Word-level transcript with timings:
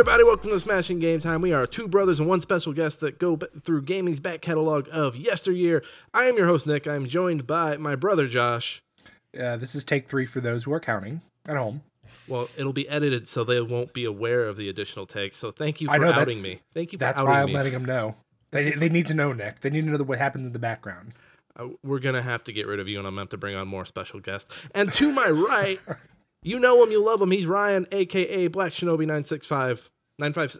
Everybody, 0.00 0.24
welcome 0.24 0.48
to 0.48 0.58
Smashing 0.58 0.98
Game 0.98 1.20
Time. 1.20 1.42
We 1.42 1.52
are 1.52 1.66
two 1.66 1.86
brothers 1.86 2.20
and 2.20 2.26
one 2.26 2.40
special 2.40 2.72
guest 2.72 3.00
that 3.00 3.18
go 3.18 3.36
through 3.36 3.82
gaming's 3.82 4.18
back 4.18 4.40
catalog 4.40 4.88
of 4.90 5.14
yesteryear. 5.14 5.82
I 6.14 6.24
am 6.24 6.38
your 6.38 6.46
host 6.46 6.66
Nick. 6.66 6.86
I'm 6.86 7.06
joined 7.06 7.46
by 7.46 7.76
my 7.76 7.96
brother 7.96 8.26
Josh. 8.26 8.82
Uh, 9.38 9.58
this 9.58 9.74
is 9.74 9.84
take 9.84 10.08
three 10.08 10.24
for 10.24 10.40
those 10.40 10.64
who 10.64 10.72
are 10.72 10.80
counting 10.80 11.20
at 11.44 11.58
home. 11.58 11.82
Well, 12.26 12.48
it'll 12.56 12.72
be 12.72 12.88
edited 12.88 13.28
so 13.28 13.44
they 13.44 13.60
won't 13.60 13.92
be 13.92 14.06
aware 14.06 14.48
of 14.48 14.56
the 14.56 14.70
additional 14.70 15.04
takes. 15.04 15.36
So 15.36 15.52
thank 15.52 15.82
you 15.82 15.88
for 15.88 15.92
I 15.92 15.98
know 15.98 16.12
outing 16.12 16.42
me. 16.44 16.62
Thank 16.72 16.94
you 16.94 16.98
for 16.98 17.04
That's 17.04 17.20
why 17.20 17.42
I'm 17.42 17.48
me. 17.48 17.52
letting 17.52 17.74
them 17.74 17.84
know. 17.84 18.16
They, 18.52 18.70
they 18.70 18.88
need 18.88 19.06
to 19.08 19.14
know, 19.14 19.34
Nick. 19.34 19.60
They 19.60 19.68
need 19.68 19.84
to 19.84 19.90
know 19.90 20.02
what 20.02 20.16
happens 20.16 20.46
in 20.46 20.54
the 20.54 20.58
background. 20.58 21.12
Uh, 21.54 21.66
we're 21.84 21.98
gonna 21.98 22.22
have 22.22 22.42
to 22.44 22.54
get 22.54 22.66
rid 22.66 22.80
of 22.80 22.88
you, 22.88 22.96
and 22.96 23.06
I'm 23.06 23.12
gonna 23.12 23.24
have 23.24 23.28
to 23.30 23.36
bring 23.36 23.54
on 23.54 23.68
more 23.68 23.84
special 23.84 24.18
guests. 24.18 24.50
And 24.74 24.90
to 24.92 25.12
my 25.12 25.28
right, 25.28 25.78
you 26.42 26.58
know 26.58 26.82
him, 26.82 26.90
you 26.90 27.04
love 27.04 27.20
him. 27.20 27.30
He's 27.30 27.46
Ryan, 27.46 27.86
aka 27.92 28.46
Black 28.48 28.72
Shinobi 28.72 29.06
nine 29.06 29.24
six 29.24 29.46
five 29.46 29.90
nine 30.18 30.32
five 30.32 30.56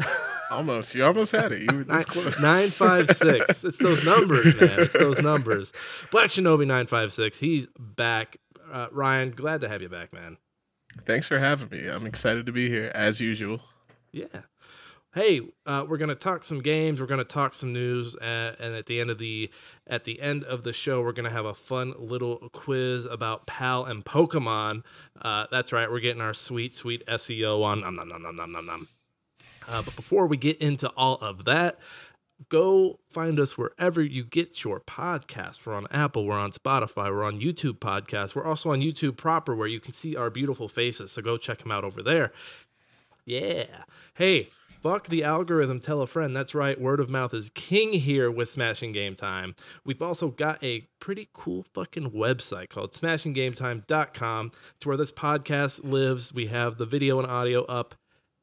Almost. 0.50 0.96
You 0.96 1.04
almost 1.04 1.30
had 1.30 1.52
it. 1.52 1.70
You 1.70 1.78
were 1.78 1.84
this 1.84 2.04
close. 2.06 2.40
nine 2.40 2.66
five 2.66 3.16
six. 3.16 3.62
It's 3.70 3.78
those 3.78 4.04
numbers, 4.04 4.58
man. 4.60 4.80
It's 4.80 4.92
those 4.94 5.20
numbers. 5.20 5.72
Black 6.10 6.26
Shinobi 6.28 6.66
nine 6.66 6.86
five 6.86 7.12
six. 7.12 7.38
He's 7.38 7.68
back. 7.78 8.38
Uh, 8.72 8.88
Ryan, 8.90 9.30
glad 9.30 9.60
to 9.60 9.68
have 9.68 9.80
you 9.82 9.88
back, 9.88 10.12
man. 10.12 10.38
Thanks 11.04 11.28
for 11.28 11.38
having 11.38 11.68
me. 11.70 11.88
I'm 11.88 12.04
excited 12.06 12.46
to 12.46 12.52
be 12.52 12.68
here 12.68 12.90
as 12.94 13.20
usual. 13.20 13.60
Yeah. 14.12 14.26
Hey, 15.12 15.40
uh, 15.66 15.84
we're 15.88 15.96
gonna 15.96 16.14
talk 16.14 16.44
some 16.44 16.62
games. 16.62 17.00
We're 17.00 17.06
gonna 17.06 17.24
talk 17.24 17.54
some 17.54 17.72
news, 17.72 18.14
uh, 18.14 18.54
and 18.60 18.76
at 18.76 18.86
the 18.86 19.00
end 19.00 19.10
of 19.10 19.18
the 19.18 19.50
at 19.84 20.04
the 20.04 20.20
end 20.20 20.44
of 20.44 20.62
the 20.62 20.72
show, 20.72 21.02
we're 21.02 21.10
gonna 21.10 21.30
have 21.30 21.46
a 21.46 21.54
fun 21.54 21.94
little 21.98 22.48
quiz 22.52 23.06
about 23.06 23.44
Pal 23.44 23.84
and 23.86 24.04
Pokemon. 24.04 24.84
Uh, 25.20 25.46
that's 25.50 25.72
right, 25.72 25.90
we're 25.90 25.98
getting 25.98 26.22
our 26.22 26.32
sweet, 26.32 26.72
sweet 26.72 27.04
SEO 27.08 27.60
on. 27.64 27.80
Nom, 27.80 27.96
nom, 27.96 28.08
nom, 28.08 28.22
nom, 28.22 28.36
nom, 28.36 28.52
nom, 28.52 28.66
nom. 28.66 28.88
Uh, 29.66 29.82
but 29.82 29.96
before 29.96 30.28
we 30.28 30.36
get 30.36 30.58
into 30.58 30.88
all 30.90 31.16
of 31.16 31.44
that, 31.44 31.80
go 32.48 33.00
find 33.08 33.40
us 33.40 33.58
wherever 33.58 34.00
you 34.00 34.22
get 34.22 34.62
your 34.62 34.78
podcast. 34.78 35.66
We're 35.66 35.74
on 35.74 35.88
Apple, 35.90 36.24
we're 36.24 36.38
on 36.38 36.52
Spotify, 36.52 37.10
we're 37.10 37.24
on 37.24 37.40
YouTube 37.40 37.80
Podcasts. 37.80 38.36
We're 38.36 38.46
also 38.46 38.70
on 38.70 38.78
YouTube 38.78 39.16
proper, 39.16 39.56
where 39.56 39.66
you 39.66 39.80
can 39.80 39.92
see 39.92 40.14
our 40.14 40.30
beautiful 40.30 40.68
faces. 40.68 41.10
So 41.10 41.20
go 41.20 41.36
check 41.36 41.58
them 41.58 41.72
out 41.72 41.82
over 41.82 42.00
there. 42.00 42.30
Yeah. 43.24 43.66
Hey, 44.14 44.48
fuck 44.82 45.08
the 45.08 45.22
algorithm. 45.24 45.80
Tell 45.80 46.00
a 46.00 46.06
friend. 46.06 46.34
That's 46.34 46.54
right. 46.54 46.80
Word 46.80 47.00
of 47.00 47.10
mouth 47.10 47.34
is 47.34 47.50
king 47.50 47.92
here 47.92 48.30
with 48.30 48.48
Smashing 48.48 48.92
Game 48.92 49.14
Time. 49.14 49.54
We've 49.84 50.02
also 50.02 50.28
got 50.28 50.62
a 50.62 50.88
pretty 50.98 51.28
cool 51.32 51.64
fucking 51.74 52.10
website 52.10 52.70
called 52.70 52.92
smashinggametime.com. 52.92 54.52
It's 54.76 54.86
where 54.86 54.96
this 54.96 55.12
podcast 55.12 55.84
lives. 55.84 56.32
We 56.32 56.46
have 56.46 56.78
the 56.78 56.86
video 56.86 57.18
and 57.18 57.30
audio 57.30 57.64
up 57.64 57.94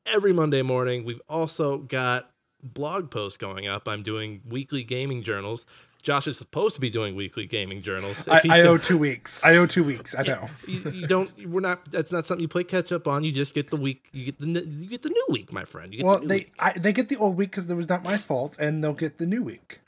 every 0.05 0.33
Monday 0.33 0.61
morning. 0.61 1.03
We've 1.03 1.21
also 1.27 1.79
got 1.79 2.29
blog 2.63 3.11
posts 3.11 3.37
going 3.37 3.67
up. 3.67 3.87
I'm 3.87 4.03
doing 4.03 4.41
weekly 4.47 4.83
gaming 4.83 5.23
journals. 5.23 5.65
Josh 6.03 6.27
is 6.27 6.37
supposed 6.37 6.75
to 6.75 6.81
be 6.81 6.89
doing 6.89 7.15
weekly 7.15 7.45
gaming 7.45 7.81
journals. 7.81 8.23
I, 8.29 8.41
I 8.49 8.61
owe 8.61 8.77
two 8.77 8.97
weeks. 8.97 9.41
I 9.43 9.57
owe 9.57 9.65
two 9.65 9.83
weeks. 9.83 10.15
I 10.17 10.23
know. 10.23 10.47
you, 10.67 10.79
you 10.91 11.07
don't. 11.07 11.29
We're 11.49 11.59
not. 11.59 11.89
That's 11.91 12.11
not 12.11 12.25
something 12.25 12.41
you 12.41 12.47
play 12.47 12.63
catch 12.63 12.91
up 12.91 13.07
on. 13.07 13.23
You 13.23 13.31
just 13.31 13.53
get 13.53 13.69
the 13.69 13.75
week. 13.77 14.07
You 14.13 14.25
get 14.25 14.39
the. 14.39 14.47
You 14.47 14.87
get 14.87 15.01
the 15.01 15.09
new 15.09 15.25
week, 15.29 15.51
my 15.51 15.65
friend. 15.65 15.91
You 15.93 15.99
get 15.99 16.05
Well, 16.05 16.19
the 16.19 16.27
they. 16.27 16.51
I, 16.59 16.73
they 16.73 16.93
get 16.93 17.09
the 17.09 17.17
old 17.17 17.35
week 17.37 17.51
because 17.51 17.69
it 17.69 17.75
was 17.75 17.89
not 17.89 18.03
my 18.03 18.17
fault, 18.17 18.57
and 18.59 18.83
they'll 18.83 18.93
get 18.93 19.17
the 19.17 19.25
new 19.25 19.43
week. 19.43 19.81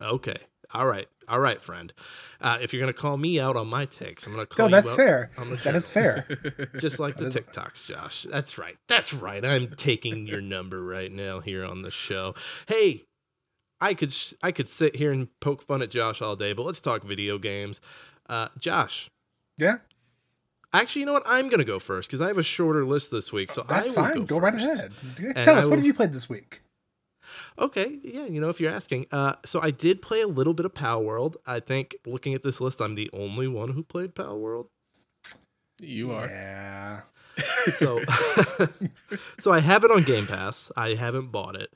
Okay. 0.00 0.36
All 0.72 0.86
right. 0.86 1.08
All 1.28 1.40
right, 1.40 1.62
friend. 1.62 1.92
Uh, 2.40 2.58
if 2.60 2.72
you're 2.72 2.80
gonna 2.80 2.92
call 2.92 3.16
me 3.16 3.40
out 3.40 3.56
on 3.56 3.66
my 3.68 3.86
takes, 3.86 4.26
I'm 4.26 4.32
gonna 4.32 4.42
No, 4.42 4.46
call 4.46 4.66
you 4.66 4.70
that's 4.72 4.92
fair. 4.92 5.30
the 5.38 5.44
That 5.64 5.82
fair. 5.88 6.26
Just 6.78 6.98
like 6.98 7.16
the 7.16 7.26
is- 7.26 7.36
TikToks, 7.36 7.86
Josh. 7.86 8.26
That's 8.30 8.58
right. 8.58 8.76
That's 8.88 9.14
right. 9.14 9.42
I'm 9.44 9.68
taking 9.76 10.26
your 10.26 10.40
number 10.42 10.82
right 10.84 11.10
now 11.10 11.40
here 11.40 11.64
on 11.64 11.82
the 11.82 11.90
show. 11.90 12.34
Hey, 12.66 13.04
I 13.80 13.94
could 13.94 14.12
sh- 14.12 14.34
I 14.42 14.52
could 14.52 14.68
sit 14.68 14.96
here 14.96 15.12
and 15.12 15.28
poke 15.40 15.62
fun 15.62 15.82
at 15.82 15.90
Josh 15.90 16.22
all 16.22 16.36
day, 16.36 16.52
but 16.52 16.64
let's 16.64 16.80
talk 16.80 17.02
video 17.04 17.38
games. 17.38 17.80
Uh, 18.28 18.48
Josh, 18.58 19.10
Yeah, 19.58 19.78
actually, 20.72 21.00
you 21.00 21.06
know 21.06 21.12
what? 21.12 21.24
I'm 21.26 21.48
gonna 21.50 21.64
go 21.64 21.78
first 21.78 22.08
because 22.08 22.20
I 22.20 22.28
have 22.28 22.38
a 22.38 22.42
shorter 22.42 22.84
list 22.84 23.10
this 23.10 23.32
week. 23.32 23.52
So 23.52 23.64
that's 23.68 23.88
I 23.88 23.90
will 23.90 23.94
fine. 23.94 24.14
Go, 24.14 24.22
Go, 24.24 24.38
right 24.38 24.54
ahead. 24.54 24.92
And 25.18 25.44
Tell 25.44 25.56
I 25.56 25.58
us 25.60 25.66
what 25.66 25.78
have 25.78 25.86
you 25.86 25.94
played 25.94 26.12
this 26.12 26.28
week? 26.28 26.62
Okay, 27.58 27.98
yeah, 28.02 28.26
you 28.26 28.40
know, 28.40 28.48
if 28.48 28.60
you're 28.60 28.72
asking. 28.72 29.06
Uh, 29.10 29.34
so 29.44 29.60
I 29.60 29.70
did 29.70 30.02
play 30.02 30.20
a 30.20 30.26
little 30.28 30.54
bit 30.54 30.66
of 30.66 30.74
Palworld. 30.74 31.36
I 31.46 31.60
think 31.60 31.96
looking 32.06 32.34
at 32.34 32.42
this 32.42 32.60
list, 32.60 32.80
I'm 32.80 32.94
the 32.94 33.10
only 33.12 33.48
one 33.48 33.70
who 33.72 33.82
played 33.82 34.14
Palworld. 34.14 34.66
You 35.80 36.12
are. 36.12 36.26
Yeah. 36.26 37.00
So, 37.76 38.00
so 39.38 39.52
I 39.52 39.60
have 39.60 39.84
it 39.84 39.90
on 39.90 40.02
Game 40.04 40.26
Pass. 40.26 40.70
I 40.76 40.94
haven't 40.94 41.32
bought 41.32 41.56
it. 41.56 41.72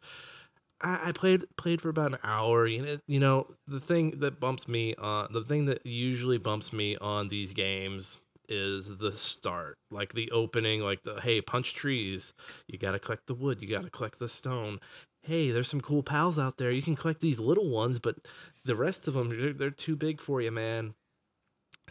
I, 0.80 1.08
I 1.08 1.12
played 1.12 1.44
played 1.56 1.80
for 1.80 1.88
about 1.88 2.12
an 2.12 2.18
hour. 2.22 2.66
You 2.66 2.82
know, 2.82 2.98
you 3.06 3.20
know, 3.20 3.46
the 3.66 3.80
thing 3.80 4.18
that 4.20 4.40
bumps 4.40 4.68
me 4.68 4.94
on 4.96 5.32
the 5.32 5.42
thing 5.42 5.66
that 5.66 5.84
usually 5.84 6.38
bumps 6.38 6.72
me 6.72 6.96
on 6.96 7.28
these 7.28 7.52
games 7.52 8.18
is 8.48 8.96
the 8.96 9.12
start, 9.12 9.76
like 9.90 10.14
the 10.14 10.30
opening, 10.30 10.80
like 10.80 11.02
the 11.02 11.20
hey, 11.20 11.40
punch 11.40 11.74
trees. 11.74 12.32
You 12.66 12.78
got 12.78 12.92
to 12.92 12.98
collect 12.98 13.26
the 13.26 13.34
wood. 13.34 13.60
You 13.60 13.68
got 13.68 13.84
to 13.84 13.90
collect 13.90 14.18
the 14.18 14.28
stone. 14.28 14.80
Hey, 15.22 15.50
there's 15.50 15.68
some 15.68 15.80
cool 15.80 16.02
pals 16.02 16.38
out 16.38 16.56
there. 16.56 16.70
You 16.70 16.82
can 16.82 16.96
collect 16.96 17.20
these 17.20 17.40
little 17.40 17.68
ones, 17.68 17.98
but 17.98 18.16
the 18.64 18.76
rest 18.76 19.08
of 19.08 19.14
them 19.14 19.28
they're, 19.28 19.52
they're 19.52 19.70
too 19.70 19.96
big 19.96 20.20
for 20.20 20.40
you, 20.40 20.50
man. 20.50 20.94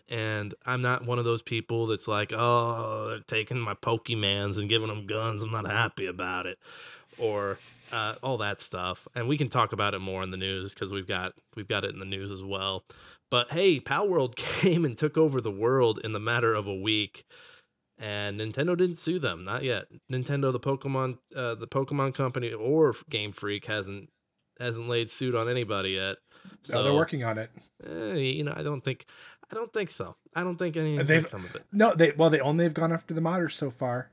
And 0.09 0.55
I'm 0.65 0.81
not 0.81 1.05
one 1.05 1.19
of 1.19 1.25
those 1.25 1.41
people 1.41 1.87
that's 1.87 2.07
like, 2.07 2.31
oh, 2.33 3.07
they're 3.09 3.19
taking 3.27 3.59
my 3.59 3.73
Pokemans 3.73 4.57
and 4.57 4.69
giving 4.69 4.87
them 4.87 5.05
guns. 5.05 5.43
I'm 5.43 5.51
not 5.51 5.69
happy 5.69 6.05
about 6.05 6.45
it, 6.45 6.57
or 7.19 7.57
uh, 7.91 8.15
all 8.23 8.37
that 8.39 8.61
stuff. 8.61 9.07
And 9.15 9.27
we 9.27 9.37
can 9.37 9.49
talk 9.49 9.73
about 9.73 9.93
it 9.93 9.99
more 9.99 10.23
in 10.23 10.31
the 10.31 10.37
news 10.37 10.73
because 10.73 10.91
we've 10.91 11.07
got 11.07 11.33
we've 11.55 11.67
got 11.67 11.83
it 11.85 11.93
in 11.93 11.99
the 11.99 12.05
news 12.05 12.31
as 12.31 12.43
well. 12.43 12.83
But 13.31 13.51
hey, 13.51 13.79
Palworld 13.79 14.35
came 14.37 14.85
and 14.85 14.97
took 14.97 15.17
over 15.17 15.41
the 15.41 15.51
world 15.51 15.99
in 16.03 16.13
the 16.13 16.19
matter 16.19 16.53
of 16.53 16.67
a 16.67 16.75
week, 16.75 17.25
and 17.99 18.39
Nintendo 18.39 18.77
didn't 18.77 18.97
sue 18.97 19.19
them, 19.19 19.43
not 19.43 19.63
yet. 19.63 19.85
Nintendo, 20.11 20.51
the 20.51 20.59
Pokemon, 20.59 21.17
uh, 21.35 21.55
the 21.55 21.67
Pokemon 21.67 22.13
company, 22.13 22.53
or 22.53 22.95
Game 23.09 23.31
Freak 23.31 23.65
hasn't 23.65 24.09
hasn't 24.59 24.87
laid 24.87 25.09
suit 25.09 25.35
on 25.35 25.49
anybody 25.49 25.91
yet. 25.91 26.17
So 26.63 26.75
no, 26.75 26.83
they're 26.83 26.93
working 26.93 27.23
on 27.23 27.37
it. 27.37 27.49
eh, 27.85 28.13
you 28.15 28.43
know, 28.43 28.53
I 28.55 28.63
don't 28.63 28.81
think, 28.81 29.05
I 29.51 29.55
don't 29.55 29.71
think 29.73 29.89
so. 29.89 30.15
I 30.33 30.43
don't 30.43 30.55
think 30.57 30.77
anything's 30.77 31.01
gonna 31.03 31.07
They've- 31.21 31.29
come 31.31 31.43
of 31.45 31.55
it. 31.55 31.63
No, 31.71 31.93
they 31.93 32.11
well 32.17 32.29
they 32.29 32.39
only 32.39 32.63
have 32.63 32.73
gone 32.73 32.91
after 32.91 33.13
the 33.13 33.21
modders 33.21 33.51
so 33.51 33.69
far. 33.69 34.11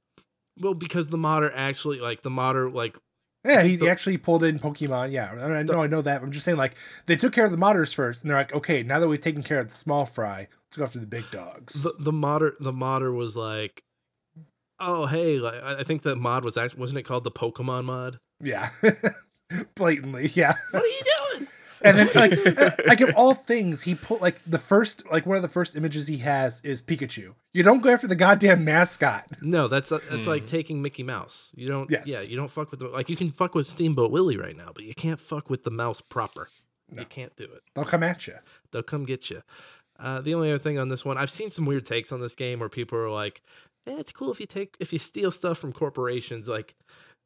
Well, 0.61 0.75
because 0.75 1.09
the 1.09 1.19
modder 1.19 1.53
actually, 1.55 2.01
like 2.01 2.23
the 2.23 2.31
modder, 2.31 2.71
like 2.71 2.97
Yeah, 3.45 3.63
he, 3.63 3.77
The- 3.77 3.87
he 3.87 3.91
actually 3.91 4.17
pulled 4.19 4.45
in 4.45 4.59
Pokemon. 4.59 5.11
Yeah, 5.13 5.33
I, 5.33 5.63
know, 5.63 5.83
I 5.83 5.87
know 5.87 6.01
that. 6.03 6.23
I'm 6.23 6.31
just 6.31 6.45
saying, 6.45 6.57
like, 6.59 6.77
they 7.07 7.17
took 7.17 7.33
care 7.33 7.45
of 7.45 7.51
the 7.51 7.57
modders 7.57 7.95
first, 7.95 8.23
and 8.23 8.31
they're 8.31 8.39
like, 8.39 8.55
okay, 8.55 8.83
now 8.83 8.99
that 9.01 9.09
we've 9.09 9.21
taken 9.21 9.43
care 9.43 9.59
of 9.59 9.69
the 9.69 9.75
small 9.75 10.05
fry, 10.07 10.49
let's 10.67 10.77
go 10.77 10.85
after 10.85 10.99
the 10.99 11.07
big 11.07 11.31
dogs. 11.31 11.83
the 11.83 11.93
the 11.99 12.13
modder, 12.13 12.55
the 12.61 12.73
modder 12.73 13.13
was 13.13 13.37
like, 13.37 13.83
oh 14.81 15.07
hey, 15.07 15.39
like 15.39 15.63
I 15.63 15.81
I 15.81 15.85
think 15.85 16.03
the 16.03 16.17
mod 16.17 16.45
was 16.45 16.57
actually 16.57 16.81
wasn't 16.81 16.99
it 16.99 17.03
called 17.05 17.25
the 17.25 17.31
Pokemon 17.31 17.85
mod? 17.85 18.19
yeah, 18.41 18.71
blatantly, 19.77 20.31
yeah. 20.35 20.55
What 20.71 20.83
are 20.83 20.87
you 20.87 21.03
doing? 21.39 21.49
And 21.85 21.99
then, 21.99 22.09
like, 22.15 22.87
like 22.87 23.01
of 23.03 23.15
all 23.15 23.35
things, 23.35 23.83
he 23.83 23.95
put 23.95 24.21
like 24.23 24.43
the 24.45 24.59
first, 24.59 25.09
like 25.11 25.27
one 25.27 25.37
of 25.37 25.43
the 25.43 25.49
first 25.49 25.77
images 25.77 26.07
he 26.07 26.19
has 26.19 26.61
is 26.63 26.81
Pikachu. 26.81 27.35
You 27.53 27.63
don't 27.63 27.81
go 27.81 27.91
after 27.91 28.09
the 28.09 28.17
goddamn 28.17 28.65
mascot. 28.65 29.27
No, 29.43 29.69
that's 29.69 29.91
that's 29.91 30.27
like 30.27 30.47
taking 30.47 30.83
Mickey 30.83 31.03
Mouse. 31.03 31.53
You 31.55 31.69
don't. 31.69 31.91
Yes. 31.91 32.07
Yeah, 32.07 32.23
you 32.23 32.37
don't 32.37 32.51
fuck 32.51 32.71
with 32.71 32.81
the 32.81 32.89
like. 32.89 33.09
You 33.09 33.17
can 33.17 33.31
fuck 33.31 33.55
with 33.55 33.67
Steamboat 33.67 34.11
Willie 34.11 34.37
right 34.39 34.57
now, 34.57 34.71
but 34.75 34.85
you 34.85 34.95
can't 34.95 35.21
fuck 35.21 35.51
with 35.51 35.63
the 35.63 35.71
mouse 35.71 36.01
proper. 36.01 36.49
You 36.93 37.05
can't 37.05 37.35
do 37.37 37.45
it. 37.45 37.63
They'll 37.75 37.85
come 37.85 38.03
at 38.03 38.27
you. 38.27 38.35
They'll 38.71 38.83
come 38.83 39.05
get 39.05 39.31
you. 39.31 39.43
Uh, 39.99 40.21
the 40.21 40.35
only 40.35 40.51
other 40.51 40.59
thing 40.59 40.79
on 40.79 40.89
this 40.89 41.05
one, 41.05 41.17
I've 41.19 41.31
seen 41.31 41.51
some 41.51 41.67
weird 41.67 41.87
takes 41.87 42.13
on 42.13 42.21
this 42.21 42.35
game 42.35 42.61
where 42.61 42.69
people 42.69 42.99
are 42.99 43.11
like, 43.11 43.43
eh, 43.87 43.97
"It's 43.99 44.13
cool 44.13 44.31
if 44.31 44.41
you 44.41 44.47
take 44.47 44.77
if 44.81 44.93
you 44.93 44.99
steal 44.99 45.31
stuff 45.31 45.59
from 45.59 45.73
corporations." 45.73 46.49
Like, 46.49 46.75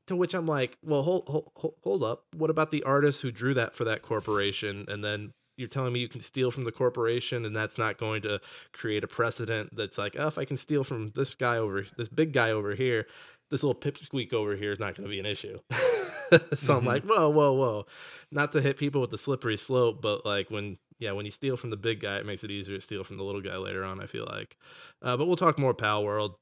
to 0.09 0.17
which 0.17 0.35
I'm 0.35 0.47
like, 0.47 0.77
"Well, 0.85 1.03
hold 1.03 1.29
hold 1.29 1.75
hold- 1.83 2.03
up. 2.03 2.25
What 2.35 2.51
about 2.51 2.71
the 2.71 2.83
artist 2.83 3.23
who 3.23 3.31
drew 3.31 3.55
that 3.55 3.75
for 3.75 3.85
that 3.85 4.03
corporation?" 4.03 4.85
And 4.89 5.03
then 5.05 5.33
you're 5.57 5.69
telling 5.69 5.93
me 5.93 6.01
you 6.01 6.09
can 6.09 6.21
steal 6.21 6.51
from 6.51 6.65
the 6.65 6.73
corporation, 6.73 7.45
and 7.45 7.55
that's 7.55 7.79
not 7.79 7.99
going 7.99 8.23
to 8.23 8.41
create 8.73 9.05
a 9.05 9.09
precedent 9.09 9.75
that's 9.77 9.99
like, 9.99 10.17
"Oh, 10.19 10.29
if 10.29 10.39
I 10.39 10.45
can 10.45 10.57
steal 10.57 10.85
from 10.85 11.13
this 11.15 11.35
guy 11.35 11.57
over 11.57 11.87
this 11.97 12.09
big 12.09 12.33
guy 12.33 12.51
over 12.51 12.75
here." 12.75 13.07
This 13.51 13.63
little 13.63 13.81
pipsqueak 13.81 14.35
over 14.35 14.57
here 14.57 14.73
is 14.73 14.79
not 14.79 14.95
going 14.95 15.09
to 15.09 15.11
be 15.11 15.19
an 15.19 15.25
issue. 15.25 15.59
so 16.55 16.77
I'm 16.77 16.85
like, 16.85 17.03
whoa, 17.05 17.31
whoa, 17.31 17.53
whoa. 17.55 17.87
Not 18.31 18.53
to 18.53 18.61
hit 18.61 18.77
people 18.77 19.01
with 19.01 19.11
the 19.11 19.17
slippery 19.17 19.57
slope, 19.57 20.03
but 20.03 20.27
like 20.27 20.51
when 20.51 20.77
yeah, 20.99 21.13
when 21.13 21.25
you 21.25 21.31
steal 21.31 21.57
from 21.57 21.71
the 21.71 21.77
big 21.77 22.01
guy, 22.01 22.17
it 22.17 22.27
makes 22.27 22.43
it 22.45 22.51
easier 22.51 22.77
to 22.77 22.83
steal 22.83 23.05
from 23.05 23.17
the 23.17 23.23
little 23.23 23.41
guy 23.41 23.57
later 23.57 23.85
on. 23.85 24.01
I 24.01 24.07
feel 24.07 24.27
like, 24.27 24.57
uh, 25.03 25.17
but 25.17 25.27
we'll 25.27 25.37
talk 25.37 25.59
more 25.59 25.75
Palworld 25.75 26.35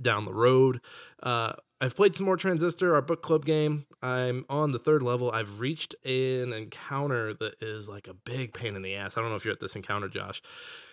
down 0.00 0.24
the 0.24 0.34
road. 0.34 0.80
Uh, 1.22 1.52
I've 1.80 1.96
played 1.96 2.14
some 2.14 2.26
more 2.26 2.36
Transistor, 2.36 2.94
our 2.94 3.00
book 3.02 3.22
club 3.22 3.46
game. 3.46 3.86
I'm 4.02 4.44
on 4.50 4.70
the 4.72 4.78
third 4.78 5.02
level. 5.02 5.30
I've 5.32 5.60
reached 5.60 5.94
an 6.04 6.52
encounter 6.52 7.32
that 7.34 7.54
is 7.62 7.88
like 7.88 8.06
a 8.06 8.14
big 8.14 8.52
pain 8.52 8.76
in 8.76 8.82
the 8.82 8.94
ass. 8.96 9.16
I 9.16 9.20
don't 9.22 9.30
know 9.30 9.36
if 9.36 9.44
you're 9.44 9.54
at 9.54 9.60
this 9.60 9.76
encounter, 9.76 10.08
Josh. 10.08 10.42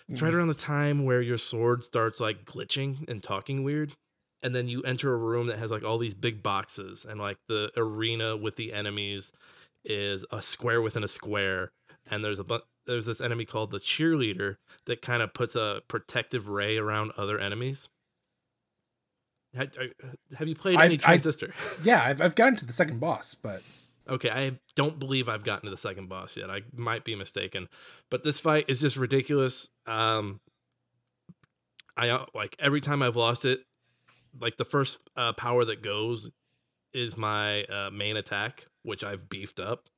It's 0.08 0.22
right 0.22 0.32
mm. 0.32 0.36
around 0.38 0.48
the 0.48 0.54
time 0.54 1.04
where 1.04 1.22
your 1.22 1.38
sword 1.38 1.84
starts 1.84 2.20
like 2.22 2.46
glitching 2.46 3.08
and 3.10 3.22
talking 3.22 3.64
weird. 3.64 3.92
and 4.44 4.54
then 4.54 4.68
you 4.68 4.82
enter 4.84 5.14
a 5.14 5.18
room 5.18 5.48
that 5.48 5.60
has 5.60 5.72
like 5.72 5.84
all 5.84 5.98
these 5.98 6.16
big 6.16 6.44
boxes 6.44 7.06
and 7.06 7.20
like 7.20 7.38
the 7.48 7.72
arena 7.76 8.38
with 8.38 8.56
the 8.56 8.74
enemies 8.74 9.32
is 9.86 10.26
a 10.32 10.42
square 10.42 10.82
within 10.82 11.04
a 11.04 11.08
square 11.08 11.72
and 12.10 12.24
there's 12.24 12.40
a 12.40 12.44
bu- 12.44 12.60
there's 12.86 13.06
this 13.06 13.22
enemy 13.22 13.46
called 13.46 13.72
the 13.72 13.80
cheerleader 13.80 14.58
that 14.86 15.02
kind 15.02 15.22
of 15.22 15.34
puts 15.34 15.56
a 15.56 15.82
protective 15.88 16.48
ray 16.48 16.78
around 16.78 17.12
other 17.18 17.40
enemies 17.40 17.90
Are- 19.56 19.68
have 20.38 20.48
you 20.48 20.56
played 20.56 20.78
I- 20.78 20.86
any 20.86 20.96
I- 20.96 20.98
transistor 20.98 21.54
Yeah, 21.84 22.02
I've, 22.04 22.22
I've 22.22 22.36
gotten 22.36 22.56
to 22.58 22.66
the 22.66 22.74
second 22.74 23.00
boss, 23.00 23.36
but 23.36 23.62
Okay, 24.10 24.30
I 24.30 24.58
don't 24.78 25.00
believe 25.00 25.28
I've 25.28 25.44
gotten 25.44 25.66
to 25.66 25.70
the 25.70 25.76
second 25.76 26.08
boss 26.08 26.38
yet. 26.38 26.50
I 26.50 26.62
might 26.74 27.04
be 27.04 27.14
mistaken, 27.16 27.68
but 28.10 28.24
this 28.24 28.40
fight 28.40 28.64
is 28.70 28.80
just 28.80 28.96
ridiculous. 28.96 29.68
Um, 29.86 30.40
I 31.98 32.10
uh, 32.10 32.26
like 32.34 32.56
every 32.60 32.80
time 32.82 33.02
I've 33.02 33.16
lost 33.18 33.44
it, 33.44 33.62
like 34.40 34.56
the 34.58 34.64
first 34.66 35.00
uh, 35.18 35.34
power 35.34 35.66
that 35.66 35.82
goes 35.82 36.30
is 36.94 37.18
my 37.18 37.64
uh, 37.66 37.90
main 37.92 38.16
attack, 38.18 38.66
which 38.84 39.04
I've 39.04 39.28
beefed 39.30 39.60
up. 39.60 39.90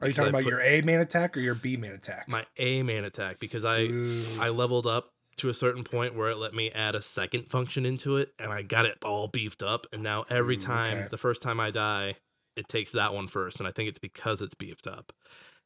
are 0.00 0.06
you 0.06 0.12
Because 0.12 0.18
I 0.18 0.22
talking 0.22 0.28
about 0.30 0.42
put 0.44 0.50
your 0.50 0.60
A 0.60 0.82
main 0.82 1.00
attack 1.00 1.36
or 1.36 1.40
your 1.40 1.54
B 1.56 1.76
main 1.76 1.92
attack? 1.92 2.28
my 2.28 2.44
A 2.58 2.82
main 2.84 3.04
attack 3.04 3.40
because 3.40 3.64
I 3.64 3.80
Ooh. 3.82 4.24
I 4.40 4.50
leveled 4.50 4.86
up 4.86 5.10
to 5.38 5.48
a 5.48 5.54
certain 5.54 5.84
point 5.84 6.14
where 6.14 6.30
it 6.30 6.38
let 6.38 6.54
me 6.54 6.70
add 6.70 6.94
a 6.94 7.02
second 7.02 7.50
function 7.50 7.84
into 7.86 8.16
it, 8.16 8.32
and 8.38 8.52
I 8.52 8.62
got 8.62 8.86
it 8.86 8.98
all 9.04 9.28
beefed 9.28 9.62
up. 9.62 9.86
And 9.92 10.02
now 10.02 10.24
every 10.30 10.56
Ooh, 10.56 10.60
time, 10.60 10.98
okay. 10.98 11.08
the 11.10 11.18
first 11.18 11.42
time 11.42 11.60
I 11.60 11.70
die, 11.70 12.16
it 12.56 12.68
takes 12.68 12.92
that 12.92 13.12
one 13.12 13.28
first, 13.28 13.58
and 13.58 13.68
I 13.68 13.72
think 13.72 13.88
it's 13.88 13.98
because 13.98 14.42
it's 14.42 14.54
beefed 14.54 14.86
up. 14.86 15.12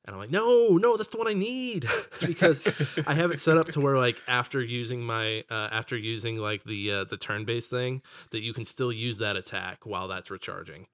And 0.05 0.15
I'm 0.15 0.21
like, 0.21 0.31
no, 0.31 0.79
no, 0.79 0.97
that's 0.97 1.11
the 1.11 1.19
one 1.19 1.29
I 1.29 1.35
need 1.35 1.87
because 2.27 2.67
I 3.07 3.15
have 3.15 3.31
it 3.31 3.39
set 3.39 3.59
up 3.59 3.69
to 3.69 3.81
where 3.81 3.99
like 3.99 4.17
after 4.27 4.63
using 4.63 5.03
my 5.03 5.45
uh, 5.51 5.69
after 5.71 5.97
using 5.97 6.39
like 6.39 6.65
the 6.65 6.91
uh, 6.91 7.05
the 7.05 7.19
turn 7.19 7.45
based 7.45 7.71
thing 7.71 8.01
that 8.31 8.41
you 8.41 8.55
can 8.55 8.65
still 8.65 8.93
use 8.93 9.19
that 9.19 9.37
attack 9.37 9.85
while 9.85 10.09
that's 10.09 10.31
recharging. 10.31 10.87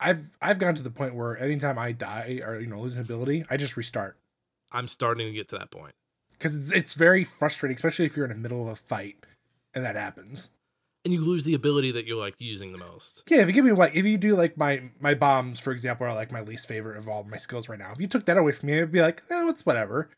I've 0.00 0.36
I've 0.42 0.58
gotten 0.58 0.74
to 0.76 0.82
the 0.82 0.90
point 0.90 1.14
where 1.14 1.38
anytime 1.38 1.78
I 1.78 1.92
die 1.92 2.40
or 2.44 2.58
you 2.58 2.66
know 2.66 2.80
lose 2.80 2.96
an 2.96 3.02
ability, 3.02 3.44
I 3.48 3.56
just 3.56 3.76
restart 3.76 4.16
I'm 4.72 4.88
starting 4.88 5.26
to 5.26 5.32
get 5.32 5.48
to 5.48 5.58
that 5.58 5.70
point. 5.70 5.94
Because 6.40 6.56
it's 6.56 6.72
it's 6.72 6.94
very 6.94 7.22
frustrating, 7.22 7.76
especially 7.76 8.06
if 8.06 8.16
you're 8.16 8.24
in 8.24 8.32
the 8.32 8.38
middle 8.38 8.62
of 8.62 8.68
a 8.68 8.74
fight 8.74 9.16
and 9.74 9.84
that 9.84 9.96
happens. 9.96 10.52
And 11.04 11.14
you 11.14 11.22
lose 11.22 11.44
the 11.44 11.54
ability 11.54 11.92
that 11.92 12.06
you're 12.06 12.18
like 12.18 12.34
using 12.38 12.72
the 12.72 12.78
most. 12.78 13.22
Yeah, 13.30 13.40
if 13.40 13.48
you 13.48 13.54
give 13.54 13.64
me 13.64 13.72
like 13.72 13.96
if 13.96 14.04
you 14.04 14.18
do 14.18 14.34
like 14.34 14.56
my 14.56 14.90
my 15.00 15.14
bombs, 15.14 15.60
for 15.60 15.72
example, 15.72 16.06
are 16.06 16.14
like 16.14 16.32
my 16.32 16.42
least 16.42 16.68
favorite 16.68 16.98
of 16.98 17.08
all 17.08 17.24
my 17.24 17.36
skills 17.36 17.68
right 17.68 17.78
now. 17.78 17.92
If 17.92 18.00
you 18.00 18.06
took 18.06 18.26
that 18.26 18.36
away 18.36 18.52
from 18.52 18.66
me, 18.68 18.74
it'd 18.74 18.92
be 18.92 19.00
like, 19.00 19.22
eh, 19.30 19.48
it's 19.48 19.64
whatever. 19.64 20.10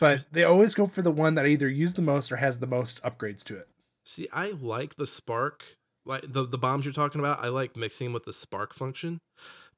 But 0.00 0.26
they 0.32 0.44
always 0.44 0.74
go 0.74 0.86
for 0.86 1.02
the 1.02 1.10
one 1.10 1.34
that 1.34 1.44
I 1.44 1.48
either 1.48 1.68
use 1.68 1.94
the 1.94 2.02
most 2.02 2.32
or 2.32 2.36
has 2.36 2.58
the 2.58 2.66
most 2.66 3.02
upgrades 3.02 3.44
to 3.44 3.56
it. 3.56 3.68
See, 4.04 4.28
I 4.32 4.52
like 4.52 4.96
the 4.96 5.06
spark, 5.06 5.64
like 6.04 6.32
the 6.32 6.46
the 6.46 6.58
bombs 6.58 6.84
you're 6.84 6.94
talking 6.94 7.20
about. 7.20 7.44
I 7.44 7.48
like 7.48 7.76
mixing 7.76 8.06
them 8.06 8.12
with 8.12 8.24
the 8.24 8.32
spark 8.32 8.72
function 8.72 9.18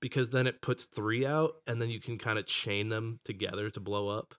because 0.00 0.30
then 0.30 0.46
it 0.46 0.60
puts 0.60 0.84
three 0.84 1.24
out, 1.24 1.54
and 1.66 1.80
then 1.80 1.88
you 1.88 1.98
can 1.98 2.18
kind 2.18 2.38
of 2.38 2.46
chain 2.46 2.88
them 2.88 3.20
together 3.24 3.70
to 3.70 3.80
blow 3.80 4.08
up, 4.08 4.34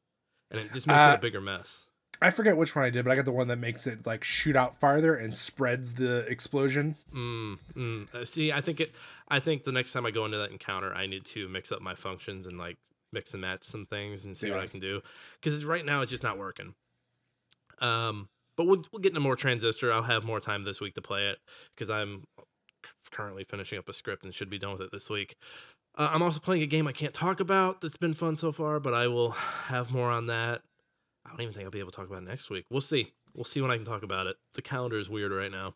and 0.52 0.62
it 0.62 0.74
just 0.74 0.88
makes 0.88 0.98
it 0.98 1.02
Uh, 1.02 1.16
a 1.18 1.22
bigger 1.22 1.42
mess. 1.42 1.88
I 2.20 2.32
forget 2.32 2.58
which 2.58 2.76
one 2.76 2.84
I 2.84 2.90
did, 2.90 3.06
but 3.06 3.12
I 3.12 3.16
got 3.16 3.26
the 3.26 3.32
one 3.32 3.48
that 3.50 3.60
makes 3.60 3.86
it 3.86 4.08
like 4.08 4.24
shoot 4.24 4.56
out 4.56 4.76
farther 4.76 5.14
and 5.14 5.38
spreads 5.38 5.94
the 5.96 6.26
explosion. 6.28 6.96
Mm, 7.14 7.60
mm. 7.76 8.14
Uh, 8.16 8.26
see, 8.26 8.52
I 8.52 8.62
think 8.62 8.80
it. 8.80 8.92
I 9.28 9.40
think 9.40 9.64
the 9.64 9.72
next 9.72 9.94
time 9.94 10.06
I 10.06 10.12
go 10.12 10.26
into 10.26 10.38
that 10.38 10.50
encounter, 10.50 10.94
I 10.94 11.06
need 11.06 11.26
to 11.26 11.48
mix 11.48 11.72
up 11.72 11.82
my 11.82 11.94
functions 11.94 12.48
and 12.48 12.58
like 12.58 12.78
mix 13.14 13.34
and 13.34 13.42
match 13.42 13.66
some 13.66 13.86
things 13.86 14.26
and 14.26 14.36
see 14.36 14.50
what 14.50 14.60
I 14.60 14.68
can 14.68 14.80
do 14.80 15.02
because 15.40 15.64
right 15.64 15.86
now 15.86 16.02
it's 16.02 16.10
just 16.12 16.24
not 16.24 16.38
working. 16.40 16.74
Um, 17.80 18.30
but 18.56 18.66
we'll 18.66 18.84
we'll 18.92 19.02
get 19.02 19.12
into 19.12 19.20
more 19.20 19.36
transistor. 19.36 19.94
I'll 19.94 20.02
have 20.02 20.24
more 20.24 20.40
time 20.40 20.64
this 20.64 20.82
week 20.82 20.96
to 20.96 21.02
play 21.02 21.28
it 21.28 21.38
because 21.76 21.90
I'm 21.90 22.24
currently 23.12 23.44
finishing 23.44 23.78
up 23.78 23.88
a 23.88 23.94
script 23.94 24.24
and 24.24 24.34
should 24.34 24.50
be 24.50 24.58
done 24.60 24.72
with 24.72 24.82
it 24.82 24.92
this 24.92 25.10
week. 25.10 25.36
Uh, 25.98 26.10
I'm 26.14 26.22
also 26.22 26.40
playing 26.40 26.62
a 26.62 26.68
game 26.68 26.88
I 26.88 26.92
can't 26.92 27.14
talk 27.14 27.40
about 27.40 27.82
that's 27.82 27.98
been 27.98 28.14
fun 28.14 28.36
so 28.36 28.52
far, 28.52 28.80
but 28.80 28.94
I 28.94 29.08
will 29.08 29.32
have 29.66 29.92
more 29.92 30.12
on 30.12 30.28
that. 30.28 30.62
I 31.26 31.32
don't 31.32 31.42
even 31.42 31.54
think 31.54 31.66
I'll 31.66 31.72
be 31.72 31.80
able 31.80 31.92
to 31.92 31.98
talk 31.98 32.08
about 32.08 32.24
it 32.24 32.28
next 32.28 32.50
week. 32.50 32.66
We'll 32.70 32.82
see. 32.82 33.12
We'll 33.34 33.46
see 33.46 33.62
when 33.62 33.72
I 33.72 33.76
can 33.76 33.86
talk 33.86 34.04
about 34.04 34.28
it. 34.28 34.38
The 34.54 34.62
calendar 34.62 34.98
is 34.98 35.10
weird 35.10 35.32
right 35.32 35.52
now. 35.52 35.74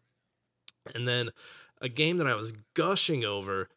And 0.95 1.07
then 1.07 1.31
a 1.81 1.89
game 1.89 2.18
that 2.18 2.27
I 2.27 2.35
was 2.35 2.53
gushing 2.73 3.25
over 3.25 3.68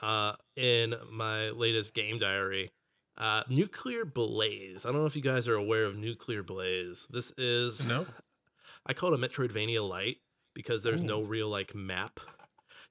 uh, 0.00 0.34
in 0.56 0.94
my 1.10 1.50
latest 1.50 1.94
game 1.94 2.18
diary, 2.18 2.70
uh, 3.18 3.42
Nuclear 3.48 4.04
Blaze. 4.04 4.84
I 4.84 4.90
don't 4.92 5.00
know 5.00 5.06
if 5.06 5.16
you 5.16 5.22
guys 5.22 5.48
are 5.48 5.56
aware 5.56 5.84
of 5.84 5.96
Nuclear 5.96 6.42
Blaze. 6.42 7.06
This 7.10 7.32
is 7.36 7.84
No. 7.84 8.06
I 8.86 8.92
call 8.92 9.14
it 9.14 9.22
a 9.22 9.28
Metroidvania 9.28 9.86
light 9.86 10.18
because 10.54 10.82
there's 10.82 11.00
no 11.00 11.22
real 11.22 11.48
like 11.48 11.74
map. 11.74 12.20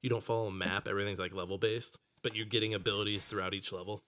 You 0.01 0.09
don't 0.09 0.23
follow 0.23 0.47
a 0.47 0.51
map. 0.51 0.87
Everything's 0.87 1.19
like 1.19 1.33
level 1.33 1.57
based, 1.57 1.97
but 2.23 2.35
you're 2.35 2.45
getting 2.45 2.73
abilities 2.73 3.25
throughout 3.25 3.53
each 3.53 3.71
level. 3.71 4.03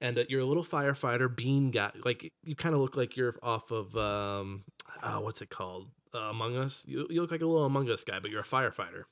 And 0.00 0.18
uh, 0.18 0.24
you're 0.28 0.40
a 0.40 0.44
little 0.44 0.64
firefighter 0.64 1.34
bean 1.34 1.70
guy. 1.70 1.90
Like 2.04 2.32
you 2.44 2.54
kind 2.56 2.74
of 2.74 2.80
look 2.80 2.96
like 2.96 3.16
you're 3.16 3.36
off 3.42 3.70
of 3.70 3.96
um, 3.96 4.64
uh, 5.02 5.18
what's 5.18 5.40
it 5.42 5.50
called? 5.50 5.88
Uh, 6.14 6.18
Among 6.30 6.56
Us. 6.56 6.84
You, 6.86 7.06
you 7.10 7.20
look 7.20 7.30
like 7.30 7.40
a 7.42 7.46
little 7.46 7.64
Among 7.64 7.88
Us 7.90 8.04
guy, 8.04 8.18
but 8.18 8.30
you're 8.30 8.40
a 8.40 8.44
firefighter 8.44 9.04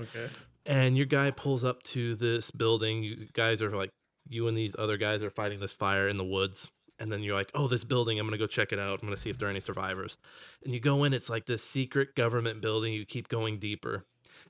Okay. 0.00 0.28
and 0.66 0.96
your 0.96 1.06
guy 1.06 1.30
pulls 1.30 1.62
up 1.64 1.82
to 1.84 2.14
this 2.16 2.50
building. 2.50 3.02
You 3.02 3.28
guys 3.32 3.62
are 3.62 3.70
like, 3.76 3.90
you 4.28 4.48
and 4.48 4.56
these 4.56 4.74
other 4.78 4.96
guys 4.96 5.22
are 5.22 5.30
fighting 5.30 5.60
this 5.60 5.72
fire 5.72 6.08
in 6.08 6.16
the 6.16 6.24
woods. 6.24 6.68
And 7.00 7.10
then 7.12 7.22
you're 7.22 7.34
like, 7.36 7.50
oh, 7.54 7.66
this 7.68 7.82
building, 7.84 8.18
I'm 8.20 8.26
going 8.26 8.38
to 8.38 8.42
go 8.42 8.46
check 8.46 8.72
it 8.72 8.78
out. 8.78 9.00
I'm 9.02 9.06
going 9.06 9.16
to 9.16 9.20
see 9.20 9.28
if 9.30 9.38
there 9.38 9.48
are 9.48 9.50
any 9.50 9.60
survivors. 9.60 10.16
And 10.64 10.72
you 10.72 10.78
go 10.80 11.02
in, 11.04 11.12
it's 11.12 11.28
like 11.28 11.44
this 11.46 11.62
secret 11.62 12.14
government 12.14 12.62
building. 12.62 12.92
You 12.92 13.04
keep 13.04 13.28
going 13.28 13.58
deeper. 13.58 14.04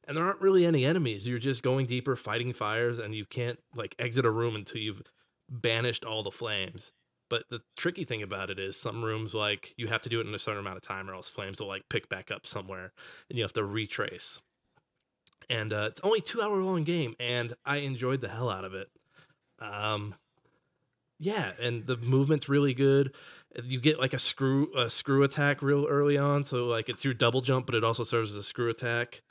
And 0.06 0.16
there 0.16 0.24
aren't 0.24 0.40
really 0.40 0.66
any 0.66 0.84
enemies. 0.84 1.26
You're 1.26 1.38
just 1.38 1.62
going 1.62 1.86
deeper, 1.86 2.14
fighting 2.14 2.52
fires, 2.52 2.98
and 2.98 3.14
you 3.14 3.24
can't 3.24 3.58
like 3.74 3.94
exit 3.98 4.24
a 4.24 4.30
room 4.30 4.54
until 4.54 4.80
you've 4.80 5.02
banished 5.48 6.04
all 6.04 6.22
the 6.22 6.30
flames. 6.30 6.92
But 7.30 7.44
the 7.50 7.60
tricky 7.76 8.04
thing 8.04 8.22
about 8.22 8.50
it 8.50 8.58
is 8.58 8.76
some 8.76 9.02
rooms 9.02 9.34
like 9.34 9.72
you 9.76 9.88
have 9.88 10.02
to 10.02 10.08
do 10.08 10.20
it 10.20 10.26
in 10.26 10.34
a 10.34 10.38
certain 10.38 10.60
amount 10.60 10.76
of 10.76 10.82
time 10.82 11.08
or 11.08 11.14
else 11.14 11.30
flames 11.30 11.58
will 11.58 11.68
like 11.68 11.88
pick 11.88 12.08
back 12.08 12.30
up 12.30 12.46
somewhere 12.46 12.92
and 13.28 13.38
you 13.38 13.44
have 13.44 13.54
to 13.54 13.64
retrace 13.64 14.40
and 15.48 15.72
uh, 15.72 15.86
it's 15.90 16.00
only 16.02 16.20
two 16.20 16.40
hour 16.40 16.62
long 16.62 16.84
game 16.84 17.14
and 17.20 17.54
i 17.64 17.78
enjoyed 17.78 18.20
the 18.20 18.28
hell 18.28 18.50
out 18.50 18.64
of 18.64 18.74
it 18.74 18.88
um 19.60 20.14
yeah 21.18 21.52
and 21.60 21.86
the 21.86 21.96
movement's 21.96 22.48
really 22.48 22.74
good 22.74 23.12
you 23.64 23.80
get 23.80 24.00
like 24.00 24.12
a 24.12 24.18
screw 24.18 24.68
a 24.76 24.90
screw 24.90 25.22
attack 25.22 25.62
real 25.62 25.86
early 25.86 26.18
on 26.18 26.42
so 26.42 26.66
like 26.66 26.88
it's 26.88 27.04
your 27.04 27.14
double 27.14 27.40
jump 27.40 27.66
but 27.66 27.74
it 27.74 27.84
also 27.84 28.02
serves 28.02 28.30
as 28.30 28.36
a 28.36 28.42
screw 28.42 28.68
attack 28.68 29.22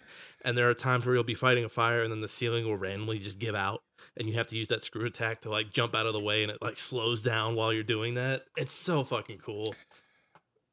and 0.43 0.57
there 0.57 0.69
are 0.69 0.73
times 0.73 1.05
where 1.05 1.15
you'll 1.15 1.23
be 1.23 1.35
fighting 1.35 1.63
a 1.63 1.69
fire 1.69 2.01
and 2.03 2.11
then 2.11 2.21
the 2.21 2.27
ceiling 2.27 2.65
will 2.65 2.77
randomly 2.77 3.19
just 3.19 3.39
give 3.39 3.55
out 3.55 3.81
and 4.17 4.27
you 4.27 4.35
have 4.35 4.47
to 4.47 4.57
use 4.57 4.67
that 4.67 4.83
screw 4.83 5.05
attack 5.05 5.41
to 5.41 5.49
like 5.49 5.71
jump 5.71 5.95
out 5.95 6.05
of 6.05 6.13
the 6.13 6.19
way 6.19 6.43
and 6.43 6.51
it 6.51 6.57
like 6.61 6.77
slows 6.77 7.21
down 7.21 7.55
while 7.55 7.71
you're 7.73 7.83
doing 7.83 8.13
that 8.15 8.43
it's 8.57 8.73
so 8.73 9.03
fucking 9.03 9.37
cool 9.39 9.73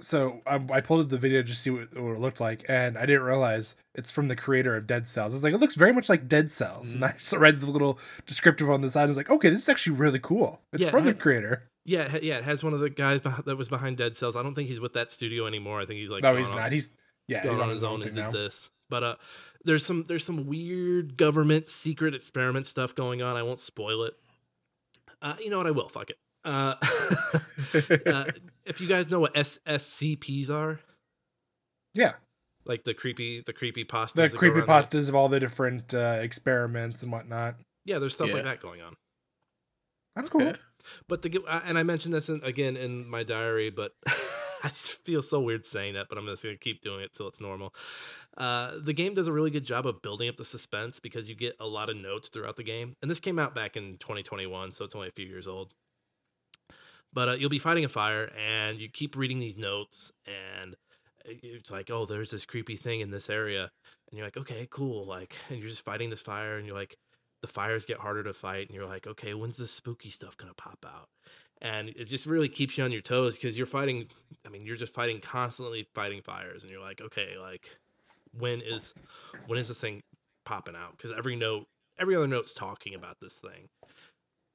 So 0.00 0.40
I, 0.46 0.58
I 0.72 0.80
pulled 0.80 1.02
up 1.04 1.08
the 1.10 1.18
video 1.18 1.42
just 1.42 1.58
to 1.58 1.62
see 1.62 1.70
what, 1.70 1.94
what 2.02 2.12
it 2.16 2.20
looked 2.20 2.40
like, 2.40 2.64
and 2.70 2.96
I 2.96 3.04
didn't 3.04 3.22
realize 3.22 3.76
it's 3.94 4.10
from 4.10 4.28
the 4.28 4.36
creator 4.36 4.74
of 4.74 4.86
Dead 4.86 5.06
Cells. 5.06 5.34
It's 5.34 5.44
like 5.44 5.52
it 5.52 5.58
looks 5.60 5.74
very 5.76 5.92
much 5.92 6.08
like 6.08 6.26
Dead 6.26 6.50
Cells, 6.50 6.94
and 6.94 7.04
I 7.04 7.12
just 7.18 7.34
read 7.34 7.60
the 7.60 7.66
little 7.70 7.98
descriptive 8.24 8.70
on 8.70 8.80
the 8.80 8.88
side. 8.88 9.02
I 9.02 9.06
was 9.08 9.18
like, 9.18 9.28
okay, 9.28 9.50
this 9.50 9.60
is 9.60 9.68
actually 9.68 9.96
really 9.96 10.18
cool. 10.18 10.62
It's 10.72 10.84
Yeah, 10.84 10.90
from 10.90 11.04
the 11.04 11.10
I- 11.10 11.14
creator. 11.14 11.68
yeah 11.84 12.16
yeah 12.22 12.36
it 12.38 12.44
has 12.44 12.64
one 12.64 12.72
of 12.72 12.80
the 12.80 12.88
guys 12.88 13.20
that 13.22 13.56
was 13.56 13.68
behind 13.70 13.96
dead 13.96 14.14
cells 14.14 14.36
i 14.36 14.42
don't 14.42 14.54
think 14.54 14.68
he's 14.68 14.80
with 14.80 14.92
that 14.92 15.10
studio 15.10 15.46
anymore 15.46 15.80
i 15.80 15.86
think 15.86 15.98
he's 15.98 16.10
like 16.10 16.22
no, 16.22 16.36
he's 16.36 16.50
on- 16.50 16.58
not. 16.58 16.72
He's 16.72 16.90
yeah, 17.26 17.48
he's 17.48 17.58
on 17.58 17.70
his 17.70 17.84
own 17.84 17.96
and 18.02 18.04
did 18.04 18.14
now. 18.14 18.30
this. 18.30 18.68
But 18.90 19.02
uh, 19.04 19.14
there's 19.64 19.84
some 19.84 20.04
there's 20.04 20.24
some 20.24 20.46
weird 20.46 21.16
government 21.16 21.66
secret 21.66 22.14
experiment 22.14 22.66
stuff 22.66 22.94
going 22.94 23.22
on. 23.22 23.36
I 23.36 23.42
won't 23.42 23.60
spoil 23.60 24.04
it. 24.04 24.14
Uh, 25.22 25.34
you 25.38 25.50
know 25.50 25.58
what? 25.58 25.66
I 25.66 25.70
will. 25.70 25.88
Fuck 25.88 26.10
it. 26.10 26.18
Uh, 26.44 26.74
uh, 28.06 28.24
if 28.64 28.80
you 28.80 28.86
guys 28.86 29.10
know 29.10 29.20
what 29.20 29.34
SSCPs 29.34 30.48
are, 30.48 30.80
Yeah, 31.92 32.14
like 32.64 32.84
the 32.84 32.94
creepy 32.94 33.42
the 33.44 33.52
creepy 33.52 33.84
pastas, 33.84 34.14
the 34.14 34.30
creepy 34.30 34.60
pastas 34.60 35.08
of 35.08 35.14
all 35.14 35.28
the 35.28 35.40
different 35.40 35.92
uh, 35.92 36.18
experiments 36.20 37.02
and 37.02 37.12
whatnot. 37.12 37.56
Yeah, 37.84 37.98
there's 37.98 38.14
stuff 38.14 38.32
like 38.32 38.44
that 38.44 38.60
going 38.60 38.80
on. 38.82 38.94
That's 40.16 40.28
cool. 40.28 40.42
Okay. 40.42 40.58
But 41.08 41.22
the 41.22 41.42
uh, 41.46 41.60
and 41.64 41.78
I 41.78 41.82
mentioned 41.82 42.14
this 42.14 42.28
in, 42.28 42.42
again 42.42 42.76
in 42.76 43.08
my 43.08 43.22
diary, 43.22 43.70
but 43.70 43.92
I 44.64 44.68
just 44.68 45.04
feel 45.04 45.22
so 45.22 45.40
weird 45.40 45.64
saying 45.64 45.94
that. 45.94 46.06
But 46.08 46.18
I'm 46.18 46.26
just 46.26 46.42
gonna 46.42 46.56
keep 46.56 46.82
doing 46.82 47.00
it 47.00 47.12
till 47.12 47.28
it's 47.28 47.40
normal. 47.40 47.74
Uh, 48.36 48.72
the 48.82 48.92
game 48.92 49.14
does 49.14 49.28
a 49.28 49.32
really 49.32 49.50
good 49.50 49.64
job 49.64 49.86
of 49.86 50.02
building 50.02 50.28
up 50.28 50.36
the 50.36 50.44
suspense 50.44 51.00
because 51.00 51.28
you 51.28 51.34
get 51.34 51.56
a 51.60 51.66
lot 51.66 51.90
of 51.90 51.96
notes 51.96 52.28
throughout 52.28 52.56
the 52.56 52.62
game. 52.62 52.94
And 53.02 53.10
this 53.10 53.20
came 53.20 53.38
out 53.38 53.54
back 53.54 53.76
in 53.76 53.96
2021, 53.98 54.72
so 54.72 54.84
it's 54.84 54.94
only 54.94 55.08
a 55.08 55.12
few 55.12 55.26
years 55.26 55.48
old. 55.48 55.72
But 57.12 57.28
uh, 57.28 57.32
you'll 57.32 57.50
be 57.50 57.58
fighting 57.58 57.84
a 57.84 57.88
fire, 57.88 58.30
and 58.38 58.78
you 58.78 58.88
keep 58.88 59.16
reading 59.16 59.40
these 59.40 59.58
notes, 59.58 60.12
and 60.26 60.76
it's 61.24 61.70
like, 61.70 61.90
oh, 61.90 62.06
there's 62.06 62.30
this 62.30 62.46
creepy 62.46 62.76
thing 62.76 63.00
in 63.00 63.10
this 63.10 63.28
area, 63.28 63.62
and 64.08 64.18
you're 64.18 64.26
like, 64.26 64.36
okay, 64.36 64.68
cool, 64.70 65.06
like, 65.06 65.36
and 65.48 65.58
you're 65.58 65.68
just 65.68 65.84
fighting 65.84 66.10
this 66.10 66.20
fire, 66.20 66.56
and 66.56 66.66
you're 66.66 66.76
like, 66.76 66.96
the 67.42 67.48
fires 67.48 67.84
get 67.84 67.98
harder 67.98 68.22
to 68.22 68.32
fight, 68.32 68.68
and 68.68 68.76
you're 68.76 68.86
like, 68.86 69.06
okay, 69.08 69.34
when's 69.34 69.56
this 69.56 69.72
spooky 69.72 70.10
stuff 70.10 70.36
gonna 70.36 70.54
pop 70.54 70.84
out? 70.86 71.08
And 71.62 71.90
it 71.90 72.04
just 72.04 72.26
really 72.26 72.48
keeps 72.48 72.78
you 72.78 72.84
on 72.84 72.92
your 72.92 73.02
toes 73.02 73.36
because 73.36 73.56
you're 73.56 73.66
fighting. 73.66 74.06
I 74.46 74.48
mean, 74.48 74.64
you're 74.64 74.76
just 74.76 74.94
fighting 74.94 75.20
constantly 75.20 75.86
fighting 75.94 76.22
fires, 76.22 76.62
and 76.62 76.72
you're 76.72 76.80
like, 76.80 77.00
okay, 77.00 77.36
like, 77.38 77.76
when 78.32 78.62
is 78.62 78.94
when 79.46 79.58
is 79.58 79.68
this 79.68 79.78
thing 79.78 80.00
popping 80.46 80.76
out? 80.76 80.96
Because 80.96 81.12
every 81.16 81.36
note, 81.36 81.66
every 81.98 82.16
other 82.16 82.26
note's 82.26 82.54
talking 82.54 82.94
about 82.94 83.16
this 83.20 83.38
thing, 83.38 83.68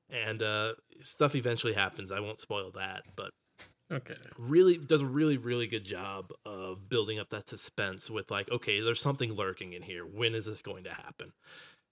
and 0.09 0.41
uh, 0.41 0.73
stuff 1.01 1.35
eventually 1.35 1.73
happens. 1.73 2.11
I 2.11 2.19
won't 2.19 2.41
spoil 2.41 2.71
that, 2.71 3.03
but 3.15 3.29
Okay. 3.91 4.15
really 4.37 4.77
does 4.77 5.01
a 5.01 5.05
really 5.05 5.37
really 5.37 5.67
good 5.67 5.85
job 5.85 6.31
of 6.45 6.89
building 6.89 7.19
up 7.19 7.29
that 7.29 7.47
suspense 7.47 8.09
with 8.09 8.29
like 8.29 8.49
okay 8.51 8.81
there's 8.81 8.99
something 8.99 9.33
lurking 9.33 9.73
in 9.73 9.81
here 9.81 10.05
when 10.05 10.35
is 10.35 10.45
this 10.45 10.61
going 10.61 10.83
to 10.83 10.93
happen 10.93 11.31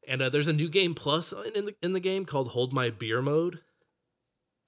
and 0.07 0.21
uh, 0.21 0.29
there's 0.29 0.47
a 0.47 0.53
new 0.53 0.69
game 0.69 0.93
plus 0.93 1.31
in, 1.31 1.55
in 1.55 1.65
the 1.65 1.75
in 1.81 1.93
the 1.93 1.99
game 1.99 2.25
called 2.25 2.49
hold 2.49 2.73
my 2.73 2.89
beer 2.89 3.21
mode 3.21 3.59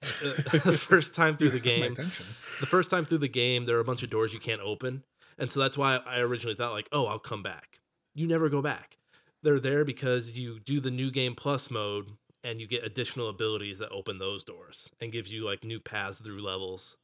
the 0.02 0.76
first 0.78 1.14
time 1.14 1.36
through 1.36 1.50
the 1.50 1.60
game 1.60 1.94
the 1.94 2.66
first 2.66 2.90
time 2.90 3.04
through 3.04 3.18
the 3.18 3.28
game 3.28 3.64
there 3.64 3.76
are 3.76 3.80
a 3.80 3.84
bunch 3.84 4.02
of 4.02 4.10
doors 4.10 4.32
you 4.32 4.38
can't 4.38 4.60
open 4.60 5.02
and 5.38 5.50
so 5.50 5.58
that's 5.60 5.76
why 5.78 5.96
i 6.06 6.18
originally 6.18 6.54
thought 6.54 6.72
like 6.72 6.88
oh 6.92 7.06
i'll 7.06 7.18
come 7.18 7.42
back 7.42 7.80
you 8.14 8.26
never 8.26 8.48
go 8.48 8.60
back 8.62 8.98
they're 9.42 9.60
there 9.60 9.84
because 9.84 10.36
you 10.36 10.60
do 10.60 10.80
the 10.80 10.90
new 10.90 11.10
game 11.10 11.34
plus 11.34 11.70
mode 11.70 12.10
and 12.44 12.60
you 12.60 12.66
get 12.66 12.84
additional 12.84 13.28
abilities 13.28 13.78
that 13.78 13.90
open 13.90 14.18
those 14.18 14.44
doors 14.44 14.88
and 15.00 15.12
gives 15.12 15.30
you 15.30 15.44
like 15.44 15.64
new 15.64 15.80
paths 15.80 16.18
through 16.20 16.42
levels 16.42 16.96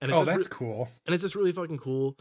and 0.00 0.10
Oh, 0.12 0.18
just 0.24 0.28
re- 0.28 0.34
that's 0.36 0.46
cool. 0.48 0.88
and 1.06 1.14
it's 1.14 1.22
just 1.22 1.34
really 1.34 1.52
fucking 1.52 1.78
cool. 1.78 2.16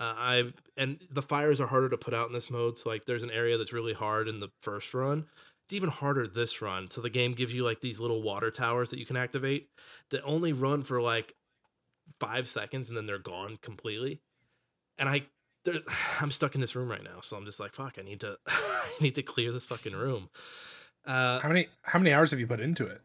Uh, 0.00 0.14
I 0.16 0.52
and 0.76 0.98
the 1.10 1.22
fires 1.22 1.60
are 1.60 1.66
harder 1.66 1.88
to 1.90 1.96
put 1.98 2.14
out 2.14 2.26
in 2.26 2.32
this 2.32 2.50
mode. 2.50 2.78
So 2.78 2.88
like, 2.88 3.04
there's 3.04 3.22
an 3.22 3.30
area 3.30 3.58
that's 3.58 3.72
really 3.72 3.92
hard 3.92 4.26
in 4.26 4.40
the 4.40 4.48
first 4.62 4.92
run. 4.94 5.26
It's 5.72 5.76
even 5.78 5.88
harder 5.88 6.26
this 6.26 6.60
run. 6.60 6.90
So 6.90 7.00
the 7.00 7.08
game 7.08 7.32
gives 7.32 7.54
you 7.54 7.64
like 7.64 7.80
these 7.80 7.98
little 7.98 8.20
water 8.20 8.50
towers 8.50 8.90
that 8.90 8.98
you 8.98 9.06
can 9.06 9.16
activate 9.16 9.70
that 10.10 10.22
only 10.22 10.52
run 10.52 10.82
for 10.82 11.00
like 11.00 11.34
five 12.20 12.46
seconds 12.46 12.90
and 12.90 12.96
then 12.98 13.06
they're 13.06 13.18
gone 13.18 13.56
completely. 13.62 14.20
And 14.98 15.08
I 15.08 15.22
there's 15.64 15.82
I'm 16.20 16.30
stuck 16.30 16.54
in 16.54 16.60
this 16.60 16.76
room 16.76 16.90
right 16.90 17.02
now, 17.02 17.20
so 17.22 17.38
I'm 17.38 17.46
just 17.46 17.58
like, 17.58 17.72
fuck, 17.72 17.94
I 17.98 18.02
need 18.02 18.20
to 18.20 18.36
I 18.46 18.90
need 19.00 19.14
to 19.14 19.22
clear 19.22 19.50
this 19.50 19.64
fucking 19.64 19.94
room. 19.94 20.28
Uh, 21.06 21.40
How 21.40 21.48
many 21.48 21.68
how 21.84 21.98
many 21.98 22.12
hours 22.12 22.32
have 22.32 22.40
you 22.40 22.46
put 22.46 22.60
into 22.60 22.84
it? 22.86 23.00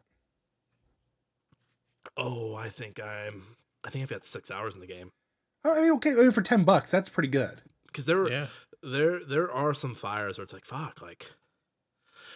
oh, 2.18 2.54
I 2.54 2.68
think 2.68 3.00
I'm 3.00 3.42
I 3.82 3.88
think 3.88 4.02
I've 4.02 4.10
got 4.10 4.26
six 4.26 4.50
hours 4.50 4.74
in 4.74 4.80
the 4.80 4.86
game 4.86 5.12
Oh, 5.64 5.74
I 5.76 5.80
mean, 5.80 5.92
okay, 5.92 6.12
I 6.12 6.16
mean, 6.16 6.32
for 6.32 6.42
ten 6.42 6.64
bucks, 6.64 6.90
that's 6.90 7.08
pretty 7.08 7.28
good. 7.30 7.62
because 7.86 8.04
there 8.04 8.18
were 8.18 8.30
Yeah. 8.30 8.46
there 8.82 9.24
there 9.24 9.50
are 9.50 9.72
some 9.72 9.94
fires 9.94 10.36
where 10.36 10.44
it's 10.44 10.52
like 10.52 10.66
fuck 10.66 11.00
like 11.00 11.30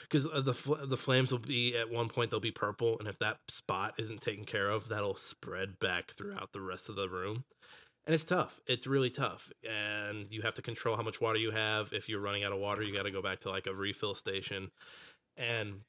because 0.02 0.24
the 0.44 0.54
fl- 0.54 0.84
the 0.86 0.96
flames 0.96 1.30
will 1.30 1.38
be 1.38 1.76
at 1.76 1.90
one 1.90 2.08
point 2.08 2.30
they'll 2.30 2.40
be 2.40 2.50
purple 2.50 2.98
and 2.98 3.08
if 3.08 3.18
that 3.18 3.38
spot 3.48 3.94
isn't 3.98 4.20
taken 4.20 4.44
care 4.44 4.68
of 4.70 4.88
that'll 4.88 5.16
spread 5.16 5.78
back 5.78 6.10
throughout 6.12 6.52
the 6.52 6.60
rest 6.60 6.88
of 6.88 6.96
the 6.96 7.08
room. 7.08 7.44
And 8.06 8.14
it's 8.14 8.24
tough. 8.24 8.60
It's 8.66 8.86
really 8.86 9.10
tough. 9.10 9.52
And 9.68 10.26
you 10.30 10.42
have 10.42 10.54
to 10.54 10.62
control 10.62 10.96
how 10.96 11.02
much 11.02 11.20
water 11.20 11.38
you 11.38 11.52
have. 11.52 11.92
If 11.92 12.08
you're 12.08 12.20
running 12.20 12.42
out 12.42 12.52
of 12.52 12.58
water 12.58 12.82
you 12.82 12.92
got 12.94 13.04
to 13.04 13.10
go 13.10 13.22
back 13.22 13.40
to 13.40 13.50
like 13.50 13.66
a 13.66 13.74
refill 13.74 14.14
station. 14.14 14.70
And 15.36 15.80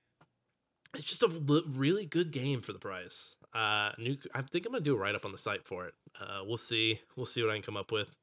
it's 0.96 1.05
just 1.05 1.24
a 1.24 1.27
li- 1.27 1.63
really 1.70 2.05
good 2.05 2.32
game 2.32 2.62
for 2.62 2.74
the 2.74 2.79
price. 2.79 3.36
Uh 3.53 3.91
new 3.98 4.17
i 4.34 4.41
think 4.41 4.65
i'm 4.65 4.72
gonna 4.72 4.84
do 4.84 4.96
a 4.96 4.98
write-up 4.98 5.25
on 5.25 5.32
the 5.32 5.38
site 5.38 5.65
for 5.65 5.86
it. 5.88 5.93
Uh 6.20 6.41
we'll 6.46 6.58
see. 6.58 7.01
We'll 7.15 7.25
see 7.25 7.41
what 7.41 7.51
i 7.51 7.53
can 7.53 7.63
come 7.63 7.77
up 7.77 7.91
with. 7.91 8.15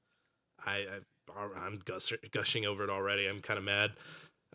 I, 0.67 0.87
I 1.33 1.43
I'm 1.65 1.81
gush- 1.85 2.13
gushing 2.33 2.67
over 2.67 2.85
it 2.85 2.91
already. 2.91 3.27
I'm 3.27 3.41
kind 3.41 3.59
of 3.59 3.65
mad. 3.65 3.93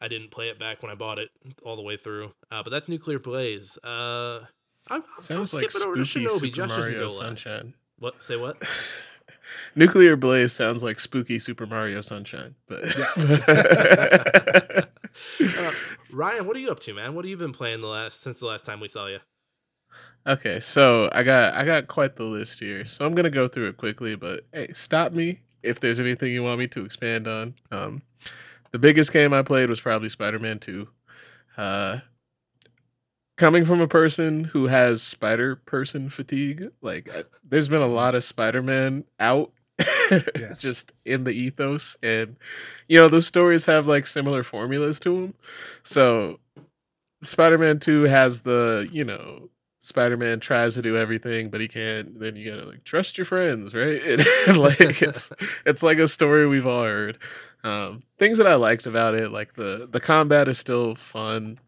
I 0.02 0.08
didn't 0.08 0.32
play 0.32 0.50
it 0.50 0.60
back 0.60 0.82
when 0.82 0.92
I 0.92 0.96
bought 0.96 1.20
it 1.20 1.30
all 1.64 1.76
the 1.76 1.82
way 1.82 1.98
through. 1.98 2.34
Uh, 2.52 2.64
but 2.64 2.70
that's 2.70 2.90
Nuclear 2.90 3.20
Blaze. 3.20 3.78
Uh, 3.84 4.42
I'm, 4.90 5.04
Sounds 5.18 5.54
I'll 5.54 5.62
like 5.62 5.72
skip 5.72 5.82
it 5.82 5.88
over 5.88 5.96
to 5.98 6.06
spooky 6.06 6.28
Super 6.28 6.56
Josh 6.56 6.70
Mario. 6.70 7.10
Sunshine. 7.10 7.74
What? 8.00 8.24
Say 8.24 8.38
what? 8.38 8.62
Nuclear 9.76 10.16
Blaze 10.16 10.54
sounds 10.54 10.84
like 10.84 11.00
spooky 11.00 11.40
Super 11.40 11.66
Mario 11.66 12.02
Sunshine, 12.02 12.56
but 12.68 12.82
Uh, 15.58 15.72
Ryan, 16.12 16.46
what 16.46 16.58
are 16.58 16.60
you 16.60 16.72
up 16.72 16.80
to, 16.82 16.94
man? 16.94 17.16
What 17.16 17.26
have 17.26 17.30
you 17.30 17.38
been 17.38 17.54
playing 17.54 17.82
the 17.82 17.88
last 17.88 18.22
since 18.22 18.40
the 18.40 18.46
last 18.46 18.66
time 18.66 18.80
we 18.80 18.88
saw 18.88 19.08
you? 19.08 19.20
okay. 20.28 20.60
So 20.60 21.10
I 21.14 21.24
got 21.24 21.54
I 21.54 21.64
got 21.64 21.88
quite 21.88 22.16
the 22.16 22.24
list 22.24 22.60
here, 22.60 22.86
so 22.86 23.06
I'm 23.06 23.16
gonna 23.16 23.30
go 23.30 23.48
through 23.48 23.70
it 23.70 23.78
quickly. 23.78 24.16
But 24.16 24.46
hey, 24.52 24.70
stop 24.74 25.14
me 25.14 25.40
if 25.64 25.80
there's 25.80 26.00
anything 26.00 26.32
you 26.32 26.44
want 26.44 26.60
me 26.60 26.68
to 26.68 26.86
expand 26.86 27.28
on. 27.28 27.56
Um, 27.72 28.02
the 28.76 28.80
biggest 28.80 29.14
game 29.14 29.32
I 29.34 29.42
played 29.42 29.70
was 29.70 29.80
probably 29.80 30.10
Spider 30.10 30.38
Man 30.38 30.60
Two. 30.60 30.90
Uh, 31.56 32.00
coming 33.38 33.64
from 33.64 33.80
a 33.80 33.88
person 33.88 34.44
who 34.44 34.68
has 34.68 35.02
Spider 35.02 35.56
Person 35.56 36.10
fatigue, 36.10 36.72
like 36.82 37.10
I, 37.16 37.24
there's 37.42 37.70
been 37.70 37.82
a 37.82 37.88
lot 37.88 38.16
of 38.16 38.24
Spider 38.26 38.62
Man 38.62 39.06
out. 39.18 39.52
Yes. 40.38 40.62
just 40.62 40.94
in 41.04 41.24
the 41.24 41.32
ethos 41.32 41.98
and 42.04 42.38
you 42.88 43.00
know 43.00 43.08
those 43.08 43.26
stories 43.26 43.66
have 43.66 43.88
like 43.88 44.06
similar 44.06 44.44
formulas 44.44 45.00
to 45.00 45.20
them 45.20 45.34
so 45.82 46.40
spider-man 47.24 47.80
2 47.80 48.04
has 48.04 48.44
the 48.44 48.88
you 48.92 49.04
know 49.04 49.50
spider-man 49.86 50.40
tries 50.40 50.74
to 50.76 50.82
do 50.82 50.98
everything 50.98 51.50
but 51.50 51.62
he 51.62 51.68
can't 51.68 52.20
then 52.20 52.36
you 52.36 52.50
gotta 52.50 52.68
like 52.68 52.84
trust 52.84 53.18
your 53.18 53.26
friends 53.26 53.74
right? 53.76 54.02
And, 54.48 54.58
like 54.58 54.80
it's 54.82 55.32
it's 55.66 55.84
like 55.84 56.00
a 56.00 56.08
story 56.08 56.48
we've 56.48 56.68
all 56.68 56.84
heard. 56.84 57.18
Um 57.64 58.04
things 58.18 58.38
that 58.38 58.48
i 58.48 58.56
liked 58.56 58.86
about 58.86 59.16
it 59.16 59.32
like 59.32 59.54
the 59.54 59.88
the 59.90 60.00
combat 60.00 60.48
is 60.48 60.58
still 60.58 60.96
fun. 60.96 61.60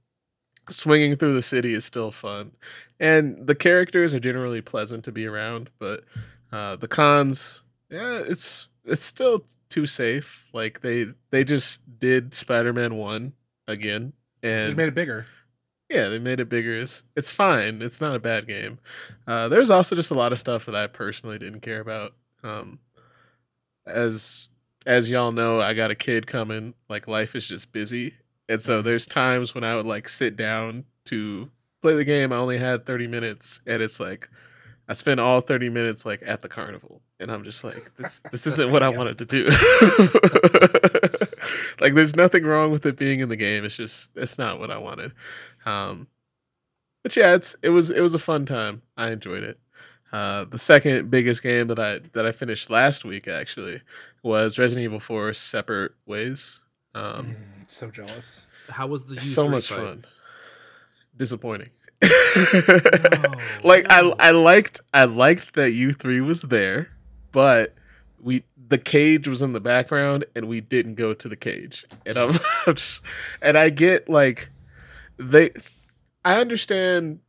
Swinging 0.70 1.16
through 1.16 1.34
the 1.34 1.42
city 1.42 1.74
is 1.74 1.86
still 1.86 2.12
fun. 2.12 2.52
And 3.00 3.48
the 3.48 3.56
characters 3.56 4.14
are 4.14 4.20
generally 4.20 4.62
pleasant 4.62 5.04
to 5.06 5.12
be 5.12 5.26
around 5.26 5.70
but 5.80 6.04
uh 6.52 6.76
the 6.76 6.88
cons 6.88 7.64
yeah 7.90 8.22
it's 8.26 8.68
it's 8.84 9.02
still 9.04 9.44
too 9.70 9.86
safe. 9.86 10.50
Like 10.54 10.82
they 10.82 11.08
they 11.30 11.44
just 11.44 11.80
did 12.00 12.34
spider-man 12.34 12.96
1 12.96 13.34
again 13.68 14.14
and 14.44 14.68
Just 14.68 14.78
made 14.78 14.88
it 14.88 14.96
bigger. 14.96 15.26
Yeah, 15.90 16.10
they 16.10 16.20
made 16.20 16.40
it 16.40 16.50
bigger. 16.50 16.78
It's, 16.80 17.04
it's 17.16 17.32
fine. 17.32 17.82
It's 17.82 18.02
not 18.02 18.16
a 18.16 18.20
bad 18.20 18.48
game. 18.48 18.80
Uh, 19.26 19.48
there's 19.48 19.70
also 19.70 19.96
just 19.96 20.12
a 20.12 20.16
lot 20.16 20.32
of 20.32 20.40
stuff 20.40 20.66
that 20.66 20.76
I 20.76 20.88
personally 20.88 21.40
didn't 21.40 21.62
care 21.62 21.80
about. 21.80 22.14
Um, 22.44 22.80
as 23.86 24.50
as 24.86 25.10
y'all 25.10 25.32
know, 25.32 25.62
I 25.62 25.74
got 25.74 25.92
a 25.92 25.96
kid 25.96 26.28
coming. 26.28 26.74
Like 26.90 27.08
life 27.08 27.36
is 27.36 27.48
just 27.48 27.72
busy, 27.72 28.14
and 28.50 28.62
so 28.62 28.82
there's 28.82 29.06
times 29.06 29.56
when 29.56 29.64
I 29.64 29.76
would 29.76 29.86
like 29.86 30.10
sit 30.10 30.36
down 30.36 30.86
to 31.06 31.50
play 31.82 31.96
the 31.96 32.06
game. 32.06 32.32
I 32.34 32.38
only 32.38 32.58
had 32.58 32.86
30 32.86 33.08
minutes, 33.08 33.62
and 33.66 33.82
it's 33.82 34.00
like 34.00 34.30
I 34.88 34.94
spent 34.94 35.20
all 35.20 35.42
30 35.42 35.70
minutes 35.70 36.06
like 36.06 36.22
at 36.26 36.42
the 36.42 36.50
carnival, 36.50 37.02
and 37.20 37.32
I'm 37.32 37.44
just 37.44 37.64
like 37.64 37.96
this. 37.96 38.22
This 38.32 38.48
isn't 38.48 38.72
what 38.72 38.84
I 38.84 38.90
wanted 38.98 39.18
to 39.20 39.26
do. 39.26 39.46
like 41.82 41.94
there's 41.94 42.16
nothing 42.16 42.44
wrong 42.46 42.72
with 42.72 42.86
it 42.86 42.98
being 42.98 43.20
in 43.20 43.30
the 43.30 43.36
game. 43.36 43.66
It's 43.66 43.78
just 43.78 44.12
it's 44.16 44.38
not 44.38 44.60
what 44.60 44.72
I 44.72 44.78
wanted. 44.78 45.12
Um, 45.66 46.08
but 47.04 47.16
yeah, 47.16 47.36
it's 47.36 47.56
it 47.62 47.70
was 47.70 47.92
it 47.92 48.02
was 48.02 48.16
a 48.16 48.20
fun 48.20 48.46
time. 48.46 48.82
I 48.96 49.12
enjoyed 49.12 49.44
it. 49.44 49.60
Uh, 50.12 50.46
the 50.46 50.58
second 50.58 51.12
biggest 51.12 51.44
game 51.44 51.68
that 51.68 51.80
I 51.80 52.00
that 52.14 52.26
I 52.26 52.32
finished 52.32 52.70
last 52.70 53.04
week 53.04 53.28
actually 53.28 53.82
was 54.24 54.58
Resident 54.58 54.86
Evil 54.86 55.00
4 55.02 55.34
Separate 55.34 55.92
Ways. 56.06 56.62
Um, 56.96 57.36
Mm, 57.36 57.70
so 57.70 57.92
jealous. 57.92 58.48
How 58.70 58.88
was 58.88 59.04
the 59.06 59.20
so 59.20 59.48
U3 59.48 59.52
much 59.52 59.68
fight? 59.68 59.78
fun. 59.78 60.06
Disappointing. 61.16 61.70
Like 63.64 63.88
I 63.90 64.02
no. 64.02 64.16
I 64.20 64.32
liked 64.32 64.82
I 64.94 65.06
liked 65.06 65.56
that 65.56 65.72
U 65.72 65.94
three 65.94 66.22
was 66.22 66.44
there, 66.44 66.90
but 67.32 67.74
we 68.22 68.44
the 68.70 68.78
cage 68.78 69.28
was 69.28 69.42
in 69.42 69.54
the 69.54 69.60
background 69.60 70.26
and 70.36 70.48
we 70.48 70.62
didn't 70.62 70.96
go 70.96 71.14
to 71.14 71.28
the 71.28 71.36
cage. 71.36 71.86
And 72.06 72.18
I'm 72.18 72.38
and 73.42 73.58
I 73.58 73.70
get 73.70 74.10
like 74.10 74.50
they 75.18 75.52
I 76.24 76.40
understand 76.40 77.20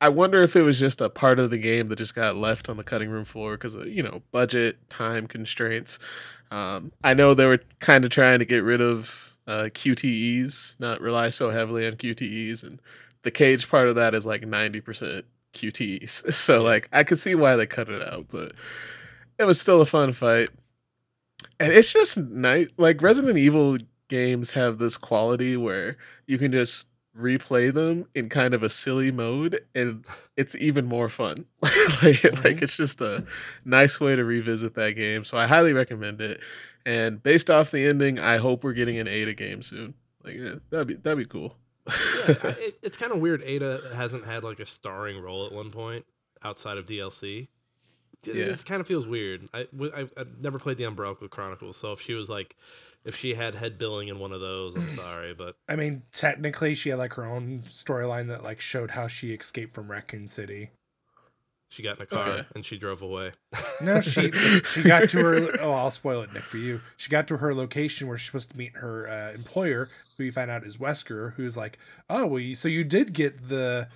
I 0.00 0.08
wonder 0.08 0.42
if 0.42 0.56
it 0.56 0.62
was 0.62 0.78
just 0.78 1.00
a 1.00 1.08
part 1.08 1.38
of 1.38 1.50
the 1.50 1.58
game 1.58 1.88
that 1.88 1.96
just 1.96 2.14
got 2.14 2.36
left 2.36 2.68
on 2.68 2.76
the 2.76 2.84
cutting 2.84 3.10
room 3.10 3.24
floor 3.24 3.52
because 3.52 3.74
of 3.74 3.86
you 3.86 4.02
know 4.02 4.22
budget 4.32 4.90
time 4.90 5.26
constraints. 5.26 5.98
Um, 6.50 6.92
I 7.02 7.14
know 7.14 7.34
they 7.34 7.46
were 7.46 7.60
kind 7.80 8.04
of 8.04 8.10
trying 8.10 8.38
to 8.40 8.44
get 8.44 8.62
rid 8.62 8.80
of 8.80 9.36
uh, 9.46 9.68
QTEs, 9.72 10.78
not 10.78 11.00
rely 11.00 11.30
so 11.30 11.50
heavily 11.50 11.86
on 11.86 11.94
QTEs, 11.94 12.62
and 12.62 12.80
the 13.24 13.30
cage 13.30 13.68
part 13.68 13.88
of 13.88 13.96
that 13.96 14.14
is 14.14 14.24
like 14.24 14.46
ninety 14.46 14.80
percent 14.80 15.26
QTEs. 15.54 16.32
So 16.32 16.62
like 16.62 16.88
I 16.92 17.04
could 17.04 17.18
see 17.18 17.34
why 17.34 17.56
they 17.56 17.66
cut 17.66 17.88
it 17.88 18.06
out, 18.06 18.26
but 18.30 18.52
it 19.38 19.44
was 19.44 19.60
still 19.60 19.80
a 19.80 19.86
fun 19.86 20.12
fight. 20.12 20.50
And 21.58 21.72
it's 21.72 21.92
just 21.92 22.18
nice. 22.18 22.68
Like 22.76 23.02
Resident 23.02 23.38
Evil 23.38 23.78
games 24.08 24.52
have 24.52 24.78
this 24.78 24.96
quality 24.96 25.56
where 25.56 25.96
you 26.26 26.38
can 26.38 26.52
just 26.52 26.86
replay 27.16 27.72
them 27.72 28.06
in 28.14 28.28
kind 28.28 28.54
of 28.54 28.62
a 28.62 28.68
silly 28.68 29.12
mode 29.12 29.60
and 29.72 30.04
it's 30.36 30.56
even 30.56 30.84
more 30.84 31.08
fun 31.08 31.44
like, 31.62 31.72
mm-hmm. 31.72 32.44
like 32.44 32.60
it's 32.60 32.76
just 32.76 33.00
a 33.00 33.24
nice 33.64 34.00
way 34.00 34.16
to 34.16 34.24
revisit 34.24 34.74
that 34.74 34.92
game 34.92 35.22
so 35.22 35.38
i 35.38 35.46
highly 35.46 35.72
recommend 35.72 36.20
it 36.20 36.40
and 36.84 37.22
based 37.22 37.48
off 37.48 37.70
the 37.70 37.86
ending 37.86 38.18
i 38.18 38.36
hope 38.36 38.64
we're 38.64 38.72
getting 38.72 38.98
an 38.98 39.06
ada 39.06 39.32
game 39.32 39.62
soon 39.62 39.94
like 40.24 40.34
yeah, 40.34 40.54
that'd 40.70 40.88
be 40.88 40.94
that'd 40.94 41.16
be 41.16 41.24
cool 41.24 41.56
Yeah, 41.86 41.94
it, 42.58 42.78
it's 42.82 42.96
kind 42.96 43.12
of 43.12 43.18
weird. 43.18 43.42
Ada 43.42 43.90
hasn't 43.94 44.24
had 44.24 44.44
like 44.44 44.60
a 44.60 44.66
starring 44.66 45.20
role 45.20 45.46
at 45.46 45.52
one 45.52 45.70
point 45.70 46.04
outside 46.42 46.78
of 46.78 46.86
DLC. 46.86 47.48
it 48.26 48.34
Yeah. 48.34 48.54
kind 48.64 48.80
of 48.80 48.86
feels 48.86 49.06
weird. 49.06 49.48
I, 49.52 49.66
I 49.94 50.08
have 50.16 50.40
never 50.40 50.58
played 50.58 50.76
the 50.78 50.84
Umbrella 50.84 51.14
Chronicles, 51.28 51.76
so 51.76 51.92
if 51.92 52.00
she 52.00 52.14
was 52.14 52.28
like, 52.28 52.56
if 53.04 53.16
she 53.16 53.34
had 53.34 53.54
head 53.54 53.76
billing 53.78 54.08
in 54.08 54.18
one 54.18 54.32
of 54.32 54.40
those, 54.40 54.74
I'm 54.76 54.90
sorry, 54.96 55.34
but 55.34 55.56
I 55.68 55.76
mean, 55.76 56.02
technically, 56.12 56.74
she 56.74 56.88
had 56.90 56.98
like 56.98 57.14
her 57.14 57.24
own 57.26 57.64
storyline 57.68 58.28
that 58.28 58.42
like 58.42 58.60
showed 58.60 58.92
how 58.92 59.08
she 59.08 59.32
escaped 59.32 59.74
from 59.74 59.90
Raccoon 59.90 60.26
City. 60.26 60.70
She 61.74 61.82
got 61.82 61.96
in 61.96 62.02
a 62.02 62.06
car 62.06 62.28
Okay. 62.28 62.46
and 62.54 62.64
she 62.64 62.78
drove 62.78 63.02
away. 63.02 63.32
No, 63.80 64.00
she 64.00 64.30
she 64.64 64.82
got 64.84 65.08
to 65.10 65.18
her. 65.18 65.60
Oh, 65.60 65.72
I'll 65.72 65.90
spoil 65.90 66.22
it, 66.22 66.32
Nick, 66.32 66.44
for 66.44 66.56
you. 66.58 66.80
She 66.96 67.10
got 67.10 67.26
to 67.28 67.38
her 67.38 67.52
location 67.52 68.06
where 68.06 68.16
she's 68.16 68.26
supposed 68.26 68.50
to 68.52 68.56
meet 68.56 68.76
her 68.76 69.08
uh, 69.08 69.32
employer, 69.32 69.88
who 70.16 70.22
you 70.24 70.30
find 70.30 70.50
out 70.52 70.64
is 70.64 70.76
Wesker, 70.76 71.34
who's 71.34 71.56
like, 71.56 71.78
"Oh, 72.08 72.26
well, 72.26 72.38
you, 72.38 72.54
so 72.54 72.68
you 72.68 72.84
did 72.84 73.12
get 73.12 73.48
the 73.48 73.88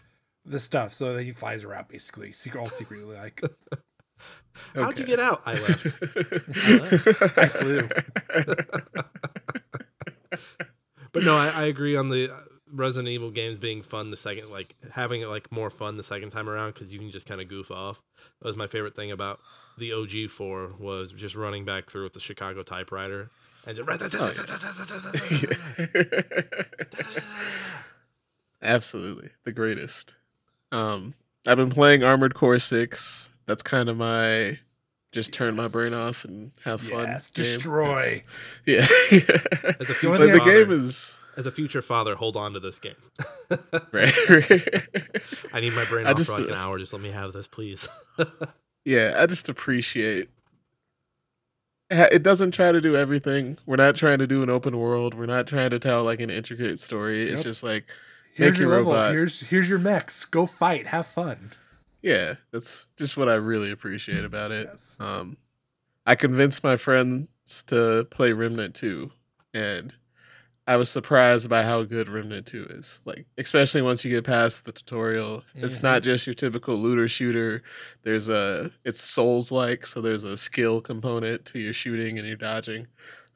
the 0.44 0.58
stuff." 0.58 0.92
So 0.92 1.14
then 1.14 1.24
he 1.24 1.32
flies 1.32 1.62
her 1.62 1.72
out, 1.72 1.88
basically, 1.88 2.32
secret, 2.32 2.60
all 2.60 2.68
secretly. 2.68 3.14
Like, 3.16 3.40
How'd 4.74 4.98
you 4.98 5.06
get 5.06 5.20
out? 5.20 5.42
I 5.46 5.52
left. 5.52 5.86
I 7.38 7.46
flew. 7.46 7.88
But 11.12 11.22
no, 11.22 11.36
I, 11.36 11.48
I 11.48 11.62
agree 11.66 11.96
on 11.96 12.08
the 12.08 12.32
uh, 12.34 12.36
Resident 12.72 13.08
Evil 13.08 13.30
games 13.30 13.58
being 13.58 13.82
fun 13.82 14.10
the 14.10 14.16
second, 14.16 14.50
like 14.50 14.74
having 14.92 15.22
it 15.22 15.26
like 15.28 15.50
more 15.52 15.70
fun 15.70 15.96
the 15.96 16.02
second 16.02 16.30
time 16.30 16.48
around 16.48 16.74
because 16.74 16.92
you 16.92 16.98
can 16.98 17.10
just 17.10 17.26
kind 17.26 17.40
of 17.40 17.48
goof 17.48 17.70
off. 17.70 18.00
That 18.40 18.48
was 18.48 18.56
my 18.56 18.66
favorite 18.66 18.94
thing 18.94 19.10
about 19.10 19.40
the 19.78 19.92
OG 19.92 20.30
four 20.30 20.72
was 20.78 21.12
just 21.12 21.34
running 21.34 21.64
back 21.64 21.90
through 21.90 22.04
with 22.04 22.12
the 22.12 22.20
Chicago 22.20 22.62
typewriter 22.62 23.30
and 23.66 23.76
just. 23.76 23.88
Absolutely, 28.62 29.30
the 29.44 29.52
greatest. 29.52 30.14
Um, 30.72 31.14
I've 31.46 31.56
been 31.56 31.70
playing 31.70 32.02
Armored 32.02 32.34
Core 32.34 32.58
Six. 32.58 33.30
That's 33.46 33.62
kind 33.62 33.88
of 33.88 33.96
my 33.96 34.58
just 35.12 35.32
turn 35.32 35.56
my 35.56 35.68
brain 35.68 35.94
off 35.94 36.24
and 36.24 36.50
have 36.64 36.80
fun. 36.80 37.04
yes, 37.04 37.30
game. 37.30 37.44
destroy. 37.44 38.22
Yeah, 38.66 38.80
The 38.80 39.98
but 40.02 40.20
the 40.20 40.42
game 40.44 40.70
is 40.70 41.18
as 41.38 41.46
a 41.46 41.50
future 41.50 41.80
father, 41.80 42.16
hold 42.16 42.36
on 42.36 42.52
to 42.52 42.60
this 42.60 42.78
game. 42.78 42.96
right. 43.92 44.12
I 45.54 45.60
need 45.60 45.72
my 45.72 45.84
brain 45.88 46.06
I 46.06 46.10
off 46.10 46.16
just- 46.18 46.30
for 46.30 46.42
like 46.42 46.48
an 46.50 46.54
hour. 46.56 46.78
Just 46.78 46.92
let 46.92 47.00
me 47.00 47.10
have 47.10 47.32
this, 47.32 47.46
please. 47.46 47.88
yeah, 48.84 49.14
I 49.16 49.24
just 49.26 49.48
appreciate. 49.48 50.28
It 51.90 52.22
doesn't 52.22 52.50
try 52.50 52.70
to 52.72 52.82
do 52.82 52.94
everything. 52.96 53.56
We're 53.64 53.76
not 53.76 53.94
trying 53.94 54.18
to 54.18 54.26
do 54.26 54.42
an 54.42 54.50
open 54.50 54.76
world. 54.76 55.14
We're 55.14 55.24
not 55.24 55.46
trying 55.46 55.70
to 55.70 55.78
tell 55.78 56.04
like 56.04 56.20
an 56.20 56.28
intricate 56.28 56.78
story. 56.80 57.30
It's 57.30 57.42
just 57.42 57.62
like 57.62 57.90
Here's 58.34 58.52
Make 58.52 58.60
your 58.60 58.68
your 58.68 58.78
level. 58.78 58.92
robot. 58.92 59.12
Here's 59.12 59.40
here's 59.40 59.68
your 59.68 59.78
mechs. 59.78 60.24
Go 60.26 60.44
fight. 60.46 60.86
Have 60.88 61.06
fun. 61.06 61.52
Yeah, 62.02 62.34
that's 62.52 62.86
just 62.96 63.16
what 63.16 63.28
I 63.28 63.34
really 63.34 63.70
appreciate 63.72 64.24
about 64.24 64.52
it. 64.52 64.68
Yes. 64.70 64.96
Um, 65.00 65.36
I 66.06 66.14
convinced 66.14 66.62
my 66.62 66.76
friends 66.76 67.28
to 67.68 68.06
play 68.10 68.32
Remnant 68.32 68.76
2, 68.76 69.10
and 69.54 69.92
I 70.68 70.76
was 70.76 70.90
surprised 70.90 71.48
by 71.48 71.62
how 71.62 71.82
good 71.84 72.10
Remnant 72.10 72.46
2 72.46 72.66
is. 72.70 73.00
Like, 73.06 73.24
especially 73.38 73.80
once 73.80 74.04
you 74.04 74.10
get 74.10 74.24
past 74.24 74.66
the 74.66 74.72
tutorial, 74.72 75.42
it's 75.54 75.78
Mhm. 75.78 75.82
not 75.82 76.02
just 76.02 76.26
your 76.26 76.34
typical 76.34 76.76
looter 76.76 77.08
shooter. 77.08 77.62
There's 78.02 78.28
a 78.28 78.70
it's 78.84 79.00
Souls 79.00 79.50
like, 79.50 79.86
so 79.86 80.02
there's 80.02 80.24
a 80.24 80.36
skill 80.36 80.82
component 80.82 81.46
to 81.46 81.58
your 81.58 81.72
shooting 81.72 82.18
and 82.18 82.28
your 82.28 82.36
dodging. 82.36 82.86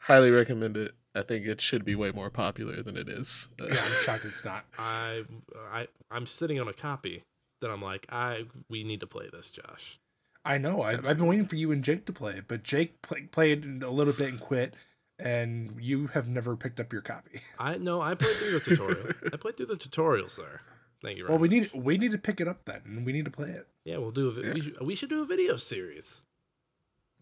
Highly 0.01 0.31
recommend 0.31 0.77
it. 0.77 0.93
I 1.15 1.23
think 1.23 1.47
it 1.47 1.61
should 1.63 1.85
be 1.87 1.95
way 1.95 2.11
more 2.11 2.29
popular 2.29 2.83
than 2.83 2.97
it 2.99 3.09
is. 3.09 3.49
Yeah, 3.59 3.67
I'm 3.71 4.05
shocked 4.05 4.25
it's 4.27 4.45
not. 4.45 4.67
I, 4.79 5.25
I, 5.73 5.89
I'm 6.11 6.27
sitting 6.27 6.61
on 6.61 6.69
a 6.69 6.73
copy 6.75 7.23
that 7.63 7.71
I'm 7.71 7.81
like, 7.83 8.07
I, 8.11 8.45
we 8.69 8.85
need 8.85 9.01
to 9.01 9.07
play 9.07 9.31
this, 9.33 9.51
Josh. 9.51 9.99
I 10.45 10.59
know. 10.59 10.83
I, 10.83 10.93
I've 10.93 11.17
been 11.19 11.27
waiting 11.27 11.47
for 11.47 11.57
you 11.57 11.71
and 11.73 11.83
Jake 11.85 12.05
to 12.07 12.13
play 12.13 12.33
it, 12.35 12.45
but 12.49 12.63
Jake 12.63 13.01
play, 13.03 13.23
played 13.23 13.83
a 13.83 13.91
little 13.91 14.13
bit 14.13 14.29
and 14.31 14.41
quit, 14.41 14.75
and 15.19 15.77
you 15.81 16.09
have 16.09 16.29
never 16.29 16.57
picked 16.57 16.81
up 16.81 16.93
your 16.93 17.03
copy. 17.03 17.41
I 17.59 17.77
no, 17.79 18.01
I 18.01 18.15
played 18.15 18.37
through 18.37 18.53
the 18.53 18.61
tutorial. 18.61 19.09
I 19.33 19.37
played 19.37 19.57
through 19.57 19.67
the 19.67 19.77
tutorial, 19.77 20.29
sir. 20.29 20.61
Thank 21.05 21.19
you. 21.19 21.25
Very 21.25 21.33
Well, 21.35 21.41
we 21.41 21.49
much. 21.49 21.73
need 21.75 21.83
we 21.85 21.99
need 21.99 22.11
to 22.13 22.19
pick 22.19 22.41
it 22.41 22.49
up 22.49 22.65
then, 22.65 22.81
and 22.85 23.07
we 23.07 23.13
need 23.13 23.25
to 23.25 23.31
play 23.31 23.51
it. 23.51 23.67
Yeah, 23.85 23.99
we'll 23.99 24.11
do. 24.13 24.29
A, 24.29 24.33
vi- 24.33 24.43
Yeah. 24.49 24.55
we, 24.55 24.61
should, 24.61 24.81
we 24.83 24.95
should 24.95 25.09
do 25.11 25.23
a 25.23 25.27
video 25.27 25.57
series. 25.57 26.23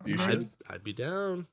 You 0.05 0.14
I'm 0.14 0.18
should. 0.20 0.38
good. 0.38 0.50
I'd, 0.68 0.74
I'd 0.76 0.85
be 0.85 0.92
down. 0.92 1.46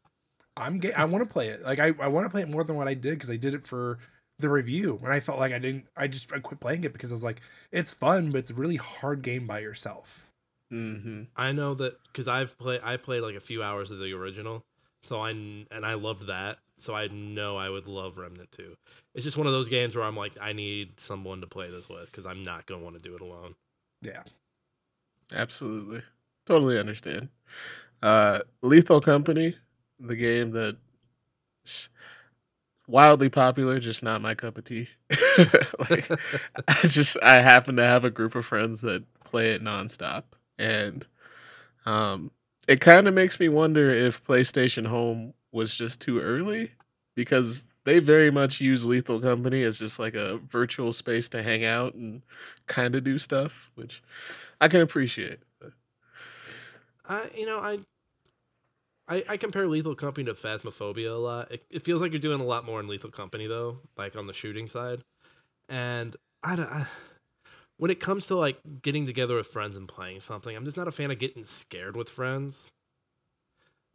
I'm 0.56 0.80
ga- 0.80 0.93
I 0.93 1.06
want 1.06 1.23
to 1.28 1.32
play 1.32 1.50
it. 1.50 1.62
Like 1.63 1.80
I, 1.80 1.93
I 2.00 2.08
want 2.08 2.26
to 2.26 2.30
play 2.30 2.41
it 2.41 2.50
more 2.50 2.63
than 2.63 2.76
what 2.76 2.88
I 2.88 2.93
did 2.95 3.12
because 3.15 3.30
I 3.30 3.38
did 3.38 3.54
it 3.54 3.65
for 3.67 4.00
the 4.39 4.50
review, 4.50 5.00
and 5.04 5.12
I 5.13 5.19
felt 5.19 5.39
like 5.39 5.54
I 5.54 5.60
didn't. 5.60 5.86
I 5.95 6.08
just 6.08 6.32
I 6.34 6.39
quit 6.39 6.60
playing 6.60 6.84
it 6.84 6.93
because 6.93 7.12
I 7.12 7.15
was 7.15 7.23
like, 7.23 7.41
it's 7.71 7.93
fun, 7.93 8.32
but 8.32 8.39
it's 8.39 8.52
a 8.52 8.56
really 8.56 8.76
hard 8.78 9.21
game 9.21 9.45
by 9.47 9.60
yourself. 9.60 10.30
hmm 10.69 11.23
I 11.36 11.52
know 11.54 11.73
that 11.76 11.97
because 12.08 12.28
I've 12.28 12.58
played. 12.58 12.82
I 12.84 12.97
played 12.97 13.21
like 13.21 13.36
a 13.36 13.39
few 13.39 13.63
hours 13.63 13.91
of 13.91 14.00
the 14.00 14.12
original, 14.13 14.63
so 15.08 15.22
I 15.22 15.32
and 15.32 15.67
I 15.86 15.93
loved 15.93 16.28
that. 16.28 16.58
So 16.78 16.93
I 16.93 17.08
know 17.08 17.58
I 17.58 17.70
would 17.70 17.88
love 17.88 18.17
Remnant 18.17 18.52
too. 18.52 18.76
It's 19.15 19.24
just 19.24 19.38
one 19.38 19.48
of 19.48 19.54
those 19.54 19.70
games 19.70 19.96
where 19.96 20.06
I'm 20.06 20.15
like, 20.15 20.34
I 20.39 20.54
need 20.54 21.00
someone 21.00 21.41
to 21.41 21.48
play 21.48 21.72
this 21.72 21.89
with 21.89 22.06
because 22.12 22.26
I'm 22.26 22.43
not 22.43 22.65
gonna 22.65 22.84
want 22.84 22.96
to 22.96 23.02
do 23.02 23.15
it 23.15 23.22
alone. 23.22 23.56
Yeah. 24.02 24.24
Absolutely. 25.34 26.02
Totally 26.46 26.78
understand. 26.78 27.30
Uh 28.02 28.39
Lethal 28.62 29.02
Company, 29.02 29.56
the 30.00 30.15
game 30.15 30.52
that 30.52 30.78
wildly 32.88 33.30
popular, 33.30 33.80
just 33.80 34.04
not 34.04 34.22
my 34.22 34.36
cup 34.36 34.58
of 34.58 34.65
tea. 34.65 34.88
like 35.89 36.10
I 36.67 36.74
just 36.88 37.17
I 37.24 37.41
happen 37.41 37.76
to 37.78 37.86
have 37.86 38.06
a 38.06 38.10
group 38.10 38.36
of 38.36 38.46
friends 38.46 38.82
that 38.82 39.04
play 39.24 39.52
it 39.54 39.63
nonstop. 39.63 40.24
And 40.60 41.06
um 41.86 42.32
it 42.67 42.82
kind 42.82 43.08
of 43.08 43.15
makes 43.15 43.39
me 43.39 43.49
wonder 43.49 43.91
if 43.91 44.23
PlayStation 44.25 44.88
Home 44.88 45.34
was 45.53 45.75
just 45.77 46.01
too 46.01 46.19
early 46.21 46.71
because 47.15 47.67
they 47.86 47.99
very 47.99 48.32
much 48.32 48.62
use 48.62 48.86
Lethal 48.86 49.21
Company 49.21 49.63
as 49.63 49.80
just 49.80 49.99
like 49.99 50.15
a 50.15 50.39
virtual 50.49 50.93
space 50.93 51.30
to 51.32 51.43
hang 51.43 51.65
out 51.65 51.95
and 51.95 52.23
kind 52.67 52.95
of 52.95 53.03
do 53.06 53.19
stuff, 53.19 53.71
which 53.75 54.03
I 54.62 54.67
can 54.69 54.82
appreciate. 54.82 55.39
I 57.08 57.30
you 57.38 57.45
know 57.47 57.60
I 57.60 57.80
I, 59.08 59.23
I 59.30 59.38
compare 59.38 59.67
Lethal 59.67 59.95
Company 59.95 60.25
to 60.25 60.34
Phasmophobia 60.36 61.12
a 61.13 61.19
lot. 61.19 61.51
It, 61.51 61.65
it 61.71 61.86
feels 61.86 62.01
like 62.01 62.13
you're 62.13 62.21
doing 62.21 62.41
a 62.41 62.45
lot 62.45 62.65
more 62.65 62.82
in 62.82 62.89
Lethal 62.89 63.12
Company 63.12 63.47
though, 63.47 63.80
like 63.97 64.17
on 64.17 64.27
the 64.27 64.34
shooting 64.34 64.67
side. 64.67 65.03
And 65.69 66.15
I, 66.43 66.56
don't- 66.58 66.88
when 67.78 67.92
it 67.92 68.00
comes 68.00 68.28
to 68.28 68.36
like 68.36 68.60
getting 68.82 69.06
together 69.06 69.36
with 69.36 69.48
friends 69.48 69.78
and 69.78 69.88
playing 69.88 70.20
something, 70.20 70.56
I'm 70.56 70.66
just 70.66 70.78
not 70.78 70.88
a 70.88 70.92
fan 70.92 71.12
of 71.12 71.20
getting 71.20 71.44
scared 71.44 71.96
with 71.96 72.10
friends. 72.10 72.72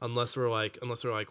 Unless 0.01 0.37
we're 0.37 0.51
like 0.51 0.79
unless 0.83 1.05
we're 1.05 1.13
like 1.13 1.29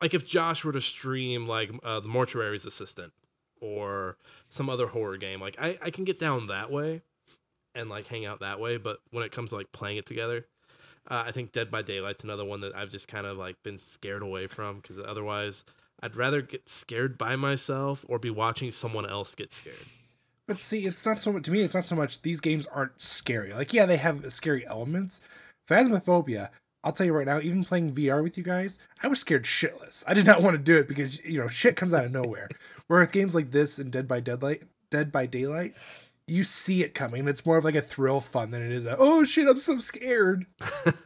like 0.00 0.14
if 0.14 0.26
Josh 0.26 0.64
were 0.64 0.72
to 0.72 0.80
stream 0.80 1.46
like 1.46 1.70
uh, 1.82 2.00
the 2.00 2.08
Mortuary's 2.08 2.66
Assistant 2.66 3.12
or 3.60 4.16
some 4.48 4.68
other 4.70 4.86
horror 4.86 5.16
game, 5.16 5.40
like 5.40 5.56
I, 5.60 5.78
I 5.82 5.90
can 5.90 6.04
get 6.04 6.18
down 6.18 6.48
that 6.48 6.70
way 6.70 7.02
and 7.74 7.88
like 7.88 8.06
hang 8.06 8.26
out 8.26 8.40
that 8.40 8.60
way. 8.60 8.76
But 8.78 8.98
when 9.10 9.24
it 9.24 9.32
comes 9.32 9.50
to 9.50 9.56
like 9.56 9.72
playing 9.72 9.98
it 9.98 10.06
together, 10.06 10.46
uh, 11.10 11.24
I 11.26 11.32
think 11.32 11.52
Dead 11.52 11.70
by 11.70 11.82
Daylight's 11.82 12.24
another 12.24 12.44
one 12.44 12.60
that 12.60 12.74
I've 12.74 12.90
just 12.90 13.08
kind 13.08 13.26
of 13.26 13.36
like 13.36 13.62
been 13.62 13.78
scared 13.78 14.22
away 14.22 14.46
from 14.46 14.80
because 14.80 14.98
otherwise 14.98 15.64
I'd 16.02 16.16
rather 16.16 16.42
get 16.42 16.68
scared 16.68 17.18
by 17.18 17.36
myself 17.36 18.04
or 18.08 18.18
be 18.18 18.30
watching 18.30 18.70
someone 18.70 19.08
else 19.08 19.34
get 19.34 19.52
scared. 19.52 19.76
But 20.50 20.58
see, 20.58 20.84
it's 20.84 21.06
not 21.06 21.20
so 21.20 21.32
much 21.32 21.44
to 21.44 21.52
me. 21.52 21.60
It's 21.60 21.76
not 21.76 21.86
so 21.86 21.94
much 21.94 22.22
these 22.22 22.40
games 22.40 22.66
aren't 22.66 23.00
scary. 23.00 23.52
Like, 23.52 23.72
yeah, 23.72 23.86
they 23.86 23.98
have 23.98 24.32
scary 24.32 24.66
elements. 24.66 25.20
Phasmophobia. 25.68 26.48
I'll 26.82 26.90
tell 26.90 27.06
you 27.06 27.12
right 27.12 27.24
now, 27.24 27.38
even 27.38 27.62
playing 27.62 27.92
VR 27.92 28.20
with 28.20 28.36
you 28.36 28.42
guys, 28.42 28.80
I 29.00 29.06
was 29.06 29.20
scared 29.20 29.44
shitless. 29.44 30.02
I 30.08 30.14
did 30.14 30.26
not 30.26 30.42
want 30.42 30.54
to 30.54 30.58
do 30.58 30.76
it 30.76 30.88
because 30.88 31.24
you 31.24 31.38
know 31.38 31.46
shit 31.46 31.76
comes 31.76 31.94
out 31.94 32.04
of 32.04 32.10
nowhere. 32.10 32.48
Where 32.88 32.98
with 32.98 33.12
games 33.12 33.32
like 33.32 33.52
this 33.52 33.78
and 33.78 33.92
Dead 33.92 34.08
by 34.08 34.18
Deadlight, 34.18 34.64
Dead 34.90 35.12
by 35.12 35.26
Daylight, 35.26 35.74
you 36.26 36.42
see 36.42 36.82
it 36.82 36.94
coming. 36.94 37.28
It's 37.28 37.46
more 37.46 37.58
of 37.58 37.64
like 37.64 37.76
a 37.76 37.80
thrill 37.80 38.18
fun 38.18 38.50
than 38.50 38.60
it 38.60 38.72
is 38.72 38.86
a 38.86 38.96
oh 38.98 39.22
shit, 39.22 39.46
I'm 39.46 39.56
so 39.56 39.78
scared. 39.78 40.46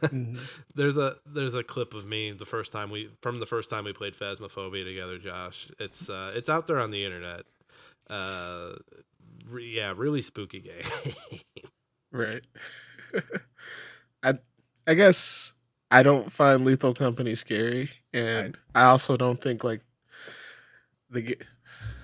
There's 0.73 0.97
a 0.97 1.17
there's 1.27 1.53
a 1.53 1.61
clip 1.61 1.93
of 1.93 2.07
me 2.07 2.31
the 2.31 2.45
first 2.45 2.71
time 2.71 2.89
we 2.89 3.11
from 3.21 3.39
the 3.39 3.45
first 3.45 3.69
time 3.69 3.83
we 3.83 3.93
played 3.93 4.15
Phasmophobia 4.15 4.83
together, 4.85 5.19
Josh. 5.19 5.67
It's 5.79 6.09
uh 6.09 6.33
it's 6.35 6.49
out 6.49 6.65
there 6.65 6.79
on 6.79 6.89
the 6.89 7.05
internet. 7.05 7.41
Uh 8.09 8.77
re- 9.49 9.65
yeah, 9.75 9.93
really 9.95 10.21
spooky 10.21 10.61
game. 10.61 11.13
Right. 12.11 12.43
I 14.23 14.33
I 14.87 14.93
guess 14.93 15.53
I 15.91 16.03
don't 16.03 16.31
find 16.31 16.65
Lethal 16.65 16.93
Company 16.93 17.35
scary, 17.35 17.91
and 18.13 18.57
I 18.73 18.83
also 18.85 19.17
don't 19.17 19.41
think 19.41 19.63
like 19.63 19.81
the 21.09 21.21
ga- 21.21 21.45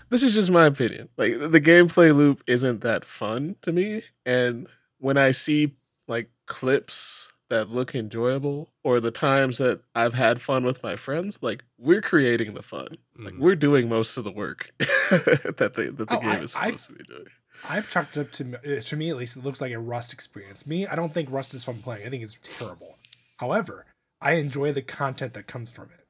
this 0.10 0.24
is 0.24 0.34
just 0.34 0.52
my 0.52 0.66
opinion. 0.66 1.10
Like 1.18 1.34
the 1.40 1.62
gameplay 1.62 2.16
loop 2.16 2.44
isn't 2.48 2.82
that 2.82 3.06
fun 3.06 3.56
to 3.62 3.72
me, 3.72 4.04
and 4.26 4.68
when 5.00 5.18
I 5.18 5.32
see 5.32 5.76
like 6.08 6.30
clips 6.46 7.32
that 7.52 7.70
look 7.70 7.94
enjoyable 7.94 8.74
or 8.84 9.00
the 9.00 9.12
times 9.12 9.60
that 9.60 9.82
I've 9.94 10.16
had 10.16 10.42
fun 10.42 10.64
with 10.64 10.82
my 10.84 10.96
friends, 10.96 11.38
like 11.42 11.64
we're 11.78 12.02
creating 12.02 12.56
the 12.56 12.64
fun. 12.64 12.98
Like 13.18 13.36
Mhm. 13.36 13.40
we're 13.40 13.56
doing 13.56 13.88
most 13.88 14.18
of 14.18 14.24
the 14.24 14.32
work 14.32 14.72
that 14.80 15.74
the 15.76 15.94
that 15.96 16.08
the 16.10 16.18
Oh, 16.18 16.20
game 16.20 16.30
I- 16.30 16.40
is 16.42 16.56
I've- 16.56 16.78
supposed 16.78 16.88
to 16.88 16.94
be 16.96 17.04
doing. 17.04 17.28
I've 17.70 17.88
chalked 17.90 18.18
it 18.18 18.22
up 18.22 18.32
to 18.34 18.78
uh, 18.78 18.82
to 18.82 18.96
me 18.96 19.10
at 19.12 19.18
least. 19.18 19.38
It 19.38 19.44
looks 19.44 19.62
like 19.62 19.72
a 19.72 19.78
Rust 19.80 20.12
experience. 20.14 20.66
Me, 20.66 20.88
I 20.88 20.96
don't 20.96 21.14
think 21.14 21.30
Rust 21.32 21.54
is 21.54 21.64
fun 21.64 21.80
playing. 21.84 22.08
I 22.08 22.10
think 22.10 22.24
it's 22.24 22.40
terrible. 22.58 22.98
However, 23.38 23.86
I 24.20 24.34
enjoy 24.34 24.72
the 24.72 24.82
content 24.82 25.34
that 25.36 25.46
comes 25.46 25.72
from 25.72 25.90
it. 25.94 26.08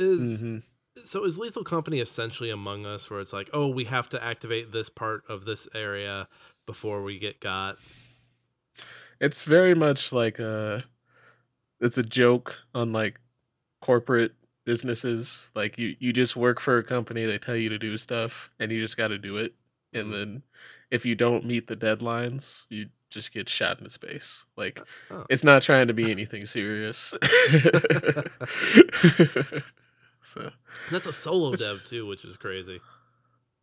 Is 0.00 0.40
Mhm. 0.42 0.62
so 1.04 1.24
is 1.24 1.36
Lethal 1.36 1.64
Company 1.64 2.00
essentially 2.00 2.48
Among 2.50 2.86
Us, 2.86 3.10
where 3.10 3.20
it's 3.20 3.32
like, 3.34 3.50
oh, 3.52 3.68
we 3.68 3.84
have 3.84 4.08
to 4.10 4.24
activate 4.24 4.72
this 4.72 4.88
part 4.88 5.24
of 5.28 5.44
this 5.44 5.68
area 5.74 6.26
before 6.66 7.02
we 7.02 7.18
get 7.18 7.38
got. 7.40 7.76
It's 9.20 9.42
very 9.42 9.74
much 9.74 10.12
like 10.12 10.38
a 10.38 10.84
it's 11.80 11.98
a 11.98 12.02
joke 12.02 12.58
on 12.74 12.92
like 12.92 13.20
corporate 13.80 14.32
businesses. 14.64 15.50
Like 15.54 15.78
you 15.78 15.96
you 15.98 16.12
just 16.12 16.36
work 16.36 16.60
for 16.60 16.78
a 16.78 16.84
company, 16.84 17.24
they 17.24 17.38
tell 17.38 17.56
you 17.56 17.68
to 17.70 17.78
do 17.78 17.96
stuff 17.96 18.50
and 18.60 18.70
you 18.70 18.80
just 18.80 18.96
got 18.96 19.08
to 19.08 19.18
do 19.18 19.36
it. 19.38 19.54
And 19.92 20.08
Mhm. 20.08 20.12
then 20.12 20.42
if 20.90 21.04
you 21.06 21.14
don't 21.14 21.44
meet 21.46 21.66
the 21.66 21.76
deadlines, 21.76 22.66
you 22.68 22.88
just 23.10 23.32
get 23.32 23.48
shot 23.48 23.78
into 23.78 23.90
space. 23.90 24.44
Like 24.56 24.80
Oh. 25.10 25.24
it's 25.30 25.44
not 25.44 25.62
trying 25.62 25.88
to 25.88 25.94
be 25.94 26.10
anything 26.10 26.44
serious. 26.46 27.14
so 30.20 30.50
That's 30.90 31.06
a 31.06 31.12
solo 31.12 31.50
Which- 31.50 31.60
dev 31.60 31.84
too, 31.84 32.06
which 32.06 32.24
is 32.24 32.36
crazy. 32.36 32.80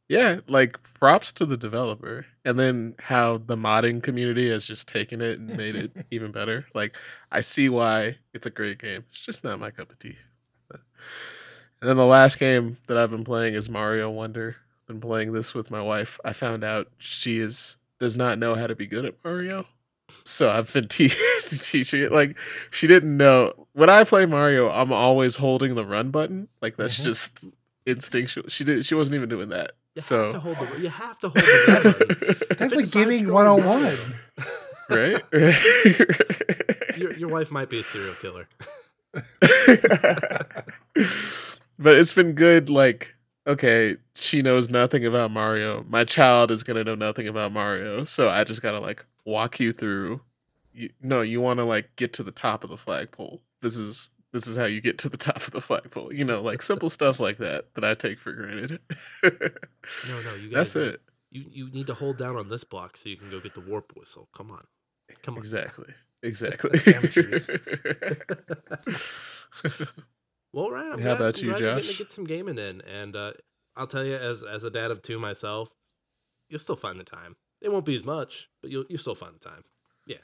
Yeah, 0.07 0.41
like 0.47 0.81
props 0.93 1.31
to 1.33 1.45
the 1.45 1.57
developer. 1.57 2.25
And 2.43 2.59
then 2.59 2.95
how 2.99 3.37
the 3.39 3.55
modding 3.55 4.03
community 4.03 4.49
has 4.51 4.67
just 4.67 4.87
taken 4.87 5.19
it 5.21 5.39
and 5.39 5.57
made 5.57 5.75
it 5.75 5.91
even 6.11 6.31
better. 6.31 6.65
Like 6.75 6.95
I 7.31 7.41
see 7.41 7.69
why 7.69 8.17
it's 8.33 8.45
a 8.45 8.51
great 8.51 8.77
game. 8.79 9.05
It's 9.09 9.19
just 9.21 9.43
not 9.43 9.59
my 9.59 9.71
cup 9.71 9.91
of 9.91 9.97
tea. 9.99 10.17
But- 10.69 10.81
And 11.81 11.89
then 11.89 11.97
the 11.97 12.05
last 12.05 12.39
game 12.39 12.77
that 12.87 12.97
I've 12.97 13.09
been 13.11 13.23
playing 13.23 13.55
is 13.55 13.69
Mario 13.69 14.09
Wonder. 14.11 14.57
Been 14.87 15.01
playing 15.01 15.33
this 15.33 15.55
with 15.55 15.71
my 15.71 15.81
wife. 15.81 16.19
I 16.23 16.33
found 16.33 16.63
out 16.63 16.89
she 16.99 17.39
is 17.39 17.77
does 17.97 18.15
not 18.15 18.37
know 18.37 18.53
how 18.55 18.67
to 18.67 18.75
be 18.75 18.85
good 18.85 19.05
at 19.05 19.15
Mario. 19.23 19.65
So 20.23 20.51
I've 20.51 20.71
been 20.71 20.87
te- 20.87 21.09
teaching 21.09 22.03
it. 22.03 22.11
Like 22.11 22.37
she 22.69 22.85
didn't 22.85 23.17
know. 23.17 23.67
When 23.73 23.89
I 23.89 24.03
play 24.03 24.27
Mario, 24.27 24.69
I'm 24.69 24.93
always 24.93 25.37
holding 25.37 25.73
the 25.73 25.83
run 25.85 26.11
button. 26.11 26.47
Like 26.61 26.75
that's 26.77 26.99
Mhm. 27.01 27.05
just 27.05 27.55
instinctual. 27.85 28.49
She 28.49 28.63
did. 28.63 28.85
She 28.85 28.95
wasn't 28.95 29.15
even 29.15 29.29
doing 29.29 29.49
that. 29.49 29.73
You 29.95 30.01
so 30.01 30.33
have 30.33 30.33
to 30.33 30.39
hold 30.39 30.57
the 30.57 30.81
you 30.81 30.89
have 30.89 31.19
to 31.19 31.29
hold 31.29 31.35
the 31.35 32.05
button. 32.17 32.47
That's 32.57 32.75
like 32.75 32.91
gaming 32.91 33.25
side-scrolling 33.25 33.65
101. 33.65 34.15
right? 34.89 35.23
your 36.97 37.13
your 37.13 37.29
wife 37.29 37.51
might 37.51 37.69
be 37.69 37.79
a 37.79 37.83
serial 37.83 38.15
killer. 38.15 38.47
but 41.79 41.95
it's 41.95 42.13
been 42.13 42.33
good 42.33 42.69
like 42.69 43.15
okay 43.47 43.95
she 44.15 44.41
knows 44.41 44.69
nothing 44.69 45.05
about 45.05 45.31
mario 45.31 45.85
my 45.87 46.03
child 46.03 46.51
is 46.51 46.63
gonna 46.63 46.83
know 46.83 46.95
nothing 46.95 47.25
about 47.25 47.53
mario 47.53 48.03
so 48.03 48.29
i 48.29 48.43
just 48.43 48.61
gotta 48.61 48.79
like 48.79 49.05
walk 49.23 49.57
you 49.57 49.71
through 49.71 50.19
you, 50.73 50.89
no 51.01 51.21
you 51.21 51.39
want 51.39 51.59
to 51.59 51.63
like 51.63 51.95
get 51.95 52.11
to 52.11 52.23
the 52.23 52.31
top 52.31 52.65
of 52.65 52.69
the 52.69 52.75
flagpole 52.75 53.41
this 53.61 53.77
is 53.77 54.09
this 54.35 54.47
is 54.47 54.57
how 54.57 54.65
you 54.65 54.81
get 54.81 54.97
to 54.99 55.09
the 55.09 55.17
top 55.27 55.37
of 55.37 55.51
the 55.51 55.61
flagpole 55.61 56.13
you 56.13 56.23
know 56.25 56.41
like 56.41 56.61
simple 56.61 56.89
stuff 56.89 57.19
like 57.19 57.37
that 57.37 57.73
that 57.75 57.83
i 57.85 57.93
take 57.93 58.19
for 58.19 58.33
granted 58.33 58.79
No, 59.23 60.21
no, 60.23 60.35
you 60.35 60.49
that's 60.49 60.73
gotta- 60.75 60.89
it 60.95 61.01
You 61.31 61.45
you 61.51 61.69
need 61.71 61.87
to 61.87 61.93
hold 61.93 62.17
down 62.17 62.35
on 62.37 62.47
this 62.49 62.63
block 62.63 62.97
so 62.97 63.09
you 63.09 63.17
can 63.17 63.29
go 63.29 63.39
get 63.39 63.53
the 63.53 63.61
warp 63.61 63.93
whistle. 63.95 64.27
Come 64.35 64.51
on. 64.51 64.63
Come 65.23 65.33
on. 65.35 65.39
exactly 65.39 65.93
exactly 66.23 66.79
Amateurs. 66.93 67.49
Well, 70.53 70.71
right. 70.71 70.85
I'm 70.91 70.99
How 70.99 71.15
glad, 71.15 71.21
about 71.21 71.41
you, 71.41 71.49
glad 71.49 71.59
Josh? 71.59 71.91
to 71.91 71.97
get 71.97 72.11
some 72.11 72.23
gaming 72.23 72.57
in, 72.57 72.81
and 72.81 73.15
uh, 73.15 73.33
I'll 73.75 73.87
tell 73.87 74.05
you, 74.05 74.15
as 74.15 74.41
as 74.43 74.63
a 74.63 74.69
dad 74.69 74.89
of 74.91 75.01
two 75.01 75.19
myself, 75.19 75.69
you'll 76.49 76.59
still 76.59 76.77
find 76.77 76.97
the 76.99 77.03
time. 77.03 77.35
It 77.61 77.71
won't 77.71 77.85
be 77.85 77.95
as 77.95 78.05
much, 78.05 78.47
but 78.61 78.71
you'll 78.71 78.85
you'll 78.89 78.99
still 78.99 79.15
find 79.15 79.35
the 79.35 79.39
time. 79.49 79.63
Yeah. 80.07 80.23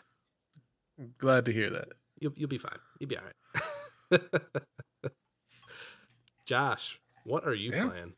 Glad 1.17 1.45
to 1.47 1.53
hear 1.53 1.69
that 1.71 1.89
You'll 2.19 2.33
you'll 2.37 2.49
be 2.49 2.57
fine. 2.57 2.79
You'll 2.99 3.09
be 3.09 3.17
all 3.17 3.23
right. 3.25 3.63
Josh, 6.45 6.99
what 7.23 7.45
are 7.45 7.53
you 7.53 7.71
Yeah. 7.71 7.87
playing? 7.89 8.13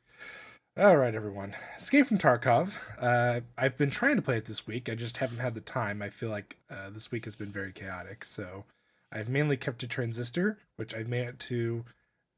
All 0.76 0.98
right, 0.98 1.14
everyone. 1.14 1.56
Escape 1.78 2.08
from 2.08 2.18
Tarkov. 2.18 2.80
Uh, 3.00 3.42
I've 3.58 3.78
been 3.78 3.92
trying 3.92 4.16
to 4.16 4.24
play 4.24 4.38
it 4.38 4.46
this 4.46 4.66
week. 4.66 4.90
I 4.90 4.96
just 4.96 5.18
haven't 5.18 5.38
had 5.38 5.54
the 5.54 5.62
time. 5.62 6.02
I 6.02 6.10
feel 6.10 6.30
like 6.30 6.58
uh, 6.70 6.90
this 6.90 7.12
week 7.12 7.26
has 7.26 7.36
been 7.36 7.52
very 7.52 7.72
chaotic. 7.72 8.26
So 8.26 8.66
I've 9.12 9.30
mainly 9.30 9.56
kept 9.56 9.80
to 9.80 9.88
Transistor, 9.88 10.58
which 10.78 10.96
I've 10.96 11.08
made 11.10 11.28
it 11.28 11.40
to 11.42 11.86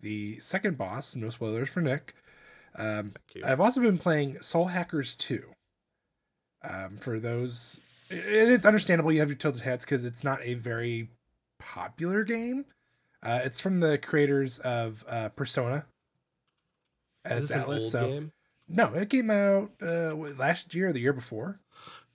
the 0.02 0.38
second 0.40 0.78
boss. 0.78 1.16
No 1.16 1.30
spoilers 1.30 1.70
for 1.70 1.80
Nick. 1.82 2.14
Um. 2.78 3.14
I've 3.46 3.62
also 3.62 3.80
been 3.80 3.98
playing 3.98 4.40
Soul 4.42 4.66
Hackers 4.66 5.16
2. 5.16 5.44
Um, 6.64 6.98
for 6.98 7.20
those, 7.20 7.80
and 8.10 8.20
it's 8.26 8.66
understandable 8.66 9.12
you 9.12 9.20
have 9.20 9.30
your 9.30 9.38
tilted 9.38 9.62
hats 9.62 9.86
because 9.86 10.04
it's 10.04 10.24
not 10.24 10.40
a 10.42 10.56
very 10.56 11.10
popular 11.60 12.24
game. 12.24 12.66
Uh, 13.26 13.42
it's 13.44 13.60
from 13.60 13.80
the 13.80 13.98
creators 13.98 14.60
of 14.60 15.04
uh, 15.10 15.30
Persona. 15.30 15.86
It's 17.26 17.52
Atlus, 17.52 17.68
old 17.68 17.82
so 17.82 18.08
game? 18.08 18.32
no, 18.70 18.94
it 18.94 19.10
came 19.10 19.32
out 19.32 19.72
uh, 19.82 20.14
last 20.16 20.76
year 20.76 20.90
or 20.90 20.94
the 20.94 21.00
year 21.00 21.14
before. 21.14 21.60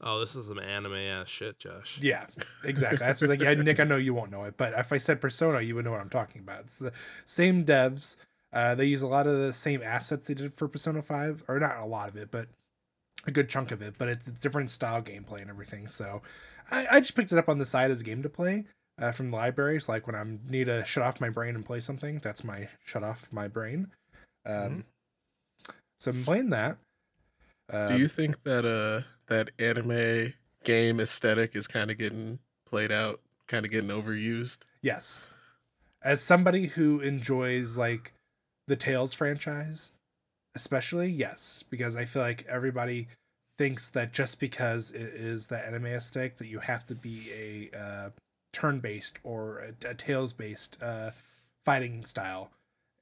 Oh, 0.03 0.21
this 0.21 0.35
is 0.35 0.47
some 0.47 0.59
anime 0.59 0.95
ass 0.95 1.29
shit, 1.29 1.59
Josh. 1.59 1.99
Yeah, 2.01 2.27
exactly. 2.65 3.05
I 3.05 3.09
was 3.09 3.21
like, 3.23 3.41
yeah, 3.41 3.53
Nick, 3.55 3.81
I 3.81 3.85
know 3.85 3.97
you 3.97 4.15
won't 4.15 4.31
know 4.31 4.45
it, 4.45 4.57
but 4.57 4.73
if 4.73 4.93
I 4.93 4.99
said 4.99 5.21
Persona, 5.21 5.61
you 5.61 5.75
would 5.75 5.85
know 5.85 5.91
what 5.91 6.01
I'm 6.01 6.09
talking 6.09 6.41
about. 6.41 6.61
It's 6.61 6.79
the 6.79 6.93
same 7.25 7.65
devs. 7.65 8.17
Uh, 8.53 8.75
they 8.75 8.87
use 8.87 9.03
a 9.03 9.07
lot 9.07 9.27
of 9.27 9.35
the 9.35 9.53
same 9.53 9.83
assets 9.83 10.29
they 10.29 10.35
did 10.35 10.55
for 10.55 10.69
Persona 10.69 11.03
5, 11.03 11.45
or 11.49 11.61
not 11.61 11.79
a 11.79 11.85
lot 11.85 12.09
of 12.09 12.17
it, 12.17 12.31
but 12.31 12.49
a 13.27 13.31
good 13.31 13.49
chunk 13.49 13.73
of 13.73 13.83
it. 13.83 13.95
But 13.99 14.09
it's 14.09 14.27
a 14.27 14.33
different 14.33 14.71
style 14.71 15.03
gameplay 15.03 15.43
and 15.43 15.51
everything. 15.51 15.87
So 15.87 16.23
I, 16.71 16.87
I 16.93 17.01
just 17.01 17.15
picked 17.15 17.33
it 17.33 17.39
up 17.39 17.49
on 17.49 17.59
the 17.59 17.65
side 17.65 17.91
as 17.91 18.01
a 18.01 18.05
game 18.05 18.23
to 18.23 18.29
play 18.29 18.65
uh, 19.01 19.13
from 19.13 19.31
the 19.31 19.37
libraries. 19.37 19.89
Like 19.89 20.07
when 20.07 20.15
I 20.15 20.25
need 20.49 20.67
to 20.67 20.85
shut 20.85 21.03
off 21.03 21.21
my 21.21 21.31
brain 21.31 21.55
and 21.55 21.65
play 21.65 21.81
something, 21.81 22.21
that's 22.21 22.45
my 22.45 22.69
shut 22.85 23.03
off 23.03 23.29
my 23.33 23.49
brain. 23.49 23.89
Um, 24.47 24.85
So 25.99 26.13
I'm 26.13 26.25
playing 26.25 26.51
that. 26.51 26.79
Uh, 27.71 27.89
Do 27.89 27.99
you 27.99 28.09
think 28.09 28.43
that 28.45 28.65
uh 28.65 29.07
that 29.27 29.51
anime 29.59 30.33
game 30.65 31.01
aesthetic 31.01 31.55
is 31.55 31.69
kind 31.69 31.91
of 31.91 31.99
getting 31.99 32.39
played 32.67 32.91
out, 32.91 33.21
kind 33.47 33.65
of 33.65 33.71
getting 33.71 33.91
overused? 33.91 34.65
Yes. 34.83 35.29
As 36.03 36.21
somebody 36.23 36.67
who 36.67 37.01
enjoys 37.01 37.77
like 37.77 38.13
the 38.67 38.77
Tales 38.77 39.13
franchise, 39.13 39.93
especially, 40.55 41.11
yes, 41.11 41.63
because 41.69 41.95
I 41.97 42.07
feel 42.07 42.23
like 42.23 42.47
everybody 42.49 43.09
thinks 43.59 43.91
that 43.91 44.13
just 44.13 44.41
because 44.41 44.91
it 44.93 45.03
is 45.03 45.49
that 45.49 45.67
anime 45.67 45.87
aesthetic 45.87 46.37
that 46.37 46.49
you 46.49 46.61
have 46.61 46.87
to 46.87 46.95
be 46.95 47.31
a 47.31 47.79
uh, 47.79 48.11
turn-based 48.53 49.19
or 49.23 49.59
a, 49.59 49.89
a 49.89 49.95
Tales-based 49.95 50.79
uh, 50.83 51.11
fighting 51.65 52.05
style, 52.05 52.51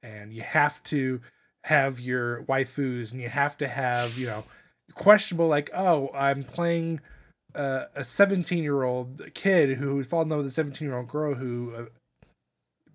and 0.03 0.33
you 0.33 0.41
have 0.41 0.81
to 0.83 1.21
have 1.65 1.99
your 1.99 2.43
waifus 2.43 3.11
and 3.11 3.21
you 3.21 3.27
have 3.27 3.57
to 3.57 3.67
have 3.67 4.17
you 4.17 4.25
know 4.25 4.45
questionable 4.95 5.47
like 5.47 5.69
oh 5.75 6.09
I'm 6.13 6.43
playing 6.43 7.01
uh, 7.53 7.85
a 7.95 8.03
17 8.03 8.63
year 8.63 8.83
old 8.83 9.21
kid 9.33 9.77
who 9.77 10.01
fallen 10.03 10.27
in 10.27 10.29
love 10.29 10.37
with 10.39 10.47
a 10.47 10.51
17 10.51 10.87
year 10.87 10.97
old 10.97 11.07
girl 11.07 11.35
who 11.35 11.73
uh, 11.75 11.85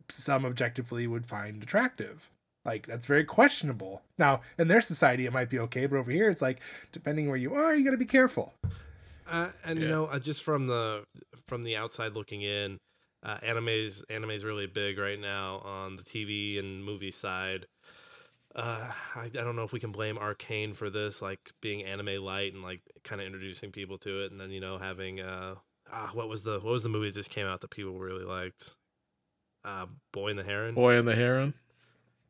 some 0.08 0.44
objectively 0.44 1.06
would 1.06 1.26
find 1.26 1.62
attractive. 1.62 2.30
Like 2.64 2.86
that's 2.86 3.06
very 3.06 3.24
questionable. 3.24 4.02
Now, 4.18 4.40
in 4.58 4.68
their 4.68 4.80
society, 4.80 5.26
it 5.26 5.32
might 5.32 5.50
be 5.50 5.58
okay, 5.60 5.86
but 5.86 5.98
over 5.98 6.10
here, 6.10 6.30
it's 6.30 6.40
like 6.40 6.60
depending 6.92 7.28
where 7.28 7.36
you 7.36 7.54
are, 7.54 7.74
you 7.74 7.84
got 7.84 7.90
to 7.90 7.98
be 7.98 8.06
careful. 8.06 8.54
Uh, 9.26 9.48
and 9.64 9.78
you 9.78 9.88
know, 9.88 10.06
uh, 10.06 10.18
just 10.18 10.42
from 10.42 10.66
the 10.66 11.04
from 11.46 11.62
the 11.62 11.76
outside 11.76 12.12
looking 12.14 12.42
in, 12.42 12.78
uh, 13.22 13.38
anime's 13.42 14.02
anime's 14.10 14.44
really 14.44 14.66
big 14.66 14.98
right 14.98 15.18
now 15.20 15.58
on 15.64 15.96
the 15.96 16.02
TV 16.02 16.58
and 16.58 16.84
movie 16.84 17.10
side. 17.10 17.66
Uh, 18.54 18.92
I, 19.16 19.24
I 19.24 19.28
don't 19.28 19.56
know 19.56 19.64
if 19.64 19.72
we 19.72 19.80
can 19.80 19.90
blame 19.92 20.16
Arcane 20.16 20.74
for 20.74 20.88
this, 20.90 21.20
like 21.20 21.40
being 21.60 21.84
anime 21.84 22.22
light 22.22 22.52
and 22.54 22.62
like 22.62 22.80
kind 23.02 23.20
of 23.20 23.26
introducing 23.26 23.72
people 23.72 23.98
to 23.98 24.24
it, 24.24 24.30
and 24.32 24.40
then 24.40 24.50
you 24.50 24.60
know 24.60 24.78
having 24.78 25.20
uh, 25.20 25.54
ah, 25.92 26.10
what 26.12 26.28
was 26.28 26.44
the 26.44 26.54
what 26.60 26.72
was 26.72 26.82
the 26.82 26.88
movie 26.88 27.08
that 27.08 27.14
just 27.14 27.30
came 27.30 27.46
out 27.46 27.60
that 27.62 27.70
people 27.70 27.98
really 27.98 28.24
liked? 28.24 28.70
Uh, 29.64 29.86
Boy 30.12 30.28
and 30.30 30.38
the 30.38 30.44
Heron. 30.44 30.74
Boy 30.74 30.98
and 30.98 31.08
the 31.08 31.14
Heron. 31.16 31.54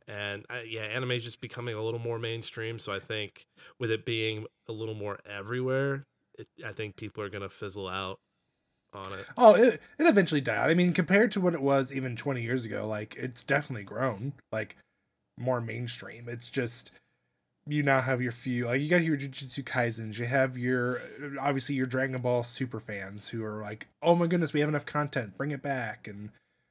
and 0.07 0.45
uh, 0.51 0.61
yeah 0.67 0.83
anime 0.83 1.11
is 1.13 1.25
just 1.25 1.41
becoming 1.41 1.75
a 1.75 1.83
little 1.83 1.99
more 1.99 2.19
mainstream 2.19 2.79
so 2.79 2.93
i 2.93 3.01
think 3.01 3.47
with 3.79 3.91
it 3.91 4.05
being 4.05 4.45
a 4.69 4.73
little 4.73 4.95
more 4.95 5.19
everywhere 5.25 6.05
it, 6.39 6.49
i 6.65 6.73
think 6.73 6.97
people 6.97 7.23
are 7.23 7.29
gonna 7.29 7.49
fizzle 7.49 7.89
out 7.89 8.19
on 8.93 9.13
it 9.13 9.27
Oh, 9.37 9.55
it, 9.55 9.81
it 9.99 10.07
eventually 10.07 10.41
died. 10.41 10.71
I 10.71 10.75
mean, 10.75 10.93
compared 10.93 11.33
to 11.33 11.41
what 11.41 11.55
it 11.55 11.63
was 11.63 11.93
even 11.93 12.15
20 12.15 12.43
years 12.43 12.65
ago, 12.65 12.87
like 12.87 13.17
it's 13.19 13.43
definitely 13.43 13.83
grown, 13.83 14.35
like 14.53 14.77
more 15.37 15.61
mainstream. 15.61 16.29
It's 16.29 16.49
just 16.51 16.93
you 17.67 17.83
now 17.83 18.01
have 18.01 18.21
your 18.21 18.33
few, 18.33 18.67
like 18.67 18.81
you 18.81 18.89
got 18.89 19.03
your 19.03 19.17
Jujutsu 19.17 19.65
Kaisens, 19.65 20.19
you 20.19 20.27
have 20.27 20.57
your 20.57 21.01
obviously 21.41 21.75
your 21.75 21.87
Dragon 21.87 22.21
Ball 22.21 22.43
super 22.43 22.81
fans 22.81 23.29
who 23.29 23.45
are 23.45 23.61
like, 23.63 23.89
oh 24.03 24.15
my 24.15 24.27
goodness, 24.27 24.53
we 24.53 24.61
have 24.61 24.69
enough 24.69 24.87
content, 24.87 25.37
bring 25.37 25.51
it 25.51 25.63
back, 25.63 26.07
and 26.07 26.31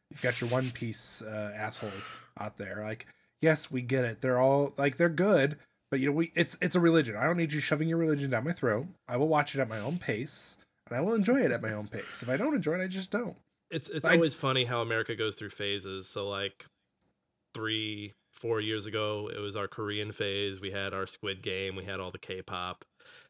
you've 0.10 0.22
got 0.22 0.40
your 0.40 0.50
One 0.50 0.70
Piece 0.72 1.22
uh, 1.22 1.54
assholes 1.56 2.12
out 2.40 2.58
there. 2.58 2.82
Like, 2.82 3.08
yes, 3.42 3.72
we 3.72 3.82
get 3.82 4.06
it. 4.06 4.22
They're 4.22 4.40
all 4.40 4.74
like 4.78 4.98
they're 4.98 5.10
good, 5.10 5.58
But 5.94 6.00
you 6.00 6.08
know, 6.08 6.14
we 6.14 6.32
it's 6.34 6.58
it's 6.60 6.76
a 6.76 6.80
religion. 6.80 7.16
I 7.16 7.26
don't 7.26 7.38
need 7.38 7.54
you 7.54 7.60
shoving 7.60 7.88
your 7.88 8.00
religion 8.00 8.32
down 8.32 8.46
my 8.46 8.52
throat. 8.52 8.88
I 9.08 9.16
will 9.18 9.28
watch 9.28 9.54
it 9.54 9.62
at 9.62 9.70
my 9.70 9.78
own 9.80 10.00
pace, 10.00 10.58
and 10.90 10.98
I 10.98 11.02
will 11.02 11.14
enjoy 11.14 11.42
it 11.42 11.52
at 11.52 11.62
my 11.62 11.72
own 11.72 11.88
pace. 11.88 12.24
If 12.24 12.30
I 12.30 12.36
don't 12.36 12.56
enjoy 12.56 12.80
it, 12.80 12.82
I 12.84 12.88
just 12.88 13.12
don't. 13.12 13.36
It's 13.70 13.90
it's 13.90 14.04
I 14.04 14.14
always 14.16 14.32
just- 14.32 14.42
funny 14.42 14.64
how 14.64 14.82
America 14.82 15.16
goes 15.16 15.36
through 15.36 15.52
phases. 15.52 16.08
So 16.08 16.28
like 16.28 16.66
three, 17.54 18.14
four 18.34 18.60
years 18.60 18.88
ago, 18.88 19.30
it 19.32 19.38
was 19.38 19.56
our 19.56 19.68
Korean 19.68 20.12
phase. 20.12 20.60
We 20.60 20.72
had 20.72 20.96
our 20.96 21.06
Squid 21.06 21.44
Game. 21.44 21.76
We 21.76 21.84
had 21.86 22.00
all 22.00 22.10
the 22.10 22.18
K-pop, 22.18 22.84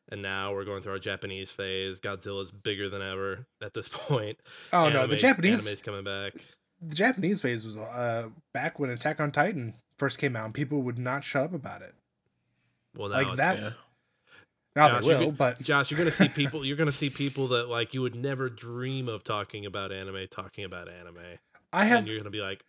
and 0.07 0.21
now 0.21 0.53
we're 0.53 0.63
going 0.63 0.81
through 0.83 0.93
our 0.93 0.99
Japanese 0.99 1.49
phase. 1.49 1.99
Godzilla's 1.99 2.49
bigger 2.49 2.87
than 2.89 3.01
ever 3.01 3.45
at 3.61 3.73
this 3.73 3.89
point. 3.91 4.37
Oh 4.71 4.87
no, 4.87 5.05
the 5.05 5.17
Japanese 5.17 5.65
anime's 5.67 5.81
coming 5.81 6.05
back. 6.05 6.33
the 6.81 6.95
Japanese 6.95 7.41
phase 7.41 7.65
was 7.65 7.77
uh 7.77 8.29
back 8.53 8.79
when 8.79 8.89
Attack 8.89 9.19
on 9.19 9.33
Titan 9.33 9.73
first 9.97 10.17
came 10.17 10.37
out, 10.37 10.45
and 10.45 10.53
people 10.53 10.81
would 10.83 10.97
not 10.97 11.25
shut 11.25 11.43
up 11.43 11.53
about 11.53 11.81
it. 11.81 11.93
Well, 12.95 13.09
now 13.09 13.15
Like 13.15 13.27
it's- 13.33 13.37
that. 13.37 13.59
Yeah. 13.59 13.69
Now 14.75 14.87
Josh, 14.89 15.01
they 15.01 15.07
will, 15.07 15.25
could- 15.27 15.37
but 15.37 15.61
Josh, 15.61 15.91
you're 15.91 15.97
gonna 15.99 16.09
see 16.11 16.27
people. 16.35 16.65
You're 16.65 16.77
gonna 16.77 16.91
see 16.91 17.09
people 17.09 17.47
that 17.49 17.69
like 17.69 17.93
you 17.93 18.01
would 18.01 18.15
never 18.15 18.49
dream 18.49 19.07
of 19.07 19.23
talking 19.23 19.65
about 19.65 19.91
anime, 19.91 20.27
talking 20.31 20.65
about 20.65 20.89
anime, 20.89 21.17
I 21.71 21.81
and 21.81 21.89
have 21.89 22.07
you're 22.07 22.17
gonna 22.17 22.31
be 22.31 22.41
like, 22.41 22.63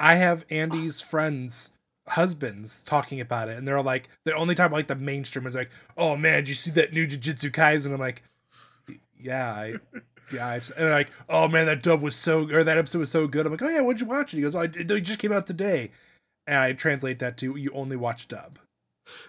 I 0.00 0.16
have 0.16 0.44
Andy's 0.50 1.00
friends 1.00 1.70
husbands 2.08 2.82
talking 2.82 3.20
about 3.20 3.48
it 3.48 3.56
and 3.56 3.68
they're 3.68 3.80
like 3.80 4.08
they 4.24 4.32
only 4.32 4.52
about 4.54 4.72
like 4.72 4.88
the 4.88 4.96
mainstream 4.96 5.46
is 5.46 5.54
like 5.54 5.70
oh 5.96 6.16
man 6.16 6.38
did 6.42 6.48
you 6.48 6.54
see 6.56 6.70
that 6.72 6.92
new 6.92 7.06
jujutsu 7.06 7.52
kaisen 7.52 7.92
i'm 7.92 8.00
like 8.00 8.24
yeah 9.16 9.52
i 9.52 9.74
yeah 10.32 10.48
I've, 10.48 10.68
and 10.76 10.86
they're 10.86 10.90
like 10.94 11.12
oh 11.28 11.46
man 11.46 11.66
that 11.66 11.84
dub 11.84 12.00
was 12.00 12.16
so 12.16 12.50
or 12.50 12.64
that 12.64 12.78
episode 12.78 12.98
was 12.98 13.10
so 13.12 13.28
good 13.28 13.46
i'm 13.46 13.52
like 13.52 13.62
oh 13.62 13.68
yeah 13.68 13.80
what'd 13.80 14.00
you 14.00 14.08
watch 14.08 14.32
it 14.32 14.38
he 14.38 14.42
goes 14.42 14.56
oh, 14.56 14.60
it 14.62 14.74
it 14.90 15.00
just 15.02 15.20
came 15.20 15.30
out 15.30 15.46
today 15.46 15.92
and 16.48 16.56
i 16.56 16.72
translate 16.72 17.20
that 17.20 17.36
to 17.36 17.54
you 17.54 17.70
only 17.74 17.96
watch 17.96 18.26
dub 18.26 18.58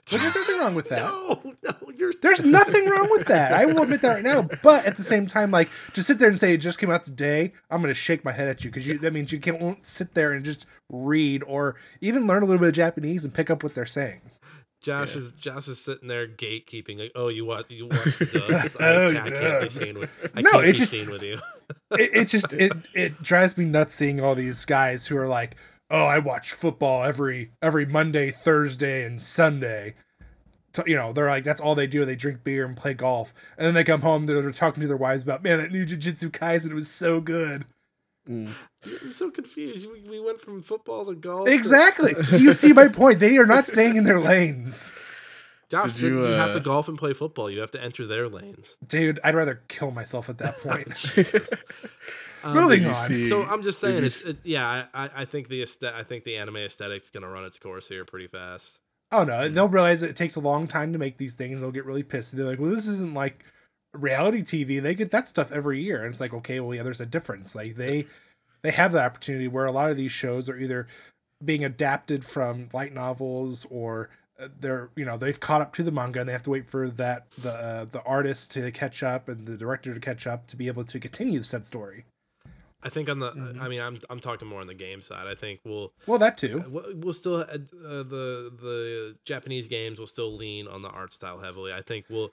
but 0.09 0.19
there's 0.21 0.35
nothing 0.35 0.57
wrong 0.59 0.75
with 0.75 0.89
that 0.89 1.01
no, 1.11 1.41
no, 1.63 1.75
you're 1.97 2.13
there's 2.21 2.43
nothing 2.45 2.85
wrong 2.89 3.07
with 3.11 3.27
that. 3.27 3.53
I 3.53 3.65
will 3.65 3.83
admit 3.83 4.01
that 4.01 4.13
right 4.15 4.23
now. 4.23 4.47
But 4.63 4.85
at 4.85 4.95
the 4.95 5.03
same 5.03 5.27
time, 5.27 5.51
like 5.51 5.69
to 5.93 6.01
sit 6.03 6.19
there 6.19 6.27
and 6.29 6.37
say 6.37 6.53
it 6.53 6.57
just 6.57 6.79
came 6.79 6.89
out 6.91 7.03
today, 7.03 7.53
I'm 7.69 7.81
gonna 7.81 7.93
shake 7.93 8.23
my 8.25 8.31
head 8.31 8.47
at 8.47 8.63
you 8.63 8.69
because 8.69 8.87
you 8.87 8.97
that 8.99 9.13
means 9.13 9.31
you 9.31 9.39
can't 9.39 9.61
won't 9.61 9.85
sit 9.85 10.13
there 10.13 10.33
and 10.33 10.43
just 10.45 10.65
read 10.89 11.43
or 11.47 11.75
even 12.01 12.27
learn 12.27 12.43
a 12.43 12.45
little 12.45 12.59
bit 12.59 12.69
of 12.69 12.73
Japanese 12.75 13.23
and 13.25 13.33
pick 13.33 13.49
up 13.49 13.63
what 13.63 13.73
they're 13.75 13.85
saying. 13.85 14.21
Josh 14.81 15.11
Yeah. 15.11 15.17
is 15.21 15.31
Josh 15.33 15.67
is 15.67 15.79
sitting 15.79 16.07
there 16.07 16.27
gatekeeping, 16.27 16.97
like, 16.97 17.11
oh, 17.15 17.27
you 17.27 17.45
watch 17.45 17.65
you 17.69 17.85
watch 17.87 18.17
the 18.17 18.25
dubs. 18.25 18.75
Oh, 18.79 19.11
I, 19.11 19.21
I 19.25 19.29
can't 19.29 19.61
be 19.63 19.69
seen 19.69 19.99
with 19.99 20.09
I 20.35 20.41
No, 20.41 20.51
can't 20.53 20.63
it 20.65 20.71
be 20.71 20.77
just- 20.77 20.91
seen 20.91 21.09
with 21.11 21.21
you. 21.21 21.39
It, 21.91 22.09
it 22.15 22.27
just 22.27 22.51
it 22.53 22.71
it 22.95 23.21
drives 23.21 23.57
me 23.57 23.65
nuts 23.65 23.93
seeing 23.93 24.19
all 24.19 24.33
these 24.33 24.65
guys 24.65 25.05
who 25.07 25.17
are 25.17 25.27
like, 25.27 25.55
oh, 25.91 26.05
I 26.05 26.19
watch 26.19 26.53
football 26.53 27.03
every 27.03 27.51
every 27.61 27.85
Monday, 27.85 28.31
Thursday, 28.31 29.03
and 29.03 29.21
Sunday. 29.21 29.95
So, 30.73 30.83
you 30.87 30.95
know, 30.95 31.11
they're 31.11 31.27
like 31.27 31.43
that's 31.43 31.61
all 31.61 31.75
they 31.75 31.87
do. 31.87 32.05
They 32.05 32.15
drink 32.15 32.43
beer 32.43 32.65
and 32.65 32.75
play 32.77 32.93
golf, 32.93 33.33
and 33.57 33.67
then 33.67 33.73
they 33.73 33.83
come 33.83 34.01
home. 34.01 34.25
They're, 34.25 34.41
they're 34.41 34.51
talking 34.51 34.81
to 34.81 34.87
their 34.87 34.97
wives 34.97 35.23
about, 35.23 35.43
man, 35.43 35.59
that 35.59 35.71
new 35.71 35.85
Jujutsu 35.85 36.29
Kaisen 36.31 36.71
It 36.71 36.73
was 36.73 36.89
so 36.89 37.19
good. 37.19 37.65
Mm. 38.27 38.51
I'm 39.03 39.13
so 39.13 39.29
confused. 39.31 39.87
We, 39.91 40.01
we 40.07 40.19
went 40.19 40.39
from 40.41 40.61
football 40.61 41.05
to 41.05 41.15
golf. 41.15 41.47
to- 41.47 41.53
Exactly. 41.53 42.13
Do 42.29 42.41
you 42.41 42.53
see 42.53 42.71
my 42.71 42.87
point? 42.87 43.19
They 43.19 43.37
are 43.37 43.45
not 43.45 43.65
staying 43.65 43.95
in 43.97 44.03
their 44.03 44.21
lanes. 44.21 44.91
Josh, 45.69 45.85
Did 45.91 46.01
you, 46.01 46.07
you, 46.23 46.27
you 46.27 46.33
have 46.33 46.51
uh, 46.51 46.53
to 46.55 46.59
golf 46.59 46.87
and 46.87 46.97
play 46.97 47.13
football. 47.13 47.49
You 47.49 47.61
have 47.61 47.71
to 47.71 47.81
enter 47.81 48.05
their 48.05 48.27
lanes. 48.27 48.77
Dude, 48.85 49.19
I'd 49.23 49.35
rather 49.35 49.61
kill 49.69 49.91
myself 49.91 50.29
at 50.29 50.37
that 50.39 50.57
point. 50.59 50.87
Um, 52.43 52.55
Moving 52.55 52.85
on. 52.85 52.95
see- 52.95 53.29
So 53.29 53.43
I'm 53.43 53.61
just 53.63 53.79
saying, 53.79 54.03
it's, 54.03 54.21
s- 54.25 54.31
it's 54.31 54.39
yeah. 54.45 54.85
I, 54.93 55.05
I- 55.05 55.09
I 55.21 55.25
think 55.25 55.47
the 55.49 55.61
aesthet- 55.63 55.93
I 55.93 56.03
think 56.03 56.23
the 56.23 56.37
anime 56.37 56.57
aesthetic's 56.57 57.09
gonna 57.09 57.29
run 57.29 57.45
its 57.45 57.59
course 57.59 57.87
here 57.87 58.05
pretty 58.05 58.27
fast. 58.27 58.79
oh 59.11 59.23
no, 59.23 59.47
they'll 59.49 59.67
realize 59.67 60.01
it 60.03 60.15
takes 60.15 60.35
a 60.35 60.39
long 60.39 60.67
time 60.67 60.93
to 60.93 60.99
make 60.99 61.17
these 61.17 61.35
things. 61.35 61.61
They'll 61.61 61.71
get 61.71 61.85
really 61.85 62.03
pissed. 62.03 62.35
They're 62.35 62.45
like, 62.45 62.59
well, 62.59 62.71
this 62.71 62.87
isn't 62.87 63.13
like 63.13 63.43
reality 63.93 64.41
TV. 64.41 64.81
They 64.81 64.95
get 64.95 65.11
that 65.11 65.27
stuff 65.27 65.51
every 65.51 65.81
year. 65.83 66.03
And 66.03 66.11
it's 66.11 66.21
like, 66.21 66.33
okay, 66.33 66.59
well, 66.61 66.73
yeah, 66.75 66.83
there's 66.83 67.01
a 67.01 67.05
difference. 67.05 67.53
Like 67.55 67.75
they 67.75 68.07
they 68.61 68.71
have 68.71 68.91
the 68.93 69.03
opportunity 69.03 69.47
where 69.47 69.65
a 69.65 69.71
lot 69.71 69.89
of 69.89 69.97
these 69.97 70.11
shows 70.11 70.47
are 70.49 70.57
either 70.57 70.87
being 71.43 71.65
adapted 71.65 72.23
from 72.23 72.69
light 72.73 72.93
novels 72.93 73.65
or 73.69 74.09
uh, 74.39 74.47
they're 74.59 74.89
you 74.95 75.03
know 75.03 75.17
they've 75.17 75.39
caught 75.39 75.61
up 75.61 75.73
to 75.73 75.83
the 75.83 75.91
manga 75.91 76.19
and 76.19 76.29
they 76.29 76.33
have 76.33 76.43
to 76.43 76.51
wait 76.51 76.69
for 76.69 76.87
that 76.87 77.29
the 77.31 77.51
uh, 77.51 77.85
the 77.85 78.01
artist 78.03 78.51
to 78.51 78.71
catch 78.71 79.03
up 79.03 79.27
and 79.27 79.45
the 79.47 79.57
director 79.57 79.93
to 79.93 79.99
catch 79.99 80.25
up 80.27 80.47
to 80.47 80.55
be 80.55 80.67
able 80.67 80.83
to 80.83 80.99
continue 80.99 81.39
the 81.39 81.45
said 81.45 81.65
story. 81.65 82.05
I 82.83 82.89
think 82.89 83.09
on 83.09 83.19
the. 83.19 83.31
Mhm. 83.31 83.61
I 83.61 83.67
mean, 83.67 83.79
I'm 83.81 83.99
I'm 84.09 84.19
talking 84.19 84.47
more 84.47 84.61
on 84.61 84.67
the 84.67 84.73
game 84.73 85.01
side. 85.01 85.27
I 85.27 85.35
think 85.35 85.59
we'll 85.63 85.93
Well, 86.07 86.17
that 86.19 86.37
too. 86.37 86.63
we'll 86.67 86.95
we'll 86.95 87.13
still 87.13 87.35
uh, 87.41 87.45
the 87.45 88.51
the 88.59 89.15
Japanese 89.25 89.67
games 89.67 89.99
will 89.99 90.07
still 90.07 90.35
lean 90.35 90.67
on 90.67 90.81
the 90.81 90.89
art 90.89 91.13
style 91.13 91.39
heavily. 91.39 91.71
I 91.73 91.81
think 91.81 92.05
we'll 92.09 92.31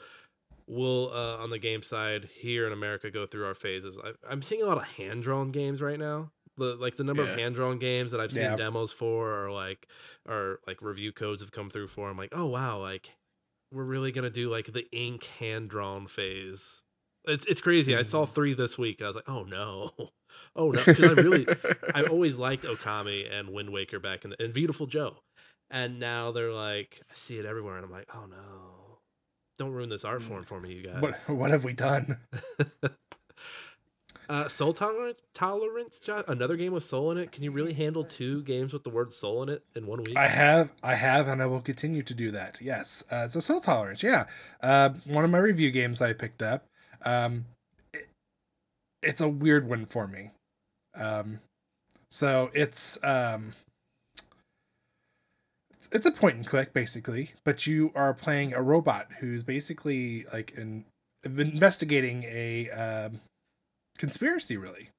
we'll 0.67 1.11
uh, 1.13 1.37
on 1.37 1.51
the 1.51 1.59
game 1.59 1.83
side 1.83 2.29
here 2.41 2.67
in 2.67 2.73
America 2.73 3.11
go 3.11 3.27
through 3.27 3.47
our 3.47 3.55
phases. 3.55 3.99
I, 4.03 4.13
I'm 4.31 4.43
seeing 4.43 4.63
a 4.63 4.67
lot 4.67 4.79
of 4.79 4.85
hand 4.85 5.23
drawn 5.23 5.51
games 5.51 5.81
right 5.83 5.99
now. 5.99 6.31
The 6.57 6.75
like 6.77 6.97
the 6.97 7.05
number 7.05 7.23
of 7.23 7.29
hand 7.39 7.55
drawn 7.55 7.79
games 7.79 8.11
that 8.11 8.21
I've 8.21 8.33
seen 8.33 8.43
Yeah. 8.43 8.57
demos 8.57 8.91
for, 8.93 9.45
or 9.45 9.53
like 9.53 9.87
or 10.29 10.61
like 10.67 10.83
review 10.83 11.13
codes 11.13 11.41
have 11.43 11.53
come 11.53 11.71
through 11.71 11.89
for. 11.89 12.09
I'm 12.11 12.17
like, 12.17 12.31
oh 12.33 12.47
wow, 12.47 12.79
like 12.81 13.13
we're 13.71 13.85
really 13.85 14.11
gonna 14.13 14.31
do 14.31 14.51
like 14.51 14.73
the 14.73 14.87
ink 14.93 15.25
hand 15.39 15.69
drawn 15.71 16.07
phase. 16.09 16.83
It's 17.27 17.45
it's 17.45 17.61
crazy. 17.61 17.95
I 17.95 18.03
saw 18.03 18.25
three 18.27 18.55
this 18.55 18.77
week. 18.79 19.03
I 19.03 19.07
was 19.07 19.15
like, 19.17 19.29
oh 19.29 19.45
no, 19.45 19.91
oh 20.57 20.71
no, 20.71 20.85
because 20.85 21.03
I 21.03 21.13
really 21.13 21.47
I 21.95 22.03
always 22.05 22.37
liked 22.37 22.65
Okami 22.65 23.33
and 23.33 23.51
Wind 23.51 23.71
Waker 23.71 23.99
back 23.99 24.25
in 24.25 24.31
the 24.31 24.43
and 24.43 24.53
Beautiful 24.53 24.87
Joe. 24.87 25.17
And 25.71 26.01
now 26.01 26.33
they're 26.33 26.53
like, 26.53 27.03
I 27.11 27.15
see 27.15 27.39
it 27.39 27.45
everywhere, 27.45 27.77
and 27.77 27.85
I'm 27.85 27.93
like, 27.93 28.09
oh 28.15 28.27
no. 28.27 28.39
Don't 29.59 29.73
ruin 29.73 29.89
this 29.89 30.05
art 30.05 30.23
form 30.23 30.45
for 30.45 30.61
me, 30.61 30.73
you 30.73 30.83
guys. 30.83 31.03
What 31.03 31.37
what 31.37 31.51
have 31.51 31.65
we 31.65 31.73
done? 31.73 32.17
Uh, 34.29 34.47
soul 34.47 34.75
tolerance, 34.75 35.19
tolerance, 35.33 35.99
John. 35.99 36.23
Another 36.29 36.57
game 36.57 36.75
with 36.75 36.85
soul 36.85 37.11
in 37.13 37.17
it. 37.17 37.33
Can 37.33 37.45
you 37.45 37.51
really 37.51 37.73
handle 37.73 38.05
two 38.05 38.43
games 38.43 38.75
with 38.75 38.85
the 38.85 38.91
word 38.91 39.15
soul 39.15 39.43
in 39.43 39.49
it 39.49 39.65
in 39.75 39.87
one 39.87 40.01
week? 40.01 40.19
I 40.19 40.29
have, 40.29 40.71
I 40.83 40.97
have, 40.97 41.29
and 41.29 41.43
I 41.43 41.47
will 41.47 41.63
continue 41.63 42.03
to 42.03 42.15
do 42.15 42.31
that. 42.33 42.59
Yes. 42.61 43.03
Uh, 43.11 43.27
so 43.27 43.41
soul 43.41 43.61
tolerance, 43.61 44.03
yeah. 44.03 44.27
Uh, 44.63 44.91
one 45.07 45.25
of 45.25 45.31
my 45.31 45.39
review 45.39 45.71
games 45.71 46.03
I 46.03 46.13
picked 46.13 46.43
up. 46.43 46.67
Um, 47.07 47.47
it's 49.03 49.21
a 49.21 49.29
weird 49.29 49.69
one 49.69 49.87
for 49.87 50.07
me. 50.07 50.31
Um, 50.95 51.41
so 52.11 52.51
it's 52.55 52.99
um, 53.05 53.53
it's- 55.93 56.07
a 56.07 56.11
point 56.11 56.37
and 56.37 56.47
click 56.47 56.73
basically, 56.73 57.33
but 57.45 57.67
you 57.67 57.93
are 57.95 58.15
playing 58.15 58.53
a 58.55 58.63
robot 58.63 59.09
who's 59.21 59.43
basically 59.45 60.25
like 60.33 60.57
an 60.57 60.85
investigating 61.25 62.25
a 62.25 62.71
um, 62.71 63.21
conspiracy, 63.99 64.57
really. 64.57 64.91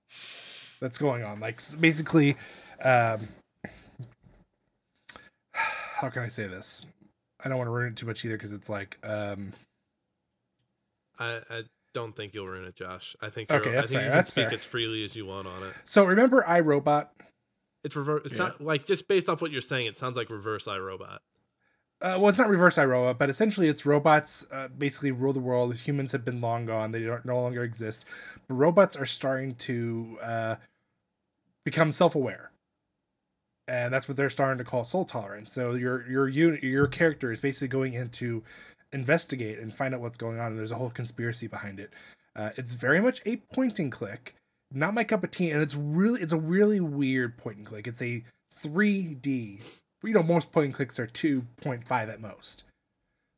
That's 0.80 0.98
going 0.98 1.24
on. 1.24 1.40
Like 1.40 1.62
basically, 1.80 2.38
um, 2.84 3.28
how 5.54 6.10
can 6.10 6.24
I 6.24 6.28
say 6.28 6.48
this? 6.48 6.86
I 7.44 7.50
don't 7.50 7.58
want 7.58 7.68
to 7.68 7.72
ruin 7.72 7.94
it 7.94 7.96
too 7.96 8.06
much 8.06 8.24
either 8.26 8.36
because 8.36 8.54
it's 8.54 8.70
like, 8.70 8.98
um, 9.04 9.54
I, 11.18 11.42
I 11.50 11.64
don't 12.00 12.16
think 12.16 12.34
you'll 12.34 12.48
ruin 12.48 12.66
it, 12.66 12.76
Josh. 12.76 13.16
I 13.22 13.30
think 13.30 13.52
Okay, 13.52 13.72
that's 13.72 13.92
I 13.92 13.94
think 13.94 14.00
fair, 14.00 14.02
You 14.04 14.10
can 14.10 14.18
that's 14.18 14.30
speak 14.30 14.46
fair. 14.46 14.54
as 14.56 14.64
freely 14.66 15.04
as 15.04 15.16
you 15.16 15.26
want 15.26 15.48
on 15.48 15.64
it. 15.64 15.74
so 15.86 16.06
remember 16.06 16.44
iRobot? 16.48 17.10
It's 17.84 17.96
reverse. 17.96 18.22
It's 18.26 18.34
Yeah. 18.36 18.46
not 18.46 18.62
like 18.62 18.86
just 18.86 19.08
based 19.08 19.30
off 19.30 19.42
what 19.42 19.52
you're 19.52 19.62
saying. 19.62 19.86
It 19.88 19.98
sounds 19.98 20.16
like 20.18 20.30
reverse 20.30 20.66
iRobot. 20.66 21.20
Uh, 22.02 22.16
well, 22.18 22.30
it's 22.30 22.38
not 22.38 22.48
reverse 22.50 22.78
iRobot, 22.78 23.18
but 23.18 23.30
essentially 23.30 23.68
it's 23.68 23.86
robots 23.86 24.48
uh, 24.52 24.70
basically 24.70 25.12
rule 25.12 25.34
the 25.34 25.40
world. 25.42 25.76
Humans 25.76 26.14
have 26.14 26.24
been 26.24 26.40
long 26.40 26.66
gone; 26.66 26.92
they 26.92 27.02
don't 27.04 27.26
no 27.26 27.38
longer 27.40 27.64
exist. 27.64 28.06
But 28.48 28.56
robots 28.56 28.96
are 28.96 29.06
starting 29.06 29.56
to 29.56 30.18
uh, 30.22 30.56
become 31.66 31.92
self-aware, 31.92 32.52
and 33.68 33.94
that's 33.94 34.08
what 34.08 34.16
they're 34.18 34.30
starting 34.30 34.58
to 34.60 34.64
call 34.64 34.84
soul 34.86 35.04
tolerance. 35.06 35.52
So 35.52 35.74
your 35.74 36.10
your 36.10 36.28
unit, 36.30 36.64
your 36.64 36.88
character 36.88 37.32
is 37.34 37.42
basically 37.42 37.68
going 37.68 37.94
in 37.94 38.10
to 38.12 38.44
investigate 38.94 39.60
and 39.60 39.74
find 39.74 39.94
out 39.94 40.02
what's 40.02 40.18
going 40.18 40.40
on. 40.40 40.52
And 40.52 40.60
there's 40.60 40.72
a 40.72 40.76
whole 40.76 40.90
conspiracy 40.90 41.48
behind 41.48 41.80
it. 41.80 41.92
Uh, 42.36 42.52
it's 42.58 42.74
very 42.76 43.02
much 43.02 43.22
a 43.26 43.38
point 43.38 43.80
and 43.80 43.92
click, 43.92 44.36
not 44.72 44.94
my 44.94 45.04
cup 45.04 45.24
of 45.24 45.32
tea, 45.32 45.52
and 45.52 45.62
it's 45.62 45.76
really 45.76 46.22
it's 46.22 46.34
a 46.34 46.38
really 46.40 46.80
weird 46.80 47.38
point 47.38 47.58
and 47.58 47.66
click. 47.66 47.88
It's 47.88 48.02
a 48.02 48.24
3D 48.54 49.60
you 50.04 50.14
know 50.14 50.24
most 50.24 50.52
point 50.52 50.66
and 50.66 50.74
clicks 50.74 50.98
are 50.98 51.06
2.5 51.08 51.92
at 51.92 52.22
most 52.22 52.64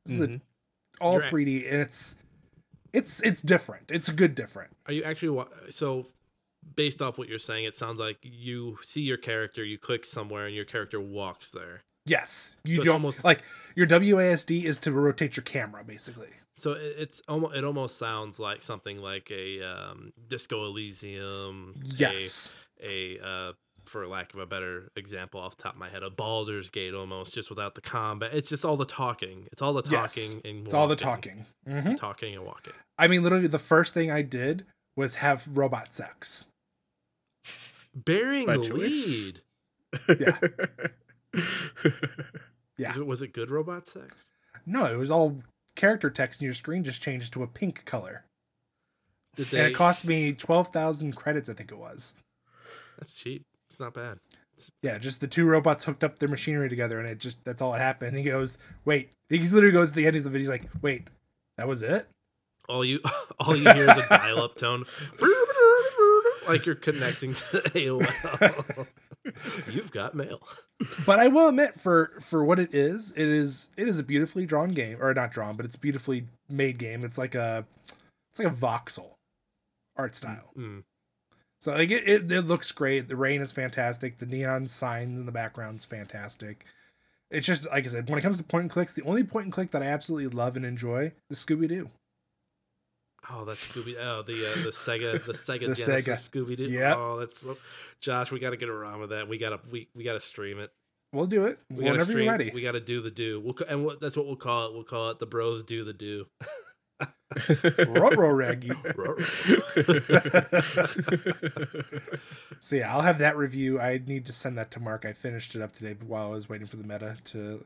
this 0.06 0.16
is 0.16 0.22
a, 0.22 0.28
Mhm. 0.28 0.42
all 1.02 1.14
You're 1.14 1.24
3d 1.24 1.66
and 1.72 1.82
it's 1.82 2.18
it's 2.94 3.22
it's 3.24 3.42
different 3.42 3.90
it's 3.92 4.08
a 4.10 4.14
good 4.14 4.36
different 4.36 4.72
Are 4.86 4.94
you 4.94 5.04
actually 5.04 5.30
wa- 5.30 5.48
so? 5.70 6.08
Based 6.76 7.02
off 7.02 7.18
what 7.18 7.28
you're 7.28 7.40
saying, 7.40 7.66
it 7.66 7.74
sounds 7.74 8.00
like 8.00 8.20
you 8.22 8.78
see 8.84 9.02
your 9.02 9.18
character, 9.18 9.64
you 9.64 9.80
click 9.80 10.06
somewhere, 10.06 10.46
and 10.46 10.54
your 10.56 10.64
character 10.66 11.02
walks 11.02 11.50
there. 11.50 11.82
Yes 12.16 12.58
you 12.66 12.78
So 12.78 12.84
don't 12.84 12.94
almost- 12.96 13.24
like 13.24 13.42
your 13.76 13.88
wasd 13.88 14.64
is 14.64 14.78
to 14.80 14.92
rotate 14.92 15.34
your 15.38 15.44
camera 15.44 15.84
basically 15.84 16.30
So 16.56 16.74
it, 16.74 16.96
it's 17.04 17.22
almost 17.28 17.56
it 17.56 17.64
almost 17.64 17.98
sounds 17.98 18.40
like 18.40 18.62
something 18.62 18.98
like 19.12 19.32
a 19.32 19.62
um, 19.64 19.98
Disco 20.28 20.58
Elysium. 20.70 21.56
a- 21.84 21.88
yes 21.96 22.54
A, 22.84 23.20
uh, 23.20 23.54
for 23.86 24.06
lack 24.08 24.34
of 24.34 24.40
a 24.40 24.46
better 24.46 24.90
example 24.96 25.40
off 25.42 25.56
the 25.58 25.64
top 25.64 25.74
of 25.74 25.80
my 25.80 25.90
head, 25.90 26.04
a 26.04 26.10
Baldur's 26.10 26.70
Gate 26.70 26.94
almost, 26.94 27.34
just 27.34 27.50
without 27.50 27.74
the 27.76 27.82
combat. 27.82 28.30
It's 28.34 28.48
just 28.50 28.64
all 28.64 28.78
the 28.78 28.86
talking. 28.86 29.48
It's 29.52 29.62
all 29.62 29.74
the 29.74 29.82
talking 29.82 30.00
Yes, 30.02 30.36
and 30.46 30.66
It's 30.66 30.74
all 30.74 30.88
the 30.88 30.98
walking. 31.06 31.46
talking. 31.66 31.82
hmm 31.92 31.96
talking 31.96 32.36
and 32.36 32.46
walking. 32.46 32.74
I 33.00 33.08
mean, 33.08 33.24
literally, 33.24 33.48
the 33.48 33.60
first 33.74 33.94
thing 33.96 34.12
I 34.12 34.22
did 34.22 34.66
was 34.96 35.16
have 35.16 35.48
robot 35.52 35.94
sex. 35.94 36.46
Bearing 37.96 38.46
By 38.46 38.58
the 38.58 38.68
choice. 38.68 39.34
lead. 40.08 40.20
Yeah. 40.22 40.38
Yeah. 42.78 42.98
Was 42.98 43.22
it, 43.22 43.34
good 43.34 43.52
robot 43.52 43.88
sex? 43.88 44.24
No, 44.66 44.86
it 44.86 44.98
was 44.98 45.12
all 45.12 45.42
character 45.76 46.10
text, 46.10 46.42
and 46.42 46.46
your 46.46 46.54
screen 46.54 46.84
just 46.84 47.02
changed 47.02 47.34
to 47.34 47.44
a 47.44 47.48
pink 47.48 47.86
color. 47.86 48.26
Did 49.36 49.54
And 49.54 49.68
it 49.68 49.76
cost 49.76 50.06
me 50.06 50.34
twelve 50.34 50.70
thousand 50.70 51.16
credits, 51.16 51.48
I 51.48 51.54
think 51.54 51.72
it 51.72 51.78
was. 51.78 52.16
That's 52.98 53.16
cheap. 53.16 53.44
It's 53.70 53.80
not 53.80 53.94
bad. 53.94 54.18
Yeah, 54.82 54.98
just 54.98 55.22
the 55.22 55.28
two 55.28 55.46
robots 55.46 55.84
hooked 55.84 56.04
up 56.04 56.20
their 56.20 56.30
machinery 56.30 56.70
together, 56.70 57.00
and 57.00 57.08
it 57.08 57.20
just 57.20 57.44
that's 57.44 57.62
all 57.62 57.74
it 57.74 57.80
happened. 57.80 58.18
he 58.18 58.24
goes, 58.24 58.58
"Wait," 58.86 59.12
he 59.30 59.40
literally 59.40 59.72
goes 59.72 59.92
to 59.92 59.96
the 59.96 60.08
end 60.08 60.16
of 60.16 60.24
the 60.24 60.30
video. 60.30 60.42
He's 60.42 60.50
like, 60.50 60.70
"Wait, 60.82 61.08
that 61.58 61.68
was 61.68 61.84
it?" 61.84 62.08
All 62.68 62.84
you 62.84 63.00
all 63.40 63.56
you 63.56 63.72
hear 63.72 63.90
is 63.90 63.98
a 63.98 64.08
dial-up 64.10 64.56
tone, 64.56 64.86
like 66.52 66.66
you're 66.66 66.76
connecting 66.76 67.34
to 67.34 67.62
AOL. 67.76 68.88
You've 69.74 69.92
got 69.92 70.16
mail. 70.16 70.42
But 71.06 71.20
I 71.20 71.28
will 71.28 71.48
admit, 71.48 71.76
for 71.76 72.14
for 72.22 72.44
what 72.44 72.60
it 72.60 72.74
is, 72.74 73.14
it 73.16 73.28
is 73.28 73.70
it 73.78 73.88
is 73.88 74.00
a 74.00 74.04
beautifully 74.04 74.46
drawn 74.46 74.72
game, 74.72 74.98
or 75.00 75.14
not 75.14 75.32
drawn, 75.32 75.56
but 75.56 75.66
it's 75.66 75.76
beautifully 75.76 76.26
made 76.50 76.78
game. 76.78 77.04
It's 77.04 77.18
like 77.18 77.36
a 77.36 77.66
it's 78.30 78.40
like 78.40 78.48
a 78.48 78.56
voxel 78.56 79.16
art 79.96 80.16
style. 80.16 80.52
Mm. 80.58 80.84
So 81.60 81.74
like 81.74 81.92
it, 81.92 82.08
it, 82.08 82.32
it 82.32 82.42
looks 82.42 82.72
great. 82.72 83.08
The 83.08 83.16
rain 83.16 83.42
is 83.42 83.52
fantastic. 83.52 84.18
The 84.18 84.26
neon 84.26 84.68
signs 84.68 85.16
in 85.16 85.26
the 85.26 85.32
background's 85.32 85.86
fantastic. 85.86 86.66
It's 87.30 87.46
just 87.46 87.66
like 87.68 87.86
I 87.86 87.90
said, 87.90 88.10
when 88.10 88.18
it 88.18 88.24
comes 88.24 88.38
to 88.38 88.44
point 88.44 88.64
and 88.64 88.72
clicks, 88.72 88.96
the 88.96 89.04
only 89.04 89.24
point 89.24 89.46
and 89.46 89.54
click 89.54 89.72
that 89.72 89.84
I 89.84 89.88
absolutely 89.88 90.28
love 90.30 90.58
and 90.58 90.66
enjoy 90.66 91.14
is 91.30 91.44
Scooby 91.46 91.70
Doo. 91.70 91.90
Oh, 93.30 93.46
that's 93.46 93.68
Scooby. 93.68 93.96
Oh, 94.00 94.24
the 94.24 94.34
uh, 94.34 94.64
the 94.64 94.72
Sega, 94.72 95.24
the 95.24 95.34
Sega 95.34 95.68
The 95.68 95.76
Genesis 95.76 96.28
Scooby 96.30 96.58
Doo. 96.58 96.64
Yep. 96.64 96.98
Oh, 96.98 97.20
that's. 97.20 97.46
Josh. 98.00 98.32
We 98.32 98.40
got 98.40 98.50
to 98.50 98.58
get 98.58 98.70
around 98.70 99.02
with 99.02 99.12
that. 99.12 99.28
We 99.28 99.38
gotta 99.38 99.60
we 99.72 99.88
we 99.96 100.04
gotta 100.04 100.20
stream 100.20 100.60
it. 100.60 100.72
We'll 101.14 101.28
do 101.28 101.46
it 101.46 101.60
We 101.70 101.84
gotta 101.84 101.92
whenever 101.92 102.12
stream. 102.12 102.24
you're 102.24 102.32
ready. 102.32 102.52
We 102.54 102.62
gotta 102.62 102.80
do 102.80 103.02
the 103.02 103.12
do. 103.12 103.40
We'll 103.40 103.56
and 103.68 103.86
what, 103.86 104.00
that's 104.00 104.18
what 104.18 104.26
we'll 104.26 104.36
call 104.38 104.68
it. 104.68 104.74
We'll 104.74 104.84
call 104.86 105.12
it 105.12 105.20
the 105.20 105.26
Bros 105.28 105.62
do 105.64 105.84
the 105.84 105.94
do. 105.94 106.26
Ruh-roh, 107.88 108.32
Raggy. 108.32 108.72
So 112.60 112.76
yeah, 112.76 112.94
I'll 112.94 113.02
have 113.02 113.18
that 113.20 113.38
review. 113.38 113.80
I 113.80 114.00
need 114.06 114.28
to 114.28 114.32
send 114.32 114.56
that 114.60 114.70
to 114.72 114.80
Mark. 114.80 115.04
I 115.04 115.14
finished 115.14 115.56
it 115.56 115.64
up 115.64 115.72
today 115.72 115.96
while 116.06 116.28
I 116.28 116.36
was 116.36 116.48
waiting 116.48 116.68
for 116.68 116.78
the 116.78 116.84
meta 116.84 117.18
to 117.26 117.66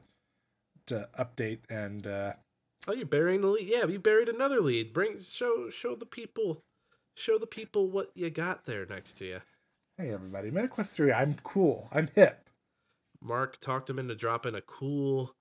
to 0.88 1.10
update 1.20 1.60
and 1.70 2.08
uh 2.08 2.34
oh, 2.88 2.94
you're 2.94 3.06
burying 3.06 3.42
the 3.42 3.48
lead. 3.48 3.68
Yeah, 3.68 3.86
you 3.86 4.00
buried 4.00 4.30
another 4.30 4.62
lead. 4.62 4.94
Bring 4.94 5.20
show 5.22 5.70
show 5.70 5.96
the 5.96 6.06
people, 6.06 6.62
show 7.16 7.38
the 7.38 7.48
people 7.48 7.90
what 7.90 8.12
you 8.16 8.30
got 8.30 8.66
there 8.66 8.86
next 8.86 9.14
to 9.20 9.26
you. 9.26 9.42
hey 9.98 10.12
everybody, 10.14 10.52
MetaQuest 10.52 10.88
3, 10.88 11.12
I'm 11.12 11.36
cool. 11.44 11.88
I'm 11.92 12.10
hip. 12.16 12.50
Mark 13.22 13.60
talked 13.60 13.90
him 13.90 13.98
into 14.00 14.16
dropping 14.16 14.56
a 14.56 14.62
cool 14.62 15.36